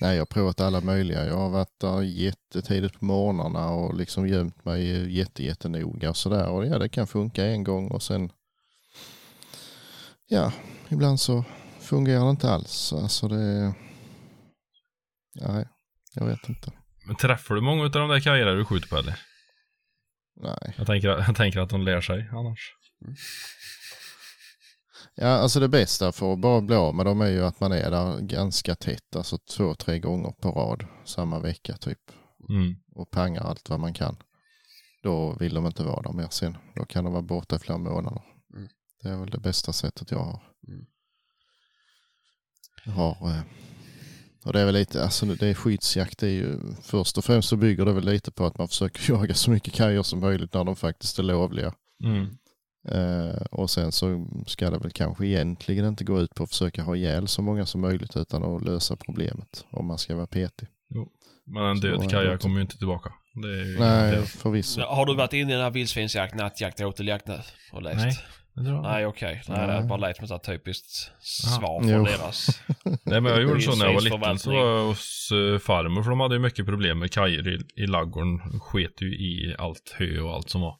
Nej, 0.01 0.15
jag 0.15 0.21
har 0.21 0.25
provat 0.25 0.61
alla 0.61 0.81
möjliga. 0.81 1.25
Jag 1.25 1.37
har 1.37 1.49
varit 1.49 1.79
där 1.79 2.01
jättetidigt 2.01 2.99
på 2.99 3.05
morgnarna 3.05 3.69
och 3.69 3.95
liksom 3.95 4.27
gömt 4.27 4.65
mig 4.65 5.11
jätte, 5.17 5.43
jättenoga 5.43 6.09
och 6.09 6.17
sådär. 6.17 6.49
Och 6.49 6.65
ja, 6.65 6.79
det 6.79 6.89
kan 6.89 7.07
funka 7.07 7.45
en 7.45 7.63
gång 7.63 7.87
och 7.91 8.01
sen, 8.03 8.31
ja, 10.29 10.53
ibland 10.89 11.19
så 11.19 11.45
fungerar 11.79 12.23
det 12.23 12.29
inte 12.29 12.49
alls. 12.49 12.93
Alltså 12.93 13.27
det, 13.27 13.73
nej, 15.35 15.67
jag 16.13 16.25
vet 16.25 16.49
inte. 16.49 16.71
Men 17.05 17.15
träffar 17.15 17.55
du 17.55 17.61
många 17.61 17.83
av 17.83 17.91
de 17.91 18.09
där 18.09 18.19
kajerna 18.19 18.51
du 18.51 18.65
skjuter 18.65 18.87
på 18.89 18.97
eller? 18.97 19.19
Nej. 20.35 20.75
Jag 20.77 20.87
tänker, 20.87 21.07
jag 21.07 21.35
tänker 21.35 21.59
att 21.59 21.69
de 21.69 21.81
lär 21.81 22.01
sig 22.01 22.29
annars. 22.31 22.75
Ja, 25.15 25.27
alltså 25.27 25.59
det 25.59 25.67
bästa 25.67 26.11
för 26.11 26.33
att 26.33 26.39
bara 26.39 26.61
bli 26.61 26.75
av 26.75 26.95
med 26.95 27.05
dem 27.05 27.21
är 27.21 27.29
ju 27.29 27.45
att 27.45 27.59
man 27.59 27.71
är 27.71 27.91
där 27.91 28.19
ganska 28.19 28.75
tätt, 28.75 29.15
alltså 29.15 29.37
två, 29.37 29.75
tre 29.75 29.99
gånger 29.99 30.31
på 30.31 30.51
rad 30.51 30.85
samma 31.05 31.39
vecka 31.39 31.77
typ. 31.77 31.99
Mm. 32.49 32.75
och 32.95 33.11
pangar 33.11 33.41
allt 33.41 33.69
vad 33.69 33.79
man 33.79 33.93
kan. 33.93 34.17
Då 35.03 35.35
vill 35.39 35.53
de 35.53 35.65
inte 35.65 35.83
vara 35.83 36.01
där 36.01 36.13
mer 36.13 36.27
sen. 36.31 36.57
Då 36.75 36.85
kan 36.85 37.03
de 37.03 37.13
vara 37.13 37.23
borta 37.23 37.55
i 37.55 37.59
flera 37.59 37.77
månader. 37.77 38.21
Det 39.03 39.09
är 39.09 39.17
väl 39.17 39.29
det 39.29 39.39
bästa 39.39 39.73
sättet 39.73 40.11
jag 40.11 40.19
har. 40.19 40.41
Mm. 40.67 40.85
Jag 42.85 42.91
har 42.91 43.29
eh, 43.29 43.41
och 44.45 44.53
det 44.53 44.59
är 44.59 44.65
väl 44.65 44.73
lite, 44.73 45.03
alltså 45.03 45.25
det 45.25 45.47
är 45.47 45.53
skyddsjakt, 45.53 46.19
det 46.19 46.27
är 46.27 46.31
ju 46.31 46.59
först 46.81 47.17
och 47.17 47.25
främst 47.25 47.49
så 47.49 47.55
bygger 47.55 47.85
det 47.85 47.93
väl 47.93 48.05
lite 48.05 48.31
på 48.31 48.45
att 48.45 48.57
man 48.57 48.67
försöker 48.67 49.13
jaga 49.13 49.33
så 49.33 49.51
mycket 49.51 49.73
kajor 49.73 50.03
som 50.03 50.19
möjligt 50.19 50.53
när 50.53 50.63
de 50.63 50.75
faktiskt 50.75 51.19
är 51.19 51.23
lovliga. 51.23 51.73
Mm. 52.03 52.27
Eh, 52.87 53.41
och 53.51 53.69
sen 53.69 53.91
så 53.91 54.27
ska 54.47 54.69
det 54.69 54.77
väl 54.77 54.91
kanske 54.91 55.27
egentligen 55.27 55.85
inte 55.85 56.03
gå 56.03 56.19
ut 56.19 56.35
på 56.35 56.43
att 56.43 56.49
försöka 56.49 56.83
ha 56.83 56.95
ihjäl 56.95 57.27
så 57.27 57.41
många 57.41 57.65
som 57.65 57.81
möjligt 57.81 58.17
utan 58.17 58.43
att 58.43 58.65
lösa 58.65 58.95
problemet 58.95 59.65
om 59.71 59.85
man 59.85 59.97
ska 59.97 60.15
vara 60.15 60.27
petig. 60.27 60.67
Men 61.45 61.63
en 61.63 61.79
död 61.79 61.99
det 61.99 62.09
kaja 62.09 62.37
kommer 62.37 62.55
ju 62.55 62.61
inte 62.61 62.77
tillbaka. 62.77 63.13
Det 63.41 63.61
är 63.61 63.65
ju 63.65 63.79
Nej, 63.79 64.25
förvisso. 64.25 64.81
Har 64.81 65.05
du 65.05 65.15
varit 65.15 65.33
inne 65.33 65.51
i 65.51 65.55
den 65.55 65.63
här 65.63 65.71
vildsvinsjakt, 65.71 66.35
nattjakt, 66.35 66.81
åteljakt 66.81 67.27
nu 67.27 67.39
och 67.71 67.81
läst? 67.81 68.05
Nej. 68.05 68.17
Det 68.59 68.81
Nej, 68.81 69.05
okej. 69.05 69.41
Nej, 69.47 69.59
det 69.59 69.67
Nej. 69.67 69.77
är 69.77 69.87
bara 69.87 69.97
lät 69.99 70.17
som 70.27 70.35
ett 70.35 70.43
typiskt 70.43 71.11
svar 71.19 71.81
från 71.81 71.89
Jo. 71.89 72.03
deras... 72.03 72.61
Nej 73.03 73.21
men 73.21 73.25
jag 73.25 73.41
gjorde 73.41 73.61
så 73.61 73.75
när 73.75 73.85
jag 73.85 73.93
var 73.93 74.01
liten 74.01 74.39
så 74.39 74.51
var 74.51 74.69
jag 74.69 74.85
hos 74.85 75.29
uh, 75.33 75.59
farmor 75.59 76.03
för 76.03 76.09
de 76.09 76.19
hade 76.19 76.35
ju 76.35 76.39
mycket 76.41 76.65
problem 76.65 76.99
med 76.99 77.11
kajer 77.11 77.47
i, 77.47 77.83
i 77.83 77.87
ladugården. 77.87 78.59
Sket 78.59 79.01
ju 79.01 79.07
i 79.07 79.55
allt 79.59 79.95
hö 79.99 80.19
och 80.19 80.33
allt 80.33 80.49
som 80.49 80.61
var. 80.61 80.75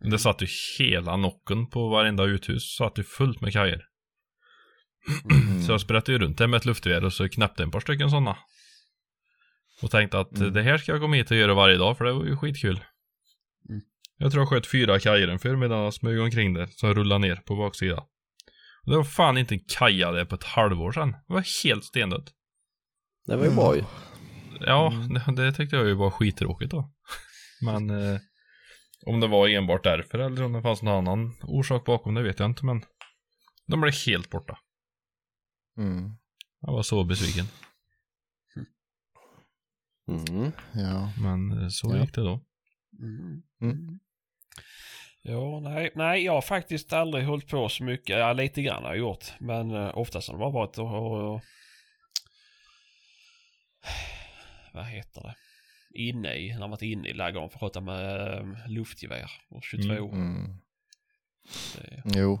Det 0.00 0.18
satt 0.18 0.42
ju 0.42 0.46
hela 0.78 1.16
nocken 1.16 1.66
på 1.70 1.88
varenda 1.88 2.24
uthus, 2.24 2.76
satt 2.76 2.98
ju 2.98 3.02
fullt 3.04 3.40
med 3.40 3.52
kajer. 3.52 3.84
Mm. 5.30 5.62
Så 5.66 5.72
jag 5.72 5.80
sprätte 5.80 6.12
ju 6.12 6.18
runt 6.18 6.38
det 6.38 6.46
med 6.46 6.58
ett 6.58 6.64
luftgevär 6.64 7.04
och 7.04 7.12
så 7.12 7.28
knäppte 7.28 7.62
en 7.62 7.70
par 7.70 7.80
stycken 7.80 8.10
sådana. 8.10 8.36
Och 9.82 9.90
tänkte 9.90 10.18
att 10.20 10.36
Mm. 10.36 10.52
det 10.52 10.62
här 10.62 10.78
ska 10.78 10.92
jag 10.92 11.00
komma 11.00 11.16
hit 11.16 11.30
och 11.30 11.36
göra 11.36 11.54
varje 11.54 11.76
dag 11.76 11.98
för 11.98 12.04
det 12.04 12.12
var 12.12 12.24
ju 12.24 12.36
skitkul. 12.36 12.80
Mm. 14.20 14.24
Jag 14.24 14.32
tror 14.32 14.42
jag 14.42 14.48
sköt 14.48 14.66
fyra 14.66 14.98
kajer 15.00 15.28
en 15.28 15.38
förmiddag 15.38 15.76
och 15.86 15.94
smög 15.94 16.20
omkring 16.20 16.54
det, 16.54 16.66
som 16.72 16.94
rullade 16.94 17.18
ner 17.28 17.36
på 17.36 17.56
baksidan. 17.56 18.04
Och 18.84 18.90
det 18.90 18.96
var 18.96 19.04
fan 19.04 19.38
inte 19.38 19.54
en 19.54 19.60
kaja 19.78 20.10
det 20.12 20.26
på 20.26 20.34
ett 20.34 20.44
halvår 20.44 20.92
sedan. 20.92 21.10
Det 21.12 21.32
var 21.34 21.64
helt 21.64 21.84
stendött. 21.84 22.32
Det 23.26 23.36
var 23.36 23.44
ju 23.44 23.50
bra 23.54 23.76
ju. 23.76 23.84
Ja, 24.60 24.92
Mm. 24.92 25.14
det, 25.14 25.42
det 25.44 25.52
tyckte 25.52 25.76
jag 25.76 25.86
ju 25.86 25.94
var 25.94 26.10
skittråkigt 26.10 26.70
då. 26.70 26.92
Men 27.64 27.90
eh, 27.90 28.20
om 29.06 29.20
det 29.20 29.26
var 29.26 29.48
enbart 29.48 29.84
därför 29.84 30.18
eller 30.18 30.42
om 30.42 30.52
det 30.52 30.62
fanns 30.62 30.82
någon 30.82 31.08
annan 31.08 31.34
orsak 31.42 31.84
bakom 31.84 32.14
det 32.14 32.22
vet 32.22 32.38
jag 32.38 32.50
inte 32.50 32.64
men 32.64 32.84
de 33.66 33.80
blev 33.80 33.94
helt 34.06 34.30
borta. 34.30 34.58
Mm. 35.78 36.10
Jag 36.60 36.72
var 36.72 36.82
så 36.82 37.04
besviken. 37.04 37.44
Mm. 40.08 40.52
Ja. 40.72 41.12
Men 41.22 41.62
eh, 41.62 41.68
så 41.68 41.90
Ja. 41.94 42.00
gick 42.00 42.14
det 42.14 42.20
då. 42.20 42.44
Mm. 43.62 44.00
Ja, 45.22 45.60
nej, 45.60 45.90
nej, 45.94 46.24
jag 46.24 46.32
har 46.32 46.42
faktiskt 46.42 46.92
aldrig 46.92 47.24
hållit 47.24 47.48
på 47.48 47.68
så 47.68 47.84
mycket. 47.84 48.18
Ja, 48.18 48.32
lite 48.32 48.62
grann 48.62 48.82
har 48.82 48.90
jag 48.90 48.98
gjort. 48.98 49.24
Men 49.38 49.70
eh, 49.70 49.98
oftast 49.98 50.28
har 50.28 50.34
det 50.34 50.38
bara 50.38 50.50
varit 50.50 50.78
och, 50.78 50.94
och, 50.94 51.34
och... 51.34 51.40
Vad 54.72 54.84
heter 54.84 55.22
det? 55.22 55.34
Inne 55.94 56.34
i, 56.34 56.52
när 56.52 56.60
man 56.60 56.70
varit 56.70 56.82
inne 56.82 57.08
i 57.08 57.12
ladugården 57.12 57.50
för 57.50 57.56
att 57.56 57.60
skjuta 57.60 57.80
med 57.80 58.32
eh, 58.32 58.68
luftgevär 58.68 59.30
och 59.50 59.64
22 59.64 59.92
Mm. 59.92 60.36
Mm. 60.36 60.58
Det, 61.76 62.02
Jo, 62.04 62.40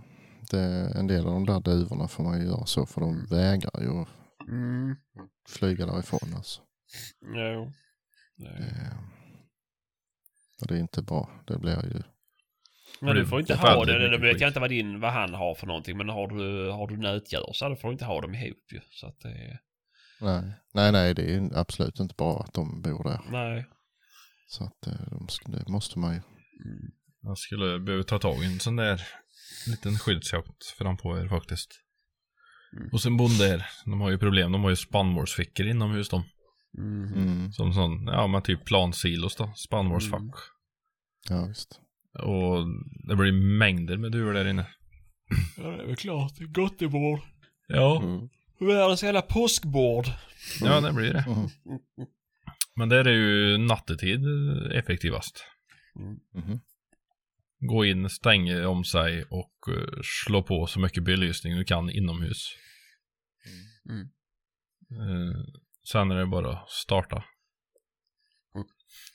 det, 0.50 0.92
en 0.94 1.06
del 1.06 1.26
av 1.26 1.32
de 1.32 1.46
där 1.46 1.60
duvorna 1.60 2.08
får 2.08 2.24
man 2.24 2.40
ju 2.40 2.46
göra 2.46 2.66
så 2.66 2.86
för 2.86 3.00
de 3.00 3.26
vägrar 3.30 3.80
ju 3.80 4.06
mm. 4.48 4.96
flyga 5.48 5.86
därifrån 5.86 6.34
alltså. 6.36 6.62
Jo. 7.22 7.72
Det, 8.36 8.48
Det, 8.48 8.96
och 8.96 9.17
det 10.66 10.74
är 10.74 10.78
inte 10.78 11.02
bra. 11.02 11.30
Det 11.46 11.58
blir 11.58 11.84
ju... 11.84 12.02
men 13.00 13.14
du 13.14 13.26
får 13.26 13.40
inte 13.40 13.52
Det 13.52 13.58
ha 13.58 13.84
det. 13.84 14.08
Det 14.08 14.32
skit. 14.32 14.40
jag 14.40 14.48
inte 14.48 14.60
vad, 14.60 14.70
din, 14.70 15.00
vad 15.00 15.12
han 15.12 15.34
har 15.34 15.54
för 15.54 15.66
någonting. 15.66 15.96
Men 15.96 16.08
har 16.08 16.28
du, 16.28 16.70
har 16.70 16.86
du 16.88 16.96
nötdjur 16.96 17.52
så 17.52 17.76
får 17.76 17.88
du 17.88 17.92
inte 17.92 18.04
ha 18.04 18.20
dem 18.20 18.34
ihop 18.34 18.72
ju. 18.72 18.80
Så 18.90 19.06
att 19.06 19.20
det 19.20 19.28
är... 19.28 19.60
Nej, 20.20 20.52
nej, 20.74 20.92
nej 20.92 21.14
det 21.14 21.22
är 21.22 21.40
ju 21.40 21.50
absolut 21.54 22.00
inte 22.00 22.14
bra 22.14 22.40
att 22.40 22.54
de 22.54 22.82
bor 22.82 23.04
där. 23.04 23.20
Nej. 23.30 23.66
Så 24.48 24.64
att 24.64 24.86
eh, 24.86 24.92
de, 25.10 25.28
det 25.46 25.68
måste 25.68 25.98
man 25.98 26.10
ju. 26.14 26.20
Mm. 26.64 26.92
Jag 27.22 27.38
skulle 27.38 27.78
behöva 27.78 28.04
ta 28.04 28.18
tag 28.18 28.42
i 28.42 28.46
en 28.46 28.60
sån 28.60 28.76
där 28.76 29.02
liten 29.66 29.98
skyddsjakt 29.98 30.64
fram 30.78 30.96
på 30.96 31.18
er 31.18 31.28
faktiskt. 31.28 31.80
Mm. 32.72 32.88
Och 32.92 33.00
sen 33.00 33.16
bonde 33.16 33.44
här, 33.44 33.66
de 33.84 34.00
har 34.00 34.10
ju 34.10 34.18
problem. 34.18 34.52
De 34.52 34.62
har 34.62 34.70
ju 34.70 34.76
spannmålsfickor 34.76 35.66
inomhus 35.66 36.08
de. 36.08 36.24
Mm. 36.78 37.12
Mm. 37.14 37.52
Som 37.52 37.72
sån, 37.72 38.06
ja 38.06 38.26
men 38.26 38.42
typ 38.42 38.64
plansilos 38.64 39.36
då, 39.36 39.52
spannmålsfack. 39.56 40.20
Mm. 40.20 40.32
Ja, 41.28 41.46
visst. 41.46 41.80
Och 42.12 42.66
det 43.08 43.16
blir 43.16 43.32
mängder 43.58 43.96
med 43.96 44.12
duvor 44.12 44.32
där 44.32 44.48
inne. 44.48 44.66
Ja, 45.56 45.62
det 45.70 45.82
är 45.82 45.86
väl 45.86 45.96
klart. 45.96 46.32
Gottebord. 46.38 47.20
Ja, 47.66 48.02
Mm. 48.02 48.28
Världens 48.60 49.02
jävla 49.02 49.22
påskbord. 49.22 50.06
ja 50.60 50.80
det 50.80 50.92
blir 50.92 51.12
det. 51.12 51.24
Mhm. 51.28 51.48
Men 52.76 52.88
där 52.88 53.04
är 53.04 53.12
ju 53.14 53.58
nattetid 53.58 54.20
effektivast. 54.72 55.44
Mhm. 56.34 56.60
Gå 57.60 57.84
in, 57.84 58.10
stänga 58.10 58.68
om 58.68 58.84
sig 58.84 59.24
och 59.24 59.54
eh, 59.68 60.00
slå 60.24 60.42
på 60.42 60.66
så 60.66 60.80
mycket 60.80 61.04
belysning 61.04 61.56
du 61.56 61.64
kan 61.64 61.90
inomhus. 61.90 62.54
Mm. 63.88 64.08
Eh, 64.90 65.40
sen 65.90 66.10
är 66.10 66.16
det 66.16 66.26
bara 66.26 66.52
att 66.52 66.70
starta. 66.70 67.24
Mm. 68.54 68.66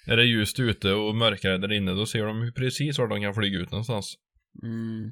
Är 0.08 0.18
det 0.18 0.26
ljust 0.26 0.60
ute 0.60 0.94
och 0.94 1.16
mörkare 1.16 1.58
där 1.58 1.72
inne 1.72 1.92
då 1.92 2.06
ser 2.06 2.26
de 2.26 2.46
ju 2.46 2.52
precis 2.52 3.00
var 3.00 3.08
de 3.08 3.22
kan 3.22 3.34
flyga 3.34 3.60
ut 3.60 3.72
någonstans. 3.72 4.16
Mm. 4.64 5.12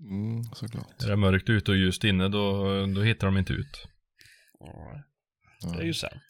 Mm, 0.00 0.42
såklart. 0.54 1.02
Är 1.04 1.08
det 1.08 1.16
mörkt 1.16 1.50
ute 1.50 1.70
och 1.70 1.76
ljust 1.76 2.04
inne 2.04 2.28
då, 2.28 2.62
då 2.86 3.02
hittar 3.02 3.26
de 3.26 3.38
inte 3.38 3.52
ut. 3.52 3.86
Ja, 4.58 5.02
Ja. 5.60 5.72
det 5.72 5.82
är 5.82 5.86
ju 5.86 5.94
sant. 5.94 6.22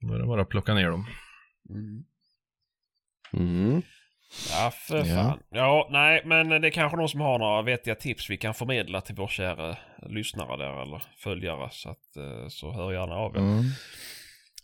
Då 0.00 0.14
är 0.14 0.18
det 0.18 0.26
bara 0.26 0.42
att 0.42 0.48
plocka 0.48 0.74
ner 0.74 0.90
dem. 0.90 1.06
Mm. 3.32 3.82
Mm. 4.36 4.62
Ja, 4.62 4.70
för 4.70 5.04
fan. 5.04 5.38
Ja, 5.50 5.88
nej, 5.90 6.22
men 6.24 6.48
det 6.48 6.68
är 6.68 6.70
kanske 6.70 6.96
någon 6.96 7.08
som 7.08 7.20
har 7.20 7.38
några 7.38 7.62
vettiga 7.62 7.94
tips 7.94 8.30
vi 8.30 8.36
kan 8.36 8.54
förmedla 8.54 9.00
till 9.00 9.14
vår 9.14 9.28
kära 9.28 9.76
lyssnare 10.08 10.56
där 10.56 10.82
eller 10.82 11.02
följare. 11.16 11.68
Så, 11.72 11.90
att, 11.90 12.16
eh, 12.16 12.48
så 12.48 12.72
hör 12.72 12.92
gärna 12.92 13.14
av 13.14 13.36
er. 13.36 13.40
Mm. 13.40 13.64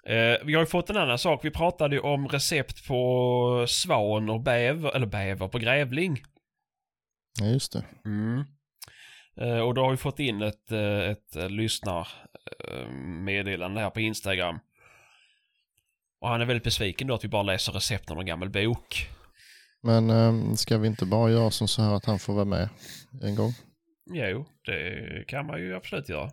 Eh, 0.07 0.39
vi 0.45 0.55
har 0.55 0.63
ju 0.63 0.67
fått 0.67 0.91
en 0.91 0.97
annan 0.97 1.19
sak. 1.19 1.45
Vi 1.45 1.51
pratade 1.51 1.97
ju 1.97 2.01
om 2.01 2.29
recept 2.29 2.87
på 2.89 3.65
svan 3.69 4.31
och 4.31 4.41
bäver, 4.41 4.97
eller 4.97 5.07
bäver 5.07 5.49
på 5.49 5.59
grävling. 5.59 6.23
Ja, 7.41 7.47
just 7.47 7.73
det. 7.73 7.85
Eh, 9.41 9.59
och 9.59 9.75
då 9.75 9.83
har 9.83 9.91
vi 9.91 9.97
fått 9.97 10.21
in 10.21 10.43
ett, 10.43 10.73
eh, 10.73 11.11
ett 11.11 11.37
eh, 11.37 11.51
lyssnarmeddelande 11.51 13.81
här 13.81 13.91
på 13.91 14.01
Instagram. 14.01 14.59
Och 16.21 16.29
han 16.29 16.41
är 16.41 16.45
väldigt 16.45 16.65
besviken 16.65 17.09
då 17.09 17.15
att 17.15 17.25
vi 17.25 17.29
bara 17.29 17.43
läser 17.43 17.73
recept 17.73 18.11
av 18.11 18.17
någon 18.17 18.27
gammal 18.27 18.51
bok. 18.51 19.09
Men 19.83 20.11
äm, 20.11 20.57
ska 20.57 20.79
vi 20.79 20.89
inte 20.89 21.07
bara 21.07 21.31
göra 21.31 21.51
som 21.51 21.69
så 21.69 21.83
här 21.83 21.95
att 21.95 22.05
han 22.05 22.19
får 22.19 22.35
vara 22.35 22.45
med 22.45 22.69
en 23.23 23.35
gång? 23.37 23.53
Jo, 24.11 24.47
det 24.65 25.25
kan 25.29 25.47
man 25.47 25.61
ju 25.61 25.75
absolut 25.77 26.09
göra. 26.09 26.31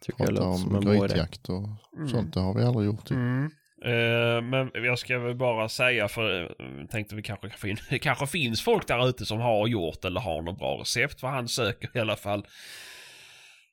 Tycker 0.00 0.24
jag 0.24 0.28
Prata 0.34 0.44
om 0.48 0.80
grytjakt 0.80 1.48
och 1.48 1.68
Mm. 1.96 2.08
sånt. 2.08 2.34
Det 2.34 2.40
har 2.40 2.54
vi 2.54 2.62
aldrig 2.62 2.86
gjort. 2.86 3.04
Typ. 3.06 3.16
Mm. 3.16 3.50
Eh, 3.84 4.42
men 4.42 4.70
jag 4.84 4.98
ska 4.98 5.18
väl 5.18 5.34
bara 5.36 5.68
säga 5.68 6.08
för 6.08 6.42
uh, 6.42 6.86
tänkte 6.90 7.14
vi 7.14 7.22
kanske 7.22 7.48
kan 7.48 7.58
få 7.58 7.68
in, 7.68 7.76
det 7.90 7.98
kanske 7.98 8.26
finns 8.26 8.62
folk 8.62 8.88
där 8.88 9.08
ute 9.08 9.26
som 9.26 9.40
har 9.40 9.66
gjort 9.66 10.04
eller 10.04 10.20
har 10.20 10.42
något 10.42 10.58
bra 10.58 10.80
recept 10.80 11.20
för 11.20 11.28
han 11.28 11.48
söker 11.48 11.90
i 11.94 12.00
alla 12.00 12.16
fall. 12.16 12.46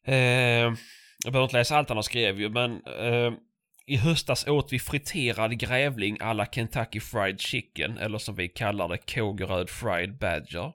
Eh, 0.05 0.15
jag 1.23 1.31
behöver 1.33 1.43
inte 1.43 1.57
läsa 1.57 1.77
allt 1.77 1.89
han 1.89 1.97
har 1.97 2.01
skrivit 2.03 2.41
ju 2.41 2.49
men 2.49 2.71
eh, 2.85 3.33
i 3.91 3.97
höstas 3.97 4.47
åt 4.47 4.73
vi 4.73 4.79
friterad 4.79 5.59
grävling 5.59 6.17
alla 6.21 6.45
Kentucky 6.45 6.99
Fried 6.99 7.39
Chicken 7.39 7.97
eller 7.97 8.17
som 8.17 8.35
vi 8.35 8.49
kallar 8.49 8.89
det 8.89 8.97
Kågeröd 8.97 9.69
Fried 9.69 10.17
Badger. 10.17 10.73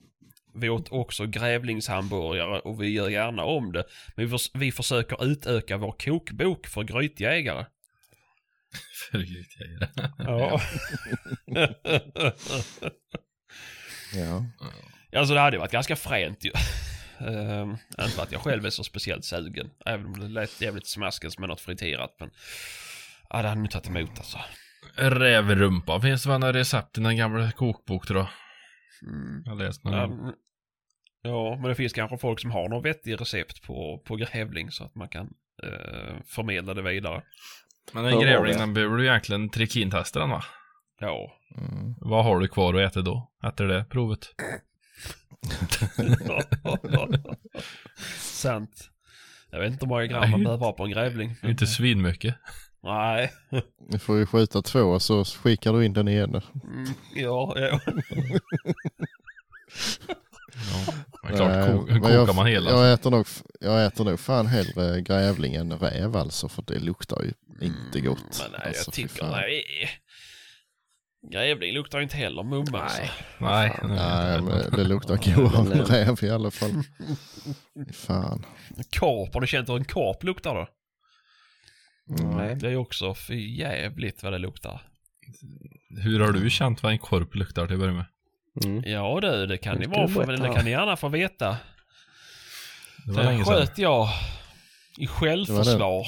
Vi 0.54 0.68
åt 0.68 0.92
också 0.92 1.26
grävlingshamburgare 1.26 2.58
och 2.58 2.82
vi 2.82 2.88
gör 2.88 3.08
gärna 3.08 3.44
om 3.44 3.72
det. 3.72 3.84
Men 4.16 4.24
vi, 4.24 4.30
förs- 4.30 4.50
vi 4.54 4.72
försöker 4.72 5.24
utöka 5.24 5.76
vår 5.76 5.92
kokbok 5.92 6.66
för 6.66 6.82
grytjägare. 6.82 7.66
För 9.10 9.18
grytjägare. 9.18 9.88
Ja. 10.18 10.60
Ja. 14.14 14.44
alltså 15.18 15.34
det 15.34 15.40
hade 15.40 15.58
varit 15.58 15.72
ganska 15.72 15.96
fränt 15.96 16.44
ju. 16.44 16.50
Uh, 17.20 17.74
inte 18.00 18.10
för 18.16 18.22
att 18.22 18.32
jag 18.32 18.40
själv 18.40 18.66
är 18.66 18.70
så 18.70 18.84
speciellt 18.84 19.24
sugen. 19.24 19.70
Även 19.86 20.06
om 20.06 20.20
det 20.20 20.28
lät 20.28 20.60
jävligt 20.60 20.86
smaskigt 20.86 21.38
med 21.38 21.48
något 21.48 21.60
friterat. 21.60 22.16
Men 22.20 22.30
ja, 23.30 23.42
det 23.42 23.48
hade 23.48 23.60
nog 23.60 23.70
tagit 23.70 23.88
emot 23.88 24.10
alltså. 24.18 24.38
Rävrumpa 24.96 26.00
finns 26.00 26.26
väl 26.26 26.40
några 26.40 26.52
recept 26.52 26.98
i 26.98 27.00
den 27.00 27.16
gamla 27.16 27.52
kokbok 27.52 28.06
tror 28.06 28.18
jag. 28.18 28.28
Mm. 29.12 29.42
Jag 29.46 29.58
läst 29.58 29.84
någon 29.84 29.94
Ja, 29.94 30.06
men- 30.06 30.34
ja, 31.22 31.56
men 31.60 31.68
det 31.68 31.74
finns 31.74 31.92
kanske 31.92 32.18
folk 32.18 32.40
som 32.40 32.50
har 32.50 32.68
något 32.68 32.84
vettigt 32.84 33.20
recept 33.20 33.62
på, 33.62 34.02
på 34.06 34.16
grävling 34.16 34.70
så 34.70 34.84
att 34.84 34.94
man 34.94 35.08
kan 35.08 35.26
eh, 35.62 36.16
förmedla 36.26 36.74
det 36.74 36.82
vidare. 36.82 37.22
Men 37.92 38.04
en 38.04 38.20
grävling 38.20 38.52
det. 38.52 38.58
den 38.58 38.74
behöver 38.74 38.96
du 38.96 39.06
egentligen 39.06 39.50
trikintesta 39.50 40.20
den 40.20 40.30
va? 40.30 40.44
Ja. 41.00 41.32
Mm. 41.58 41.94
Vad 42.00 42.24
har 42.24 42.40
du 42.40 42.48
kvar 42.48 42.74
att 42.74 42.90
äta 42.90 43.02
då? 43.02 43.30
Efter 43.44 43.66
det 43.66 43.84
provet? 43.84 44.28
Sant. 48.18 48.90
Jag 49.50 49.60
vet 49.60 49.72
inte 49.72 49.84
hur 49.86 49.88
många 49.88 50.06
gram 50.06 50.30
man 50.30 50.44
behöver 50.44 50.64
ha 50.64 50.72
på 50.72 50.84
en 50.84 50.90
grävling. 50.90 51.36
Inte 51.42 51.66
svinmycket. 51.66 52.34
Nej. 52.82 53.32
Vi 53.88 53.98
får 53.98 54.16
ju 54.18 54.26
skjuta 54.26 54.62
två 54.62 54.98
så 55.00 55.24
skickar 55.24 55.72
du 55.72 55.84
in 55.84 55.92
den 55.92 56.08
igen. 56.08 56.40
Mm, 56.64 56.86
ja, 57.14 57.54
ja. 57.56 57.80
Ja, 61.22 61.36
klart, 61.36 61.50
Nej, 61.50 61.74
men 61.74 62.00
kokar 62.00 62.14
jag, 62.14 62.34
man 62.34 62.46
hela. 62.46 62.70
Jag 62.70 62.92
äter, 62.92 63.10
nog, 63.10 63.26
jag 63.60 63.86
äter 63.86 64.04
nog 64.04 64.20
fan 64.20 64.46
hellre 64.46 65.00
grävling 65.00 65.54
än 65.54 65.72
räv 65.72 66.16
alltså 66.16 66.48
för 66.48 66.62
det 66.66 66.78
luktar 66.78 67.22
ju 67.22 67.32
inte 67.66 68.00
gott. 68.00 68.42
Men 68.42 68.50
nej, 68.52 68.66
alltså, 68.66 68.84
jag 68.86 68.94
tycker 68.94 69.26
nej. 69.30 69.64
Grävling 71.32 71.74
luktar 71.74 72.00
inte 72.00 72.16
heller 72.16 72.42
mumma. 72.42 72.80
alltså. 72.80 73.02
Nej. 73.02 73.10
Nej, 73.38 73.72
Nej, 73.82 74.42
men 74.42 74.70
det 74.70 74.84
luktar 74.84 75.34
godare 75.34 75.74
än 75.74 75.84
räv 75.84 76.24
i 76.24 76.30
alla 76.30 76.50
fall. 76.50 76.70
Fan. 77.92 78.46
Korp, 78.98 79.34
har 79.34 79.40
du 79.40 79.46
känt 79.46 79.68
hur 79.68 79.76
en 79.76 79.84
korp 79.84 80.22
luktar 80.22 80.54
då? 80.54 80.66
Mm. 82.10 82.36
Nej. 82.36 82.54
Det 82.54 82.68
är 82.68 82.76
också 82.76 83.14
för 83.14 83.34
jävligt 83.34 84.22
vad 84.22 84.32
det 84.32 84.38
luktar. 84.38 84.82
Hur 86.02 86.20
har 86.20 86.32
du 86.32 86.50
känt 86.50 86.82
vad 86.82 86.92
en 86.92 86.98
korp 86.98 87.34
luktar 87.34 87.66
till 87.66 87.74
att 87.74 87.80
börja 87.80 87.94
med? 87.94 88.04
Mm. 88.64 88.82
Ja 88.86 89.18
du, 89.22 89.46
det 89.46 89.58
kan 89.58 89.78
ni 89.78 89.86
vara 89.86 90.08
för, 90.08 90.26
det 90.26 90.54
kan 90.54 90.64
ni 90.64 90.70
gärna 90.70 90.96
få 90.96 91.08
veta. 91.08 91.56
Det 93.06 93.12
var 93.12 93.32
Det 93.32 93.44
sköt 93.44 93.78
jag 93.78 94.08
i 94.98 95.06
självförsvar. 95.06 96.06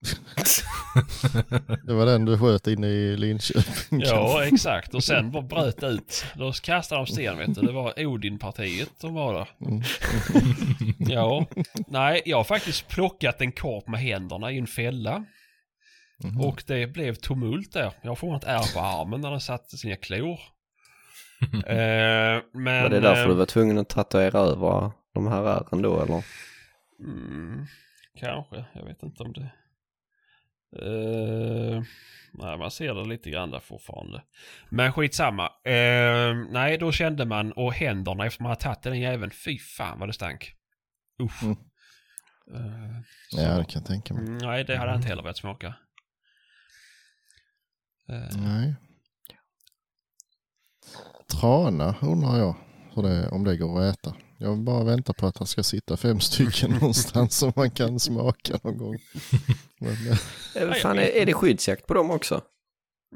Det 1.84 1.94
var 1.94 2.06
den 2.06 2.24
du 2.24 2.38
sköt 2.38 2.66
inne 2.66 2.86
i 2.86 3.16
Linköping. 3.16 4.00
Ja, 4.00 4.44
exakt. 4.44 4.94
Och 4.94 5.04
sen 5.04 5.30
bara 5.30 5.42
bröt 5.42 5.82
ut. 5.82 6.24
Då 6.34 6.52
kastade 6.52 7.00
de 7.00 7.06
sten 7.06 7.38
vet 7.38 7.54
du. 7.54 7.60
Det 7.60 7.72
var 7.72 8.06
Odin-partiet 8.06 8.90
som 9.00 9.14
var 9.14 9.34
där. 9.34 9.48
Mm. 9.60 9.82
Ja. 10.98 11.46
Nej, 11.88 12.22
jag 12.24 12.36
har 12.36 12.44
faktiskt 12.44 12.88
plockat 12.88 13.40
en 13.40 13.52
korp 13.52 13.88
med 13.88 14.00
händerna 14.00 14.52
i 14.52 14.58
en 14.58 14.66
fälla. 14.66 15.24
Mhm. 16.24 16.40
Och 16.40 16.64
det 16.66 16.86
blev 16.86 17.14
tumult 17.14 17.72
där. 17.72 17.92
Jag 18.02 18.10
har 18.10 18.16
fortfarande 18.16 18.46
ett 18.46 18.74
ärr 18.74 18.74
på 18.74 18.80
armen 18.80 19.20
när 19.20 19.30
den 19.30 19.40
satte 19.40 19.76
sina 19.76 19.96
klor. 19.96 20.40
eh, 21.52 22.42
men... 22.52 22.82
Var 22.82 22.88
det 22.88 23.00
därför 23.00 23.22
eh, 23.22 23.28
du 23.28 23.34
var 23.34 23.46
tvungen 23.46 23.78
att 23.78 23.88
tatuera 23.88 24.38
över 24.38 24.90
de 25.14 25.26
här 25.26 25.42
ärren 25.42 25.82
då 25.82 26.02
eller? 26.02 26.24
Mm, 27.00 27.66
kanske, 28.20 28.64
jag 28.74 28.84
vet 28.84 29.02
inte 29.02 29.22
om 29.22 29.32
det... 29.32 29.50
Eh, 30.76 31.82
nej, 32.32 32.58
man 32.58 32.70
ser 32.70 32.94
det 32.94 33.04
lite 33.08 33.30
grann 33.30 33.50
där 33.50 33.60
fortfarande. 33.60 34.22
Men 34.68 34.92
skitsamma. 34.92 35.46
Uh, 35.46 36.46
nej, 36.50 36.78
då 36.78 36.92
kände 36.92 37.24
man, 37.24 37.52
och 37.52 37.72
händerna 37.72 38.26
efter 38.26 38.42
man 38.42 38.50
hade 38.50 38.60
tagit 38.60 38.82
den 38.82 39.00
jäveln, 39.00 39.30
fy 39.30 39.58
fan 39.58 39.98
vad 39.98 40.08
det 40.08 40.12
stank. 40.12 40.54
Usch. 41.22 41.42
Mm. 41.42 41.56
Så- 43.30 43.40
Ja, 43.40 43.48
det 43.58 43.64
kan 43.64 43.80
jag 43.80 43.86
tänka 43.86 44.14
mig. 44.14 44.22
Mm, 44.22 44.38
nej, 44.38 44.64
det 44.64 44.76
hade 44.76 44.90
jag 44.90 44.98
inte 44.98 45.08
heller 45.08 45.22
velat 45.22 45.36
smaka. 45.36 45.74
Eh, 48.08 48.36
Nej. 48.38 48.74
Trana 51.40 51.94
undrar 52.02 52.38
jag 52.38 52.56
det, 52.94 53.28
om 53.28 53.44
det 53.44 53.56
går 53.56 53.80
att 53.82 53.94
äta. 53.98 54.16
Jag 54.38 54.50
vill 54.50 54.64
bara 54.64 54.84
vänta 54.84 55.12
på 55.12 55.26
att 55.26 55.38
han 55.38 55.46
ska 55.46 55.62
sitta 55.62 55.96
fem 55.96 56.20
stycken 56.20 56.70
någonstans 56.80 57.36
som 57.36 57.52
man 57.56 57.70
kan 57.70 58.00
smaka 58.00 58.58
någon 58.62 58.78
gång. 58.78 58.96
Men, 59.80 59.96
eh, 60.68 60.72
Fan, 60.74 60.98
är, 60.98 61.02
är 61.02 61.26
det 61.26 61.32
skyddsjakt 61.34 61.86
på 61.86 61.94
dem 61.94 62.10
också? 62.10 62.42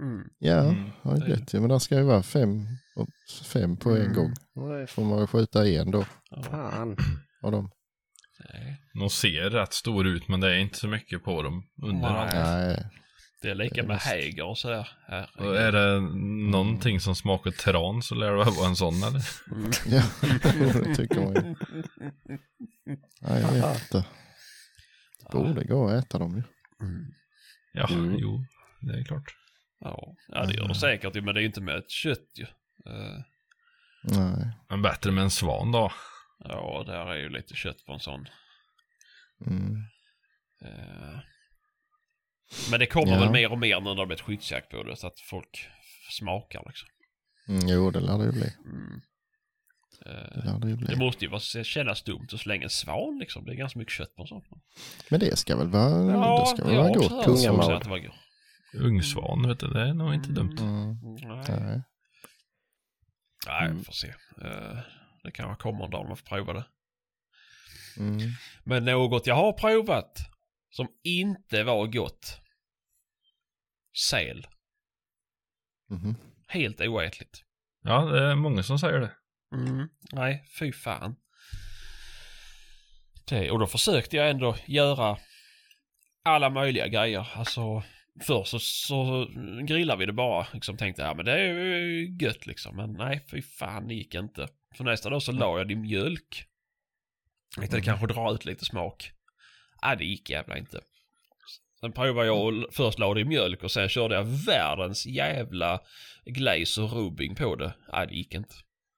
mm. 0.01 0.23
ja, 0.39 0.59
Mm, 0.61 0.91
har 1.03 1.17
i. 1.55 1.61
Men 1.61 1.69
där 1.69 1.79
ska 1.79 1.95
ju 1.97 2.03
vara 2.03 2.23
fem, 2.23 2.67
fem 3.45 3.77
på 3.77 3.91
en 3.91 3.97
Mm. 4.03 4.13
gång. 4.15 4.35
Får 4.87 5.05
man 5.05 5.19
väl 5.19 5.27
skjuta 5.27 5.69
en 5.69 5.91
då 5.91 6.05
Ja, 6.31 6.43
Fan. 6.43 6.97
av 7.43 7.53
dem. 7.53 7.71
nej. 8.53 8.79
De 9.01 9.11
ser 9.11 9.51
rätt 9.51 9.73
stora 9.73 10.09
ut 10.09 10.29
men 10.29 10.41
det 10.41 10.51
är 10.55 10.59
inte 10.59 10.79
så 10.79 10.89
mycket 10.89 11.25
på 11.25 11.43
dem 11.43 11.63
under 11.83 12.01
Nej. 12.11 12.11
allt. 12.21 12.33
Nej, 12.35 12.89
Det 13.43 13.51
är 13.51 13.55
lika 13.55 13.75
Det 13.75 13.81
är 13.81 13.87
med 13.87 13.99
häger 13.99 14.45
och 14.45 14.59
sådär. 14.59 14.89
Herregud. 15.09 15.47
Och 15.47 15.57
är 15.57 15.73
det 15.73 16.01
någonting 16.51 17.01
som 17.01 17.15
smakar 17.15 17.51
tran 17.51 18.03
så 18.03 18.15
lär 18.15 18.31
det 18.31 18.37
väl 18.45 18.55
vara 18.55 18.69
en 18.69 18.77
sån 18.77 18.95
eller? 19.03 19.23
Mm. 19.53 19.71
ja, 19.87 20.03
det 20.85 20.95
tycker 20.95 21.21
man 21.21 21.35
ju. 21.35 21.55
Nej, 23.21 23.43
jag 23.43 23.53
vet 23.53 23.83
inte. 23.83 24.07
Borde 25.33 25.65
gå 25.65 25.89
att 25.89 26.05
äta 26.05 26.19
dem 26.19 26.37
ju. 26.37 26.43
Mm. 26.87 27.07
Ja, 27.73 27.89
Mm. 27.91 28.17
jo, 28.19 28.45
det 28.81 28.99
är 28.99 29.05
klart. 29.05 29.35
Ja, 29.81 30.15
ja 30.29 30.47
det 30.47 30.55
gör 30.55 30.69
det 30.69 30.75
säkert 30.75 31.15
men 31.25 31.35
det 31.35 31.43
är 31.43 31.45
inte 31.45 31.61
med 31.61 31.77
ett 31.77 31.91
kött 31.91 32.29
ju. 32.39 32.45
Eh, 32.93 33.19
Nej. 34.05 34.53
Men 34.69 34.83
bättre 34.83 35.11
med 35.11 35.25
en 35.25 35.31
svan 35.31 35.73
då. 35.73 35.93
Ja, 36.39 36.83
där 36.87 37.07
är 37.07 37.17
ju 37.17 37.29
lite 37.29 37.55
kött 37.55 37.85
på 37.87 37.93
en 37.93 38.01
sån. 38.01 38.27
Mm. 39.47 39.77
Eh, 40.65 41.19
Men 42.71 42.81
det 42.81 42.87
kommer 42.87 43.13
Ja. 43.13 43.21
väl 43.21 43.31
mer 43.31 43.53
och 43.53 43.59
mer 43.59 43.81
nu 43.81 43.85
när 43.85 43.95
det 43.95 44.01
har 44.01 44.07
blivit 44.07 44.21
skyddsjakt 44.21 44.69
på 44.71 44.83
det 44.83 44.97
så 44.97 45.07
att 45.07 45.21
folk 45.21 45.69
smakar 46.11 46.63
liksom. 46.67 46.89
Mm, 47.49 47.69
jo, 47.69 47.91
det 47.91 48.01
lär 48.01 48.19
det 48.19 48.25
ju 48.25 48.33
bli. 48.33 48.53
Mm. 48.65 49.01
Eh, 50.07 50.45
Det 50.45 50.59
det 50.61 50.69
ju 50.69 50.77
Det 50.77 50.87
bli. 50.87 50.97
måste 50.97 51.25
ju 51.25 51.31
vara, 51.31 51.41
kännas 51.65 52.03
dumt 52.03 52.29
att 52.33 52.41
slänga 52.41 52.63
en 52.65 52.71
svan 52.71 53.19
liksom. 53.21 53.45
Det 53.45 53.53
är 53.53 53.57
ganska 53.57 53.79
mycket 53.79 53.95
kött 53.95 54.15
på 54.17 54.23
en 54.23 54.29
sån. 54.29 54.43
Men 55.11 55.21
det 55.21 55.37
ska 55.39 55.57
väl 55.57 55.69
vara, 55.69 56.41
det 56.41 56.47
ska 56.47 56.65
väl 56.65 56.77
vara 56.77 56.89
gott. 56.89 57.25
det 57.85 58.01
gott. 58.01 58.17
Ungsvan, 58.75 59.49
vet 59.49 59.61
du, 59.61 59.67
det 59.69 59.81
är 59.81 59.95
nog 59.95 60.15
inte 60.15 60.29
dumt. 60.29 60.57
Mm. 60.61 60.97
Nej, 61.03 61.45
Nej. 61.49 61.83
Nej 63.47 63.65
Mm. 63.67 63.79
vi 63.79 63.85
får 63.85 63.93
se. 63.93 64.09
Eh, 64.45 64.79
Det 65.25 65.31
kanske 65.31 65.63
kommer 65.63 65.85
en 65.85 65.91
dag 65.91 66.09
man 66.09 66.17
får 66.17 66.25
prova 66.27 66.53
det. 66.53 66.65
Mm. 67.99 68.19
Men 68.65 68.85
något 68.85 69.27
jag 69.27 69.35
har 69.35 69.53
provat 69.53 70.19
som 70.71 70.89
inte 71.03 71.63
var 71.65 71.87
gott. 71.87 72.39
Säl. 74.11 74.47
Mhm. 75.91 76.15
Helt 76.49 76.81
oätligt. 76.81 77.43
Ja, 77.83 78.01
det 78.05 78.21
är 78.21 78.35
många 78.35 78.63
som 78.63 78.79
säger 78.79 79.01
det. 79.01 79.13
Mm. 79.55 79.89
Nej, 80.13 80.45
fy 80.59 80.73
fan. 80.73 81.17
Det, 83.29 83.51
och 83.51 83.59
då 83.59 83.67
försökte 83.67 84.17
jag 84.17 84.31
ändå 84.31 84.57
göra 84.67 85.19
alla 86.25 86.51
möjliga 86.51 86.89
grejer. 86.89 87.29
Alltså, 87.35 87.83
först 88.27 88.51
så, 88.51 88.59
så 88.59 89.29
grillade 89.67 89.99
vi 89.99 90.07
det 90.07 90.13
bara. 90.13 90.47
Liksom 90.53 90.77
tänkte, 90.77 91.03
ja 91.03 91.15
men 91.15 91.25
det 91.25 91.33
är 91.33 91.55
ju 91.55 92.17
gött 92.21 92.47
liksom. 92.47 92.77
Men 92.77 92.93
nej, 92.93 93.27
fy 93.31 93.43
fan, 93.43 93.89
det 93.89 93.95
gick 93.95 94.15
inte. 94.15 94.49
För 94.77 94.85
nästa 94.85 95.11
dag 95.11 95.23
så 95.23 95.33
la 95.33 95.59
jag 95.59 95.69
det 95.69 95.73
i 95.73 95.77
mjölk. 95.77 96.45
Jag 97.57 97.61
tänkte 97.61 97.77
det 97.77 97.83
kanske 97.83 98.07
drar 98.07 98.35
ut 98.35 98.45
lite 98.45 98.65
smak. 98.65 99.13
Nej, 99.83 99.97
det 99.97 100.05
gick 100.05 100.31
jävla 100.31 100.59
inte. 100.59 100.81
Sen 101.83 101.93
provade 101.93 102.27
jag 102.27 102.47
och 102.47 102.75
först 102.75 102.99
la 102.99 103.15
det 103.15 103.21
i 103.21 103.25
mjölk 103.25 103.63
och 103.63 103.71
sen 103.71 103.89
körde 103.89 104.15
jag 104.15 104.25
världens 104.25 105.07
jävla 105.07 105.81
glaze 106.25 106.83
och 106.83 106.93
rubbing 106.93 107.35
på 107.35 107.57
det. 107.57 107.75
Nej, 107.93 108.07
det 108.07 108.15
gick 108.15 108.35
inte. 108.35 108.55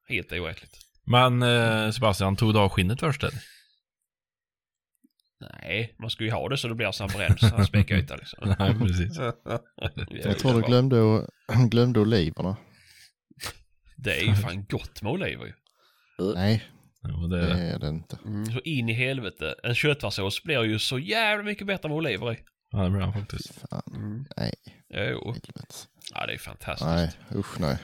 Helt 0.09 0.33
oätligt. 0.33 0.77
Men 1.05 1.43
eh, 1.43 1.91
Sebastian, 1.91 2.37
tog 2.37 2.55
du 2.55 2.59
av 2.59 2.69
skinnet 2.69 3.01
först 3.01 3.23
eller? 3.23 3.39
Nej, 5.41 5.95
man 5.99 6.11
ska 6.11 6.25
ju 6.25 6.31
ha 6.31 6.49
det 6.49 6.57
så 6.57 6.69
det 6.69 6.75
blir 6.75 6.93
som 6.93 7.09
så 7.09 7.19
här 7.19 7.65
späckyta 7.65 8.17
liksom. 8.17 8.55
Nej, 8.59 8.75
precis. 8.79 9.19
Jag 10.25 10.39
tror 10.39 10.55
du 10.55 10.67
glömde, 10.67 11.27
glömde 11.71 12.01
oliverna. 12.01 12.57
Det 13.97 14.21
är 14.21 14.25
ju 14.25 14.35
fan 14.35 14.65
gott 14.65 15.03
med 15.03 15.13
oliver 15.13 15.47
ju. 15.47 15.53
Nej, 16.35 16.65
Jo, 17.09 17.27
det 17.27 17.41
det 17.41 17.47
är 17.47 17.55
det. 17.57 17.63
är 17.63 17.79
det 17.79 17.89
inte. 17.89 18.19
Mm, 18.25 18.47
så 18.47 18.61
in 18.61 18.89
i 18.89 18.93
helvete. 18.93 19.55
En 19.63 19.75
köttfärssås 19.75 20.43
blir 20.43 20.65
ju 20.65 20.79
så 20.79 20.99
jävla 20.99 21.45
mycket 21.45 21.67
bättre 21.67 21.89
med 21.89 21.97
oliver 21.97 22.33
i. 22.33 22.39
Ja, 22.75 22.83
det 22.85 22.91
blir 22.91 23.01
han 23.01 23.13
faktiskt. 23.13 23.55
Fan, 23.71 23.83
Mm. 23.95 24.25
nej. 24.37 24.53
Jo. 24.89 25.33
helvete. 25.33 25.75
Ja, 26.15 26.27
det 26.27 26.33
är 26.35 26.39
fantastiskt. 26.39 26.87
Nej, 26.91 27.11
usch 27.35 27.61
nej. 27.61 27.79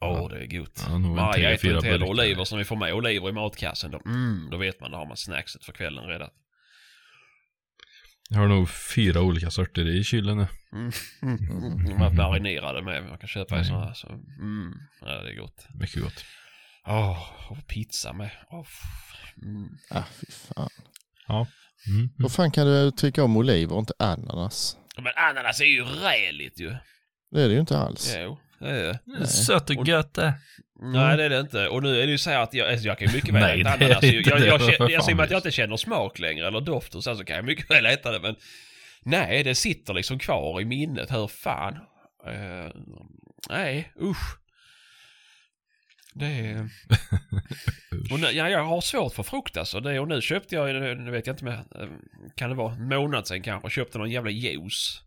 Åh, 0.00 0.28
det 0.28 0.38
är 0.44 0.58
gott. 0.58 0.86
Ja, 1.16 1.32
tre, 1.34 1.44
äter 1.44 1.56
fyra 1.68 1.76
inte 1.76 1.88
heller 1.88 2.08
oliver 2.08 2.44
så 2.44 2.56
vi 2.56 2.64
får 2.64 2.76
med 2.76 2.94
oliver 2.94 3.28
i 3.28 3.32
matkassen 3.32 3.90
då, 3.90 4.00
mm, 4.06 4.48
då 4.50 4.56
vet 4.56 4.80
man, 4.80 4.90
då 4.90 4.96
har 4.96 5.06
man 5.06 5.16
snackset 5.16 5.64
för 5.64 5.72
kvällen 5.72 6.04
redan. 6.06 6.30
Jag 8.30 8.38
har 8.38 8.48
nog 8.48 8.70
fyra 8.70 9.20
olika 9.20 9.50
sorter 9.50 9.86
i 9.88 10.04
kylen 10.04 10.36
nu. 10.36 10.46
Mm. 10.72 10.92
Mm. 11.22 11.84
De 11.84 12.02
är 12.02 12.10
marinerade 12.10 12.82
med, 12.82 13.04
man 13.04 13.18
kan 13.18 13.28
köpa 13.28 13.60
i 13.60 13.64
sådana 13.64 13.84
här. 13.86 13.94
Så, 13.94 14.08
mm, 14.40 14.72
ja, 15.00 15.22
det 15.22 15.30
är 15.30 15.36
gott. 15.36 15.66
Mycket 15.74 16.02
gott. 16.02 16.24
Åh, 16.86 17.50
och 17.50 17.66
pizza 17.66 18.12
med. 18.12 18.30
Åh, 18.50 18.66
mm. 19.42 19.68
Ah, 19.90 20.02
fy 20.20 20.26
fan. 20.32 20.70
Ja. 21.28 21.46
Mm. 21.86 21.98
Mm. 21.98 22.10
Vad 22.18 22.32
fan 22.32 22.50
kan 22.50 22.66
du 22.66 22.90
tycka 22.90 23.24
om 23.24 23.36
oliver 23.36 23.74
och 23.74 23.78
inte 23.78 23.92
ananas? 23.98 24.76
Men 24.96 25.12
ananas 25.16 25.60
är 25.60 25.64
ju 25.64 25.84
räligt 25.84 26.60
ju. 26.60 26.74
Det 27.30 27.42
är 27.42 27.48
det 27.48 27.54
ju 27.54 27.60
inte 27.60 27.78
alls. 27.78 28.14
Jo, 28.18 28.38
det 28.58 28.68
är 28.68 28.84
det. 28.84 28.98
Nej. 29.04 29.26
Sött 29.26 29.70
och 29.70 29.88
gött 29.88 30.14
det. 30.14 30.34
Nej 30.80 31.16
det 31.16 31.24
är 31.24 31.30
det 31.30 31.40
inte. 31.40 31.68
Och 31.68 31.82
nu 31.82 32.00
är 32.00 32.06
det 32.06 32.12
ju 32.12 32.18
så 32.18 32.30
här 32.30 32.42
att 32.42 32.54
jag, 32.54 32.70
alltså, 32.70 32.86
jag 32.86 32.98
kan 32.98 33.08
ju 33.08 33.14
mycket 33.14 33.34
väl 33.34 33.42
Nej, 33.42 33.60
äta 33.60 33.76
det 33.76 33.84
är 33.84 33.88
ananas. 33.88 34.04
Jag, 34.04 34.14
inte 34.14 34.30
jag, 34.30 34.40
det. 34.40 34.46
jag, 34.46 34.60
jag, 34.78 34.90
jag, 34.90 35.04
ser 35.04 35.14
med 35.14 35.24
att 35.24 35.30
jag 35.30 35.38
inte 35.38 35.50
känner 35.50 35.76
smak 35.76 36.18
längre 36.18 36.46
eller 36.46 36.60
doft 36.60 36.94
och 36.94 37.04
sen 37.04 37.16
så 37.16 37.24
kan 37.24 37.36
jag 37.36 37.44
mycket 37.44 37.70
väl 37.70 37.86
äta 37.86 38.10
det 38.10 38.20
men 38.20 38.36
nej 39.04 39.42
det 39.42 39.54
sitter 39.54 39.94
liksom 39.94 40.18
kvar 40.18 40.60
i 40.60 40.64
minnet. 40.64 41.10
Hur 41.12 41.26
fan. 41.26 41.74
Eh, 42.26 42.70
nej 43.50 43.92
usch. 44.02 44.43
Det 46.14 46.26
är... 46.26 46.60
och 48.12 48.20
nu, 48.20 48.26
ja, 48.26 48.48
jag 48.48 48.64
har 48.64 48.80
svårt 48.80 49.14
för 49.14 49.22
frukt 49.22 49.56
alltså. 49.56 49.80
Det, 49.80 50.00
och 50.00 50.08
nu 50.08 50.20
köpte 50.20 50.54
jag, 50.54 50.74
nu 50.98 51.10
vet 51.10 51.26
jag 51.26 51.34
inte 51.34 51.44
med, 51.44 51.64
kan 52.36 52.50
det 52.50 52.56
vara 52.56 52.72
en 52.72 52.88
månad 52.88 53.26
sedan 53.26 53.42
kanske, 53.42 53.70
köpte 53.70 53.98
någon 53.98 54.10
jävla 54.10 54.30
juice 54.30 55.02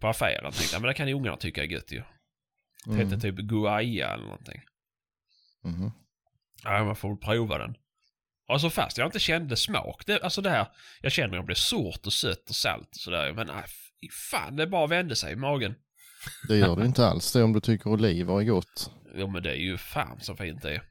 på 0.00 0.08
affären. 0.08 0.52
Tänkte, 0.52 0.80
men 0.80 0.88
det 0.88 0.94
kan 0.94 1.08
ju 1.08 1.14
ungarna 1.14 1.36
tycka 1.36 1.62
är 1.62 1.66
gött 1.66 1.92
ju. 1.92 2.02
Det 2.86 2.92
hette 2.92 3.04
Mm. 3.06 3.20
typ 3.20 3.34
guaya 3.36 4.08
eller 4.14 4.24
någonting. 4.24 4.60
Mhm. 5.64 5.92
Ja, 6.64 6.84
man 6.84 6.96
får 6.96 7.08
väl 7.08 7.18
prova 7.18 7.58
den. 7.58 7.74
Alltså 8.48 8.70
fast 8.70 8.98
jag 8.98 9.06
inte 9.08 9.18
kände 9.18 9.56
smak. 9.56 10.06
Det, 10.06 10.22
alltså 10.22 10.40
det 10.42 10.50
här, 10.50 10.66
jag 11.00 11.12
känner 11.12 11.36
att 11.36 11.42
det 11.42 11.46
blir 11.46 11.56
surt 11.56 12.06
och 12.06 12.12
sött 12.12 12.48
och 12.48 12.54
salt 12.56 12.88
och 12.88 13.00
sådär. 13.00 13.32
Men 13.32 13.46
nej, 13.46 13.64
fan, 14.30 14.56
det 14.56 14.66
bara 14.66 14.86
vände 14.86 15.16
sig 15.16 15.32
i 15.32 15.36
magen. 15.36 15.74
Det 16.48 16.56
gör 16.56 16.76
du 16.76 16.84
inte 16.84 17.06
alls 17.06 17.32
det 17.32 17.42
om 17.42 17.52
du 17.52 17.60
tycker 17.60 17.90
oliver 17.90 18.40
är 18.40 18.44
gott. 18.44 18.90
Jo 19.16 19.26
men 19.30 19.42
det 19.42 19.50
är 19.50 19.56
ju 19.56 19.76
fan 19.78 20.20
så 20.20 20.36
fint 20.36 20.62
det 20.62 20.74
är. 20.74 20.82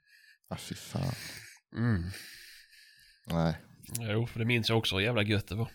Ah, 0.50 0.56
fy 0.58 0.76
fan. 0.76 1.14
Mm. 1.76 2.04
Nej. 3.28 3.56
Jo, 4.00 4.28
för 4.28 4.40
det 4.40 4.46
minns 4.46 4.70
jag 4.70 4.78
också 4.78 4.96
hur 4.96 5.04
jävla 5.04 5.24
gött 5.24 5.48
det 5.48 5.56
var. 5.56 5.70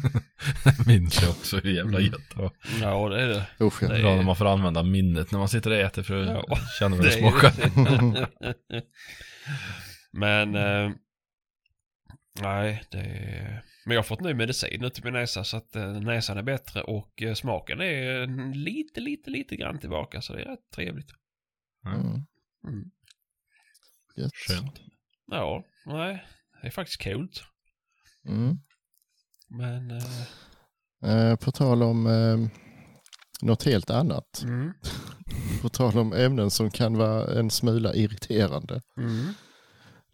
Minns 0.86 1.22
jag 1.22 1.30
också 1.30 1.58
hur 1.58 1.70
jävla 1.70 2.00
gött 2.00 2.30
det 2.34 2.38
var. 2.42 2.50
Ja, 2.82 3.08
det 3.08 3.22
är 3.22 3.28
det. 3.28 3.46
Usch, 3.60 3.82
ja. 3.82 3.88
Det 3.88 3.96
är- 3.96 4.02
Bra 4.02 4.16
när 4.16 4.22
man 4.22 4.36
får 4.36 4.46
använda 4.52 4.82
minnet 4.82 5.30
när 5.32 5.38
man 5.38 5.48
sitter 5.48 5.70
och 5.70 5.76
äter 5.76 6.02
för 6.02 6.22
att 6.22 6.44
Ja, 6.48 6.56
känna 6.78 6.96
vad 6.96 7.04
det 7.04 7.10
Det 7.10 7.18
smakar. 7.18 7.52
Men, 10.12 10.54
eh, 10.54 10.90
nej, 12.40 12.82
det 12.90 12.98
är... 12.98 13.62
Men 13.86 13.94
jag 13.94 13.98
har 13.98 14.04
fått 14.06 14.20
ny 14.20 14.34
medicin 14.34 14.80
nu 14.80 14.90
till 14.90 15.04
min 15.04 15.12
näsa 15.12 15.44
så 15.44 15.56
att 15.56 15.76
eh, 15.76 15.92
näsan 16.00 16.38
är 16.38 16.42
bättre 16.42 16.82
och 16.82 17.22
eh, 17.22 17.34
smaken 17.34 17.80
är 17.80 18.26
lite, 18.54 19.00
lite, 19.00 19.30
lite 19.30 19.56
grann 19.56 19.78
tillbaka 19.78 20.20
så 20.20 20.32
det 20.34 20.40
är 20.42 20.44
rätt 20.44 20.70
trevligt. 20.74 21.10
Mm. 21.86 22.26
Mm. 22.66 22.90
Gött. 24.16 24.32
Skönt. 24.48 24.80
Ja, 25.26 25.64
nej, 25.86 26.24
det 26.62 26.66
är 26.66 26.70
faktiskt 26.70 27.00
kul. 27.00 27.28
Mm. 28.28 28.58
Men, 29.48 29.90
eh, 29.90 30.04
Eh, 31.04 31.36
på 31.36 31.52
tal 31.52 31.82
om 31.82 32.06
eh, 32.06 32.48
något 33.42 33.62
helt 33.64 33.90
annat. 33.90 34.42
mm, 34.42 34.72
På 35.62 35.68
tal 35.68 35.98
om 35.98 36.12
ämnen 36.12 36.50
som 36.50 36.70
kan 36.70 36.96
vara 36.96 37.38
en 37.38 37.50
smula 37.50 37.94
irriterande. 37.94 38.82
mm. 38.96 39.32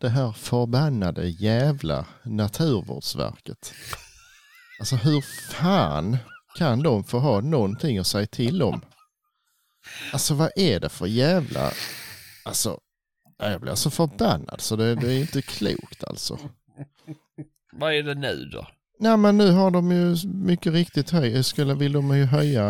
Det 0.01 0.09
här 0.09 0.33
förbannade 0.33 1.29
jävla 1.29 2.07
Naturvårdsverket. 2.25 3.73
Alltså 4.81 4.97
hur 4.97 5.21
fan 5.53 6.17
kan 6.59 6.83
de 6.83 7.05
få 7.05 7.19
ha 7.19 7.41
någonting 7.41 7.99
att 7.99 8.07
säga 8.07 8.27
till 8.27 8.63
om? 8.63 8.81
Alltså 10.13 10.35
vad 10.35 10.51
är 10.57 10.81
det 10.81 10.89
för 10.89 11.07
jävla... 11.07 11.71
Alltså, 12.45 12.79
jag 13.39 13.61
blir 13.61 13.75
så 13.75 13.91
förbannad 13.91 14.61
så 14.61 14.77
det, 14.77 14.95
det 14.95 15.13
är 15.13 15.21
inte 15.21 15.43
klokt 15.43 16.05
alltså. 16.05 16.39
Vad 17.73 17.95
är 17.95 18.03
det 18.03 18.15
nu 18.15 18.45
då? 18.53 18.67
Nej 18.99 19.17
men 19.17 19.37
nu 19.37 19.51
har 19.51 19.71
de 19.71 19.93
ju 19.93 20.17
mycket 20.29 20.73
riktigt 20.73 21.11
höj, 21.11 21.45
skulle, 21.45 21.75
vill 21.75 21.93
de 21.93 22.17
ju 22.17 22.25
höja 22.25 22.65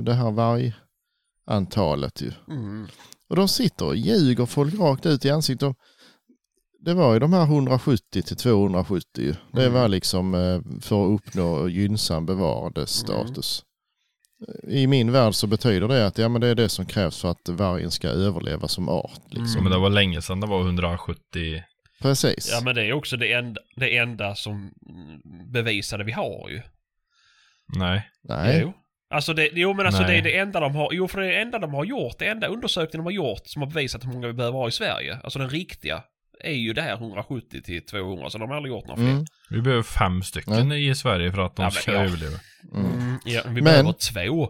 det 0.00 0.14
här 0.14 0.30
vargantalet 1.46 2.22
ju. 2.22 2.32
Mm. 2.48 2.86
Och 3.28 3.36
de 3.36 3.48
sitter 3.48 3.84
och 3.86 3.96
ljuger 3.96 4.46
folk 4.46 4.74
rakt 4.74 5.06
ut 5.06 5.24
i 5.24 5.30
ansiktet. 5.30 5.60
De- 5.60 5.74
Det 6.80 6.94
var 6.94 7.12
ju 7.14 7.18
de 7.18 7.32
här 7.32 7.44
170 7.44 8.22
till 8.22 8.36
270 8.36 9.24
ju. 9.24 9.34
Det 9.52 9.62
Mm. 9.62 9.72
var 9.74 9.88
liksom 9.88 10.34
eh, 10.34 10.60
för 10.80 11.04
att 11.04 11.20
uppnå 11.20 11.68
gynnsam 11.68 12.26
bevarandestatus. 12.26 13.62
I 14.68 14.86
min 14.86 15.12
värld 15.12 15.34
så 15.34 15.46
betyder 15.46 15.88
det 15.88 16.06
att 16.06 16.18
ja, 16.18 16.28
men 16.28 16.40
det 16.40 16.48
är 16.48 16.54
det 16.54 16.68
som 16.68 16.86
krävs 16.86 17.20
för 17.20 17.30
att 17.30 17.48
vargen 17.48 17.90
ska 17.90 18.08
överleva 18.08 18.68
som 18.68 18.88
art. 18.88 19.22
Liksom. 19.28 19.46
Så, 19.46 19.62
men 19.62 19.72
det 19.72 19.78
var 19.78 19.90
länge 19.90 20.22
sedan 20.22 20.40
det 20.40 20.46
var 20.46 20.60
170. 20.60 21.62
Precis. 22.02 22.50
Ja 22.52 22.60
men 22.64 22.74
det 22.74 22.82
är 22.82 22.92
också 22.92 23.16
det 23.16 23.32
enda, 23.32 23.60
det 23.76 23.96
enda 23.96 24.34
som 24.34 24.54
mm, 24.88 25.52
bevisade 25.52 26.04
vi 26.04 26.12
har 26.12 26.48
ju. 26.50 26.62
Nej. 27.76 28.10
Nej. 28.24 28.60
Jo. 28.62 28.72
Alltså 29.10 29.32
det, 29.32 29.50
jo 29.52 29.74
men 29.74 29.86
alltså 29.86 30.02
Nej. 30.02 30.10
det 30.10 30.18
är 30.18 30.22
det 30.22 30.38
enda 30.38 30.60
de 30.60 30.74
har, 30.74 30.92
jo 30.92 31.08
för 31.08 31.20
det 31.20 31.26
är 31.26 31.30
det 31.30 31.40
enda 31.40 31.58
de 31.58 31.74
har 31.74 31.84
gjort, 31.84 32.18
det 32.18 32.26
enda 32.26 32.46
undersökningen 32.46 33.04
de 33.04 33.06
har 33.06 33.28
gjort 33.28 33.42
som 33.44 33.62
har 33.62 33.68
bevisat 33.68 34.04
hur 34.04 34.12
många 34.12 34.26
vi 34.26 34.32
behöver 34.32 34.58
ha 34.58 34.68
i 34.68 34.72
Sverige. 34.72 35.18
Alltså 35.24 35.38
den 35.38 35.50
riktiga 35.50 36.02
är 36.44 36.52
ju 36.52 36.72
det 36.72 36.82
här 36.82 36.92
170 36.94 37.62
till 37.62 37.86
200 37.86 38.30
så 38.30 38.38
de 38.38 38.48
har 38.50 38.56
aldrig 38.56 38.74
gjort 38.74 38.86
några 38.86 39.00
fler. 39.00 39.10
Mm. 39.10 39.24
Vi 39.50 39.62
behöver 39.62 39.82
fem 39.82 40.22
stycken 40.22 40.72
i 40.72 40.94
Sverige 40.94 41.32
för 41.32 41.40
att 41.40 41.56
de 41.56 41.62
Ja, 41.62 41.70
men 41.74 41.82
ska 41.82 41.92
ja. 41.92 41.98
överleva. 42.04 42.38
Mm. 42.74 42.92
Mm, 42.92 43.18
ja, 43.24 43.42
vi 43.46 43.52
Men- 43.54 43.64
behöver 43.64 43.92
två. 43.92 44.48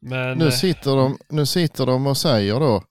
Men... 0.00 0.38
Nu, 0.38 0.44
eh, 0.44 0.50
sitter 0.50 0.96
de, 0.96 1.18
nu 1.30 1.46
sitter 1.46 1.86
de 1.86 2.06
och 2.06 2.16
säger 2.16 2.60
då 2.60 2.82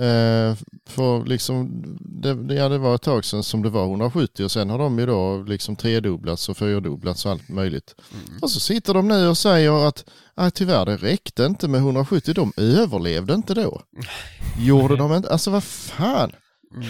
Eh, 0.00 0.54
för 0.86 1.24
liksom, 1.26 1.82
det, 2.22 2.34
det- 2.34 2.54
ja, 2.54 2.68
det 2.68 2.78
var 2.78 2.94
ett 2.94 3.02
tag 3.02 3.24
sedan 3.24 3.42
som 3.42 3.62
det 3.62 3.68
var 3.70 3.84
170 3.86 4.44
och 4.44 4.50
sen 4.50 4.70
har 4.70 4.78
de 4.78 4.98
ju 4.98 5.06
då 5.06 5.42
liksom 5.42 5.76
tredubblats 5.76 6.48
och 6.48 6.56
fyrdubblats 6.56 7.26
och 7.26 7.32
allt 7.32 7.48
möjligt. 7.48 7.94
Mm. 8.12 8.38
Och 8.42 8.50
så 8.50 8.60
sitter 8.60 8.94
de 8.94 9.08
nu 9.08 9.28
och 9.28 9.38
säger 9.38 9.88
att 9.88 10.04
ah, 10.34 10.50
tyvärr 10.50 10.84
det 10.86 10.96
räckte 10.96 11.44
inte 11.44 11.68
med 11.68 11.78
170, 11.80 12.34
de 12.34 12.52
överlevde 12.56 13.34
inte 13.34 13.54
då. 13.54 13.82
Gjorde 14.58 14.96
de 14.96 15.12
inte? 15.12 15.30
Alltså 15.30 15.50
vad 15.50 15.64
fan, 15.64 16.32
Mm. 16.76 16.88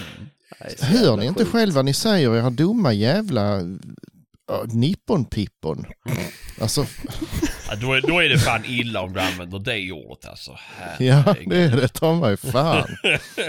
Hör 0.81 1.17
ni 1.17 1.25
inte 1.25 1.39
sjukt. 1.43 1.51
själva 1.51 1.81
ni 1.81 1.93
säger 1.93 2.35
era 2.35 2.49
dumma 2.49 2.93
jävla 2.93 3.61
nippon-pippon. 4.73 5.85
Alltså, 6.61 6.85
Ja, 7.69 7.75
då, 7.75 7.93
är, 7.93 8.01
då 8.01 8.19
är 8.23 8.29
det 8.29 8.37
fan 8.37 8.65
illa 8.65 9.01
om 9.01 9.13
du 9.13 9.19
använder 9.19 9.59
det 9.59 9.91
ordet 9.91 10.25
alltså. 10.25 10.51
ja 10.99 11.35
det 11.45 11.55
är 11.63 11.75
det 11.75 11.87
ta 11.87 12.15
mig 12.15 12.37
fan. 12.37 12.87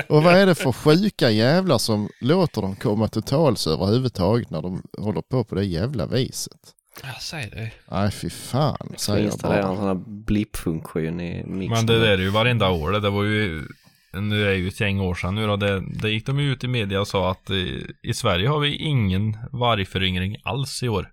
Och 0.09 0.23
vad 0.23 0.35
är 0.35 0.47
det 0.47 0.55
för 0.55 0.73
sjuka 0.73 1.31
jävlar 1.31 1.79
som 1.79 2.09
låter 2.20 2.62
dem 2.62 2.77
komma 2.77 3.09
till 3.09 3.23
tals 3.23 3.66
överhuvudtaget 3.66 4.51
när 4.51 4.62
de 4.62 4.83
håller 4.99 5.23
på 5.23 5.45
på 5.45 5.55
det 5.55 5.65
jävla 5.65 6.07
viset? 6.07 6.61
Ja, 7.03 7.09
säg 7.20 7.51
det. 7.51 7.70
Nej 7.91 8.11
fy 8.11 8.31
fan, 8.31 8.95
säger 8.97 9.19
jag 9.19 9.27
installera 9.33 9.59
en 9.62 9.69
bara. 9.69 9.77
sån 9.77 9.87
här 9.87 10.23
blippfunktion 10.25 11.20
i 11.20 11.45
mixen. 11.47 11.69
Men 11.77 11.87
det 11.87 11.99
där 12.01 12.09
är 12.12 12.19
ju 12.19 12.31
varenda 12.31 12.70
år 12.70 12.91
det. 12.93 13.01
Det 13.01 13.11
var 13.11 13.25
ju, 13.25 13.65
nu 14.13 14.43
är 14.43 14.47
det 14.47 14.57
ju 14.57 14.69
ett 14.69 14.81
gäng 14.81 15.01
år 15.01 15.15
sedan 15.15 15.35
nu 15.35 15.47
då. 15.47 15.57
Det, 15.57 16.01
det 16.01 16.11
gick 16.11 16.27
de 16.27 16.41
ju 16.41 16.53
ut 16.53 16.65
i 16.65 16.69
media 16.69 17.01
och 17.01 17.09
sa 17.09 17.31
att 17.31 17.51
eh, 17.51 17.57
i 18.03 18.15
Sverige 18.15 18.49
har 18.49 18.61
vi 18.61 18.77
ingen 18.77 19.37
vargföryngring 19.53 20.37
alls 20.45 20.83
i 20.83 20.89
år. 20.89 21.13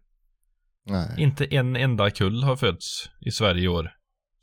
Nej. 0.85 1.15
Inte 1.17 1.45
en 1.45 1.75
enda 1.75 2.09
kull 2.11 2.43
har 2.43 2.55
fötts 2.55 3.09
i 3.21 3.31
Sverige 3.31 3.63
i 3.63 3.67
år. 3.67 3.91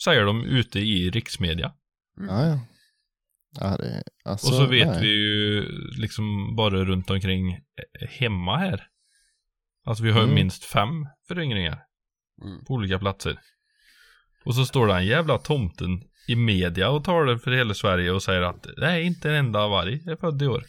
Säger 0.05 0.25
de 0.25 0.45
ute 0.45 0.79
i 0.81 1.11
riksmedia. 1.11 1.73
Ja, 2.17 2.47
ja. 2.47 2.59
ja 3.61 3.77
det, 3.77 4.03
alltså, 4.25 4.47
och 4.47 4.55
så 4.55 4.67
vet 4.67 4.89
nej. 4.89 5.01
vi 5.01 5.09
ju 5.09 5.63
liksom 6.01 6.57
bara 6.57 6.85
runt 6.85 7.11
omkring 7.11 7.53
eh, 7.53 8.09
hemma 8.09 8.57
här. 8.57 8.87
Alltså 9.85 10.05
vi 10.05 10.11
har 10.11 10.19
ju 10.19 10.25
Mm. 10.25 10.35
minst 10.35 10.65
fem 10.65 11.07
föryngringar. 11.29 11.79
Mm. 12.45 12.65
På 12.65 12.75
olika 12.75 12.99
platser. 12.99 13.39
Och 14.45 14.55
så 14.55 14.65
står 14.65 14.87
den 14.87 15.07
jävla 15.07 15.39
tomten 15.39 16.03
i 16.29 16.37
media 16.37 16.91
och 16.91 17.05
talar 17.05 17.37
för 17.37 17.51
hela 17.51 17.75
Sverige 17.75 18.11
och 18.11 18.23
säger 18.23 18.43
att 18.43 18.67
nej, 18.77 19.03
inte 19.07 19.29
en 19.31 19.35
enda 19.37 19.69
varg 19.69 19.95
är 20.07 20.17
född 20.17 20.43
i 20.43 20.47
år. 20.47 20.65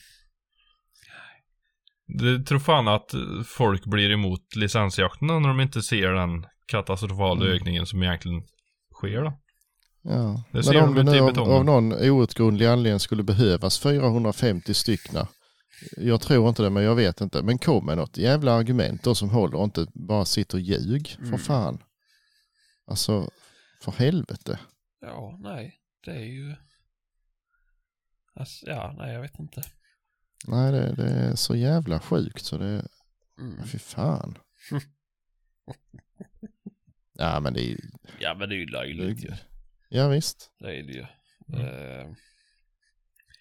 Det 2.08 2.44
tror 2.46 2.60
fan 2.60 2.88
att 2.88 3.14
folk 3.46 3.86
blir 3.86 4.12
emot 4.12 4.56
licensjakten 4.56 5.28
när 5.28 5.48
de 5.48 5.60
inte 5.60 5.82
ser 5.82 6.10
den 6.12 6.46
katastrofala 6.66 7.42
Mm. 7.46 7.56
ökningen 7.56 7.86
som 7.86 8.04
egentligen 8.04 8.42
sker 8.96 9.22
då. 9.24 9.34
Ja. 10.04 10.44
Det 10.52 10.64
ser 10.64 10.74
Men 10.74 10.84
om 10.84 10.96
de 10.96 11.06
det 11.06 11.12
nu 11.12 11.20
av, 11.20 11.40
av 11.40 11.66
någon 11.66 11.94
outgrundlig 11.94 12.66
anledning 12.66 13.00
skulle 13.00 13.24
behövas 13.24 13.80
450 13.80 14.74
styckna. 14.74 15.28
Jag 15.98 16.22
tror 16.22 16.50
inte 16.50 16.64
det, 16.64 16.70
men 16.70 16.84
jag 16.84 16.96
vet 16.96 17.22
inte. 17.22 17.44
Men 17.44 17.58
kom 17.58 17.86
med 17.86 17.98
något 17.98 18.18
jävla 18.18 18.54
argument 18.54 19.04
då 19.04 19.16
som 19.16 19.30
håller 19.30 19.58
och 19.58 19.64
inte 19.64 19.88
bara 19.94 20.26
sitter 20.26 20.58
och 20.58 20.62
ljug. 20.62 21.08
För 21.20 21.26
Mm. 21.28 21.40
fan. 21.40 21.80
Alltså, 22.88 23.30
för 23.84 23.92
helvete. 23.92 24.60
Ja, 25.04 25.38
nej. 25.42 25.80
Det 26.06 26.12
är 26.12 26.24
ju... 26.26 26.56
Alltså, 28.36 28.66
ja, 28.66 28.96
nej 28.98 29.14
jag 29.14 29.22
vet 29.22 29.40
inte. 29.40 29.62
Nej, 30.48 30.72
det, 30.72 30.94
det 30.96 31.10
är 31.10 31.36
så 31.36 31.56
jävla 31.56 32.00
sjukt 32.00 32.46
så 32.46 32.58
det, 32.58 32.88
Mm. 33.40 33.64
fy 33.68 33.80
fan. 33.80 34.38
ja, 37.14 37.40
men 37.40 37.54
det 37.54 37.62
är 37.62 37.70
ju, 37.70 37.78
Ja 38.20 38.36
men 38.36 38.50
det 38.50 38.56
är 38.56 38.58
ju 38.58 38.66
löjligt 38.66 39.24
ju. 39.26 39.32
ja 39.90 40.08
visst. 40.08 40.52
Det 40.60 40.76
är 40.80 40.84
det 40.84 40.94
ju. 40.94 41.06
Mm. 41.54 41.66
Eh, 42.00 42.16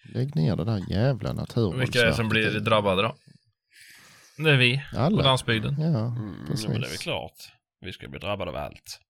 Lägg 0.04 0.36
ner 0.36 0.56
det 0.56 0.64
där 0.64 0.90
jävla 0.90 1.32
naturvårdsverket. 1.32 1.88
Vilka 1.94 2.00
är 2.06 2.06
det 2.10 2.14
som 2.14 2.28
blir 2.28 2.60
drabbade 2.60 3.02
då? 3.02 3.16
Det 4.36 4.50
är 4.50 4.56
vi 4.56 4.82
på 4.94 4.98
Alla. 5.00 5.22
landsbygden. 5.22 5.76
Ja, 5.80 6.06
mm, 6.06 6.46
precis. 6.46 6.68
men 6.68 6.80
det 6.80 6.86
är 6.86 6.90
väl 6.90 6.98
klart. 6.98 7.52
Vi 7.80 7.92
ska 7.92 8.08
bli 8.08 8.18
drabbade 8.18 8.50
av 8.50 8.56
allt. 8.56 9.00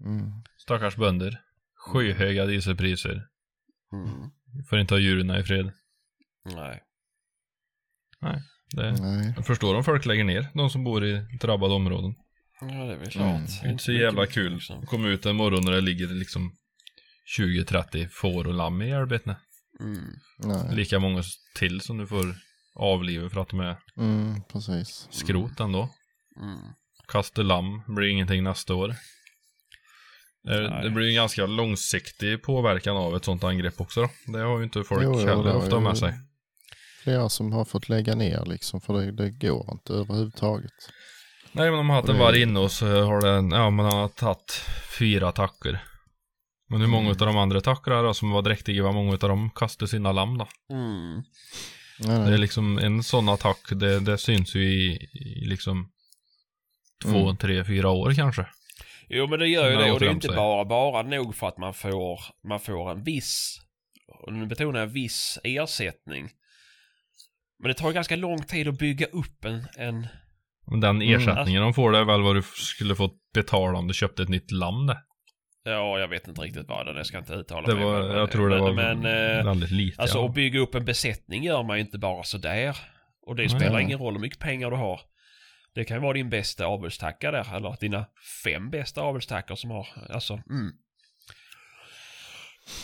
Mm. 0.00 0.30
Stackars 0.58 0.96
bönder. 0.96 1.42
Skyhöga 1.86 2.46
dieselpriser. 2.46 3.26
Mm. 3.92 4.30
Får 4.70 4.78
inte 4.80 4.94
ha 4.94 4.98
djuren 4.98 5.30
i 5.40 5.44
fred. 5.44 5.72
Nej. 6.44 6.82
Det, 8.76 8.92
Nej. 8.92 9.32
jag 9.36 9.46
förstår 9.46 9.74
om 9.74 9.84
folk 9.84 10.06
lägger 10.06 10.24
ner, 10.24 10.46
de 10.54 10.70
som 10.70 10.84
bor 10.84 11.04
i 11.04 11.20
drabbade 11.40 11.74
områden. 11.74 12.14
Ja 12.60 12.66
det 12.66 12.92
är 12.92 12.96
väl 12.98 13.10
klart. 13.10 13.26
Mm. 13.26 13.46
Det 13.62 13.66
är 13.68 13.72
inte 13.72 13.84
så 13.84 13.92
jävla 13.92 14.26
kul 14.26 14.52
Liksom. 14.54 14.78
att 14.82 14.88
komma 14.88 15.08
ut 15.08 15.26
en 15.26 15.36
morgon 15.36 15.64
när 15.64 15.72
det 15.72 15.80
ligger 15.80 16.06
liksom 16.06 16.56
20-30 17.38 18.08
får 18.08 18.46
och 18.46 18.54
lamm 18.54 18.82
i 18.82 18.90
älvbetena. 18.90 19.36
Mm. 19.80 20.04
Nej. 20.38 20.76
Lika 20.76 20.98
många 20.98 21.22
till 21.54 21.80
som 21.80 21.98
du 21.98 22.06
får 22.06 22.34
avliva 22.74 23.30
för 23.30 23.40
att 23.40 23.48
de 23.48 23.60
är 23.60 23.76
Mm, 23.96 24.42
precis. 24.52 25.08
skrot 25.10 25.60
ändå. 25.60 25.88
Mm. 26.40 26.58
Kasta 27.08 27.42
lamm 27.42 27.82
blir 27.86 28.08
ingenting 28.08 28.42
nästa 28.42 28.74
år. 28.74 28.94
Det, 30.44 30.70
Nej. 30.70 30.84
det 30.84 30.90
blir 30.90 31.08
en 31.08 31.14
ganska 31.14 31.46
långsiktig 31.46 32.42
påverkan 32.42 32.96
av 32.96 33.16
ett 33.16 33.24
sånt 33.24 33.44
angrepp 33.44 33.80
också 33.80 34.00
då. 34.02 34.08
Det 34.32 34.38
har 34.38 34.58
ju 34.58 34.64
inte 34.64 34.84
folk 34.84 35.02
Jo, 35.04 35.12
jo, 35.20 35.26
heller 35.26 35.56
ofta 35.56 35.80
med 35.80 35.98
sig. 35.98 36.14
Flera 37.04 37.28
som 37.28 37.52
har 37.52 37.64
fått 37.64 37.88
lägga 37.88 38.14
ner 38.14 38.44
liksom 38.46 38.80
för 38.80 38.94
det, 39.00 39.12
det 39.12 39.30
går 39.30 39.68
inte 39.72 39.92
överhuvudtaget. 39.92 40.70
Nej 41.52 41.70
men 41.70 41.76
de 41.78 41.88
har 41.90 41.96
haft 41.96 42.08
en 42.08 42.14
Det- 42.14 42.20
varg 42.20 42.42
inne 42.42 42.60
och 42.60 42.72
så 42.72 42.86
har 43.04 43.20
den, 43.20 43.50
ja 43.50 43.70
man 43.70 43.86
har 43.92 44.08
tagit 44.08 44.60
fyra 44.98 45.28
attacker. 45.28 45.84
Men 46.68 46.80
hur 46.80 46.88
många 46.88 47.10
Mm. 47.10 47.20
av 47.20 47.26
de 47.26 47.36
andra 47.36 47.58
attackerna 47.58 48.02
då 48.02 48.14
som 48.14 48.30
var 48.30 48.42
dräktiga, 48.42 48.82
vad 48.82 48.94
många 48.94 49.12
av 49.12 49.18
dem 49.18 49.50
kastade 49.54 49.88
sina 49.88 50.12
lamm 50.12 50.38
då? 50.38 50.48
Mm. 50.70 51.22
Nej, 51.98 52.28
Det 52.28 52.34
är 52.34 52.38
liksom 52.38 52.78
en 52.78 53.02
sån 53.02 53.28
attack, 53.28 53.58
det, 53.70 54.00
det 54.00 54.18
syns 54.18 54.54
ju 54.54 54.62
i, 54.64 54.92
i 55.12 55.44
liksom 55.46 55.90
två, 57.04 57.24
Mm. 57.24 57.36
tre, 57.36 57.64
fyra 57.64 57.90
år 57.90 58.14
kanske. 58.14 58.46
Jo 59.08 59.26
men 59.26 59.38
det 59.38 59.48
gör 59.48 59.70
ju 59.70 59.76
det 59.76 59.92
och 59.92 60.00
det 60.00 60.06
är 60.06 60.10
inte 60.10 60.26
sig. 60.26 60.36
bara, 60.36 60.64
bara 60.64 61.02
nog 61.02 61.36
för 61.36 61.48
att 61.48 61.58
man 61.58 61.74
får, 61.74 62.20
man 62.48 62.60
får 62.60 62.90
en 62.90 63.02
viss, 63.04 63.60
och 64.26 64.32
nu 64.32 64.46
betonar 64.46 64.80
jag 64.80 64.86
viss 64.86 65.38
ersättning. 65.44 66.28
Men 67.58 67.68
det 67.68 67.74
tar 67.74 67.92
ganska 67.92 68.16
lång 68.16 68.42
tid 68.42 68.68
att 68.68 68.78
bygga 68.78 69.06
upp 69.06 69.44
en, 69.44 69.66
en 69.78 70.06
Den 70.80 71.02
Mm. 71.02 71.02
ersättningen 71.20 71.62
de 71.62 71.74
får 71.74 71.92
det 71.92 71.98
är 71.98 72.04
väl 72.04 72.22
vad 72.22 72.36
du 72.36 72.42
skulle 72.54 72.94
fått 72.94 73.16
betala 73.34 73.78
om 73.78 73.88
du 73.88 73.94
köpte 73.94 74.22
ett 74.22 74.28
nytt 74.28 74.50
lamm 74.50 74.86
det. 74.86 74.98
ja 75.64 75.98
jag 75.98 76.08
vet 76.08 76.28
inte 76.28 76.40
riktigt 76.40 76.68
vad 76.68 76.86
det 76.86 76.92
är, 76.92 76.96
jag 76.96 77.06
ska 77.06 77.18
inte 77.18 77.32
uttala 77.34 77.66
det 77.68 77.74
mig. 77.74 77.84
var, 77.84 78.02
men- 78.02 78.16
jag 78.16 78.30
tror 78.30 78.48
det 78.48 78.54
men, 78.54 78.64
var 78.64 78.72
Men, 78.94 79.38
eh, 79.38 79.44
väldigt 79.44 79.70
lite. 79.70 80.02
alltså 80.02 80.18
ja. 80.18 80.28
att 80.28 80.34
bygga 80.34 80.60
upp 80.60 80.74
en 80.74 80.84
besättning 80.84 81.42
gör 81.44 81.62
man 81.62 81.76
ju 81.76 81.80
inte 81.84 81.98
bara 81.98 82.22
sådär. 82.22 82.76
Och 83.26 83.36
det 83.36 83.42
Nej. 83.42 83.50
spelar 83.50 83.80
ingen 83.80 83.98
roll 83.98 84.12
hur 84.14 84.20
mycket 84.20 84.38
pengar 84.38 84.70
du 84.70 84.76
har. 84.76 85.00
Det 85.74 85.84
kan 85.84 85.96
ju 85.96 86.00
vara 86.00 86.12
din 86.12 86.30
bästa 86.30 86.66
avelstackare 86.66 87.36
där, 87.36 87.56
eller 87.56 87.76
dina 87.80 88.06
fem 88.44 88.70
bästa 88.70 89.02
avelstackar 89.02 89.54
som 89.54 89.70
har, 89.70 89.88
alltså, 90.10 90.34
mm. 90.34 90.72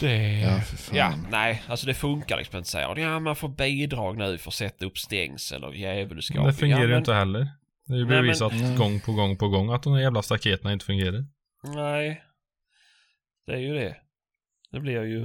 Det... 0.00 0.40
Ja. 0.40 0.60
Ja, 0.92 1.14
nej, 1.30 1.62
alltså 1.68 1.86
det 1.86 1.94
funkar 1.94 2.36
liksom 2.38 2.58
inte 2.58 2.78
här. 2.78 2.98
Ja, 2.98 3.20
man 3.20 3.36
får 3.36 3.48
bidrag 3.48 4.18
nu 4.18 4.38
för 4.38 4.50
att 4.50 4.54
sätta 4.54 4.86
upp 4.86 4.98
stängsel 4.98 5.64
och 5.64 5.76
djävulskap. 5.76 6.36
Men 6.36 6.46
det 6.46 6.52
fungerar 6.52 6.80
ja, 6.80 6.84
ju 6.84 6.90
men, 6.90 6.98
inte 6.98 7.14
heller. 7.14 7.48
Det 7.86 7.94
är 7.94 7.96
ju 7.96 8.04
Nej, 8.04 8.14
men- 8.14 8.22
bevisat 8.22 8.52
Nej. 8.52 8.76
gång 8.76 9.00
på 9.00 9.12
gång 9.12 9.36
på 9.36 9.48
gång 9.48 9.72
att 9.72 9.82
de 9.82 9.92
där 9.92 10.00
jävla 10.00 10.22
staketen 10.22 10.70
inte 10.70 10.84
fungerar. 10.84 11.24
Nej, 11.62 12.22
det 13.46 13.52
är 13.52 13.58
ju 13.58 13.74
det. 13.74 13.96
Det 14.70 14.80
blir 14.80 15.02
ju... 15.04 15.20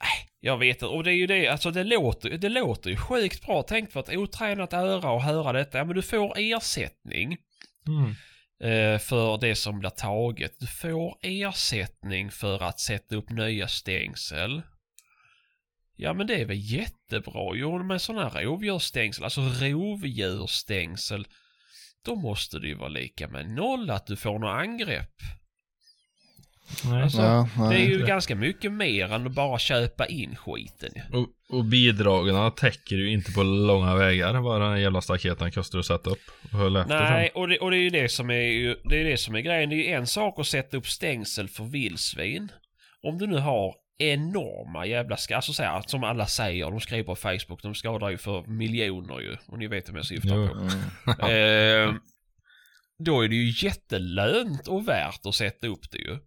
Nej, 0.00 0.23
jag 0.44 0.58
vet 0.58 0.76
inte. 0.76 0.86
Och 0.86 1.04
det 1.04 1.10
är 1.10 1.14
ju 1.14 1.26
det, 1.26 1.48
alltså 1.48 1.70
det 1.70 1.84
låter, 1.84 2.30
det 2.30 2.48
låter 2.48 2.90
ju 2.90 2.96
sjukt 2.96 3.46
bra. 3.46 3.62
Tänk 3.62 3.90
för 3.90 4.00
ett 4.00 4.16
otränat 4.16 4.72
öra 4.72 5.10
och 5.10 5.22
höra 5.22 5.52
detta. 5.52 5.78
Ja, 5.78 5.84
men 5.84 5.96
du 5.96 6.02
får 6.02 6.34
ersättning. 6.36 7.36
Mm. 7.86 8.10
eh, 8.60 8.98
för 8.98 9.38
det 9.38 9.54
som 9.54 9.78
blir 9.78 9.90
taget. 9.90 10.60
Du 10.60 10.66
får 10.66 11.18
ersättning 11.22 12.30
för 12.30 12.62
att 12.62 12.80
sätta 12.80 13.16
upp 13.16 13.30
nya 13.30 13.68
stängsel. 13.68 14.62
Ja 15.96 16.12
men 16.12 16.26
det 16.26 16.34
är 16.34 16.44
väl 16.44 16.60
jättebra. 16.60 17.54
Jo 17.54 17.82
med 17.82 18.02
sådana 18.02 18.28
här 18.28 18.42
rovdjursstängsel, 18.42 19.24
alltså 19.24 19.40
rovdjursstängsel. 19.40 21.26
Då 22.04 22.16
måste 22.16 22.58
det 22.58 22.68
ju 22.68 22.74
vara 22.74 22.88
lika 22.88 23.28
med 23.28 23.48
noll 23.48 23.90
att 23.90 24.06
du 24.06 24.16
får 24.16 24.38
några 24.38 24.54
angrepp. 24.54 25.14
Nej. 26.84 27.02
Alltså, 27.02 27.22
Ja, 27.22 27.48
Det 27.70 27.76
är 27.76 27.86
ju 27.88 28.06
ganska 28.06 28.34
mycket 28.34 28.72
mer 28.72 29.12
än 29.12 29.26
att 29.26 29.32
bara 29.32 29.58
köpa 29.58 30.06
in 30.06 30.36
skiten. 30.36 30.90
Och, 31.12 31.56
och 31.58 31.64
bidragen 31.64 32.52
täcker 32.52 32.96
ju 32.96 33.10
inte 33.10 33.32
på 33.32 33.42
långa 33.42 33.94
vägar 33.94 34.40
vad 34.40 34.60
den 34.60 34.70
här 34.70 34.76
jävla 34.76 35.00
staketen 35.00 35.52
kostar 35.52 35.78
att 35.78 35.86
sätta 35.86 36.10
upp 36.10 36.30
och 36.52 36.72
Nej, 36.88 37.30
och 37.34 37.48
det, 37.48 37.58
och 37.58 37.70
det 37.70 37.76
är 37.76 37.82
ju 37.82 37.90
det 37.90 38.08
som 38.08 38.30
är 38.30 38.34
ju, 38.34 38.76
det 38.90 39.00
är 39.00 39.04
det 39.04 39.16
som 39.16 39.34
är 39.34 39.40
grejen. 39.40 39.70
Det 39.70 39.76
är 39.76 39.88
ju 39.88 39.94
en 39.94 40.06
sak 40.06 40.38
att 40.38 40.46
sätta 40.46 40.76
upp 40.76 40.86
stängsel 40.86 41.48
för 41.48 41.64
vildsvin. 41.64 42.48
Om 43.02 43.18
du 43.18 43.26
nu 43.26 43.36
har 43.38 43.74
enorma 43.98 44.86
jävla 44.86 45.16
ska, 45.16 45.36
alltså 45.36 45.52
så 45.52 45.62
här, 45.62 45.82
som 45.86 46.04
alla 46.04 46.26
säger, 46.26 46.70
de 46.70 46.80
skriver 46.80 47.04
på 47.04 47.16
Facebook, 47.16 47.62
de 47.62 47.74
skadar 47.74 48.10
ju 48.10 48.18
för 48.18 48.46
miljoner 48.46 49.20
ju. 49.20 49.36
Och 49.46 49.58
ni 49.58 49.66
vet 49.66 49.88
vem 49.88 49.96
jag 49.96 50.06
syftar 50.06 50.36
Jo. 50.36 50.48
på. 50.48 50.54
Mm. 51.22 51.88
Eh, 51.88 51.94
då 52.98 53.24
är 53.24 53.28
det 53.28 53.34
ju 53.34 53.66
jättelönt 53.66 54.68
och 54.68 54.88
värt 54.88 55.26
att 55.26 55.34
sätta 55.34 55.66
upp 55.66 55.90
det 55.90 55.98
ju. 55.98 56.18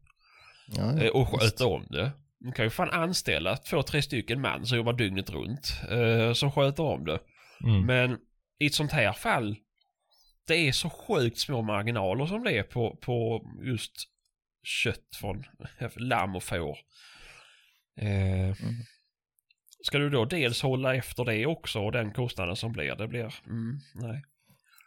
Ja, 0.68 0.98
Eh, 0.98 1.06
ja, 1.06 1.12
och 1.14 1.28
sköta 1.42 1.66
om 1.66 1.86
det. 1.90 2.12
De 2.40 2.52
kan 2.52 2.66
ju 2.66 2.70
fan 2.70 2.90
anställa 2.90 3.58
två, 3.58 3.84
tre 3.84 4.02
stycken 4.02 4.42
man 4.42 4.66
som 4.66 4.78
jobbar 4.78 4.94
dygnet 4.94 5.30
runt. 5.30 5.82
eh, 5.90 6.34
som 6.34 6.52
sköter 6.52 6.84
om 6.84 7.06
det. 7.06 7.20
Mm. 7.64 7.86
Men 7.86 8.18
i 8.60 8.66
ett 8.66 8.74
sånt 8.74 8.92
här 8.92 9.14
fall. 9.14 9.56
Det 10.48 10.68
är 10.68 10.72
så 10.72 10.90
sjukt 10.90 11.38
små 11.40 11.62
marginaler 11.62 12.26
som 12.26 12.44
det 12.44 12.58
är 12.58 12.64
på, 12.64 12.96
på 13.02 13.46
just 13.64 13.94
kött 14.64 15.16
från 15.20 15.44
lamm 15.96 16.36
och 16.36 16.44
får. 16.44 16.78
Eh, 18.02 18.56
Ska 19.84 19.98
du 19.98 20.10
då 20.10 20.26
dels 20.26 20.62
hålla 20.62 20.96
efter 20.96 21.26
det 21.26 21.46
också 21.46 21.80
och 21.80 21.92
den 21.92 22.12
kostnaden 22.12 22.56
som 22.56 22.72
blir, 22.72 22.96
det 22.96 23.08
blir, 23.08 23.34
mm, 23.46 23.80
nej. 23.96 24.24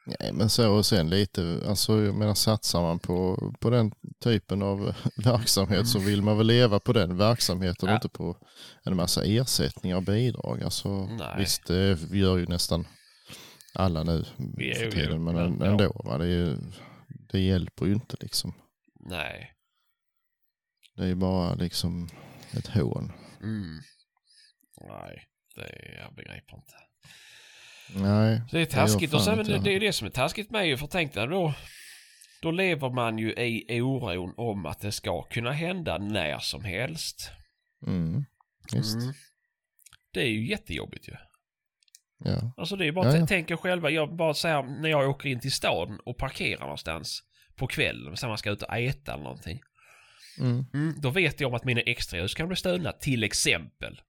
Nej, 0.07 0.33
men 0.33 0.49
så 0.49 0.73
och 0.73 0.87
sen 0.87 1.11
lite, 1.11 1.61
alltså 1.69 2.03
jag 2.03 2.15
menar 2.15 2.35
satsar 2.35 2.81
man 2.83 2.99
på, 2.99 3.37
på 3.61 3.71
den 3.71 3.93
typen 4.25 4.63
av 4.63 4.95
verksamhet 5.17 5.89
så 5.89 5.99
vill 5.99 6.23
man 6.23 6.39
väl 6.39 6.47
leva 6.47 6.81
på 6.81 6.93
den 6.93 7.17
verksamheten 7.17 7.89
och 7.89 7.93
Ja. 7.93 7.95
inte 7.97 8.09
på 8.09 8.37
en 8.85 8.97
massa 8.97 9.25
ersättningar 9.25 9.97
och 9.97 10.03
bidrag. 10.03 10.63
Alltså, 10.63 11.07
Nej. 11.07 11.35
visst, 11.39 11.67
det 11.67 11.99
gör 12.11 12.37
ju 12.37 12.47
nästan 12.47 12.87
alla 13.75 14.03
nu 14.03 14.25
för 14.25 14.91
tiden, 14.91 15.25
men 15.25 15.35
men, 15.35 15.59
ja. 15.61 15.67
ändå, 15.67 16.03
va, 16.05 16.19
det, 16.19 16.27
ju, 16.27 16.57
det 17.33 17.41
hjälper 17.41 17.87
ju 17.87 17.93
inte 17.93 18.17
liksom. 18.21 18.53
Nej. 19.01 19.53
Det 20.97 21.03
är 21.03 21.07
ju 21.07 21.15
bara 21.15 21.55
liksom 21.55 22.09
ett 22.53 22.67
hån. 22.67 23.13
Mm. 23.43 23.79
Nej, 24.89 25.25
det 25.55 25.97
jag 26.03 26.15
begriper 26.15 26.57
inte. 26.57 26.75
Nej, 27.97 28.43
Det 28.51 28.61
är 28.61 28.67
taskigt 28.67 29.15
och 29.15 29.25
fan 29.25 29.37
sen, 29.37 29.47
det, 29.47 29.59
det 29.65 29.77
är 29.77 29.81
det 29.81 29.93
som 29.93 30.07
är 30.07 30.11
taskigt 30.11 30.51
med 30.51 30.67
ju, 30.67 30.77
för 30.77 30.87
tänk 30.87 31.15
dig 31.15 31.27
då. 31.29 31.55
Då 32.43 32.51
lever 32.51 32.91
man 32.91 33.19
ju 33.19 33.33
i 33.33 33.81
oron 33.81 34.35
om 34.37 34.67
att 34.67 34.81
det 34.81 34.93
ska 34.93 35.23
kunna 35.23 35.53
hända 35.53 35.99
när 35.99 36.39
som 36.39 36.65
helst. 36.65 37.31
Mm, 37.87 38.25
visst, 38.73 38.97
Mm. 38.97 39.13
Det 40.13 40.21
är 40.21 40.27
ju 40.29 40.47
jättejobbigt 40.47 41.09
ju. 41.09 41.13
ja. 42.25 42.53
Alltså 42.57 42.77
det 42.77 42.87
är 42.87 42.93
bara, 42.93 43.13
Ja, 43.13 43.17
ja. 43.17 43.27
tänk 43.27 43.51
er 43.51 43.57
själva, 43.57 43.91
jag 43.91 44.17
bara 44.17 44.35
säger 44.35 44.63
när 44.63 44.89
jag 44.89 45.11
åker 45.11 45.29
in 45.29 45.41
till 45.41 45.53
stan 45.53 46.01
och 46.05 46.17
parkerar 46.19 46.61
någonstans 46.61 47.23
på 47.57 47.67
kvällen, 47.67 48.17
så 48.17 48.29
man 48.29 48.39
ska 48.39 48.51
ut 48.51 48.63
och 48.63 48.77
äta 48.77 49.13
eller 49.13 49.23
någonting. 49.25 49.61
Mm. 50.39 50.65
Mm, 50.75 50.95
då 51.01 51.11
vet 51.11 51.41
jag 51.41 51.49
om 51.49 51.55
att 51.55 51.65
mina 51.65 51.81
extraljus 51.81 52.35
kan 52.35 52.49
bli 52.49 52.57
stulna, 52.57 52.93
till 52.93 53.25
exempel. 53.25 54.01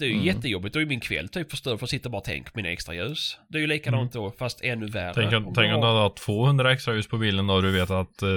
Det 0.00 0.06
är 0.06 0.08
ju 0.08 0.14
Mm. 0.14 0.26
jättejobbigt, 0.26 0.74
då 0.74 0.80
är 0.80 0.86
min 0.86 1.00
kväll 1.00 1.28
typ 1.28 1.50
förstörd 1.50 1.78
för 1.78 1.86
att 1.86 1.90
sitta 1.90 2.08
och 2.08 2.12
bara 2.12 2.22
tänka 2.22 2.50
på 2.50 2.58
mina 2.58 2.68
extraljus. 2.70 3.36
Det 3.48 3.58
är 3.58 3.60
ju 3.60 3.66
likadant 3.66 4.12
då, 4.12 4.30
fast 4.38 4.60
ännu 4.64 4.86
värre. 4.86 5.12
Tänk, 5.14 5.32
Om 5.32 5.46
om- 5.46 5.54
tänk 5.54 5.74
om 5.74 5.80
du 5.80 5.86
har- 5.86 6.02
hade 6.02 6.14
200 6.14 6.72
extra 6.72 6.94
ljus 6.94 7.06
på 7.08 7.18
bilen 7.18 7.46
då 7.46 7.54
och 7.54 7.62
du 7.62 7.70
vet 7.70 7.90
att... 7.90 8.22
Eh, 8.22 8.28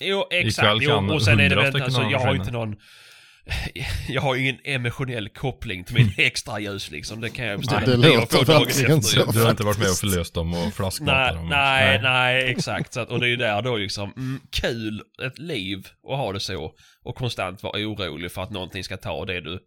Jo, 0.00 0.24
exakt. 0.30 0.78
Jo, 0.82 1.12
och 1.14 1.22
sen 1.22 1.40
är 1.40 1.48
det 1.48 1.54
100 1.54 1.70
väl, 1.70 1.82
alltså, 1.82 2.02
jag 2.02 2.18
har 2.18 2.32
ju 2.34 2.38
inte 2.40 2.50
någon... 2.52 2.76
Jag 4.08 4.22
har 4.22 4.34
ju 4.34 4.42
ingen 4.42 4.58
emotionell 4.64 5.28
koppling 5.28 5.84
till 5.84 5.94
min 5.94 6.12
extra 6.18 6.60
ljus 6.60 6.90
liksom. 6.90 7.20
Det 7.20 7.28
kan 7.30 7.46
jag 7.46 7.58
bestämma 7.60 7.80
Det 7.86 7.96
låter 7.96 8.44
verkligen 8.44 9.02
så. 9.02 9.32
du 9.32 9.42
har 9.42 9.50
inte 9.50 9.62
varit 9.64 9.78
med 9.78 9.90
och 9.90 9.96
förlöst 9.96 10.34
dem 10.34 10.54
och 10.54 10.74
flaskmatat 10.74 11.16
Nej, 11.16 11.34
dem? 11.34 11.48
nej, 11.48 12.00
nej, 12.02 12.50
exakt. 12.50 12.92
Så 12.92 13.00
att, 13.00 13.08
och 13.10 13.20
det 13.20 13.26
är 13.26 13.28
ju 13.28 13.36
där 13.36 13.62
då 13.62 13.76
liksom, 13.76 14.12
mm, 14.16 14.40
kul, 14.52 15.02
ett 15.26 15.38
liv 15.38 15.86
och 16.02 16.16
ha 16.18 16.32
det 16.32 16.40
så. 16.40 16.72
Och 17.04 17.14
konstant 17.14 17.62
vara 17.62 17.78
orolig 17.78 18.32
för 18.32 18.42
att 18.42 18.50
någonting 18.50 18.84
ska 18.84 18.96
ta 18.96 19.24
det 19.24 19.40
du 19.40 19.58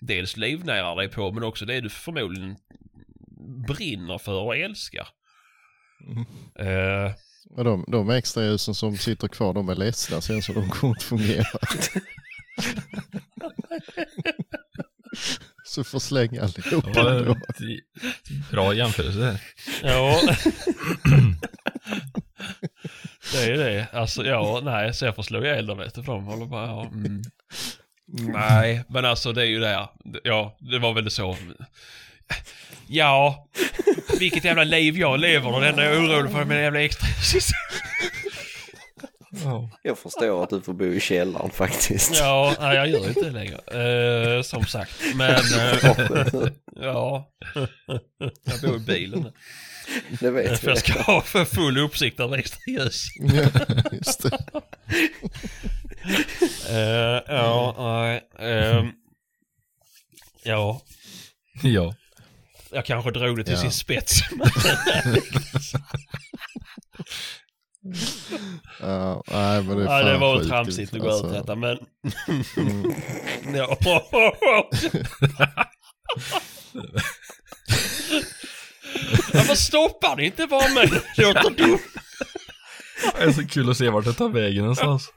dels 0.00 0.36
livnärar 0.36 0.96
dig 0.96 1.08
på, 1.08 1.32
men 1.32 1.42
också 1.42 1.66
det 1.66 1.80
du 1.80 1.90
förmodligen 1.90 2.56
brinner 3.66 4.18
för 4.18 4.40
och 4.40 4.56
älskar. 4.56 5.08
Mm. 6.06 6.24
Eh, 6.58 7.12
Och 7.56 7.64
de, 7.64 7.84
de 7.88 8.10
extra 8.10 8.44
ljusen 8.44 8.74
som 8.74 8.96
sitter 8.96 9.28
kvar, 9.28 9.54
de 9.54 9.68
är 9.68 9.74
ledsna 9.74 10.20
sen 10.20 10.42
så 10.42 10.52
de 10.52 10.68
kommer 10.68 10.94
inte 10.94 11.04
fungera. 11.04 11.44
så 15.64 15.84
får 15.84 15.98
slänga 15.98 16.42
allihop 16.42 16.84
Ja, 16.94 17.34
bra 18.50 18.74
jämförelse 18.74 19.18
där. 19.18 19.40
Ja. 19.82 20.20
det 23.32 23.44
är 23.44 23.58
det. 23.58 23.86
Alltså 23.92 24.24
ja, 24.24 24.60
nej, 24.64 24.94
så 24.94 25.04
jag 25.04 25.16
får 25.16 25.22
slå 25.22 25.44
ihjäl 25.44 25.66
dem 25.66 25.78
vet 25.78 25.94
du, 25.94 26.02
för 26.02 26.12
de 26.12 26.24
håller 26.24 26.46
bara, 26.46 26.66
ja, 26.66 26.86
mm. 26.86 27.22
Nej, 28.12 28.84
men 28.88 29.04
alltså 29.04 29.32
det 29.32 29.42
är 29.42 29.46
ju 29.46 29.60
det. 29.60 29.88
Ja, 30.24 30.56
det 30.58 30.78
var 30.78 30.94
väl 30.94 31.10
så. 31.10 31.36
Ja, 32.86 33.48
vilket 34.18 34.44
jävla 34.44 34.64
liv 34.64 34.98
jag 34.98 35.20
lever 35.20 35.54
och 35.54 35.60
det 35.60 35.68
enda 35.68 35.84
jag 35.84 35.94
är 35.94 36.00
orolig 36.00 36.32
för 36.32 36.40
är 36.40 36.44
mina 36.44 36.60
jävla 36.60 36.80
extra 36.80 37.08
Jag 39.82 39.98
förstår 39.98 40.44
att 40.44 40.50
du 40.50 40.60
får 40.60 40.72
bo 40.72 40.84
i 40.84 41.00
källaren 41.00 41.50
faktiskt. 41.50 42.18
Ja, 42.18 42.54
nej, 42.60 42.76
jag 42.76 42.88
gör 42.88 43.08
inte 43.08 43.20
det 43.20 43.30
längre. 43.30 44.36
Eh, 44.36 44.42
som 44.42 44.66
sagt, 44.66 44.92
men 45.14 45.30
eh, 45.58 46.48
ja. 46.76 47.28
jag 48.44 48.60
bor 48.62 48.76
i 48.76 48.78
bilen. 48.78 49.32
Det 50.20 50.30
vet. 50.30 50.60
För 50.60 50.68
jag 50.68 50.78
ska 50.78 51.02
ha 51.02 51.22
för 51.22 51.44
full 51.44 51.78
uppsikt 51.78 52.20
över 52.20 52.38
extra 52.38 52.60
ljus. 52.66 53.08
Ja, 53.20 53.62
just 53.92 54.22
det. 54.22 54.38
Eh, 56.70 57.22
ja, 57.26 57.74
nej. 57.78 58.28
ehm, 58.38 58.88
ja, 60.42 60.80
Ja. 61.62 61.94
jag 62.72 62.84
kanske 62.86 63.10
drog 63.10 63.36
det 63.36 63.44
till 63.44 63.52
Ja. 63.54 63.60
sin 63.60 63.72
spets. 63.72 64.20
Ja, 68.80 69.22
nej, 69.30 69.62
men 69.62 69.76
det 69.78 69.84
är 69.84 69.86
Ja, 69.86 70.02
det 70.02 70.18
var 70.18 70.38
väl 70.38 70.48
tramsigt 70.48 70.94
att 70.94 71.00
gå 71.00 71.10
alltså. 71.10 71.26
ut 71.26 71.32
detta, 71.32 71.54
men... 71.54 71.78
Mm. 72.56 72.94
ja. 73.54 73.76
Varför 79.34 79.54
stoppar 79.54 80.16
ni 80.16 80.24
inte 80.24 80.46
bara 80.46 80.68
mig? 80.74 80.90
Det 81.16 81.22
låter 81.22 81.50
dumt. 81.50 81.78
Det 83.18 83.24
är 83.24 83.32
så 83.32 83.46
kul 83.46 83.70
att 83.70 83.76
se 83.76 83.88
vart 83.90 84.04
det 84.04 84.12
tar 84.12 84.28
vägen 84.28 84.60
någonstans. 84.62 85.12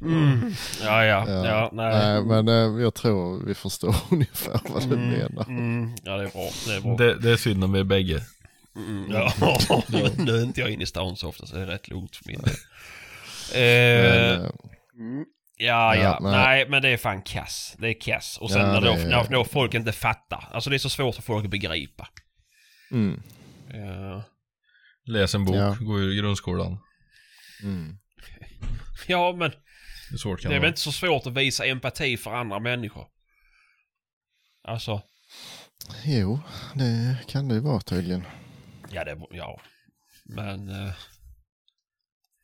Mm. 0.00 0.54
Ja, 0.82 1.04
ja, 1.04 1.24
ja, 1.28 1.46
Ja. 1.46 1.70
nej. 1.72 1.92
Nej, 1.94 2.22
men 2.24 2.48
eh, 2.48 2.82
jag 2.82 2.94
tror 2.94 3.46
vi 3.46 3.54
förstår 3.54 3.94
ungefär 4.10 4.60
vad 4.68 4.82
du 4.88 4.96
menar. 4.96 5.44
Mm, 5.48 5.94
ja, 6.02 6.16
det 6.16 6.24
är 6.24 6.28
bra. 6.32 6.48
Det 6.66 6.74
är 6.74 6.80
bra. 6.80 6.96
Det, 6.96 7.18
det 7.18 7.30
är 7.30 7.36
synd 7.36 7.64
om 7.64 7.72
vi 7.72 7.80
är 7.80 7.84
bägge. 7.84 8.22
Mm, 8.76 9.04
ja, 9.12 9.32
nu 10.18 10.36
är 10.36 10.42
inte 10.42 10.60
jag 10.60 10.70
inne 10.70 10.82
i 10.82 10.86
stan 10.86 11.16
så 11.16 11.28
ofta 11.28 11.46
så 11.46 11.56
det 11.56 11.62
är 11.62 11.66
rätt 11.66 11.88
lugnt 11.88 12.16
för 12.16 12.24
min 12.26 12.40
del. 12.42 12.54
Eh, 13.54 14.38
Men, 14.38 14.44
eh, 14.44 14.50
Ja, 15.58 15.94
ja, 15.96 16.02
Ja, 16.02 16.18
nej. 16.22 16.32
nej. 16.32 16.68
men 16.68 16.82
det 16.82 16.88
är 16.88 16.96
fan 16.96 17.22
kass. 17.22 17.74
Det 17.78 17.88
är 17.88 18.00
kass. 18.00 18.38
Och 18.40 18.50
sen 18.50 18.60
Ja, 18.60 18.66
när, 18.72 18.80
då, 18.80 18.90
är- 18.92 19.06
när, 19.08 19.26
när 19.30 19.44
folk 19.44 19.74
inte 19.74 19.92
fattar. 19.92 20.48
Alltså 20.52 20.70
det 20.70 20.76
är 20.76 20.78
så 20.78 20.90
svårt 20.90 21.14
för 21.14 21.22
folk 21.22 21.44
att 21.44 21.50
begripa. 21.50 22.08
mm, 22.92 23.22
Ja, 23.74 24.22
Läs 25.06 25.34
en 25.34 25.44
bok, 25.44 25.54
Ja. 25.56 25.76
gå 25.80 26.00
ur 26.00 26.22
grundskolan. 26.22 26.78
mm. 27.62 27.98
ja 29.06 29.36
men 29.38 29.52
Hur 30.10 30.16
svårt 30.18 30.40
kan 30.42 30.48
det 30.50 30.54
är 30.54 30.54
det 30.54 30.60
väl 30.60 30.60
vara? 30.62 30.68
inte 30.68 30.80
så 30.80 30.92
svårt 30.92 31.26
att 31.26 31.32
visa 31.36 31.66
empati 31.66 32.16
för 32.16 32.30
andra 32.34 32.58
människor. 32.60 33.06
Alltså, 34.62 35.02
Jo, 36.04 36.40
det 36.74 37.18
kan 37.28 37.48
det 37.48 37.54
ju 37.54 37.60
vara 37.60 37.80
tydligen. 37.80 38.24
ja 38.90 39.04
det, 39.04 39.18
ja. 39.30 39.60
Men, 40.24 40.68
eh, 40.68 40.92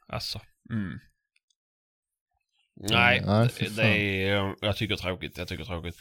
alltså, 0.08 0.40
mm. 0.70 0.98
Nej, 2.76 3.22
nej, 3.26 3.48
det, 3.58 3.64
fan. 3.64 3.76
det 3.76 4.28
är, 4.28 4.54
jag 4.60 4.76
tycker 4.76 4.96
tråkigt, 4.96 5.38
jag 5.38 5.48
tycker 5.48 5.64
tråkigt. 5.64 5.96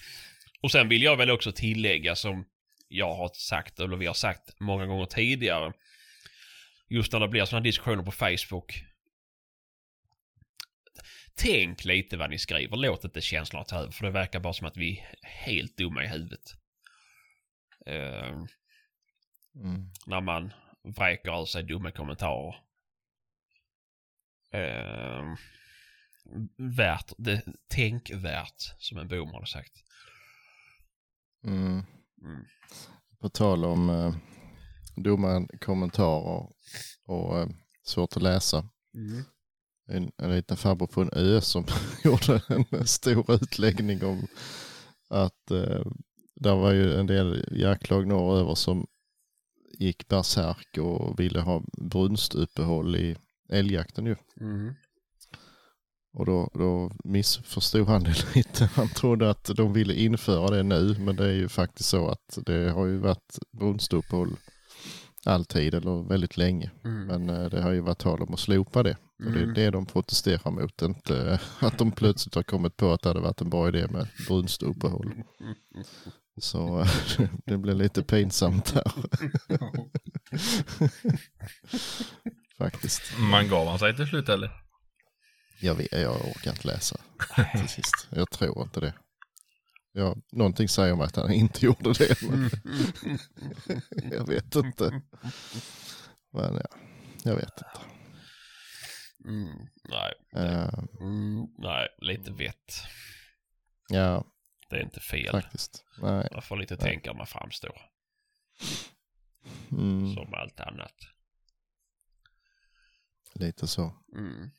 Och 0.63 0.71
sen 0.71 0.89
vill 0.89 1.01
jag 1.03 1.17
väl 1.17 1.31
också 1.31 1.51
tillägga 1.51 2.15
som 2.15 2.45
jag 2.87 3.15
har 3.15 3.31
sagt, 3.33 3.79
eller 3.79 3.97
vi 3.97 4.05
har 4.05 4.13
sagt 4.13 4.59
många 4.59 4.85
gånger 4.85 5.05
tidigare. 5.05 5.73
Just 6.91 7.13
när 7.13 7.19
det 7.19 7.27
blir 7.27 7.45
sådana 7.45 7.63
diskussioner 7.63 8.03
på 8.03 8.11
Facebook. 8.11 8.85
Tänk 11.35 11.85
lite 11.85 12.17
vad 12.17 12.29
ni 12.29 12.37
skriver, 12.37 12.77
låt 12.77 13.03
inte 13.03 13.21
känslorna 13.21 13.65
ta 13.65 13.75
över, 13.75 13.91
för 13.91 14.05
det 14.05 14.11
verkar 14.11 14.39
bara 14.39 14.53
som 14.53 14.67
att 14.67 14.77
vi 14.77 14.99
är 14.99 15.27
helt 15.27 15.77
dumma 15.77 16.03
i 16.03 16.07
huvudet. 16.07 16.53
Eh, 17.85 18.43
Mm. 19.55 19.91
när 20.05 20.21
man 20.21 20.53
vräker 20.83 21.41
ur 21.41 21.45
sig 21.45 21.63
dumma 21.63 21.91
kommentarer. 21.91 22.55
Eh, 24.51 25.35
värt, 26.57 27.11
det, 27.17 27.43
tänkvärt, 27.67 28.61
som 28.77 28.97
en 28.97 29.07
boomer 29.07 29.33
hade 29.33 29.45
sagt. 29.45 29.73
Mm. 31.43 31.83
Mm. 32.21 32.45
På 33.19 33.29
tal 33.29 33.65
om 33.65 33.89
eh, 33.89 34.15
dumma 34.95 35.47
kommentarer 35.61 36.49
och 37.05 37.39
eh, 37.39 37.47
svårt 37.83 38.17
att 38.17 38.23
läsa. 38.23 38.69
En, 39.87 40.11
en 40.17 40.31
liten 40.31 40.57
farbror 40.57 40.87
på 40.87 41.01
en 41.01 41.13
ö 41.13 41.41
som 41.41 41.65
gjorde 42.03 42.41
en 42.47 42.87
stor 42.87 43.33
utläggning 43.33 44.03
om 44.03 44.27
att 45.09 45.51
eh, 45.51 45.85
där 46.35 46.55
var 46.55 46.71
ju 46.71 46.93
en 46.93 47.07
del 47.07 47.47
jaktlag 47.51 48.07
norröver 48.07 48.55
som 48.55 48.87
gick 49.79 50.07
bärsärk 50.07 50.77
och 50.77 51.19
ville 51.19 51.39
ha 51.39 51.63
brunstuppehåll 51.77 52.95
i 52.95 53.15
älgjakten 53.49 54.05
ju. 54.05 54.15
Mm. 54.41 54.73
Och 56.13 56.25
då, 56.25 56.49
då 56.53 56.91
missförstod 57.03 57.87
han 57.87 58.03
det 58.03 58.25
lite. 58.35 58.65
Han 58.65 58.89
trodde 58.89 59.29
att 59.29 59.43
de 59.55 59.73
ville 59.73 59.93
införa 59.93 60.49
det 60.49 60.63
nu, 60.63 60.95
men 60.99 61.15
det 61.15 61.25
är 61.25 61.33
ju 61.33 61.49
faktiskt 61.49 61.89
så 61.89 62.07
att 62.07 62.37
det 62.45 62.71
har 62.71 62.85
ju 62.85 62.97
varit 62.97 63.39
brunstuppehåll 63.51 64.37
alltid 65.25 65.73
eller 65.73 66.07
väldigt 66.09 66.37
länge. 66.37 66.71
Mm. 66.83 67.05
Men 67.05 67.29
eh, 67.29 67.49
det 67.49 67.61
har 67.61 67.71
ju 67.71 67.81
varit 67.81 67.97
tal 67.97 68.21
om 68.21 68.33
att 68.33 68.39
slopa 68.39 68.83
det. 68.83 68.97
Och 69.25 69.31
det 69.31 69.39
är 69.41 69.45
det 69.45 69.69
de 69.69 69.85
protesterar 69.85 70.51
mot, 70.51 70.81
inte 70.81 71.39
att 71.59 71.77
de 71.77 71.91
plötsligt 71.91 72.35
har 72.35 72.43
kommit 72.43 72.77
på 72.77 72.91
att 72.91 73.01
det 73.01 73.09
hade 73.09 73.19
varit 73.19 73.41
en 73.41 73.49
bra 73.49 73.67
idé 73.67 73.87
med 73.87 74.07
brunstuppehåll. 74.27 75.23
Så 76.37 76.79
eh, 76.79 76.87
det 77.45 77.57
blev 77.57 77.75
lite 77.75 78.03
pinsamt 78.03 78.73
där. 78.73 78.91
Faktiskt. 82.57 83.01
Man 83.17 83.47
gav 83.47 83.67
han 83.67 83.79
sig 83.79 83.95
till 83.95 84.07
slut 84.07 84.29
eller? 84.29 84.51
Jag, 85.59 85.75
vet, 85.75 85.91
jag 85.91 86.15
orkar 86.15 86.51
inte 86.51 86.67
läsa 86.67 86.97
till 87.57 87.69
sist. 87.69 88.07
Jag 88.09 88.29
tror 88.29 88.61
inte 88.61 88.79
det. 88.79 88.93
Ja, 89.93 90.15
någonting 90.31 90.69
säger 90.69 90.95
mig 90.95 91.05
att 91.05 91.15
han 91.15 91.31
inte 91.31 91.65
gjorde 91.65 91.93
det. 91.93 92.21
Jag 94.11 94.27
vet 94.27 94.55
inte. 94.55 95.01
Men 96.33 96.55
ja, 96.55 96.77
jag 97.23 97.35
vet 97.35 97.57
inte. 97.57 97.79
Mm, 99.25 99.67
nej, 99.89 100.13
mm, 101.01 101.47
nej, 101.57 101.87
lite 101.97 102.31
vett. 102.31 102.83
ja, 103.89 104.25
Det 104.69 104.75
är 104.75 104.81
inte 104.83 104.99
fel. 104.99 105.31
faktiskt. 105.31 105.85
Nej. 106.01 106.27
Man 106.31 106.41
får 106.41 106.57
lite 106.57 106.77
tänka 106.77 107.11
när 107.11 107.17
man 107.17 107.27
framstår. 107.27 107.81
Mm, 109.71 110.13
Som 110.13 110.33
allt 110.33 110.59
annat. 110.59 110.95
lite 113.33 113.67
så. 113.67 113.93
Mm. 114.17 114.49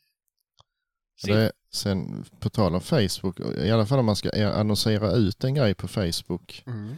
Det 1.29 1.53
sen 1.73 2.25
på 2.41 2.51
tal 2.51 2.75
om 2.75 2.81
Facebook, 2.81 3.41
i 3.41 3.71
alla 3.71 3.87
fall 3.87 3.99
om 3.99 4.07
man 4.07 4.17
ska 4.17 4.53
annonsera 4.53 5.13
ut 5.13 5.45
en 5.45 5.55
grej 5.55 5.75
på 5.75 5.89
Facebook 5.89 6.63
Mm. 6.67 6.97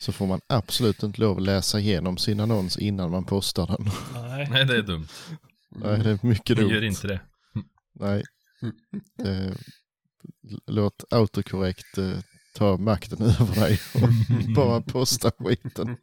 så 0.00 0.12
får 0.12 0.26
man 0.26 0.40
absolut 0.46 1.02
inte 1.02 1.20
lov 1.20 1.36
att 1.36 1.42
läsa 1.42 1.80
igenom 1.80 2.16
sin 2.18 2.40
annons 2.40 2.78
innan 2.78 3.10
man 3.10 3.24
postar 3.24 3.66
den. 3.66 3.90
Nej. 4.14 4.48
Nej, 4.50 4.64
det 4.64 4.76
är 4.76 4.82
dumt. 4.82 5.08
Nej, 5.68 5.98
det 5.98 6.10
är 6.10 6.18
mycket 6.26 6.56
Du 6.56 6.62
dumt. 6.62 6.70
gör 6.70 6.84
inte 6.84 7.06
det. 7.06 7.20
Nej. 7.92 8.22
Eh, 9.24 9.52
låt 10.66 11.04
autokorrekt 11.10 11.98
eh, 11.98 12.18
ta 12.54 12.76
makten 12.76 13.22
över 13.22 13.54
dig 13.54 13.80
och 13.94 14.54
bara 14.54 14.80
posta 14.80 15.30
skiten. 15.38 15.96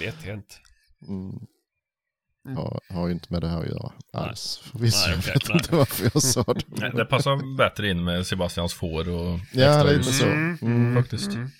Lätt 0.00 0.22
hänt. 0.22 0.60
Mm. 1.08 1.46
Har, 2.54 2.80
har 2.90 3.06
ju 3.06 3.12
inte 3.12 3.32
med 3.32 3.42
det 3.42 3.48
här 3.48 3.60
att 3.60 3.66
göra 3.68 3.92
alls. 4.12 4.60
Förvisso, 4.72 5.06
Nej, 5.08 5.16
jag 5.26 5.32
vet 5.34 5.48
nej. 5.48 5.58
inte 5.58 5.74
varför 5.76 6.10
jag 6.14 6.22
sa 6.22 6.42
det. 6.54 6.62
Nej, 6.66 6.90
det 6.94 7.04
passar 7.04 7.56
bättre 7.56 7.90
in 7.90 8.04
med 8.04 8.26
Sebastians 8.26 8.74
får 8.74 9.08
och 9.08 9.38
Ja, 9.52 9.64
extra 9.66 9.82
lite 9.82 9.94
ljus. 10.10 10.18
så. 10.18 10.24
Mm, 10.26 10.58
Mm, 10.62 10.94
Faktiskt. 11.02 11.32
Mm. 11.32 11.50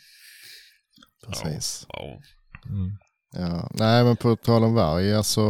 precis. 1.26 1.86
Ja. 1.88 2.20
Mm. 2.68 2.96
Ja, 3.38 3.68
nej 3.74 4.04
men 4.04 4.16
på 4.16 4.36
tal 4.36 4.64
om 4.64 4.74
varg, 4.74 5.14
alltså, 5.14 5.40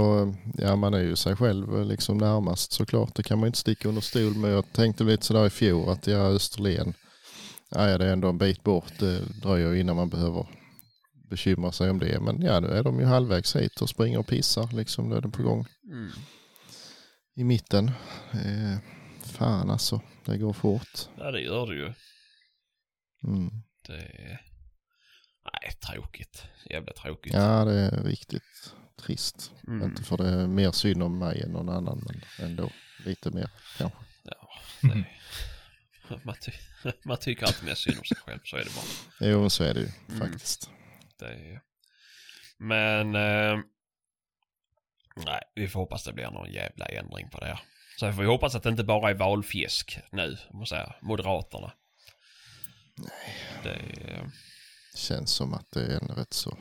ja 0.54 0.76
man 0.76 0.94
är 0.94 0.98
ju 0.98 1.16
sig 1.16 1.36
själv 1.36 1.84
liksom 1.86 2.18
närmast 2.18 2.72
såklart. 2.72 3.14
Det 3.14 3.22
kan 3.22 3.38
man 3.38 3.46
inte 3.46 3.58
sticka 3.58 3.88
under 3.88 4.02
stol 4.02 4.34
med. 4.34 4.52
Jag 4.52 4.72
tänkte 4.72 5.04
lite 5.04 5.26
sådär 5.26 5.46
i 5.46 5.50
fjol 5.50 5.88
att 5.88 6.06
ja, 6.06 6.16
Österlen, 6.18 6.94
ja, 7.70 7.98
det 7.98 8.04
är 8.06 8.12
ändå 8.12 8.28
en 8.28 8.38
bit 8.38 8.62
bort. 8.64 8.92
Det 8.98 9.20
dröjer 9.42 9.74
innan 9.74 9.96
man 9.96 10.08
behöver 10.08 10.46
bekymra 11.31 11.73
sig 11.73 11.90
om 11.90 11.98
det. 11.98 12.20
Men 12.20 12.43
ja, 12.43 12.61
nu 12.61 12.69
är 12.69 12.82
de 12.82 12.98
ju 13.01 13.05
halvvägs 13.07 13.57
hit 13.57 13.81
och 13.82 13.89
springer 13.89 14.19
och 14.19 14.27
pissar 14.27 14.69
liksom. 14.73 15.09
Nu 15.09 15.16
är 15.16 15.20
de 15.20 15.32
på 15.32 15.43
gång 15.43 15.66
Mm. 15.93 16.11
i 17.36 17.44
mitten. 17.44 17.90
Eh, 18.32 18.78
fan 19.24 19.70
alltså, 19.70 20.01
det 20.24 20.39
går 20.39 20.53
fort. 20.53 21.09
ja, 21.19 21.31
det 21.31 21.40
gör 21.40 21.66
det 21.66 21.74
ju. 21.74 21.93
Mm. 23.24 23.51
Det 23.86 23.97
är... 24.03 24.40
Nej, 25.53 25.73
tråkigt. 25.94 26.44
Jävla 26.70 26.93
tråkigt. 26.93 27.32
Ja, 27.35 27.65
det 27.65 27.73
är 27.81 28.03
riktigt 28.03 28.74
trist. 29.03 29.53
Mm. 29.69 29.82
Inte 29.90 30.03
för 30.03 30.16
det 30.16 30.28
är 30.28 30.47
mer 30.47 30.70
synd 30.73 31.03
om 31.03 31.19
mig 31.19 31.43
än 31.43 31.51
någon 31.53 31.69
annan, 31.69 32.03
men 32.07 32.47
ändå 32.51 32.70
lite 33.05 33.31
mer 33.31 33.51
kanske. 33.78 33.98
Ja, 34.23 34.48
det... 34.82 35.05
man, 36.24 36.35
ty... 36.40 36.53
man 37.05 37.16
tycker 37.16 37.47
alltid 37.47 37.65
mer 37.65 37.74
synd 37.74 37.98
om 37.98 38.05
sig 38.05 38.16
själv, 38.16 38.39
så 38.44 38.57
är 38.57 38.65
det 38.65 38.70
bara. 38.74 39.28
Jo, 39.31 39.51
så 39.51 39.65
är 39.65 39.74
det 39.74 39.81
ju 39.81 39.89
Mm. 40.09 40.19
Det 41.18 41.26
är... 41.32 41.60
Men... 42.59 43.14
Eh... 43.14 43.59
Nej, 45.26 45.40
vi 45.55 45.68
får 45.68 45.80
hoppas 45.80 46.05
det 46.05 46.12
blir 46.12 46.30
någon 46.30 46.52
jävla 46.52 46.86
ändring 46.86 47.30
på 47.30 47.40
det. 47.40 47.59
Så 47.98 48.12
får 48.12 48.22
vi 48.22 48.28
hoppas 48.28 48.55
att 48.55 48.62
det 48.62 48.68
inte 48.68 48.84
bara 48.84 49.10
är 49.10 49.14
valfjäsk 49.14 49.98
nu, 50.12 50.36
om 50.51 50.56
man 50.59 50.66
säger 50.66 50.98
Moderaterna. 51.02 51.72
Nej. 52.97 53.36
Det 53.62 53.70
är... 54.10 54.30
Känns 54.97 55.30
som 55.30 55.55
att 55.55 55.70
det 55.70 55.80
är 55.80 56.01
en 56.01 56.09
rätt 56.16 56.32
så 56.32 56.59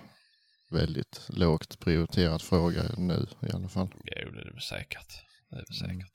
väldigt 0.71 1.21
lågt 1.29 1.79
prioriterad 1.79 2.41
fråga 2.41 2.83
nu 2.97 3.27
i 3.41 3.51
alla 3.53 3.69
fall. 3.69 3.87
Jo, 3.93 4.29
det 4.31 4.41
är 4.41 4.51
väl 4.51 4.61
säkert. 4.61 5.07
Det 5.49 5.55
är 5.55 5.63
väl 5.69 5.81
Mm. 5.91 5.99
säkert. 5.99 6.13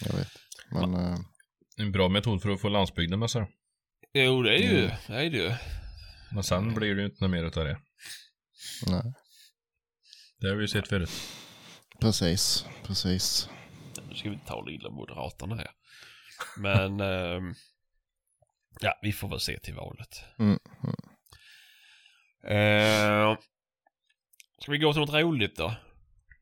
Jag 0.00 0.12
vet. 0.18 0.30
Men 0.70 0.94
eh, 0.94 1.18
En 1.76 1.92
bra 1.92 2.08
metod 2.08 2.42
för 2.42 2.50
att 2.50 2.60
få 2.60 2.68
landsbygden 2.68 3.18
med 3.18 3.30
sig. 3.30 3.46
Jo, 4.12 4.42
det 4.42 4.54
är 4.54 4.58
ju, 4.72 4.84
Mm. 4.84 4.96
det 5.06 5.14
är 5.14 5.30
det 5.30 5.36
ju. 5.36 5.54
Men 6.34 6.42
sen 6.42 6.74
blir 6.74 6.94
det 6.94 7.00
ju 7.00 7.06
inte 7.06 7.24
något 7.24 7.30
mer 7.30 7.44
utav 7.44 7.64
det. 7.64 7.78
nej, 8.86 9.14
Det 10.40 10.48
har 10.48 10.56
vi 10.56 10.62
ju 10.62 10.68
sett 10.68 10.88
förut. 10.88 11.10
precis, 12.00 12.66
precis. 12.82 13.48
Nu 14.08 14.14
ska 14.14 14.28
vi 14.28 14.34
inte 14.34 14.46
ta 14.46 14.64
lilla 14.64 14.90
Moderaterna 14.90 15.56
här. 15.56 15.70
Men... 16.56 17.00
ehm, 17.00 17.54
ja, 18.80 18.98
vi 19.02 19.12
får 19.12 19.28
väl 19.28 19.40
se 19.40 19.58
till 19.58 19.74
valet. 19.74 20.24
Mm, 20.38 20.58
mm. 20.82 20.94
Uh, 22.46 23.38
ska 24.58 24.72
vi 24.72 24.78
gå 24.78 24.92
till 24.92 25.00
något 25.00 25.14
roligt 25.14 25.56
då? 25.56 25.74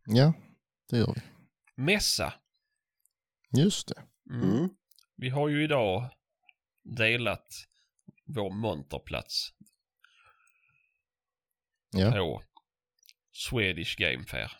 Ja, 0.04 0.32
det 0.90 0.96
gör 0.96 1.14
vi. 1.14 1.20
Mässa. 1.82 2.34
Just 3.56 3.88
det. 3.88 4.02
Mm. 4.30 4.68
Vi 5.16 5.28
har 5.28 5.48
ju 5.48 5.64
idag 5.64 6.10
delat 6.82 7.46
vår 8.26 8.50
monterplats 8.50 9.52
Ja, 11.92 12.10
på 12.12 12.42
Swedish 13.32 13.96
Game 13.96 14.24
Fair. 14.24 14.52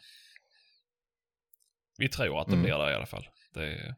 Vi 1.98 2.08
tror 2.08 2.40
att 2.40 2.46
det 2.46 2.52
Mm. 2.52 2.62
blir 2.62 2.78
det 2.78 2.90
i 2.90 2.94
alla 2.94 3.06
fall. 3.06 3.28
Det, 3.54 3.94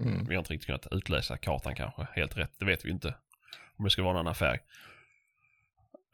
mm. 0.00 0.24
Vi 0.28 0.34
har 0.34 0.38
inte 0.38 0.52
riktigt 0.52 0.66
kunnat 0.66 0.86
utläsa 0.92 1.36
kartan 1.38 1.74
kanske 1.74 2.06
helt 2.14 2.36
rätt. 2.36 2.52
Det 2.58 2.64
vet 2.64 2.84
vi 2.84 2.90
inte. 2.90 3.14
Om 3.76 3.84
det 3.84 3.90
ska 3.90 4.02
vara 4.02 4.12
en 4.14 4.20
annan 4.20 4.34
färg. 4.34 4.58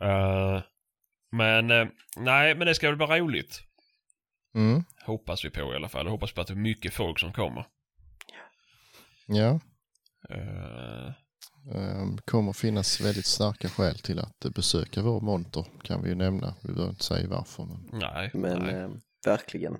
Eh, 0.02 0.62
men 1.32 1.70
eh, 1.70 1.86
nej, 2.16 2.55
men 2.55 2.66
det 2.66 2.74
ska 2.74 2.89
väl 2.89 2.98
vara 2.98 3.18
roligt. 3.18 3.62
Mm. 4.55 4.85
Hoppas 5.05 5.44
vi 5.44 5.51
på 5.51 5.72
i 5.72 5.77
alla 5.77 5.89
fall. 5.89 6.06
Hoppas 6.06 6.32
på 6.32 6.40
att 6.40 6.47
det 6.47 6.52
är 6.52 6.56
mycket 6.56 6.94
folk 6.94 7.18
som 7.18 7.32
kommer. 7.32 7.64
ja. 9.27 9.60
Um, 10.28 11.12
kommer 12.24 12.53
finnas 12.53 13.01
väldigt 13.01 13.27
starka 13.27 13.69
skäl 13.69 13.99
till 13.99 14.19
att 14.19 14.45
eh, 14.45 14.51
besöka 14.51 15.03
vår 15.03 15.20
monter 15.20 15.65
kan 15.82 16.03
vi 16.03 16.09
ju 16.09 16.15
nämna. 16.15 16.55
Vi 16.62 16.69
behöver 16.73 16.91
inte 16.91 17.05
säga 17.05 17.28
varför. 17.28 17.65
Men... 17.65 17.89
nej, 17.93 18.31
Men 18.35 18.59
nej. 18.59 18.74
eh, 18.74 18.91
verkligen. 19.24 19.77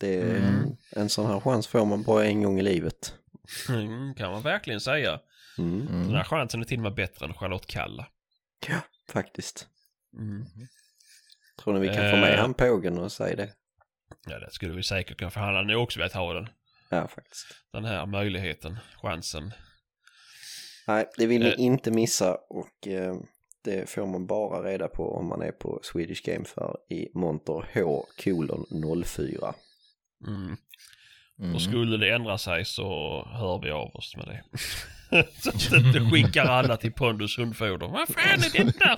Det 0.00 0.20
är, 0.20 0.36
Mm. 0.38 0.76
En 0.90 1.08
sån 1.08 1.26
här 1.26 1.40
chans 1.40 1.66
får 1.66 1.84
man 1.84 2.02
bara 2.02 2.24
en 2.24 2.42
gång 2.42 2.58
i 2.58 2.62
livet. 2.62 3.14
Mm, 3.68 4.14
kan 4.14 4.32
man 4.32 4.42
verkligen 4.42 4.80
säga. 4.80 5.20
Mm. 5.58 5.86
Den 5.86 5.88
Mm. 6.02 6.14
här 6.14 6.24
chansen 6.24 6.60
är 6.60 6.64
till 6.64 6.78
och 6.78 6.82
med 6.82 6.94
bättre 6.94 7.26
än 7.26 7.34
Charlotte 7.34 7.66
Kalla. 7.66 8.06
Ja, 8.68 8.80
faktiskt. 9.12 9.66
Mm. 10.18 10.44
Tror 11.62 11.74
ni 11.74 11.80
vi 11.80 11.86
kan 11.88 12.10
få 12.10 12.16
med 12.16 12.34
Eh. 12.34 12.40
han 12.40 12.54
pågen 12.54 12.98
och 12.98 13.12
säga 13.12 13.36
det? 13.36 13.50
Ja, 14.26 14.38
det 14.38 14.50
skulle 14.52 14.74
vi 14.74 14.82
säkert 14.82 15.18
kunna, 15.18 15.30
för 15.30 15.40
han 15.40 15.54
hade 15.54 15.72
nog 15.72 15.82
också 15.82 15.98
velat 15.98 16.12
ha 16.12 16.32
den. 16.32 16.48
Ja, 16.90 17.08
faktiskt. 17.08 17.46
Den 17.72 17.84
här 17.84 18.06
möjligheten, 18.06 18.78
chansen. 19.02 19.52
Nej, 20.88 21.04
det 21.16 21.26
vill 21.26 21.42
ni 21.42 21.48
Eh. 21.48 21.54
inte 21.58 21.90
missa 21.90 22.34
och 22.34 22.88
eh, 22.88 23.16
det 23.64 23.90
får 23.90 24.06
man 24.06 24.26
bara 24.26 24.62
reda 24.62 24.88
på 24.88 25.16
om 25.16 25.26
man 25.28 25.42
är 25.42 25.52
på 25.52 25.80
Swedish 25.82 26.22
Game 26.24 26.44
Fair 26.44 26.76
i 26.88 27.08
monter 27.14 27.70
H 27.74 28.06
kolon 28.24 28.64
04. 29.04 29.54
Mm. 30.26 30.56
Mm. 31.40 31.54
Och 31.54 31.62
skulle 31.62 31.96
det 31.96 32.14
ändra 32.14 32.38
sig 32.38 32.64
så 32.64 32.84
hör 33.32 33.60
vi 33.62 33.70
av 33.70 33.96
oss 33.96 34.16
med 34.16 34.26
det. 34.26 34.42
så 35.40 35.50
att 35.50 35.70
det 35.70 35.76
inte 35.76 36.10
skickar 36.10 36.44
alla 36.44 36.76
till 36.76 36.92
Pondus 36.92 37.38
hundfoder. 37.38 37.88
Vad 37.88 38.08
fan 38.08 38.38
är 38.38 38.64
detta? 38.64 38.96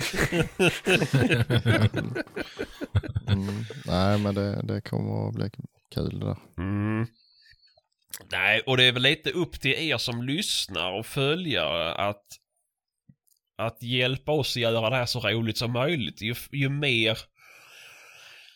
Mm. 3.33 3.65
Nej, 3.87 4.19
men 4.19 4.35
det, 4.35 4.63
det 4.63 4.81
kommer 4.81 5.29
att 5.29 5.35
bli 5.35 5.51
kul 5.95 6.21
det 6.21 6.27
där. 6.27 6.37
Mm. 6.59 7.07
Nej, 8.31 8.61
och 8.61 8.77
det 8.77 8.85
är 8.85 8.93
väl 8.93 9.03
lite 9.03 9.31
upp 9.31 9.61
till 9.61 9.71
er 9.71 9.99
som 9.99 10.23
lyssnar 10.23 10.93
och 10.93 11.07
följare 11.07 11.95
att, 11.95 12.25
att 13.57 13.83
hjälpa 13.83 14.33
oss 14.33 14.57
att 14.57 14.63
göra 14.63 14.91
det 14.91 14.97
här 14.97 15.07
så 15.07 15.21
roligt 15.21 15.59
som 15.59 15.73
möjligt. 15.73 16.23
Ju, 16.23 16.35
ju 16.51 16.69
mer 16.69 17.19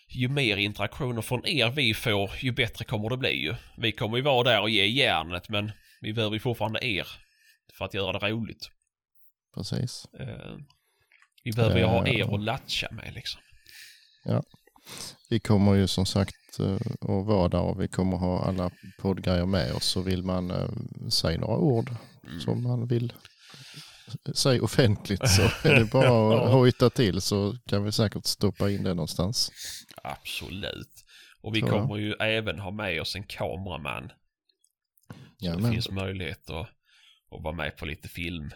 ju 0.09 0.29
mer 0.29 0.57
interaktioner 0.57 1.23
från 1.23 1.47
er 1.47 1.71
vi 1.71 1.95
får, 1.95 2.31
ju 2.41 2.53
bättre 2.53 2.85
kommer 2.85 3.11
det 3.11 3.17
bli 3.17 3.43
ju. 3.43 3.55
Vi 3.77 3.93
kommer 3.93 4.17
ju 4.17 4.23
vara 4.23 4.43
där 4.43 4.61
och 4.61 4.71
ge 4.71 4.87
järnet, 4.87 5.49
men 5.49 5.73
vi 6.01 6.13
behöver 6.13 6.35
ju 6.35 6.41
fortfarande 6.41 6.87
er 6.87 7.07
för 7.79 7.85
att 7.85 7.95
göra 7.95 8.19
det 8.19 8.31
roligt. 8.31 8.71
Precis. 9.55 10.07
Eh, 10.21 10.57
vi 11.45 11.53
behöver 11.53 11.79
ju 11.79 11.85
ha 11.85 12.07
Eh. 12.07 12.15
er 12.15 12.35
att 12.35 12.41
latcha 12.41 12.89
med 12.91 13.15
liksom. 13.15 13.41
Vi 15.31 15.41
kommer 15.41 15.75
ju 15.75 15.87
som 15.87 16.07
sagt 16.07 16.35
eh, 16.61 16.75
att 17.01 17.27
vara 17.27 17.49
där 17.49 17.61
och 17.61 17.81
vi 17.81 17.89
kommer 17.89 18.17
ha 18.17 18.45
alla 18.45 18.71
poddgrejer 18.99 19.47
med 19.47 19.73
oss. 19.73 19.85
Så 19.85 20.03
vill 20.03 20.23
man 20.23 20.51
eh, 20.51 20.69
säga 21.09 21.41
några 21.41 21.57
ord 21.57 21.91
som 22.41 22.63
man 22.63 22.87
vill 22.87 23.13
säga 24.35 24.63
offentligt 24.63 25.29
så 25.29 25.43
är 25.43 25.75
det 25.75 25.85
bara 25.85 26.45
att 26.45 26.53
hojta 26.53 26.91
till 26.91 27.21
så 27.21 27.57
kan 27.67 27.85
vi 27.85 27.93
säkert 27.93 28.27
stoppa 28.27 28.71
in 28.71 28.83
det 28.83 28.95
någonstans. 28.95 29.53
Absolut. 30.03 31.05
Och 31.41 31.57
vi 31.57 31.61
kommer 31.61 31.97
ju 31.97 32.13
även 32.13 32.59
ha 32.59 32.71
med 32.71 33.01
oss 33.01 33.17
en 33.17 33.25
kameraman. 33.25 34.13
Så 35.39 35.57
det 35.57 35.71
finns 35.71 35.91
möjlighet 35.91 36.51
att, 36.51 36.69
att 37.31 37.43
vara 37.43 37.55
med 37.55 37.77
på 37.77 37.87
lite 37.87 38.09
film. 38.09 38.51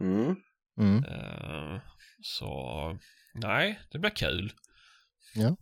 Mm. 0.00 0.36
Mm. 0.78 1.04
Eh, 1.04 1.80
så 2.22 2.98
nej, 3.34 3.80
det 3.90 3.98
blir 3.98 4.10
kul. 4.10 4.52
Ja. 5.34 5.56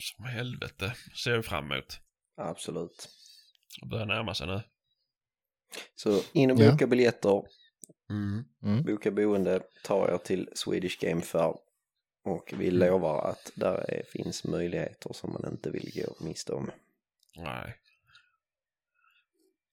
Som 0.00 0.24
helvete. 0.24 0.94
Ser 1.24 1.36
vi 1.36 1.42
fram 1.42 1.72
emot. 1.72 2.00
Absolut. 2.36 3.08
Det 3.80 3.86
börjar 3.86 4.06
närma 4.06 4.34
sig 4.34 4.46
nu. 4.46 4.60
Så 5.94 6.20
in 6.32 6.50
och 6.50 6.58
Ja. 6.60 6.70
boka 6.72 6.86
biljetter, 6.86 7.42
Mm. 8.10 8.82
boka 8.84 9.10
boende, 9.10 9.62
ta 9.84 10.14
er 10.14 10.18
till 10.18 10.48
Swedish 10.54 10.98
Game 11.00 11.22
Fair. 11.22 11.54
Och 12.24 12.54
vi 12.58 12.70
lovar 12.70 13.30
att 13.30 13.52
där 13.54 13.90
är, 13.90 14.02
finns 14.02 14.44
möjligheter 14.44 15.12
som 15.12 15.32
man 15.32 15.52
inte 15.52 15.70
vill 15.70 15.90
gå 15.94 16.24
miste 16.24 16.52
om. 16.52 16.70
Nej. 17.36 17.74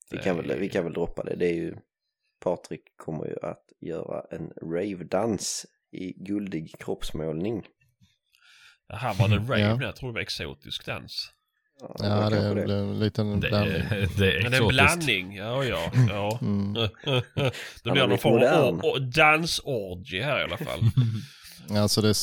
Vi 0.10 0.18
kan, 0.18 0.38
väl, 0.38 0.60
vi 0.60 0.70
kan 0.70 0.84
väl 0.84 0.94
droppa 0.94 1.24
det. 1.24 1.36
Det 1.36 1.46
är 1.48 1.54
ju 1.56 1.76
Patrik 2.40 2.98
kommer 2.98 3.26
ju 3.26 3.40
att 3.42 3.72
göra 3.80 4.26
en 4.32 4.54
rave-dans 4.62 5.66
i 5.92 6.14
guldig 6.24 6.76
kroppsmålning. 6.80 7.68
Här 8.90 9.14
var 9.14 9.28
det 9.28 9.36
rave 9.38 9.60
Ja. 9.62 9.78
Jag 9.82 9.96
tror 9.96 10.10
det 10.10 10.14
var 10.14 10.22
exotisk 10.22 10.86
dans. 10.86 11.30
Ja, 11.82 11.96
Ja, 12.00 12.30
det 12.30 12.38
är 12.38 12.70
en 12.70 13.00
liten 13.00 13.40
Det 13.40 13.48
blandning. 13.50 13.82
det 13.90 13.98
är 13.98 14.08
Men 14.08 14.18
det 14.18 14.28
är 14.28 14.46
en 14.46 14.54
exotiskt. 14.54 14.70
blandning. 14.70 15.36
Ja, 15.36 15.64
ja. 15.66 15.92
ja. 16.10 16.40
Mm. 16.42 16.74
det 17.84 17.92
blir 17.92 18.08
någon 18.08 18.18
form 18.18 18.80
av 18.80 19.12
dansorgie 19.12 20.24
här 20.24 20.40
i 20.40 20.44
alla 20.44 20.58
fall. 20.58 20.80
Alltså 21.78 22.02
det, 22.02 22.16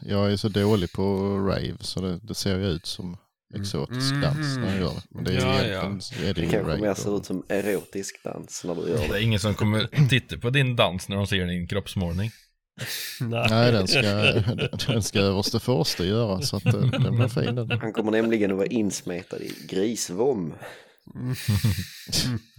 jag 0.00 0.32
är 0.32 0.36
så 0.36 0.48
dålig 0.48 0.92
på 0.92 1.02
rave 1.38 1.76
så 1.80 2.00
det, 2.00 2.18
det 2.22 2.34
ser 2.34 2.58
ju 2.58 2.66
ut 2.66 2.86
som 2.86 3.16
exotisk 3.54 4.10
Mm. 4.12 4.20
dans 4.22 4.56
när 4.56 4.70
jag 4.70 4.80
gör 4.80 4.94
det. 4.94 5.02
Men 5.10 5.24
det 5.24 5.30
är 5.30 5.34
ju 5.34 5.40
Ja, 5.40 5.62
ja. 5.66 5.82
är 6.28 6.34
det 6.34 6.40
Det 6.40 6.46
kanske 6.46 6.76
mer 6.76 6.94
ser 6.94 7.16
ut 7.16 7.24
som 7.26 7.44
erotisk 7.48 8.24
dans 8.24 8.64
när 8.64 8.74
du 8.74 8.80
gör 8.80 8.98
Det 8.98 9.08
det. 9.08 9.18
är 9.18 9.22
ingen 9.22 9.40
som 9.40 9.54
kommer 9.54 10.08
titta 10.08 10.38
på 10.38 10.50
din 10.50 10.76
dans 10.76 11.08
när 11.08 11.16
de 11.16 11.26
ser 11.26 11.46
din 11.46 11.68
kroppsmålning. 11.68 12.30
Nej, 13.20 13.72
den 13.72 13.88
ska, 13.88 14.02
den 14.92 15.02
ska 15.02 15.20
överste 15.20 15.60
förste 15.60 16.04
göra 16.04 16.42
så 16.42 16.56
att 16.56 16.66
eh, 16.66 16.72
den 16.80 17.16
blir 17.16 17.28
fin 17.28 17.54
den. 17.54 17.70
Han 17.70 17.92
kommer 17.92 18.10
nämligen 18.10 18.50
att 18.50 18.56
vara 18.56 18.66
insmetad 18.66 19.38
i 19.38 19.52
grisvom 19.68 20.54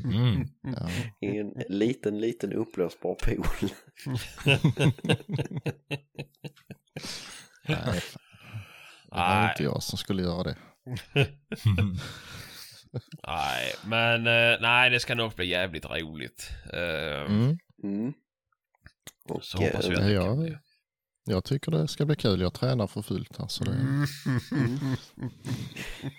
Mm. 0.04 0.48
Ja. 0.64 0.90
i 1.28 1.38
en 1.38 1.54
liten, 1.70 2.20
liten 2.20 2.54
uppblåsbar 2.54 3.16
pool. 3.16 3.70
Nej, 7.68 8.02
fan. 8.02 8.22
det 9.10 9.16
var 9.16 9.50
inte 9.50 9.64
jag 9.64 9.84
som 9.84 9.98
skulle 9.98 10.22
göra 10.22 10.44
det. 10.44 10.56
Nej, 13.28 13.74
men 13.86 14.28
eh, 14.28 14.62
nej, 14.62 14.90
det 14.90 15.00
ska 15.00 15.16
nog 15.16 15.34
bli 15.34 15.46
jävligt 15.46 15.86
roligt. 15.86 16.52
Eh, 16.74 17.26
Mm. 17.32 17.58
Mm. 17.84 18.14
Och 19.30 19.44
Så 19.44 19.58
hoppas 19.58 19.86
vi 19.86 19.94
eh, 19.94 20.00
att 20.00 20.06
det 20.06 20.12
Ja. 20.12 20.24
kan 20.26 20.40
bli. 20.40 20.58
Jag 21.26 21.44
tycker 21.44 21.72
det 21.72 21.88
ska 21.88 22.06
bli 22.06 22.16
kul. 22.16 22.42
Jag 22.42 22.54
tränar 22.54 22.88
för 22.88 23.02
fullt 23.02 23.38
här. 23.38 23.48
Så 23.48 23.64
det, 23.64 23.78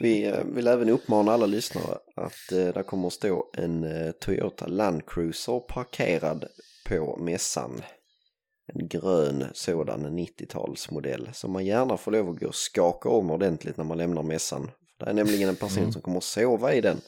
vi 0.01 0.27
eh, 0.27 0.45
vill 0.45 0.67
även 0.67 0.89
uppmana 0.89 1.33
alla 1.33 1.47
lyssnare 1.47 1.99
att 2.17 2.53
eh, 2.53 2.59
där 2.75 2.83
kommer 2.83 3.07
att 3.07 3.13
stå 3.13 3.51
en 3.57 3.85
eh, 3.85 4.11
Toyota 4.11 4.67
Land 4.67 5.03
Cruiser 5.07 5.61
parkerad 5.61 6.45
på 6.89 7.17
mässan. 7.21 7.83
En 8.73 8.89
grön 8.89 9.45
sådan 9.55 10.19
90-talsmodell 10.19 11.33
som 11.33 11.53
man 11.53 11.67
gärna 11.67 11.97
får 11.97 12.11
lov 12.13 12.29
att 12.31 12.41
gå 12.41 12.47
och 12.49 12.55
skaka 12.55 13.09
om 13.09 13.31
ordentligt 13.31 13.77
när 13.77 13.85
man 13.85 13.99
lämnar 13.99 14.23
mässan. 14.23 14.71
Det 14.99 15.05
är 15.07 15.13
nämligen 15.15 15.49
en 15.49 15.57
person 15.57 15.79
Mm. 15.79 15.93
som 15.93 16.03
kommer 16.03 16.19
att 16.19 16.25
sova 16.25 16.73
i 16.75 16.81
den. 16.81 17.01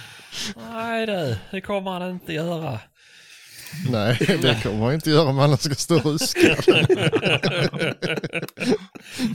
Nej 0.56 1.06
du, 1.06 1.36
det 1.50 1.60
kommer 1.60 1.90
han 1.90 2.10
inte 2.10 2.32
göra. 2.32 2.80
nej, 3.90 4.16
det 4.18 4.62
kommer 4.62 4.84
jag 4.84 4.94
inte 4.94 5.10
göra 5.10 5.28
om 5.28 5.38
alla 5.38 5.56
ska 5.56 5.74
stå 5.74 5.96
och 5.96 6.04
ruska. 6.04 6.56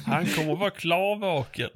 Han 0.06 0.26
kommer 0.26 0.56
vara 0.56 0.72
klarvaken. 0.72 1.70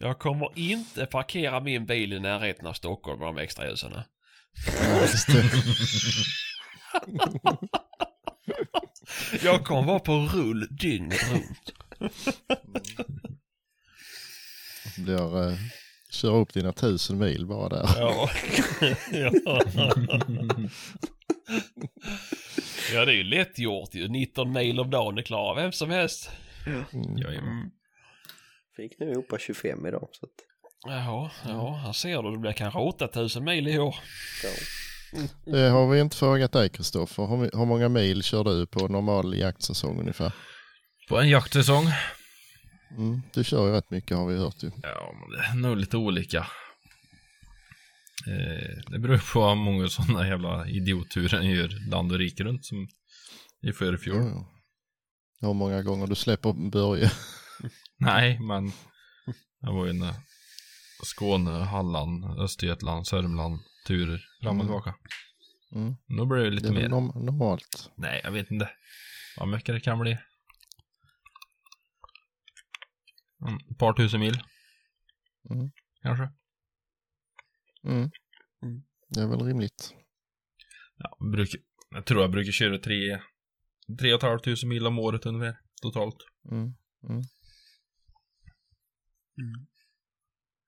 Jag 0.00 0.18
kommer 0.18 0.58
inte 0.58 1.06
parkera 1.06 1.60
min 1.60 1.86
bil 1.86 2.12
i 2.12 2.20
närheten 2.20 2.66
av 2.66 2.72
Stockholm 2.72 3.18
med 3.18 3.28
de 3.28 3.38
extra 3.38 3.68
ljusen. 3.68 3.92
Jag 9.42 9.64
kommer 9.64 9.82
vara 9.82 9.98
på 9.98 10.12
rull 10.12 10.68
dygnet 10.70 11.32
runt. 11.32 11.72
Blir, 14.98 15.48
eh, 15.48 15.56
köra 16.14 16.36
upp 16.36 16.52
dina 16.54 16.72
tusen 16.72 17.18
mil 17.18 17.46
bara 17.46 17.68
där. 17.68 17.88
Ja. 17.98 18.30
ja. 19.12 19.30
ja, 22.92 23.04
det 23.04 23.12
är 23.12 23.16
ju 23.16 23.24
lätt 23.24 23.58
gjort 23.58 23.94
ju. 23.94 24.08
19 24.08 24.52
mil 24.52 24.80
om 24.80 24.90
dagen 24.90 25.18
är 25.18 25.22
klar 25.22 25.54
vem 25.54 25.72
som 25.72 25.90
helst. 25.90 26.30
Mm. 26.66 27.16
Jajamän. 27.16 27.70
Fick 28.76 29.00
nu 29.00 29.10
ihop 29.12 29.40
25 29.40 29.86
idag. 29.86 30.08
Så 30.12 30.26
att, 30.26 30.32
Ja, 30.86 31.30
ja, 31.48 31.74
här 31.84 31.92
ser 31.92 32.22
du. 32.22 32.30
Det 32.30 32.38
blir 32.38 32.52
kanske 32.52 32.78
8000 32.78 33.44
mil 33.44 33.68
i 33.68 33.78
år. 33.78 33.94
ja. 34.42 34.50
Det 35.44 35.68
har 35.68 35.88
vi 35.88 36.00
inte 36.00 36.16
frågat 36.16 36.52
dig 36.52 36.68
Kristoffer. 36.68 37.26
Hur, 37.26 37.58
hur 37.58 37.64
många 37.64 37.88
mil 37.88 38.22
kör 38.22 38.44
du 38.44 38.66
på 38.66 38.88
normal 38.88 39.38
jaktsäsong 39.38 40.00
ungefär? 40.00 40.32
På 41.08 41.18
en 41.18 41.28
jaktsäsong. 41.28 41.84
Mm, 42.90 43.22
du 43.34 43.44
kör 43.44 43.66
ju 43.66 43.72
rätt 43.72 43.90
mycket 43.90 44.16
har 44.16 44.26
vi 44.26 44.36
hört 44.38 44.62
ju. 44.62 44.70
Ja, 44.82 45.14
men 45.20 45.30
det 45.30 45.44
är 45.44 45.54
nog 45.54 45.76
lite 45.76 45.96
olika. 45.96 46.38
Eh, 48.26 48.76
det 48.90 48.98
beror 48.98 49.32
på 49.32 49.48
hur 49.48 49.54
många 49.54 49.88
sådana 49.88 50.28
jävla 50.28 50.68
idiotturer 50.68 51.38
en 51.38 51.50
gör 51.50 51.90
land 51.90 52.12
och 52.12 52.18
rike 52.18 52.44
runt 52.44 52.64
som 52.64 52.88
i 53.62 53.72
förr 53.72 53.94
i 53.94 53.98
fjol. 53.98 54.16
Jo, 54.20 54.28
jo. 54.34 54.46
Hur 55.46 55.54
många 55.54 55.82
gånger 55.82 56.06
du 56.06 56.14
släpper 56.14 56.70
Börje? 56.70 57.10
Nej, 57.98 58.40
men 58.40 58.72
jag 59.60 59.72
var 59.72 59.84
ju 59.84 59.90
inne 59.90 60.14
Skåne, 61.04 61.50
Halland, 61.50 62.24
Östergötland, 62.40 63.06
Sörmland, 63.06 63.60
turer 63.86 64.24
fram 64.42 64.48
och 64.60 64.64
Mm. 64.64 64.66
tillbaka. 64.66 64.94
Mm. 65.74 65.94
Nu 66.06 66.26
blir 66.26 66.38
det 66.38 66.44
Det 66.44 66.50
lite 66.50 66.68
är 66.68 66.72
mer. 66.72 66.88
norm- 66.88 67.24
normalt. 67.24 67.90
Nej, 67.96 68.20
jag 68.24 68.30
vet 68.30 68.50
inte. 68.50 68.70
Vad 69.36 69.48
mycket 69.48 69.74
det 69.74 69.80
kan 69.80 69.98
bli. 69.98 70.10
Mm, 70.10 70.22
Ett 73.70 73.78
par 73.78 73.92
tusen 73.92 74.20
mil. 74.20 74.34
Mm. 75.50 75.70
Kanske. 76.02 76.32
Mm. 77.84 78.10
Det 79.08 79.20
är 79.20 79.26
väl 79.26 79.42
rimligt. 79.42 79.94
Ja, 80.96 81.16
brukar, 81.32 81.60
jag 81.90 82.06
tror 82.06 82.20
jag 82.20 82.30
brukar 82.30 82.52
köra 82.52 82.78
tre, 82.78 83.20
tre 84.00 84.12
och 84.12 84.18
ett 84.18 84.22
halvt 84.22 84.44
tusen 84.44 84.68
mil 84.68 84.86
om 84.86 84.98
året 84.98 85.26
ungefär. 85.26 85.58
Totalt. 85.82 86.16
Mm. 86.50 86.74
Mm. 87.02 87.22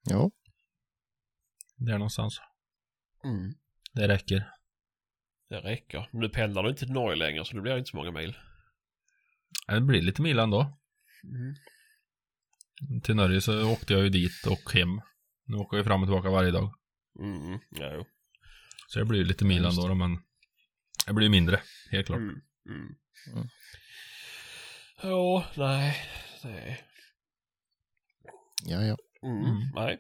Ja, 0.03 0.31
Där 1.77 1.99
någonstans. 1.99 2.41
Mm. 3.25 3.55
Det 3.93 4.09
räcker. 4.09 4.51
Det 5.49 5.61
räcker. 5.61 6.09
Men 6.13 6.21
nu 6.21 6.29
pendlar 6.29 6.63
du 6.63 6.69
inte 6.69 6.85
till 6.85 6.93
Norge 6.93 7.17
längre 7.17 7.45
så 7.45 7.57
det 7.57 7.63
blir 7.63 7.79
inte 7.79 7.91
så 7.91 7.97
många 7.97 8.13
mil. 8.13 8.37
Det 9.69 9.81
blir 9.81 10.03
lite 10.03 10.23
mil 10.23 10.39
ändå. 10.39 10.79
Till 13.03 13.17
Norge 13.17 13.41
så 13.41 13.73
åkte 13.73 13.93
jag 13.93 14.03
ju 14.03 14.09
dit 14.09 14.47
och 14.47 14.73
hem. 14.73 15.01
Nu 15.45 15.57
åker 15.57 15.77
jag 15.77 15.87
fram 15.87 16.03
och 16.03 16.09
tillbaka 16.09 16.31
varje 16.31 16.51
dag. 16.51 16.75
Mm. 17.19 17.59
Ja, 17.71 17.93
jo. 17.95 18.05
Så 18.89 18.99
det 18.99 19.05
blir 19.05 19.19
ju 19.19 19.25
lite 19.25 19.45
mil 19.45 19.65
ändå 19.65 19.89
då, 19.89 19.95
men 19.95 20.19
det 21.07 21.13
blir 21.13 21.29
mindre, 21.29 21.61
helt 21.91 22.07
klart. 22.07 22.19
Mm. 22.19 22.41
Mm. 22.69 22.95
Mm. 23.35 23.49
Ja, 25.03 25.45
nej. 25.57 25.97
nej. 26.45 26.83
ja, 28.65 28.83
ja. 28.83 28.97
Mm. 29.23 29.45
Mm. 29.45 29.71
Nej. 29.75 29.99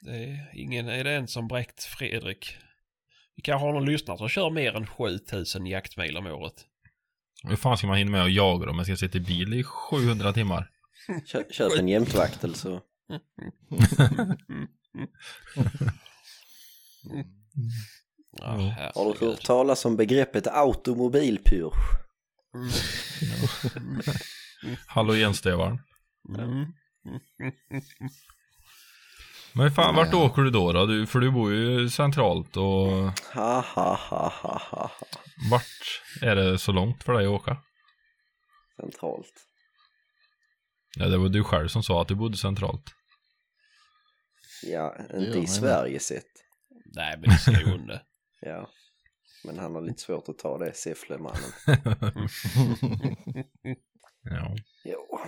Det 0.00 0.24
är 0.24 0.50
ingen, 0.54 0.88
är 0.88 1.04
det 1.04 1.12
en 1.12 1.28
som 1.28 1.48
bräckt 1.48 1.84
Fredrik 1.84 2.56
Vi 3.36 3.42
kanske 3.42 3.66
har 3.66 3.72
någon 3.72 3.84
lyssnare 3.84 4.18
som 4.18 4.28
kör 4.28 4.50
mer 4.50 4.76
än 4.76 4.86
7000 4.86 5.66
jaktmil 5.66 6.16
om 6.16 6.26
året. 6.26 6.66
Hur 7.42 7.56
fan 7.56 7.78
ska 7.78 7.86
man 7.86 7.96
hinna 7.96 8.10
med 8.10 8.22
att 8.22 8.32
jaga 8.32 8.66
dem? 8.66 8.76
Jag 8.76 8.86
ska 8.86 8.96
sitta 8.96 9.18
i 9.18 9.20
bil 9.20 9.54
i 9.54 9.62
700 9.64 10.32
timmar. 10.32 10.70
Kö- 11.26 11.50
Köp 11.52 11.78
en 11.78 11.88
jämtvaktel 11.88 12.54
så. 12.54 12.80
Ja, 18.32 18.90
Har 18.94 19.14
du 19.20 19.26
hört 19.26 19.44
talas 19.44 19.84
om 19.84 19.96
begreppet 19.96 20.46
automobilpyrsch? 20.46 21.74
Halogenstövaren. 24.86 25.78
Mm. 26.38 26.66
Men 29.52 29.70
fan, 29.70 29.94
vart 29.94 30.14
åker 30.14 30.42
du 30.42 30.50
då, 30.50 30.72
då? 30.72 30.86
Du, 30.86 31.06
för 31.06 31.18
du 31.18 31.30
bor 31.30 31.52
ju 31.52 31.88
centralt 31.90 32.56
och 32.56 32.64
Ha 33.34 33.60
ha 33.60 33.94
ha 34.10 34.28
ha 34.42 34.60
ha. 34.70 34.90
vart 35.50 36.02
är 36.22 36.36
det 36.36 36.58
så 36.58 36.72
långt 36.72 37.02
för 37.04 37.12
dig 37.12 37.26
att 37.26 37.30
åka? 37.32 37.56
Centralt. 38.80 39.32
Ja, 40.98 41.06
det 41.08 41.18
var 41.18 41.28
du 41.28 41.44
själv 41.44 41.68
som 41.68 41.82
sa 41.82 42.02
att 42.02 42.08
du 42.08 42.14
bodde 42.14 42.36
centralt. 42.36 42.90
Ja, 44.62 44.96
inte 45.14 45.38
i. 45.38 45.46
Sverige 45.46 46.00
sett. 46.00 46.26
Nej, 46.84 47.18
men 47.18 47.30
i 47.30 47.36
Skåne. 47.38 48.02
Ja. 48.42 48.70
Men 49.44 49.58
han 49.58 49.74
har 49.74 49.82
lite 49.82 50.00
svårt 50.02 50.28
att 50.28 50.38
ta 50.38 50.58
det, 50.58 50.72
Säfflemannen. 50.74 51.40
Ja. 54.22 54.56
Jo. 54.84 55.18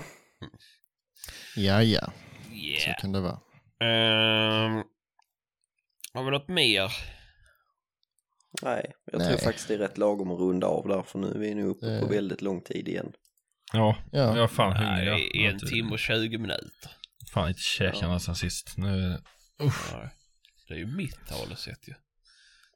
Ja, 1.57 1.83
ja, 1.83 2.13
så 2.49 2.55
Yeah. 2.55 3.01
kan 3.01 3.13
det 3.13 3.21
vara. 3.21 3.41
Ehm, 3.81 4.83
har 6.15 6.25
vi 6.25 6.31
något 6.31 6.49
mer? 6.49 6.93
Nej, 8.63 8.93
jag 9.05 9.19
Nej. 9.19 9.29
tror 9.29 9.39
faktiskt 9.39 9.69
det 9.69 9.75
är 9.75 9.79
rätt 9.79 9.99
lagom 9.99 10.31
att 10.31 10.39
runda 10.41 10.67
av 10.67 10.89
där 10.89 11.03
för 11.03 11.19
nu 11.19 11.31
är 11.31 11.39
vi 11.39 11.55
nu 11.55 11.65
uppe 11.67 12.01
på 12.01 12.05
Eh. 12.07 12.11
väldigt 12.11 12.43
lång 12.43 12.61
tid 12.61 12.89
igen. 12.89 13.13
Ja, 13.73 13.97
Ja. 14.13 14.19
jag 14.19 14.39
är 14.39 14.47
fan 14.47 14.77
hungrig. 14.77 15.09
Nej, 15.35 15.47
en 15.47 15.59
timme 15.59 15.93
och 15.93 15.99
20 15.99 16.39
minuter. 16.39 16.91
Fan 17.33 17.49
inte 17.49 17.61
käkat 17.61 18.23
sen 18.23 18.37
sist. 18.37 18.75
Nu, 18.77 19.19
Nej. 19.59 20.09
Det 20.69 20.75
är 20.75 20.79
ju 20.79 20.87
mitt 20.87 21.27
talesätt 21.29 21.89
ju. 21.89 21.95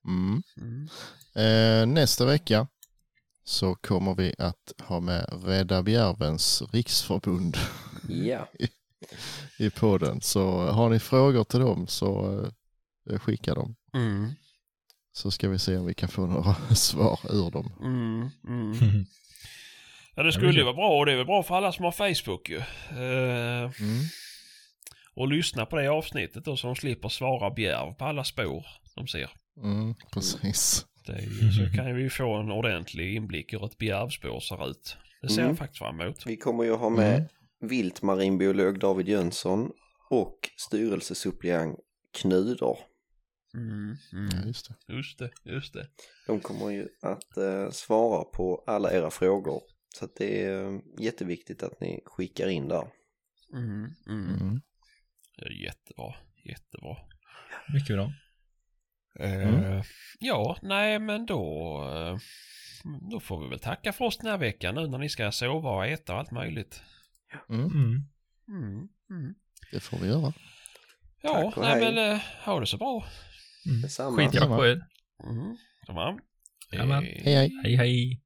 Mm. 0.09 0.43
Mm. 0.57 0.89
Eh, 1.35 1.87
nästa 1.95 2.25
vecka 2.25 2.67
så 3.45 3.75
kommer 3.75 4.15
vi 4.15 4.35
att 4.39 4.73
ha 4.79 5.01
med 5.01 5.45
Rädda 5.45 5.83
Bjärvens 5.83 6.63
riksförbund 6.73 7.57
Ja, 8.09 8.49
i 9.59 9.71
podden. 9.71 10.21
Så 10.21 10.67
har 10.71 10.91
ni 10.91 10.99
frågor 10.99 11.45
till 11.45 11.61
dem 11.61 11.87
så 11.87 12.41
eh, 13.11 13.19
skicka 13.19 13.55
dem. 13.55 13.77
Mm. 13.95 14.31
Så 15.13 15.31
ska 15.31 15.49
vi 15.49 15.59
se 15.59 15.77
om 15.77 15.87
vi 15.87 15.95
kan 15.95 16.09
få 16.09 16.27
några 16.27 16.55
svar 16.75 17.21
ur 17.31 17.51
dem. 17.51 17.73
Mm. 20.17 20.23
Mm. 20.23 20.23
Ja, 20.23 20.23
det 20.23 20.33
skulle 20.33 20.59
ju 20.59 20.65
vara 20.65 20.75
bra 20.75 20.99
och 20.99 21.07
det 21.07 21.13
är 21.13 21.17
väl 21.17 21.27
bra 21.27 21.43
för 21.43 21.55
alla 21.55 21.73
som 21.73 21.85
har 21.85 21.93
Facebook 21.93 22.49
ju. 22.51 22.57
Eh, 22.91 23.71
Mm. 23.81 24.03
och 25.15 25.29
lyssna 25.29 25.67
på 25.67 25.77
det 25.77 25.89
avsnittet 25.89 26.45
då 26.45 26.57
så 26.57 26.67
de 26.67 26.77
slipper 26.77 27.09
svara 27.09 27.51
bjärv 27.51 27.95
på 27.95 28.05
alla 28.05 28.25
spår 28.25 28.67
de 28.95 29.07
ser. 29.09 29.31
Mm, 29.63 29.95
precis. 30.13 30.87
Det 31.07 31.13
är 31.13 31.21
ju, 31.21 31.53
så 31.53 31.73
kan 31.77 31.95
vi 31.95 32.03
ju 32.03 32.11
få 32.11 32.35
en 32.35 32.51
ordentlig 32.51 33.15
inblick 33.17 33.53
i 33.53 33.57
hur 33.57 33.65
ett 33.67 33.79
bjärvspår 33.79 34.41
ser 34.41 34.71
ut. 34.71 34.97
Det 35.23 35.29
ser 35.29 35.39
Mm. 35.39 35.49
jag 35.49 35.59
faktiskt 35.59 35.79
fram 35.79 36.01
emot. 36.01 36.27
vi 36.27 36.37
kommer 36.37 36.65
ju 36.65 36.73
ha 36.75 36.91
med 36.91 37.29
viltmarinbiolog 37.61 38.79
David 38.79 39.09
Jönsson 39.09 39.71
och 40.11 40.51
styrelsesuppleant 40.57 41.79
Knudor. 42.21 42.79
Mm. 43.55 43.97
Ja, 44.13 44.19
Mm. 44.19 44.47
just 44.49 44.69
det. 44.87 44.95
Just 44.95 45.19
det, 45.19 45.31
just 45.45 45.73
det. 45.75 45.87
De 46.27 46.41
kommer 46.41 46.71
ju 46.71 46.89
att 47.03 47.37
eh, 47.37 47.71
svara 47.71 48.25
på 48.25 48.65
alla 48.67 48.93
era 48.93 49.11
frågor. 49.11 49.63
Så 49.99 50.05
att 50.05 50.17
det 50.17 50.45
är 50.45 50.65
eh, 50.65 50.81
jätteviktigt 50.99 51.63
att 51.63 51.81
ni 51.81 52.01
skickar 52.05 52.49
in 52.49 52.69
där. 52.69 52.89
Mm. 53.53 53.95
Mm. 54.09 54.37
Mm. 54.41 54.61
Det 55.37 55.45
är 55.45 55.51
jättebra, 55.51 56.15
jättebra. 56.45 56.97
mycket 57.75 57.97
bra. 57.97 58.13
Eh, 59.21 59.83
ja, 60.19 60.59
nej 60.63 60.99
men 60.99 61.27
då, 61.27 61.43
eh, 61.95 62.19
då 63.11 63.21
får 63.21 63.43
vi 63.43 63.49
väl 63.49 63.59
tacka 63.59 63.93
för 63.93 64.05
oss 64.05 64.19
den 64.19 64.31
här 64.31 64.39
veckan 64.39 64.75
nu 64.75 64.89
när 64.89 64.99
ni 64.99 65.09
ska 65.09 65.33
sova 65.33 65.71
och 65.71 65.87
äta 65.87 66.13
och 66.13 66.19
allt 66.19 66.31
möjligt. 66.31 66.83
Mm. 67.49 67.65
Mm. 67.65 68.09
Mm. 68.49 68.89
Mm. 69.11 69.35
Det 69.73 69.81
får 69.81 69.99
vi 69.99 70.07
göra. 70.07 70.33
Ja, 71.23 71.53
nej 71.57 71.71
hej. 71.71 71.81
men 71.81 72.13
eh, 72.13 72.21
ha 72.45 72.61
det 72.61 72.67
så 72.67 72.77
bra. 72.77 73.07
Detsamma. 73.83 74.17
Skitjakt 74.17 74.47
på 74.47 74.67
er. 74.67 74.87
Mm. 75.25 75.57
Ja, 75.87 76.19
Hej 76.71 77.35
hej. 77.35 77.53
Hej 77.65 77.77
hej. 77.77 78.26